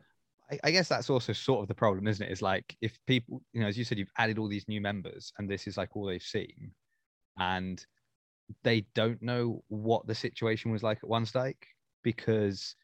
I, 0.50 0.60
I 0.64 0.72
guess 0.72 0.88
that's 0.88 1.10
also 1.10 1.34
sort 1.34 1.62
of 1.62 1.68
the 1.68 1.76
problem, 1.76 2.08
isn't 2.08 2.26
it? 2.26 2.32
Is 2.32 2.42
like 2.42 2.76
if 2.82 2.98
people, 3.06 3.42
you 3.52 3.62
know, 3.62 3.68
as 3.68 3.78
you 3.78 3.84
said, 3.84 3.98
you've 3.98 4.08
added 4.18 4.38
all 4.38 4.48
these 4.48 4.68
new 4.70 4.80
members, 4.80 5.34
and 5.38 5.50
this 5.50 5.68
is 5.68 5.76
like 5.76 5.96
all 5.96 6.06
they've 6.06 6.22
seen, 6.22 6.72
and 7.38 7.86
they 8.64 8.86
don't 8.96 9.22
know 9.22 9.62
what 9.68 10.08
the 10.08 10.16
situation 10.16 10.72
was 10.72 10.84
like 10.84 11.00
at 11.04 11.10
Wansdyke 11.10 11.64
because 12.02 12.76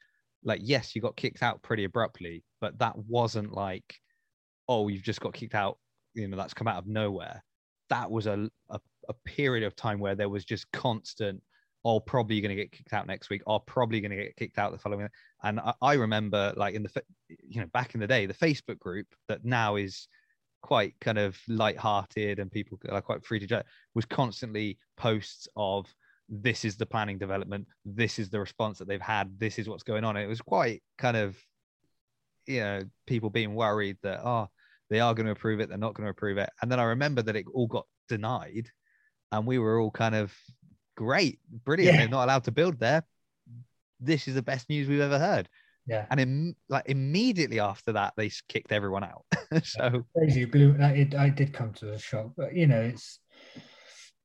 like 0.44 0.62
yes 0.64 0.96
you 0.96 1.02
got 1.02 1.16
kicked 1.16 1.42
out 1.42 1.62
pretty 1.62 1.84
abruptly 1.84 2.44
but 2.60 2.78
that 2.80 2.98
wasn't 2.98 3.52
like 3.54 3.96
oh 4.68 4.88
you've 4.88 5.04
just 5.04 5.22
got 5.22 5.34
kicked 5.34 5.56
out 5.56 5.78
you 6.14 6.28
know 6.28 6.38
that's 6.38 6.54
come 6.54 6.68
out 6.68 6.78
of 6.78 6.88
nowhere. 6.88 7.44
That 7.90 8.10
was 8.10 8.28
a, 8.28 8.50
a, 8.70 8.80
a 9.10 9.14
period 9.26 9.64
of 9.64 9.76
time 9.76 10.00
where 10.00 10.16
there 10.16 10.30
was 10.30 10.46
just 10.46 10.72
constant 10.72 11.42
oh 11.86 12.00
probably 12.00 12.40
going 12.40 12.56
to 12.56 12.62
get 12.62 12.72
kicked 12.72 12.94
out 12.94 13.08
next 13.08 13.30
week 13.30 13.42
or 13.46 13.60
probably 13.60 14.00
going 14.00 14.12
to 14.12 14.18
get 14.18 14.36
kicked 14.38 14.58
out 14.58 14.72
the 14.72 14.78
following 14.78 15.10
and 15.44 15.60
I, 15.60 15.74
I 15.82 15.94
remember 15.96 16.54
like 16.56 16.76
in 16.76 16.84
the 16.84 17.04
you 17.28 17.60
know 17.60 17.68
back 17.74 17.94
in 17.94 18.00
the 18.00 18.08
day 18.08 18.26
the 18.26 18.34
facebook 18.34 18.80
group 18.80 19.08
that 19.28 19.44
now 19.44 19.76
is 19.76 20.08
quite 20.62 20.96
kind 21.02 21.18
of 21.18 21.38
light-hearted 21.50 22.40
and 22.40 22.50
people 22.50 22.80
are 22.90 23.02
quite 23.02 23.26
free 23.26 23.38
to 23.38 23.46
judge 23.46 23.66
was 23.96 24.06
constantly 24.06 24.78
posts 24.96 25.46
of 25.58 25.94
this 26.30 26.66
is 26.66 26.78
the 26.78 26.86
planning 26.86 27.18
development 27.18 27.68
this 27.86 28.18
is 28.18 28.30
the 28.30 28.40
response 28.40 28.80
that 28.80 28.88
they've 28.88 29.02
had 29.02 29.40
this 29.40 29.60
is 29.60 29.68
what's 29.68 29.84
going 29.84 30.04
on. 30.04 30.18
It 30.18 30.28
was 30.28 30.42
quite 30.42 30.82
kind 30.98 31.18
of 31.18 31.38
you 32.46 32.60
know 32.60 32.82
people 33.08 33.30
being 33.30 33.56
worried 33.56 33.98
that 34.04 34.22
oh 34.26 34.50
they 34.90 35.00
are 35.00 35.14
going 35.14 35.26
to 35.26 35.32
approve 35.32 35.60
it 35.60 35.70
they're 35.70 35.78
not 35.78 35.94
going 35.94 36.06
to 36.06 36.12
approve 36.12 36.38
it. 36.38 36.50
And 36.62 36.72
then 36.72 36.80
i 36.80 36.84
remember 36.84 37.22
that 37.22 37.36
it 37.36 37.46
all 37.54 37.68
got 37.68 37.86
denied 38.08 38.70
and 39.32 39.46
we 39.46 39.60
were 39.60 39.80
all 39.80 39.92
kind 39.92 40.16
of 40.16 40.34
great 40.96 41.40
brilliant 41.66 41.94
yeah. 41.94 42.02
they're 42.02 42.10
not 42.10 42.26
allowed 42.26 42.44
to 42.46 42.52
build 42.52 42.80
there. 42.80 43.04
This 44.00 44.28
is 44.28 44.36
the 44.36 44.42
best 44.42 44.70
news 44.70 44.88
we've 44.88 45.00
ever 45.00 45.20
heard. 45.20 45.48
Yeah. 45.86 46.06
And 46.10 46.20
in, 46.20 46.56
like 46.70 46.88
immediately 46.88 47.60
after 47.60 47.94
that 47.94 48.14
they 48.16 48.32
kicked 48.48 48.72
everyone 48.72 49.04
out. 49.04 49.26
So 49.64 50.04
crazy 50.18 50.46
blue 50.46 50.76
it, 50.80 51.14
i 51.14 51.30
did 51.30 51.54
come 51.54 51.74
to 51.74 51.92
a 51.92 52.00
shock 52.00 52.32
but 52.36 52.56
you 52.56 52.66
know 52.66 52.82
it's 52.82 53.20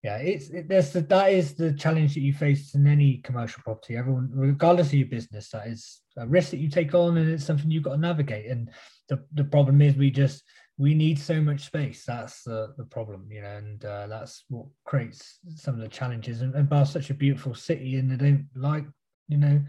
yeah 0.03 0.17
it's 0.19 0.49
it, 0.51 0.69
there's 0.69 0.93
the, 0.93 1.01
that 1.03 1.33
is 1.33 1.55
the 1.55 1.73
challenge 1.73 2.15
that 2.15 2.21
you 2.21 2.33
face 2.33 2.75
in 2.75 2.87
any 2.87 3.19
commercial 3.19 3.63
property. 3.63 3.97
Everyone 3.97 4.31
regardless 4.33 4.89
of 4.89 4.95
your 4.95 5.09
business 5.09 5.51
that 5.51 5.67
is 5.67 6.01
a 6.17 6.27
risk 6.27 6.51
that 6.51 6.59
you 6.59 6.69
take 6.69 6.95
on 6.95 7.17
and 7.17 7.31
it's 7.31 7.45
something 7.45 7.71
you've 7.71 7.83
got 7.83 7.95
to 7.95 8.01
navigate. 8.01 8.47
And 8.47 8.71
the, 9.09 9.25
the 9.35 9.45
problem 9.45 9.83
is 9.83 9.97
we 9.97 10.11
just 10.11 10.43
we 10.77 10.95
need 10.95 11.19
so 11.19 11.41
much 11.41 11.67
space. 11.67 12.05
That's 12.07 12.43
the, 12.45 12.75
the 12.77 12.85
problem 12.85 13.27
you 13.31 13.43
know 13.43 13.57
and 13.57 13.85
uh, 13.85 14.07
that's 14.07 14.45
what 14.49 14.67
creates 14.85 15.39
some 15.57 15.75
of 15.75 15.81
the 15.81 15.89
challenges. 15.89 16.43
And, 16.43 16.55
and 16.55 16.69
Bath's 16.69 16.93
such 16.93 17.11
a 17.11 17.15
beautiful 17.15 17.55
city 17.55 17.97
and 17.97 18.11
they 18.11 18.17
don't 18.17 18.47
like 18.55 18.85
you 19.27 19.39
know 19.39 19.61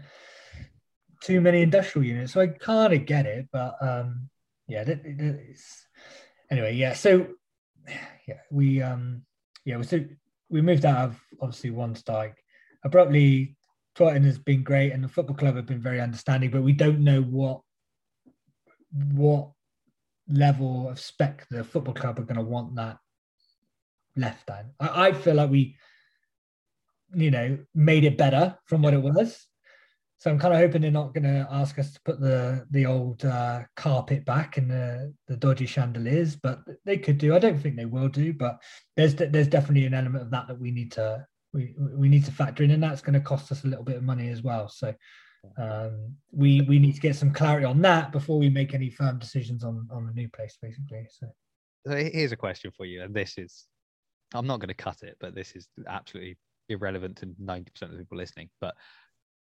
too 1.22 1.40
many 1.40 1.62
industrial 1.62 2.06
units. 2.06 2.32
So 2.32 2.40
i 2.40 2.46
kind 2.46 2.92
of 2.92 3.04
get 3.04 3.26
it 3.26 3.48
but 3.52 3.76
um 3.82 4.30
yeah 4.68 4.84
anyway 6.50 6.74
yeah 6.74 6.94
so 6.94 7.26
yeah 8.28 8.38
we 8.50 8.80
um 8.80 9.22
yeah 9.64 9.80
so 9.82 10.04
we 10.50 10.60
moved 10.60 10.84
out 10.84 11.08
of 11.08 11.20
obviously 11.40 11.70
Wansdyke 11.70 12.34
abruptly. 12.84 13.56
Twerton 13.96 14.24
has 14.24 14.38
been 14.38 14.62
great, 14.62 14.92
and 14.92 15.02
the 15.02 15.08
football 15.08 15.36
club 15.36 15.56
have 15.56 15.66
been 15.66 15.82
very 15.82 16.00
understanding, 16.00 16.50
but 16.50 16.62
we 16.62 16.72
don't 16.72 17.00
know 17.00 17.22
what 17.22 17.60
what 19.14 19.50
level 20.28 20.88
of 20.88 21.00
spec 21.00 21.46
the 21.50 21.64
football 21.64 21.94
club 21.94 22.18
are 22.18 22.22
going 22.24 22.36
to 22.36 22.42
want 22.42 22.74
that 22.76 22.98
left 24.16 24.46
down. 24.46 24.70
I, 24.78 25.08
I 25.08 25.12
feel 25.12 25.34
like 25.34 25.50
we, 25.50 25.76
you 27.14 27.30
know, 27.30 27.58
made 27.74 28.04
it 28.04 28.16
better 28.16 28.56
from 28.66 28.82
what 28.82 28.94
it 28.94 29.02
was. 29.02 29.46
So 30.20 30.30
I'm 30.30 30.38
kind 30.38 30.52
of 30.52 30.60
hoping 30.60 30.82
they're 30.82 30.90
not 30.90 31.14
going 31.14 31.24
to 31.24 31.48
ask 31.50 31.78
us 31.78 31.94
to 31.94 32.00
put 32.04 32.20
the 32.20 32.66
the 32.70 32.84
old 32.84 33.24
uh, 33.24 33.62
carpet 33.74 34.26
back 34.26 34.58
and 34.58 34.70
the 34.70 35.14
the 35.28 35.36
dodgy 35.36 35.64
chandeliers, 35.64 36.36
but 36.36 36.60
they 36.84 36.98
could 36.98 37.16
do. 37.16 37.34
I 37.34 37.38
don't 37.38 37.58
think 37.58 37.74
they 37.74 37.86
will 37.86 38.08
do, 38.08 38.34
but 38.34 38.62
there's 38.98 39.14
there's 39.14 39.48
definitely 39.48 39.86
an 39.86 39.94
element 39.94 40.24
of 40.24 40.30
that 40.30 40.46
that 40.48 40.60
we 40.60 40.72
need 40.72 40.92
to 40.92 41.26
we 41.54 41.74
we 41.78 42.10
need 42.10 42.26
to 42.26 42.32
factor 42.32 42.62
in, 42.62 42.70
and 42.70 42.82
that's 42.82 43.00
going 43.00 43.14
to 43.14 43.20
cost 43.20 43.50
us 43.50 43.64
a 43.64 43.66
little 43.66 43.82
bit 43.82 43.96
of 43.96 44.02
money 44.02 44.28
as 44.28 44.42
well. 44.42 44.68
So 44.68 44.94
um, 45.56 46.14
we 46.30 46.60
we 46.62 46.78
need 46.78 46.96
to 46.96 47.00
get 47.00 47.16
some 47.16 47.32
clarity 47.32 47.64
on 47.64 47.80
that 47.80 48.12
before 48.12 48.38
we 48.38 48.50
make 48.50 48.74
any 48.74 48.90
firm 48.90 49.18
decisions 49.18 49.64
on 49.64 49.88
on 49.90 50.06
the 50.06 50.12
new 50.12 50.28
place, 50.28 50.58
basically. 50.60 51.06
So. 51.08 51.28
so 51.86 51.96
here's 51.96 52.32
a 52.32 52.36
question 52.36 52.72
for 52.76 52.84
you, 52.84 53.02
and 53.02 53.14
this 53.14 53.38
is 53.38 53.64
I'm 54.34 54.46
not 54.46 54.60
going 54.60 54.68
to 54.68 54.74
cut 54.74 55.02
it, 55.02 55.16
but 55.18 55.34
this 55.34 55.52
is 55.52 55.66
absolutely 55.88 56.36
irrelevant 56.68 57.16
to 57.16 57.26
90% 57.42 57.66
of 57.82 57.98
people 57.98 58.18
listening. 58.18 58.50
But 58.60 58.74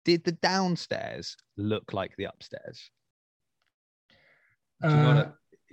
did 0.07 0.22
the 0.22 0.32
downstairs 0.32 1.36
look 1.57 1.92
like 1.92 2.14
the 2.16 2.24
upstairs? 2.24 2.90
Uh, 4.82 5.24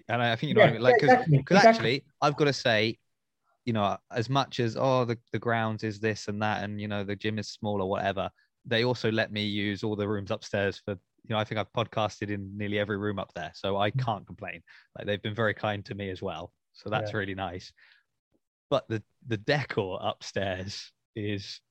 and 0.09 0.23
I 0.23 0.35
think 0.35 0.49
you 0.49 0.55
know 0.55 0.61
yeah, 0.61 0.65
what 0.65 0.69
I 0.69 0.73
mean. 0.73 0.81
Like, 0.81 0.95
because 0.95 1.11
exactly, 1.11 1.37
exactly. 1.37 1.69
actually, 1.69 2.03
I've 2.19 2.35
got 2.35 2.45
to 2.45 2.53
say, 2.53 2.97
you 3.63 3.73
know, 3.73 3.95
as 4.11 4.31
much 4.31 4.59
as 4.59 4.75
oh, 4.75 5.05
the, 5.05 5.19
the 5.31 5.39
grounds 5.39 5.83
is 5.83 5.99
this 5.99 6.27
and 6.29 6.41
that, 6.41 6.63
and 6.63 6.81
you 6.81 6.87
know, 6.87 7.03
the 7.03 7.15
gym 7.15 7.37
is 7.37 7.47
small 7.47 7.79
or 7.79 7.87
whatever, 7.87 8.27
they 8.65 8.83
also 8.83 9.11
let 9.11 9.31
me 9.31 9.43
use 9.43 9.83
all 9.83 9.95
the 9.95 10.07
rooms 10.07 10.31
upstairs 10.31 10.81
for 10.83 10.93
you 11.25 11.33
know, 11.33 11.37
I 11.37 11.43
think 11.43 11.59
I've 11.59 11.71
podcasted 11.71 12.31
in 12.31 12.57
nearly 12.57 12.79
every 12.79 12.97
room 12.97 13.19
up 13.19 13.31
there, 13.35 13.51
so 13.53 13.77
I 13.77 13.91
mm. 13.91 14.03
can't 14.03 14.25
complain. 14.25 14.61
Like 14.97 15.05
they've 15.05 15.21
been 15.21 15.35
very 15.35 15.53
kind 15.53 15.85
to 15.85 15.95
me 15.95 16.09
as 16.09 16.23
well, 16.23 16.51
so 16.73 16.89
that's 16.89 17.11
yeah. 17.11 17.17
really 17.17 17.35
nice. 17.35 17.71
But 18.71 18.87
the 18.89 19.03
the 19.27 19.37
decor 19.37 19.99
upstairs 20.01 20.91
is 21.15 21.61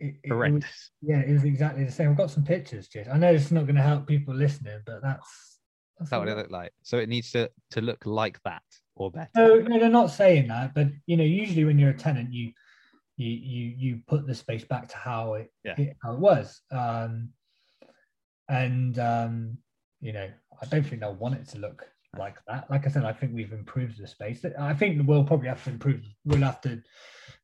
it, 0.00 0.16
horrendous. 0.28 0.64
It 1.02 1.06
was, 1.06 1.10
yeah, 1.10 1.20
it 1.20 1.32
was 1.32 1.44
exactly 1.44 1.84
the 1.84 1.92
same. 1.92 2.10
I've 2.10 2.16
got 2.16 2.30
some 2.30 2.44
pictures, 2.44 2.88
Jess. 2.88 3.08
I 3.12 3.16
know 3.16 3.32
it's 3.32 3.50
not 3.50 3.66
going 3.66 3.76
to 3.76 3.82
help 3.82 4.06
people 4.06 4.34
listening, 4.34 4.80
but 4.84 5.02
that's 5.02 5.58
that's 5.98 6.10
what 6.10 6.28
it 6.28 6.36
looked 6.36 6.50
like. 6.50 6.72
So 6.82 6.98
it 6.98 7.08
needs 7.08 7.30
to 7.32 7.50
to 7.70 7.80
look 7.80 8.04
like 8.04 8.42
that 8.44 8.62
or 8.96 9.10
better. 9.10 9.30
No, 9.36 9.56
no, 9.56 9.78
they're 9.78 9.88
not 9.88 10.10
saying 10.10 10.48
that, 10.48 10.74
but 10.74 10.88
you 11.06 11.16
know, 11.16 11.24
usually 11.24 11.64
when 11.64 11.78
you're 11.78 11.90
a 11.90 11.96
tenant, 11.96 12.32
you 12.32 12.52
you 13.16 13.30
you 13.30 13.74
you 13.76 14.00
put 14.06 14.26
the 14.26 14.34
space 14.34 14.64
back 14.64 14.88
to 14.88 14.96
how 14.96 15.34
it, 15.34 15.52
Yeah. 15.62 15.74
it 15.78 15.96
how 16.02 16.14
it 16.14 16.18
was. 16.18 16.60
Um, 16.70 17.30
and 18.48 18.98
um, 18.98 19.58
you 20.00 20.12
know, 20.12 20.28
I 20.60 20.66
don't 20.66 20.82
think 20.84 21.00
they'll 21.00 21.14
want 21.14 21.36
it 21.36 21.48
to 21.50 21.58
look 21.58 21.86
like 22.18 22.36
that. 22.46 22.70
Like 22.70 22.86
I 22.86 22.90
said, 22.90 23.04
I 23.04 23.12
think 23.12 23.34
we've 23.34 23.52
improved 23.52 23.98
the 24.00 24.06
space. 24.06 24.44
I 24.58 24.74
think 24.74 25.06
we'll 25.06 25.24
probably 25.24 25.48
have 25.48 25.64
to 25.64 25.70
improve. 25.70 26.02
We'll 26.24 26.40
have 26.40 26.60
to 26.62 26.82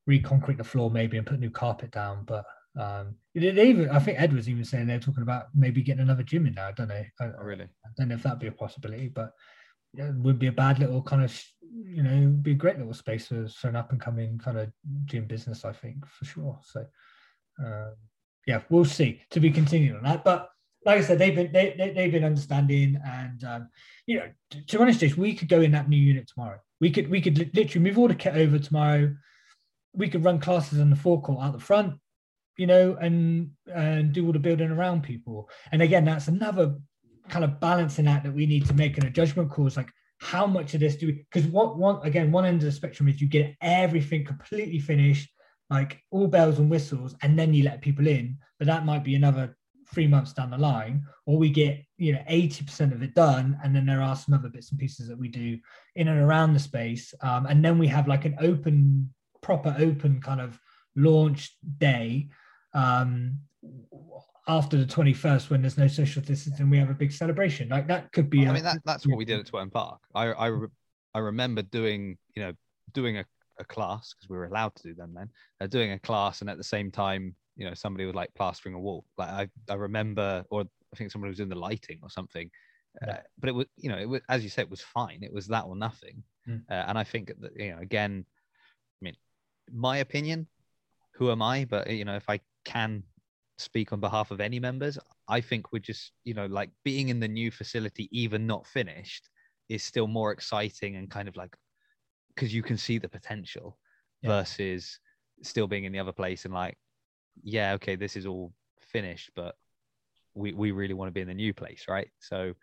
reconcrete 0.08 0.58
the 0.58 0.64
floor 0.64 0.90
maybe 0.90 1.16
and 1.16 1.26
put 1.26 1.40
new 1.40 1.50
carpet 1.50 1.90
down. 1.90 2.24
But 2.24 2.44
um, 2.78 3.16
it, 3.34 3.58
even 3.58 3.90
I 3.90 3.98
think 3.98 4.20
Ed 4.20 4.32
was 4.32 4.48
even 4.48 4.64
saying 4.64 4.86
they're 4.86 5.00
talking 5.00 5.22
about 5.22 5.46
maybe 5.54 5.82
getting 5.82 6.02
another 6.02 6.22
gym 6.22 6.46
in 6.46 6.54
there. 6.54 6.66
I 6.66 6.72
don't 6.72 6.88
know. 6.88 7.04
I, 7.20 7.24
Oh, 7.24 7.42
really? 7.42 7.64
I 7.64 7.88
don't 7.96 8.08
know 8.08 8.14
if 8.14 8.22
that'd 8.22 8.38
be 8.38 8.46
a 8.46 8.52
possibility, 8.52 9.08
but 9.08 9.32
yeah, 9.94 10.08
it 10.08 10.16
would 10.16 10.38
be 10.38 10.46
a 10.46 10.52
bad 10.52 10.78
little 10.78 11.02
kind 11.02 11.24
of 11.24 11.42
you 11.72 12.02
know 12.02 12.26
be 12.28 12.52
a 12.52 12.54
great 12.54 12.78
little 12.78 12.94
space 12.94 13.26
for, 13.28 13.48
for 13.48 13.68
an 13.68 13.76
up 13.76 13.92
and 13.92 14.00
coming 14.00 14.38
kind 14.38 14.58
of 14.58 14.70
gym 15.04 15.26
business. 15.26 15.64
I 15.64 15.72
think 15.72 16.06
for 16.06 16.24
sure. 16.24 16.58
So 16.64 16.86
um, 17.64 17.94
yeah, 18.46 18.62
we'll 18.70 18.84
see. 18.84 19.22
To 19.30 19.40
be 19.40 19.50
continued 19.50 19.96
on 19.96 20.04
that, 20.04 20.24
but 20.24 20.50
like 20.85 20.99
I 20.99 21.03
said, 21.03 21.18
they've 21.18 21.35
been 21.35 21.53
they, 21.53 21.74
they, 21.76 21.93
they've 21.93 22.12
been 22.12 22.24
understanding, 22.24 23.01
and 23.05 23.45
um, 23.45 23.68
you 24.07 24.18
know, 24.18 24.28
to, 24.51 24.66
to 24.66 24.76
be 24.76 24.83
honest, 24.83 25.01
Jace, 25.01 25.16
we 25.16 25.35
could 25.35 25.49
go 25.49 25.61
in 25.61 25.72
that 25.72 25.89
new 25.89 25.99
unit 25.99 26.28
tomorrow. 26.28 26.59
We 26.81 26.91
could 26.91 27.11
we 27.11 27.20
could 27.20 27.55
literally 27.55 27.85
move 27.85 27.99
all 27.99 28.09
the 28.09 28.14
kit 28.14 28.35
over 28.35 28.59
tomorrow. 28.59 29.14
We 29.93 30.09
could 30.09 30.24
run 30.24 30.41
classes 30.41 30.78
in 30.78 30.91
the 30.91 30.97
forecourt 30.97 31.43
out 31.43 31.53
the 31.53 31.59
front, 31.59 31.95
you 32.57 32.66
know, 32.66 32.97
and 33.01 33.51
and 33.72 34.12
do 34.12 34.26
all 34.26 34.33
the 34.33 34.39
building 34.39 34.70
around 34.70 35.03
people. 35.03 35.51
And 35.72 35.83
again, 35.83 36.05
that's 36.05 36.28
another 36.28 36.76
kind 37.28 37.45
of 37.45 37.61
balancing 37.61 38.09
act 38.09 38.24
that 38.24 38.35
we 38.35 38.47
need 38.47 38.66
to 38.66 38.74
make 38.74 38.97
in 38.97 39.07
a 39.07 39.11
judgment 39.11 39.51
call. 39.51 39.66
Is 39.66 39.76
like 39.76 39.93
how 40.20 40.47
much 40.47 40.72
of 40.74 40.81
this 40.81 40.97
do 40.97 41.09
we? 41.09 41.26
Because 41.31 41.47
what 41.51 41.76
one 41.76 42.01
again, 42.03 42.33
one 42.33 42.47
end 42.47 42.59
of 42.59 42.64
the 42.64 42.72
spectrum 42.72 43.09
is 43.09 43.20
you 43.20 43.28
get 43.28 43.55
everything 43.61 44.24
completely 44.24 44.78
finished, 44.78 45.28
like 45.68 46.01
all 46.11 46.26
bells 46.26 46.59
and 46.59 46.70
whistles, 46.70 47.14
and 47.20 47.39
then 47.39 47.53
you 47.53 47.64
let 47.64 47.83
people 47.83 48.07
in. 48.07 48.39
But 48.59 48.66
that 48.68 48.87
might 48.87 49.05
be 49.05 49.14
another 49.14 49.57
three 49.93 50.07
months 50.07 50.32
down 50.32 50.51
the 50.51 50.59
line, 50.59 51.05
or 51.26 51.38
we 51.38 51.51
get 51.51 51.84
you 51.99 52.12
know 52.12 52.22
80% 52.30 52.93
of 52.93 53.03
it 53.03 53.14
done, 53.14 53.59
and 53.62 53.74
then 53.74 53.86
there 53.86 54.03
are 54.03 54.16
some 54.16 54.34
other 54.34 54.49
bits 54.49 54.70
and 54.70 54.78
pieces 54.78 55.09
that 55.09 55.18
we 55.18 55.28
do 55.28 55.59
in 55.97 56.09
and 56.09 56.20
around 56.20 56.55
the 56.55 56.61
space, 56.61 57.12
um, 57.22 57.47
and 57.47 57.64
then 57.64 57.78
we 57.78 57.86
have 57.88 58.09
like 58.09 58.24
an 58.24 58.36
open, 58.41 59.12
proper 59.43 59.74
open 59.78 60.20
kind 60.20 60.41
of 60.41 60.59
launch 60.97 61.57
day 61.78 62.28
um, 62.74 63.38
after 64.49 64.76
the 64.76 64.84
21st 64.84 65.51
when 65.51 65.62
there's 65.62 65.78
no 65.78 65.88
social 65.88 66.22
distancing. 66.22 66.70
We 66.70 66.78
have 66.78 66.91
a 66.91 66.95
big 66.95 67.12
celebration. 67.12 67.68
Like 67.68 67.86
that 67.88 68.12
could 68.12 68.30
be. 68.30 68.47
I 68.47 68.51
a- 68.51 68.55
mean, 68.55 68.64
that, 68.64 68.78
that's 68.84 69.07
what 69.07 69.16
we 69.16 69.24
did 69.24 69.41
at 69.41 69.47
Twerton 69.47 69.72
Park. 69.72 70.01
I 70.14 70.26
I, 70.28 70.47
re- 70.47 70.68
I 71.14 71.18
remember 71.18 71.62
doing 71.62 72.18
you 72.34 72.43
know 72.43 72.53
doing 72.93 73.18
a, 73.18 73.24
a 73.59 73.64
class 73.64 74.14
because 74.14 74.28
we 74.28 74.36
were 74.36 74.47
allowed 74.47 74.74
to 74.76 74.82
do 74.82 74.95
them 74.95 75.14
then. 75.14 75.28
Uh, 75.61 75.66
doing 75.66 75.93
a 75.93 75.99
class 75.99 76.41
and 76.41 76.51
at 76.51 76.59
the 76.59 76.64
same 76.64 76.91
time, 76.91 77.34
you 77.61 77.66
know, 77.68 77.74
somebody 77.74 78.06
was 78.06 78.14
like 78.14 78.34
plastering 78.34 78.74
a 78.74 78.80
wall. 78.80 79.04
Like 79.18 79.28
I 79.28 79.48
I 79.72 79.74
remember, 79.74 80.44
or 80.50 80.62
I 80.62 80.96
think 80.96 81.12
somebody 81.12 81.30
was 81.30 81.36
doing 81.36 81.50
the 81.50 81.54
lighting 81.68 82.00
or 82.02 82.11
something. 82.11 82.50
Uh, 83.06 83.22
but 83.38 83.48
it 83.48 83.54
was 83.54 83.66
you 83.76 83.88
know 83.90 83.98
it 83.98 84.08
was 84.08 84.22
as 84.28 84.42
you 84.42 84.48
said 84.48 84.62
it 84.62 84.70
was 84.70 84.80
fine. 84.80 85.20
It 85.22 85.32
was 85.32 85.46
that 85.48 85.66
or 85.66 85.76
nothing. 85.76 86.24
Mm. 86.48 86.62
Uh, 86.68 86.84
and 86.88 86.98
I 86.98 87.04
think 87.04 87.32
that 87.38 87.52
you 87.56 87.72
know 87.72 87.78
again, 87.78 88.24
I 89.00 89.04
mean, 89.04 89.16
my 89.70 89.98
opinion. 89.98 90.48
Who 91.16 91.30
am 91.30 91.42
I? 91.42 91.66
But 91.66 91.90
you 91.90 92.06
know, 92.06 92.16
if 92.16 92.30
I 92.30 92.40
can 92.64 93.02
speak 93.58 93.92
on 93.92 94.00
behalf 94.00 94.30
of 94.30 94.40
any 94.40 94.58
members, 94.58 94.98
I 95.28 95.42
think 95.42 95.70
we're 95.70 95.80
just, 95.80 96.12
you 96.24 96.32
know, 96.32 96.46
like 96.46 96.70
being 96.82 97.11
in 97.11 97.20
the 97.20 97.28
new 97.28 97.50
facility, 97.50 98.08
even 98.11 98.46
not 98.46 98.66
finished, 98.66 99.28
is 99.68 99.84
still 99.84 100.06
more 100.06 100.32
exciting 100.32 100.96
and 100.96 101.11
kind 101.11 101.28
of 101.28 101.36
like 101.36 101.54
because 102.34 102.54
you 102.54 102.62
can 102.62 102.78
see 102.78 102.96
the 102.98 103.08
potential 103.08 103.78
Yeah. 104.22 104.30
versus 104.30 104.98
still 105.42 105.66
being 105.66 105.84
in 105.84 105.92
the 105.92 105.98
other 105.98 106.12
place 106.12 106.46
and 106.46 106.54
like, 106.54 106.78
yeah, 107.43 107.74
okay, 107.74 107.97
this 107.97 108.16
is 108.16 108.26
all 108.26 108.53
finished, 108.81 109.31
but 109.35 109.57
we, 110.35 110.53
we 110.53 110.70
really 110.70 110.95
want 110.95 111.09
to 111.09 111.12
be 111.12 111.20
in 111.20 111.28
the 111.28 111.35
new 111.35 111.53
place, 111.55 111.87
right? 111.89 112.09
So 112.20 112.55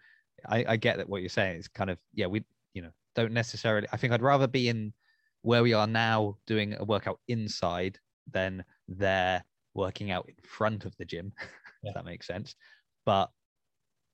I, 0.48 0.66
I 0.68 0.78
get 0.78 0.98
that 0.98 1.10
what 1.10 1.22
you're 1.22 1.30
saying 1.30 1.58
is 1.58 1.68
kind 1.68 1.90
of, 1.90 1.98
yeah, 2.14 2.28
we, 2.28 2.44
you 2.74 2.82
know, 2.82 2.92
don't 3.16 3.34
necessarily, 3.34 3.88
I 3.92 3.98
think 3.98 4.14
I'd 4.14 4.22
rather 4.22 4.48
be 4.48 4.70
in 4.70 4.94
where 5.42 5.64
we 5.64 5.74
are 5.74 5.88
now 5.88 6.38
doing 6.46 6.76
a 6.78 6.84
workout 6.84 7.20
inside 7.28 8.00
than 8.32 8.64
there 8.88 9.44
working 9.74 10.12
out 10.12 10.28
in 10.28 10.36
front 10.44 10.86
of 10.86 10.96
the 10.98 11.06
gym, 11.06 11.34
Yeah. 11.84 11.92
if 11.92 11.96
that 11.96 12.06
makes 12.06 12.26
sense. 12.26 12.56
But 13.06 13.30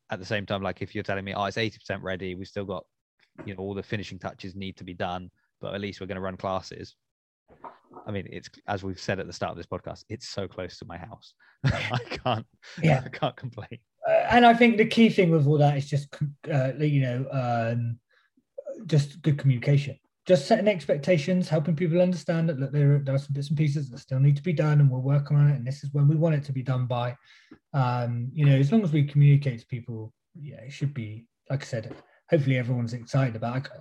at 0.09 0.19
the 0.19 0.25
same 0.25 0.45
time, 0.45 0.61
like 0.61 0.81
if 0.81 0.93
you're 0.93 1.03
telling 1.03 1.23
me, 1.25 1.33
oh, 1.33 1.45
it's 1.45 1.57
80% 1.57 2.01
ready, 2.01 2.35
we've 2.35 2.47
still 2.47 2.65
got, 2.65 2.85
you 3.45 3.55
know, 3.55 3.61
all 3.61 3.73
the 3.73 3.81
finishing 3.81 4.19
touches 4.19 4.55
need 4.55 4.77
to 4.77 4.83
be 4.83 4.93
done, 4.93 5.31
but 5.61 5.73
at 5.73 5.81
least 5.81 6.01
we're 6.01 6.07
going 6.07 6.15
to 6.15 6.21
run 6.21 6.37
classes. 6.37 6.95
I 8.05 8.11
mean, 8.11 8.27
it's 8.31 8.49
as 8.67 8.83
we've 8.83 8.99
said 8.99 9.19
at 9.19 9.27
the 9.27 9.33
start 9.33 9.51
of 9.51 9.57
this 9.57 9.65
podcast, 9.65 10.03
it's 10.09 10.29
so 10.29 10.47
close 10.47 10.77
to 10.79 10.85
my 10.85 10.97
house. 10.97 11.33
I 11.65 11.99
can't, 12.09 12.45
Yeah. 12.81 13.01
I 13.05 13.09
can't 13.09 13.35
complain. 13.35 13.79
Uh, 14.07 14.25
and 14.29 14.45
I 14.45 14.53
think 14.53 14.77
the 14.77 14.85
key 14.85 15.09
thing 15.09 15.31
with 15.31 15.47
all 15.47 15.57
that 15.59 15.77
is 15.77 15.89
just, 15.89 16.13
uh, 16.51 16.73
you 16.79 17.01
know, 17.01 17.25
um, 17.31 17.99
just 18.85 19.21
good 19.21 19.37
communication. 19.37 19.97
Just 20.25 20.47
setting 20.47 20.67
expectations, 20.67 21.49
helping 21.49 21.75
people 21.75 22.01
understand 22.01 22.47
that 22.47 22.59
look, 22.59 22.71
there, 22.71 22.95
are, 22.95 22.99
there 22.99 23.15
are 23.15 23.19
some 23.19 23.33
bits 23.33 23.49
and 23.49 23.57
pieces 23.57 23.89
that 23.89 23.99
still 23.99 24.19
need 24.19 24.37
to 24.37 24.43
be 24.43 24.53
done, 24.53 24.79
and 24.79 24.89
we're 24.89 24.99
working 24.99 25.35
on 25.35 25.49
it. 25.49 25.55
And 25.55 25.67
this 25.67 25.83
is 25.83 25.93
when 25.93 26.07
we 26.07 26.15
want 26.15 26.35
it 26.35 26.43
to 26.45 26.53
be 26.53 26.63
done 26.63 26.85
by. 26.85 27.15
Um, 27.73 28.29
you 28.33 28.45
know, 28.45 28.55
as 28.55 28.71
long 28.71 28.83
as 28.83 28.93
we 28.93 29.03
communicate 29.03 29.59
to 29.59 29.67
people, 29.67 30.13
yeah, 30.39 30.61
it 30.61 30.71
should 30.71 30.93
be. 30.93 31.27
Like 31.49 31.61
I 31.61 31.65
said, 31.65 31.93
hopefully 32.29 32.57
everyone's 32.57 32.93
excited 32.93 33.35
about. 33.35 33.65
It. 33.65 33.71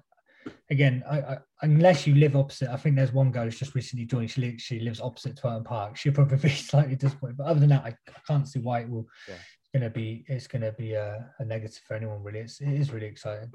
Again, 0.70 1.03
I, 1.11 1.20
I, 1.20 1.38
unless 1.62 2.07
you 2.07 2.14
live 2.14 2.36
opposite, 2.36 2.70
I 2.70 2.76
think 2.76 2.97
there's 2.97 3.12
one 3.12 3.30
girl 3.30 3.45
who's 3.45 3.59
just 3.59 3.74
recently 3.74 4.07
joined. 4.07 4.30
She 4.30 4.40
lives, 4.40 4.62
she 4.62 4.80
lives 4.80 5.01
opposite 5.01 5.36
Twerton 5.36 5.64
Park. 5.64 5.97
She'll 5.97 6.12
probably 6.12 6.38
be 6.43 6.49
slightly 6.49 6.97
disappointed, 6.97 7.36
but 7.36 7.47
other 7.47 7.61
than 7.61 7.68
that, 7.70 7.84
I, 7.84 7.95
I 8.09 8.20
can't 8.26 8.49
see 8.49 8.61
why 8.61 8.80
it 8.80 8.88
will. 8.88 9.07
Yeah. 9.28 9.34
It's 9.34 9.70
gonna 9.74 9.90
be. 9.90 10.24
It's 10.28 10.47
gonna 10.47 10.72
be 10.72 10.95
a, 10.95 11.30
a 11.38 11.45
negative 11.45 11.82
for 11.86 11.95
anyone. 11.95 12.22
Really, 12.22 12.40
it's, 12.40 12.61
it 12.61 12.68
is 12.68 12.93
really 12.93 13.07
exciting. 13.07 13.53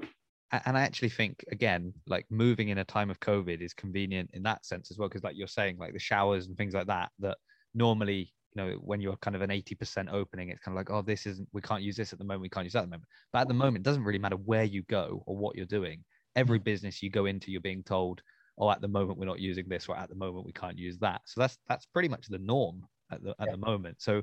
And 0.50 0.78
I 0.78 0.80
actually 0.80 1.10
think 1.10 1.44
again, 1.52 1.92
like 2.06 2.24
moving 2.30 2.70
in 2.70 2.78
a 2.78 2.84
time 2.84 3.10
of 3.10 3.20
COVID 3.20 3.60
is 3.60 3.74
convenient 3.74 4.30
in 4.32 4.42
that 4.44 4.64
sense 4.64 4.90
as 4.90 4.96
well, 4.96 5.08
because 5.08 5.22
like 5.22 5.36
you're 5.36 5.46
saying, 5.46 5.76
like 5.76 5.92
the 5.92 5.98
showers 5.98 6.46
and 6.46 6.56
things 6.56 6.72
like 6.72 6.86
that, 6.86 7.10
that 7.18 7.36
normally, 7.74 8.32
you 8.54 8.62
know, 8.62 8.72
when 8.80 9.00
you're 9.00 9.16
kind 9.16 9.36
of 9.36 9.42
an 9.42 9.50
80% 9.50 10.10
opening, 10.10 10.48
it's 10.48 10.60
kind 10.60 10.74
of 10.74 10.80
like, 10.80 10.90
oh, 10.90 11.02
this 11.02 11.26
isn't, 11.26 11.48
we 11.52 11.60
can't 11.60 11.82
use 11.82 11.96
this 11.96 12.14
at 12.14 12.18
the 12.18 12.24
moment, 12.24 12.42
we 12.42 12.48
can't 12.48 12.64
use 12.64 12.72
that 12.72 12.80
at 12.80 12.86
the 12.86 12.90
moment. 12.90 13.08
But 13.30 13.40
at 13.40 13.48
the 13.48 13.54
mm. 13.54 13.58
moment, 13.58 13.78
it 13.78 13.82
doesn't 13.82 14.04
really 14.04 14.18
matter 14.18 14.36
where 14.36 14.64
you 14.64 14.82
go 14.84 15.22
or 15.26 15.36
what 15.36 15.54
you're 15.54 15.66
doing. 15.66 16.02
Every 16.38 16.58
business 16.58 17.02
you 17.02 17.10
go 17.10 17.26
into, 17.26 17.50
you're 17.50 17.60
being 17.60 17.82
told, 17.82 18.22
oh, 18.58 18.70
at 18.70 18.80
the 18.80 18.88
moment 18.88 19.18
we're 19.18 19.26
not 19.26 19.40
using 19.40 19.68
this, 19.68 19.88
or 19.88 19.96
at 19.96 20.08
the 20.08 20.14
moment 20.14 20.46
we 20.46 20.52
can't 20.52 20.78
use 20.78 20.98
that. 20.98 21.20
So 21.26 21.40
that's 21.40 21.58
that's 21.68 21.86
pretty 21.86 22.08
much 22.08 22.26
the 22.28 22.38
norm 22.38 22.86
at 23.10 23.22
the 23.22 23.30
at 23.40 23.46
Yeah. 23.48 23.52
the 23.52 23.58
moment. 23.58 23.96
So, 24.00 24.22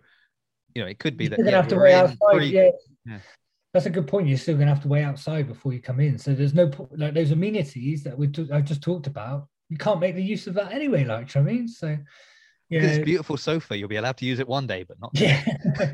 you 0.74 0.82
know, 0.82 0.88
it 0.88 1.00
could 1.00 1.18
be 1.18 1.28
that 1.28 1.40
You're 1.40 1.50
yeah, 1.50 1.56
have 1.58 1.68
to 1.70 1.78
wait 1.78 1.94
outside. 1.94 2.18
pre- 2.32 2.48
yeah. 2.48 2.70
Yeah. 3.06 3.20
That's 3.74 3.86
a 3.88 3.90
good 3.90 4.08
point. 4.08 4.28
You're 4.30 4.38
still 4.38 4.58
gonna 4.58 4.74
have 4.74 4.84
to 4.84 4.88
wait 4.88 5.04
outside 5.04 5.48
before 5.48 5.74
you 5.74 5.82
come 5.82 6.00
in. 6.00 6.18
So 6.18 6.34
there's 6.34 6.54
no 6.54 6.72
like 6.92 7.14
those 7.14 7.32
amenities 7.32 8.04
that 8.04 8.18
we 8.18 8.28
t- 8.30 8.50
I 8.52 8.62
just 8.62 8.82
talked 8.82 9.08
about. 9.08 9.48
You 9.70 9.78
can't 9.78 10.00
make 10.00 10.16
the 10.16 10.24
use 10.24 10.48
of 10.48 10.54
that 10.54 10.72
anyway. 10.72 11.04
Like 11.04 11.34
you 11.36 11.42
know 11.42 11.46
what 11.46 11.52
I 11.52 11.56
mean, 11.56 11.68
so 11.68 11.98
yeah, 12.70 12.82
it's 12.84 13.04
beautiful 13.04 13.36
sofa, 13.38 13.78
you'll 13.78 13.90
be 13.90 13.98
allowed 13.98 14.18
to 14.18 14.26
use 14.26 14.40
it 14.40 14.48
one 14.48 14.66
day, 14.66 14.84
but 14.84 14.98
not 15.02 15.12
yeah, 15.14 15.44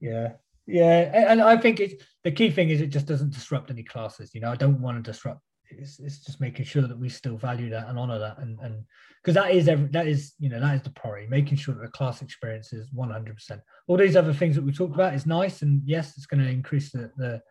yeah, 0.00 0.28
yeah. 0.66 1.30
And 1.30 1.40
I 1.42 1.56
think 1.56 1.80
it's 1.80 2.02
the 2.24 2.30
key 2.30 2.50
thing 2.50 2.70
is 2.70 2.80
it 2.80 2.88
just 2.88 3.06
doesn't 3.06 3.32
disrupt 3.32 3.70
any 3.70 3.82
classes. 3.82 4.34
You 4.34 4.40
know, 4.40 4.50
I 4.52 4.56
don't 4.56 4.80
want 4.80 5.02
to 5.04 5.10
disrupt. 5.10 5.40
It's, 5.70 5.98
it's 5.98 6.24
just 6.24 6.40
making 6.40 6.64
sure 6.64 6.82
that 6.82 6.98
we 6.98 7.08
still 7.08 7.36
value 7.36 7.70
that 7.70 7.88
and 7.88 7.98
honor 7.98 8.18
that, 8.18 8.38
and 8.38 8.58
and 8.60 8.84
because 9.22 9.34
that 9.34 9.50
is 9.50 9.68
every, 9.68 9.88
that 9.88 10.06
is 10.06 10.34
you 10.38 10.48
know 10.48 10.60
that 10.60 10.74
is 10.74 10.82
the 10.82 10.90
priority. 10.90 11.26
Making 11.28 11.58
sure 11.58 11.74
that 11.74 11.82
the 11.82 11.88
class 11.88 12.22
experience 12.22 12.72
is 12.72 12.88
one 12.92 13.10
hundred 13.10 13.34
percent. 13.34 13.60
All 13.86 13.96
these 13.96 14.16
other 14.16 14.32
things 14.32 14.56
that 14.56 14.64
we 14.64 14.72
talked 14.72 14.94
about 14.94 15.14
is 15.14 15.26
nice, 15.26 15.62
and 15.62 15.82
yes, 15.84 16.16
it's 16.16 16.26
going 16.26 16.42
to 16.42 16.50
increase 16.50 16.90
the 16.90 17.10
the 17.16 17.42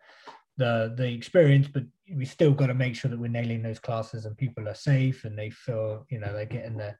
the 0.56 0.94
the 0.96 1.06
experience, 1.06 1.68
but 1.68 1.84
we 2.14 2.24
still 2.24 2.52
got 2.52 2.66
to 2.66 2.74
make 2.74 2.96
sure 2.96 3.10
that 3.10 3.18
we're 3.18 3.28
nailing 3.28 3.62
those 3.62 3.78
classes 3.78 4.24
and 4.24 4.36
people 4.36 4.68
are 4.68 4.74
safe 4.74 5.24
and 5.24 5.38
they 5.38 5.50
feel 5.50 6.06
you 6.10 6.18
know 6.18 6.32
they're 6.32 6.46
getting 6.46 6.76
the 6.76 6.94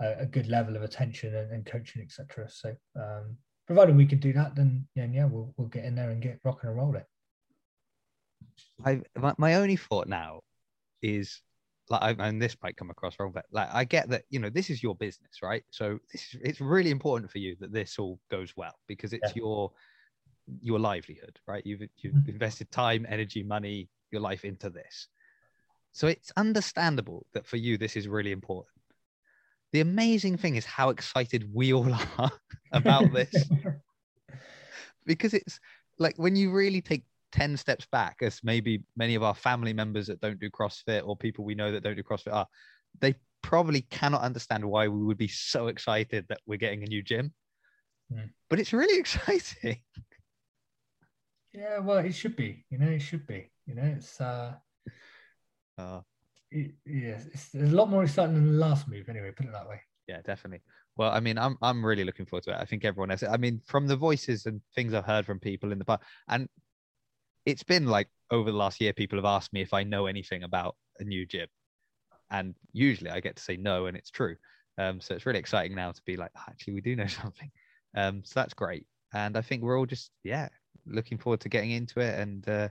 a, 0.00 0.26
good 0.26 0.48
level 0.48 0.76
of 0.76 0.82
attention 0.82 1.34
and, 1.34 1.52
and 1.52 1.66
coaching, 1.66 2.02
etc. 2.02 2.48
So, 2.48 2.74
um, 2.96 3.36
provided 3.66 3.96
we 3.96 4.06
can 4.06 4.18
do 4.18 4.32
that, 4.32 4.54
then 4.54 4.86
yeah, 4.94 5.06
yeah, 5.12 5.24
we'll 5.26 5.52
we'll 5.56 5.68
get 5.68 5.84
in 5.84 5.94
there 5.94 6.10
and 6.10 6.22
get 6.22 6.40
rocking 6.44 6.68
and 6.70 6.76
rolling. 6.78 7.04
I 8.84 9.00
my, 9.16 9.34
my 9.38 9.54
only 9.54 9.76
thought 9.76 10.08
now 10.08 10.40
is 11.02 11.42
like 11.90 12.02
I, 12.02 12.28
and 12.28 12.40
this 12.40 12.56
might 12.62 12.76
come 12.76 12.90
across 12.90 13.18
wrong, 13.18 13.32
but 13.32 13.46
like 13.52 13.68
I 13.72 13.84
get 13.84 14.08
that 14.10 14.24
you 14.30 14.38
know 14.38 14.50
this 14.50 14.70
is 14.70 14.82
your 14.82 14.94
business, 14.94 15.42
right? 15.42 15.64
So 15.70 15.98
this 16.12 16.34
is, 16.34 16.40
it's 16.42 16.60
really 16.60 16.90
important 16.90 17.30
for 17.30 17.38
you 17.38 17.56
that 17.60 17.72
this 17.72 17.98
all 17.98 18.20
goes 18.30 18.54
well 18.56 18.74
because 18.86 19.12
it's 19.12 19.34
your 19.36 19.72
your 20.60 20.78
livelihood, 20.78 21.38
right? 21.46 21.64
You've 21.66 21.82
you've 21.98 22.14
Mhm. 22.14 22.28
invested 22.28 22.70
time, 22.70 23.06
energy, 23.08 23.42
money, 23.42 23.88
your 24.10 24.20
life 24.20 24.44
into 24.44 24.70
this. 24.70 25.08
So 25.92 26.06
it's 26.06 26.32
understandable 26.36 27.26
that 27.34 27.46
for 27.46 27.56
you 27.56 27.76
this 27.76 27.96
is 27.96 28.08
really 28.08 28.32
important. 28.32 28.68
The 29.72 29.80
amazing 29.80 30.36
thing 30.36 30.56
is 30.56 30.64
how 30.66 30.90
excited 30.90 31.52
we 31.52 31.72
all 31.72 31.92
are 32.18 32.32
about 32.72 33.12
this 33.12 33.50
because 35.06 35.34
it's 35.34 35.58
like 35.98 36.16
when 36.16 36.36
you 36.36 36.50
really 36.52 36.80
take 36.80 37.04
10 37.32 37.56
steps 37.56 37.86
back 37.90 38.16
as 38.22 38.40
maybe 38.42 38.82
many 38.96 39.14
of 39.14 39.22
our 39.22 39.34
family 39.34 39.72
members 39.72 40.06
that 40.06 40.20
don't 40.20 40.38
do 40.38 40.50
crossfit 40.50 41.06
or 41.06 41.16
people 41.16 41.44
we 41.44 41.54
know 41.54 41.72
that 41.72 41.82
don't 41.82 41.96
do 41.96 42.02
crossfit 42.02 42.32
are 42.32 42.46
they 43.00 43.14
probably 43.42 43.82
cannot 43.82 44.22
understand 44.22 44.64
why 44.64 44.86
we 44.88 45.02
would 45.04 45.18
be 45.18 45.28
so 45.28 45.66
excited 45.68 46.26
that 46.28 46.40
we're 46.46 46.58
getting 46.58 46.82
a 46.82 46.86
new 46.86 47.02
gym. 47.02 47.32
Mm. 48.12 48.30
But 48.48 48.60
it's 48.60 48.72
really 48.72 48.98
exciting. 49.00 49.80
Yeah, 51.52 51.78
well, 51.80 51.98
it 51.98 52.12
should 52.14 52.36
be. 52.36 52.64
You 52.70 52.78
know, 52.78 52.88
it 52.88 53.00
should 53.00 53.26
be. 53.26 53.50
You 53.66 53.74
know, 53.74 53.94
it's 53.96 54.20
uh, 54.20 54.54
Uh, 55.78 56.00
it, 56.50 56.72
yeah, 56.86 57.18
it's, 57.18 57.26
it's 57.26 57.54
a 57.54 57.74
lot 57.74 57.90
more 57.90 58.04
exciting 58.04 58.34
than 58.34 58.46
the 58.52 58.58
last 58.58 58.88
move. 58.88 59.08
Anyway, 59.08 59.30
put 59.32 59.46
it 59.46 59.52
that 59.52 59.68
way. 59.68 59.80
yeah, 60.08 60.20
definitely. 60.22 60.62
Well, 60.96 61.10
I 61.10 61.20
mean, 61.20 61.38
I'm 61.38 61.56
I'm 61.62 61.84
really 61.84 62.04
looking 62.04 62.26
forward 62.26 62.44
to 62.44 62.50
it. 62.52 62.56
I 62.60 62.64
think 62.64 62.84
everyone 62.84 63.10
has. 63.10 63.22
I 63.22 63.36
mean, 63.38 63.60
from 63.66 63.86
the 63.86 63.96
voices 63.96 64.46
and 64.46 64.60
things 64.74 64.92
I've 64.94 65.06
heard 65.06 65.24
from 65.26 65.40
people 65.40 65.72
in 65.72 65.78
the 65.78 65.84
past, 65.84 66.02
and 66.28 66.48
it's 67.44 67.62
been 67.62 67.86
like 67.86 68.08
over 68.30 68.50
the 68.50 68.56
last 68.56 68.80
year, 68.80 68.92
people 68.92 69.18
have 69.18 69.24
asked 69.24 69.52
me 69.52 69.62
if 69.62 69.74
I 69.74 69.82
know 69.82 70.06
anything 70.06 70.42
about 70.42 70.76
a 70.98 71.04
new 71.04 71.26
jib, 71.26 71.48
and 72.30 72.54
usually 72.72 73.10
I 73.10 73.20
get 73.20 73.36
to 73.36 73.42
say 73.42 73.56
no, 73.56 73.86
and 73.86 73.96
it's 73.96 74.10
true. 74.10 74.36
Um, 74.78 75.00
so 75.00 75.14
it's 75.14 75.26
really 75.26 75.38
exciting 75.38 75.76
now 75.76 75.92
to 75.92 76.02
be 76.06 76.16
like, 76.16 76.30
actually, 76.48 76.74
we 76.74 76.80
do 76.80 76.96
know 76.96 77.06
something. 77.22 77.50
Um, 77.96 78.22
so 78.24 78.40
that's 78.40 78.54
great, 78.54 78.86
and 79.12 79.36
I 79.36 79.42
think 79.42 79.62
we're 79.62 79.78
all 79.78 79.86
just 79.86 80.10
yeah 80.24 80.48
looking 80.86 81.18
forward 81.18 81.40
to 81.40 81.48
getting 81.48 81.70
into 81.70 82.00
it 82.00 82.18
and 82.18 82.48
uh, 82.48 82.68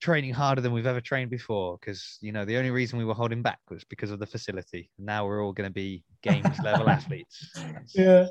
training 0.00 0.32
harder 0.32 0.60
than 0.60 0.72
we've 0.72 0.86
ever 0.86 1.00
trained 1.00 1.30
before. 1.30 1.78
Because 1.80 2.18
you 2.20 2.32
know 2.32 2.44
the 2.44 2.56
only 2.56 2.70
reason 2.70 2.98
we 2.98 3.04
were 3.04 3.14
holding 3.14 3.42
back 3.42 3.60
was 3.70 3.84
because 3.84 4.10
of 4.10 4.18
the 4.18 4.26
facility. 4.26 4.90
Now 4.98 5.26
we're 5.26 5.44
all 5.44 5.52
going 5.52 5.68
to 5.68 5.74
be 5.74 6.04
games 6.22 6.58
level 6.62 6.88
athletes. 6.88 7.52
That's 7.54 7.94
Yeah. 7.94 8.26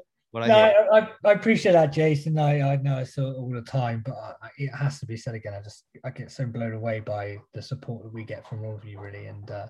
No. 0.50 0.56
I, 0.56 1.00
I, 1.00 1.10
I 1.26 1.32
appreciate 1.32 1.72
that, 1.72 1.94
Jason. 1.94 2.38
I, 2.38 2.74
I 2.74 2.76
know 2.78 2.98
I 2.98 3.04
saw 3.04 3.32
it 3.32 3.38
all 3.38 3.50
the 3.50 3.62
time, 3.62 4.04
but 4.06 4.16
I, 4.16 4.50
it 4.58 4.70
has 4.76 5.00
to 5.00 5.06
be 5.06 5.18
said 5.18 5.36
again. 5.36 5.54
I 5.54 5.62
just 5.62 5.86
I 6.04 6.10
get 6.10 6.32
so 6.32 6.46
blown 6.46 6.74
away 6.74 7.00
by 7.00 7.38
the 7.54 7.62
support 7.62 8.04
that 8.04 8.14
we 8.14 8.24
get 8.24 8.48
from 8.48 8.64
all 8.66 8.76
of 8.76 8.86
you, 8.86 9.00
really, 9.00 9.28
and 9.28 9.50
uh, 9.50 9.68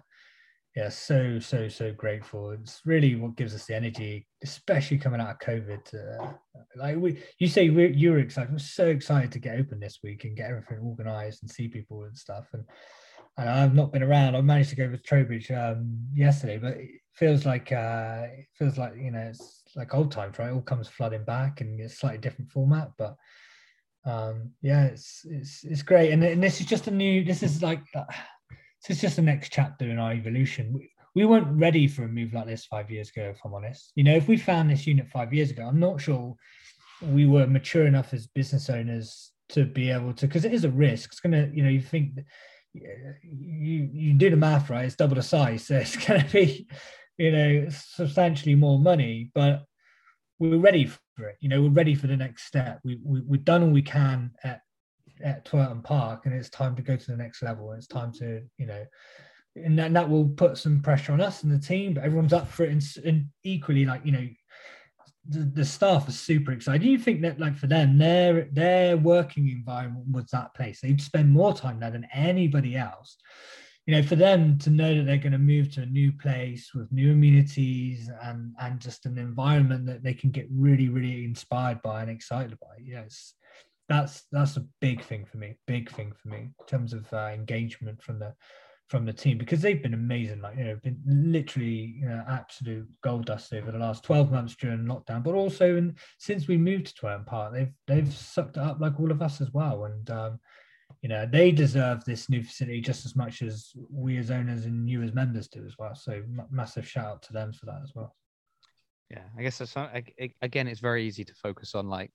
yeah, 0.76 0.90
so 0.90 1.40
so 1.40 1.68
so 1.68 1.92
grateful. 1.94 2.52
It's 2.52 2.82
really 2.86 3.16
what 3.16 3.36
gives 3.36 3.56
us 3.56 3.66
the 3.66 3.76
energy, 3.76 4.28
especially 4.44 4.98
coming 4.98 5.22
out 5.22 5.32
of 5.32 5.40
COVID. 5.40 5.94
Uh, 5.94 6.34
like 6.76 6.98
we, 6.98 7.20
you 7.40 7.48
say 7.48 7.70
we, 7.70 7.94
you 7.94 8.12
were 8.12 8.20
excited. 8.20 8.52
I'm 8.52 8.60
so 8.60 8.88
excited 8.88 9.32
to 9.32 9.40
get 9.40 9.60
open 9.60 9.80
this 9.80 10.00
week 10.04 10.24
and 10.24 10.38
get 10.38 10.50
everything 10.50 10.80
organised 10.80 11.42
and 11.42 11.52
see 11.52 11.68
people 11.68 12.04
and 12.04 12.18
stuff. 12.18 12.46
And 12.54 12.64
and 13.38 13.50
I've 13.50 13.76
not 13.76 13.92
been 13.92 14.04
around. 14.04 14.36
I 14.36 14.42
managed 14.42 14.72
to 14.72 14.76
go 14.76 14.90
with 14.90 15.04
Trowbridge 15.04 15.52
um, 15.52 16.00
yesterday, 16.14 16.58
but 16.58 16.78
it 16.78 16.90
feels 17.14 17.46
like 17.46 17.72
uh, 17.72 18.26
it 18.38 18.48
feels 18.54 18.78
like 18.78 18.96
you 18.96 19.12
know 19.12 19.30
it's 19.30 19.64
like 19.78 19.94
old 19.94 20.12
times, 20.12 20.40
right? 20.40 20.50
It 20.50 20.54
all 20.54 20.62
comes 20.62 20.88
flooding 20.88 21.24
back, 21.24 21.62
and 21.62 21.80
it's 21.80 22.00
slightly 22.00 22.18
different 22.18 22.52
format, 22.52 22.92
but 22.98 23.16
um, 24.06 24.52
yeah, 24.62 24.86
it's 24.86 25.26
it's 25.30 25.64
it's 25.64 25.82
great. 25.84 26.12
And, 26.12 26.24
and 26.24 26.42
this 26.42 26.60
is 26.60 26.66
just 26.66 26.88
a 26.88 26.92
new. 26.92 27.24
This 27.24 27.44
is 27.44 27.62
like 27.62 27.84
uh, 27.96 28.04
this 28.88 28.98
is 28.98 29.02
just 29.02 29.18
the 29.18 29.22
next 29.22 29.52
chapter 29.52 29.90
in 29.90 30.00
our 30.00 30.14
evolution. 30.14 30.74
We, 30.74 30.90
we 31.16 31.26
weren't 31.26 31.60
ready 31.60 31.88
for 31.88 32.04
a 32.04 32.08
move 32.08 32.34
like 32.34 32.46
this 32.46 32.66
five 32.66 32.90
years 32.90 33.10
ago, 33.10 33.34
if 33.36 33.40
I'm 33.44 33.54
honest. 33.54 33.92
You 33.96 34.04
know, 34.04 34.16
if 34.16 34.28
we 34.28 34.38
found 34.38 34.70
this 34.70 34.88
unit 34.88 35.10
five 35.10 35.34
years 35.34 35.52
ago, 35.52 35.68
I'm 35.68 35.80
not 35.80 36.00
sure 36.00 36.36
we 37.02 37.26
were 37.26 37.48
mature 37.48 37.86
enough 37.86 38.14
as 38.14 38.28
business 38.28 38.70
owners 38.70 39.32
to 39.50 39.66
be 39.66 39.90
able 39.90 40.14
to, 40.14 40.28
because 40.28 40.46
it 40.46 40.54
is 40.54 40.64
a 40.64 40.70
risk. 40.70 41.12
It's 41.12 41.20
gonna, 41.20 41.50
you 41.54 41.64
know, 41.64 41.70
you 41.70 41.82
think 41.82 42.20
you 42.74 43.90
you 43.92 44.14
do 44.14 44.30
the 44.30 44.36
math 44.36 44.70
right, 44.70 44.86
it's 44.86 44.96
double 44.96 45.16
the 45.16 45.22
size, 45.22 45.66
so 45.68 45.78
it's 45.78 45.96
gonna 46.08 46.26
be, 46.32 46.68
you 47.18 47.32
know, 47.32 47.68
substantially 47.70 48.56
more 48.56 48.80
money, 48.80 49.32
but 49.34 49.66
we're 50.40 50.58
ready 50.58 50.86
for 50.86 51.28
it. 51.28 51.38
You 51.40 51.50
know, 51.50 51.62
we're 51.62 51.70
ready 51.70 51.96
for 51.96 52.08
the 52.08 52.18
next 52.18 52.46
step. 52.46 52.80
We, 52.84 53.00
we 53.04 53.22
we've 53.22 53.46
done 53.46 53.64
all 53.64 53.70
we 53.70 53.82
can 53.82 54.32
at 54.44 54.62
at 55.24 55.46
Twerton 55.46 55.84
Park, 55.84 56.26
and 56.26 56.34
it's 56.34 56.50
time 56.50 56.76
to 56.76 56.82
go 56.82 56.96
to 56.96 57.12
the 57.12 57.18
next 57.18 57.42
level. 57.42 57.72
It's 57.72 57.88
time 57.88 58.12
to, 58.14 58.44
you 58.58 58.66
know, 58.68 58.86
and 59.56 59.78
that, 59.80 59.88
and 59.88 59.96
that 59.96 60.10
will 60.10 60.30
put 60.30 60.58
some 60.58 60.82
pressure 60.82 61.14
on 61.14 61.22
us 61.22 61.44
and 61.44 61.52
the 61.52 61.60
team, 61.60 61.94
but 61.94 62.04
everyone's 62.04 62.34
up 62.34 62.48
for 62.48 62.64
it. 62.64 62.72
And, 62.72 62.84
and 63.06 63.26
equally, 63.44 63.86
like 63.86 64.06
you 64.06 64.12
know, 64.12 64.28
the, 65.28 65.40
the 65.40 65.66
staff 65.66 66.08
are 66.08 66.12
super 66.12 66.52
excited. 66.52 66.84
Do 66.84 66.90
you 66.90 67.00
think 67.00 67.22
that, 67.22 67.40
like 67.40 67.58
for 67.58 67.68
them, 67.68 67.98
their 67.98 68.48
their 68.52 68.98
working 68.98 69.50
environment 69.50 70.06
was 70.12 70.26
that 70.32 70.54
place? 70.54 70.82
They'd 70.82 71.02
spend 71.02 71.32
more 71.32 71.54
time 71.54 71.80
there 71.80 71.92
than 71.92 72.08
anybody 72.14 72.76
else. 72.76 73.18
You 73.88 73.96
know, 73.96 74.04
for 74.04 74.18
them 74.18 74.58
to 74.60 74.70
know 74.70 74.96
that 74.96 75.06
they're 75.06 75.18
going 75.18 75.32
to 75.32 75.38
move 75.38 75.74
to 75.74 75.82
a 75.82 75.86
new 75.86 76.12
place 76.12 76.74
with 76.76 76.92
new 76.92 77.14
amenities 77.14 78.12
and 78.22 78.54
and 78.60 78.82
just 78.82 79.06
an 79.06 79.18
environment 79.18 79.86
that 79.86 80.04
they 80.04 80.14
can 80.14 80.30
get 80.30 80.46
really, 80.52 80.90
really 80.90 81.24
inspired 81.24 81.82
by 81.82 82.02
and 82.02 82.12
excited 82.12 82.60
by. 82.60 82.76
Yes, 82.84 83.34
that's 83.88 84.26
that's 84.32 84.58
a 84.58 84.66
big 84.82 85.02
thing 85.04 85.26
for 85.26 85.38
me. 85.38 85.56
Big 85.68 85.90
thing 85.90 86.12
for 86.22 86.28
me 86.28 86.50
in 86.60 86.66
terms 86.68 86.92
of 86.94 87.12
uh, 87.14 87.32
engagement 87.34 88.04
from 88.04 88.20
the 88.20 88.34
from 88.90 89.06
the 89.06 89.14
team 89.14 89.38
because 89.38 89.62
they've 89.62 89.82
been 89.82 89.94
amazing. 89.94 90.42
Like 90.42 90.58
you 90.58 90.66
know, 90.66 90.80
been 90.84 91.02
literally 91.06 91.96
you 92.00 92.10
know 92.10 92.24
absolute 92.28 92.88
gold 93.04 93.26
dust 93.26 93.54
over 93.54 93.72
the 93.72 93.80
last 93.80 94.04
twelve 94.04 94.32
months 94.32 94.56
during 94.56 94.86
lockdown, 94.86 95.24
but 95.24 95.34
also 95.34 95.78
in, 95.78 95.96
since 96.18 96.48
we 96.48 96.58
moved 96.58 96.88
to 96.88 96.94
Twerton 96.94 97.26
Park, 97.26 97.54
they've 97.54 97.74
they've 97.88 98.14
sucked 98.14 98.58
it 98.58 98.64
up 98.64 98.80
like 98.80 99.00
all 99.00 99.12
of 99.12 99.22
us 99.22 99.40
as 99.40 99.52
well. 99.54 99.86
And 99.86 100.10
um, 100.10 100.40
you 101.02 101.10
know, 101.10 101.26
they 101.26 101.52
deserve 101.52 102.04
this 102.06 102.30
new 102.30 102.44
facility 102.44 102.82
just 102.82 103.06
as 103.06 103.16
much 103.16 103.42
as 103.42 103.72
we 103.90 104.18
as 104.18 104.32
owners 104.32 104.66
and 104.66 104.90
you 104.90 105.04
as 105.04 105.14
members 105.14 105.48
do 105.48 105.64
as 105.66 105.76
well. 105.78 105.96
So 105.96 106.14
m- 106.14 106.48
massive 106.50 106.88
shout 106.88 107.06
out 107.06 107.22
to 107.24 107.34
them 107.34 107.54
for 107.54 107.66
that 107.68 107.82
as 107.84 107.92
well. 107.94 108.16
Yeah, 109.10 109.24
I 109.38 109.42
guess 109.42 109.58
that's 109.58 109.76
again, 110.42 110.68
it's 110.68 110.82
very 110.82 111.06
easy 111.06 111.24
to 111.24 111.34
focus 111.36 111.76
on 111.76 111.88
like 111.88 112.12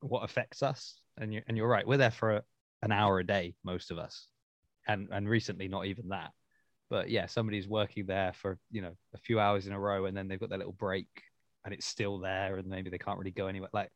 what 0.00 0.24
affects 0.24 0.62
us, 0.62 1.00
and 1.16 1.32
you 1.32 1.42
and 1.46 1.56
you're 1.56 1.68
right. 1.68 1.86
We're 1.86 1.96
there 1.96 2.10
for 2.10 2.36
a, 2.36 2.42
an 2.82 2.92
hour 2.92 3.18
a 3.18 3.26
day, 3.26 3.54
most 3.64 3.90
of 3.90 3.98
us, 3.98 4.28
and 4.86 5.08
and 5.10 5.28
recently 5.28 5.68
not 5.68 5.86
even 5.86 6.08
that. 6.08 6.32
But 6.90 7.08
yeah, 7.08 7.26
somebody's 7.26 7.66
working 7.66 8.04
there 8.06 8.32
for 8.34 8.58
you 8.70 8.82
know 8.82 8.92
a 9.14 9.18
few 9.18 9.40
hours 9.40 9.66
in 9.66 9.72
a 9.72 9.80
row, 9.80 10.04
and 10.04 10.16
then 10.16 10.28
they've 10.28 10.40
got 10.40 10.50
their 10.50 10.58
little 10.58 10.72
break, 10.72 11.08
and 11.64 11.72
it's 11.72 11.86
still 11.86 12.18
there, 12.18 12.56
and 12.56 12.68
maybe 12.68 12.90
they 12.90 12.98
can't 12.98 13.18
really 13.18 13.30
go 13.30 13.46
anywhere. 13.46 13.70
Like, 13.72 13.90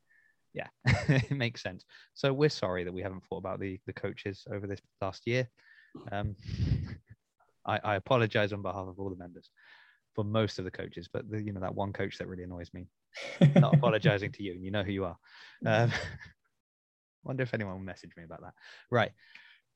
yeah, 0.52 0.68
it 0.84 1.30
makes 1.30 1.62
sense. 1.62 1.84
So 2.14 2.32
we're 2.32 2.48
sorry 2.48 2.84
that 2.84 2.92
we 2.92 3.02
haven't 3.02 3.24
thought 3.28 3.38
about 3.38 3.60
the 3.60 3.78
the 3.86 3.92
coaches 3.92 4.44
over 4.52 4.66
this 4.66 4.80
last 5.00 5.26
year. 5.26 5.48
Um, 6.10 6.36
I, 7.66 7.78
I 7.84 7.94
apologize 7.96 8.52
on 8.52 8.62
behalf 8.62 8.88
of 8.88 8.98
all 8.98 9.10
the 9.10 9.16
members 9.16 9.50
for 10.14 10.24
most 10.24 10.58
of 10.58 10.64
the 10.64 10.70
coaches, 10.70 11.08
but 11.12 11.30
the, 11.30 11.40
you 11.40 11.52
know 11.52 11.60
that 11.60 11.74
one 11.74 11.92
coach 11.92 12.18
that 12.18 12.26
really 12.26 12.42
annoys 12.42 12.70
me. 12.72 12.86
Not 13.56 13.74
apologizing 13.74 14.32
to 14.32 14.42
you, 14.42 14.52
and 14.52 14.64
you 14.64 14.70
know 14.70 14.82
who 14.82 14.92
you 14.92 15.04
are. 15.04 15.16
Um, 15.66 15.92
wonder 17.24 17.42
if 17.42 17.54
anyone 17.54 17.74
will 17.74 17.80
message 17.80 18.12
me 18.16 18.24
about 18.24 18.40
that. 18.40 18.54
Right, 18.90 19.12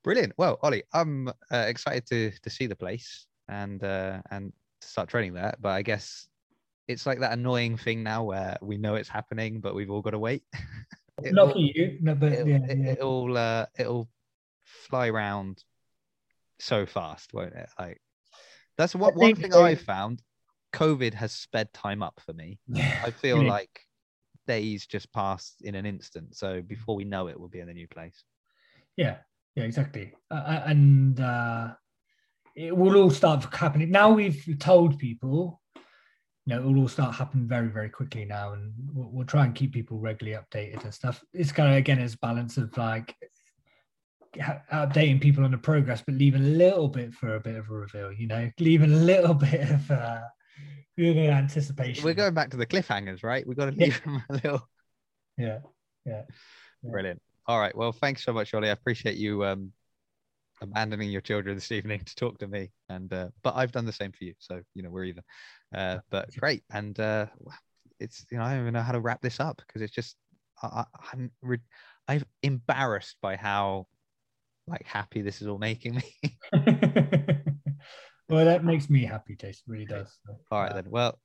brilliant. 0.03 0.33
Well, 0.39 0.59
Ollie, 0.62 0.85
I'm 0.93 1.29
uh, 1.29 1.33
excited 1.68 2.07
to 2.07 2.33
to 2.43 2.51
see 2.51 2.66
the 2.66 2.77
place 2.77 3.27
and 3.49 3.83
uh, 3.83 4.22
and 4.31 4.53
start 4.81 5.09
training 5.09 5.35
there. 5.35 5.55
But 5.61 5.70
I 5.70 5.83
guess 5.83 6.29
it's 6.89 7.07
like 7.07 7.20
that 7.20 7.32
annoying 7.32 7.76
thing 7.76 8.03
now 8.03 8.24
where 8.24 8.57
we 8.61 8.76
know 8.76 8.95
it's 8.95 9.09
happening, 9.09 9.61
but 9.61 9.74
we've 9.74 9.91
all 9.91 10.03
got 10.03 10.11
to 10.11 10.18
wait. 10.18 10.43
Not 11.22 11.53
for 11.53 11.59
you, 11.59 11.99
no, 12.01 12.14
but 12.14 12.32
it'll, 12.32 12.49
yeah, 12.49 12.59
yeah. 12.68 12.93
it'll 12.93 13.37
uh, 13.37 13.66
it'll 13.78 14.09
fly 14.64 15.09
around 15.09 15.62
so 16.59 16.87
fast, 16.87 17.32
won't 17.32 17.55
it? 17.55 17.68
Like 17.78 18.01
that's 18.76 18.95
one, 18.95 19.14
one 19.14 19.35
thing. 19.35 19.55
I've 19.55 19.80
found. 19.80 20.22
COVID 20.74 21.14
has 21.14 21.32
sped 21.32 21.72
time 21.72 22.03
up 22.03 22.20
for 22.26 22.32
me. 22.32 22.59
I 23.05 23.11
feel 23.12 23.43
Yeah. 23.43 23.49
like 23.49 23.80
days 24.47 24.87
just 24.87 25.12
pass 25.12 25.55
in 25.62 25.76
an 25.76 25.87
instant. 25.87 26.37
So 26.37 26.61
before 26.62 26.97
we 26.97 27.05
know 27.05 27.28
it, 27.28 27.39
we'll 27.39 27.49
be 27.49 27.61
in 27.61 27.68
a 27.68 27.74
new 27.74 27.87
place. 27.87 28.24
Yeah, 28.97 29.18
yeah, 29.55 29.64
exactly. 29.64 30.12
Uh, 30.30 30.35
uh, 30.35 30.62
and 30.66 31.20
uh, 31.20 31.74
it 32.57 32.76
will 32.76 32.97
all 32.97 33.11
start 33.11 33.45
happening. 33.55 33.91
Now 33.91 34.12
we've 34.12 34.57
told 34.59 34.99
people, 34.99 35.61
you 36.47 36.55
know, 36.55 36.61
it 36.61 36.64
will 36.64 36.78
all 36.80 36.88
start 36.88 37.14
happening 37.14 37.47
very, 37.49 37.68
very 37.68 37.88
quickly 37.88 38.24
now. 38.24 38.53
And 38.53 38.72
we'll, 38.92 39.09
we'll 39.11 39.26
try 39.26 39.45
and 39.45 39.55
keep 39.55 39.72
people 39.72 39.99
regularly 39.99 40.38
updated 40.38 40.84
and 40.84 40.92
stuff. 40.92 41.24
It's 41.32 41.53
kind 41.53 41.70
of, 41.70 41.76
again, 41.76 41.99
it's 41.99 42.16
balance 42.16 42.57
of 42.59 42.76
like 42.76 43.16
updating 44.72 45.20
people 45.20 45.45
on 45.45 45.53
the 45.53 45.59
progress, 45.59 46.03
but 46.05 46.16
leaving 46.16 46.42
a 46.42 46.49
little 46.49 46.88
bit 46.88 47.14
for 47.14 47.36
a 47.36 47.40
bit 47.40 47.57
of 47.57 47.70
a 47.70 47.72
reveal, 47.72 48.12
you 48.12 48.26
know, 48.26 48.51
leaving 48.59 48.92
a 48.92 48.97
little 48.97 49.34
bit 49.51 49.70
of 49.70 49.90
uh, 49.90 50.20
anticipation. 50.99 52.05
We're 52.05 52.14
going 52.14 52.34
back 52.34 52.51
to 52.51 52.57
the 52.57 52.66
cliffhangers, 52.66 53.22
right? 53.22 53.47
We've 53.47 53.57
got 53.57 53.66
to 53.66 53.74
Yeah. 53.76 53.84
leave 53.86 54.03
them 54.05 54.22
a 54.30 54.32
little. 54.34 54.68
Yeah, 55.38 55.59
yeah. 56.05 56.22
Yeah. 56.82 56.90
Brilliant. 56.90 57.22
All 57.47 57.59
right. 57.59 57.74
Well, 57.76 57.92
thanks 57.92 58.24
so 58.24 58.32
much, 58.32 58.53
Ollie. 58.55 58.68
I 58.68 58.72
appreciate 58.72 59.16
you 59.16 59.45
um, 59.45 59.72
abandoning 60.61 61.11
your 61.11 61.20
children 61.20 61.55
this 61.55 61.72
evening 61.72 62.00
to 62.05 62.14
talk 62.14 62.38
to 62.38 62.48
me. 62.48 62.70
And 62.88 63.12
uh, 63.12 63.28
but 63.42 63.57
I've 63.57 63.72
done 63.72 63.86
the 63.86 63.92
same 63.92 64.12
for 64.12 64.24
you, 64.24 64.34
so 64.38 64.61
you 64.74 64.82
know 64.82 64.90
we're 64.90 65.05
even. 65.05 65.22
Uh, 65.74 65.98
but 66.11 66.34
great, 66.36 66.64
and 66.72 66.98
uh, 67.00 67.26
it's 68.00 68.24
you 68.30 68.38
know 68.38 68.44
I 68.44 68.52
don't 68.52 68.62
even 68.62 68.74
know 68.74 68.82
how 68.82 68.92
to 68.92 69.00
wrap 69.00 69.20
this 69.20 69.40
up 69.40 69.61
because 69.66 69.82
it's 69.82 69.94
just 69.94 70.16
I, 70.62 70.66
I, 70.66 70.84
I'm 71.12 71.30
re- 71.42 71.59
I'm 72.09 72.24
embarrassed 72.42 73.16
by 73.22 73.36
how 73.36 73.86
like 74.66 74.86
happy 74.86 75.22
this 75.22 75.42
is 75.42 75.48
all 75.48 75.59
making 75.59 75.96
me. 75.96 76.38
well, 78.28 78.44
that 78.44 78.64
makes 78.64 78.88
me 78.88 79.05
happy, 79.05 79.36
Jason. 79.36 79.64
Really 79.66 79.86
does. 79.86 80.18
So, 80.26 80.36
all 80.50 80.62
right 80.62 80.74
then. 80.74 80.86
Well, 80.88 81.18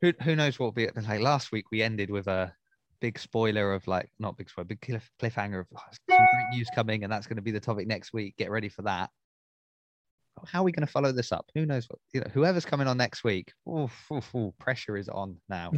who 0.00 0.12
who 0.22 0.36
knows 0.36 0.58
what 0.58 0.66
will 0.66 0.72
be 0.72 0.88
like 0.88 1.20
last 1.20 1.52
week 1.52 1.66
we 1.70 1.82
ended 1.82 2.10
with 2.10 2.26
a 2.26 2.54
big 3.00 3.18
spoiler 3.18 3.72
of 3.72 3.86
like 3.86 4.10
not 4.18 4.36
big 4.36 4.50
spoiler, 4.50 4.66
big 4.66 4.80
cliff, 4.80 5.10
cliffhanger 5.20 5.60
of 5.60 5.66
oh, 5.76 5.80
some 5.90 6.26
great 6.32 6.56
news 6.56 6.68
coming, 6.74 7.04
and 7.04 7.12
that's 7.12 7.26
going 7.26 7.36
to 7.36 7.42
be 7.42 7.50
the 7.50 7.60
topic 7.60 7.86
next 7.86 8.12
week. 8.12 8.36
Get 8.36 8.50
ready 8.50 8.68
for 8.68 8.82
that. 8.82 9.10
how 10.46 10.60
are 10.60 10.64
we 10.64 10.72
going 10.72 10.86
to 10.86 10.92
follow 10.92 11.12
this 11.12 11.32
up? 11.32 11.46
Who 11.54 11.66
knows? 11.66 11.86
What, 11.88 11.98
you 12.12 12.20
know, 12.20 12.30
whoever's 12.32 12.64
coming 12.64 12.86
on 12.86 12.96
next 12.96 13.24
week, 13.24 13.52
pressure 14.58 14.96
is 14.96 15.08
on 15.08 15.36
now. 15.48 15.72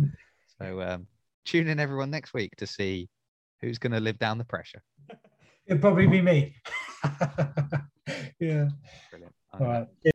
so 0.61 0.81
um, 0.83 1.07
tune 1.45 1.69
in 1.69 1.81
everyone 1.81 2.11
next 2.11 2.35
week 2.35 2.55
to 2.57 2.67
see 2.67 3.09
who's 3.61 3.79
going 3.79 3.93
to 3.93 4.01
live 4.01 4.19
down 4.19 4.39
the 4.39 4.45
pressure. 4.45 4.83
It'll 5.67 5.81
probably 5.81 6.07
be 6.07 6.21
me. 6.21 6.57
yeah. 8.41 8.69
Brilliant. 9.11 9.35
All 9.53 9.61
right. 9.61 9.87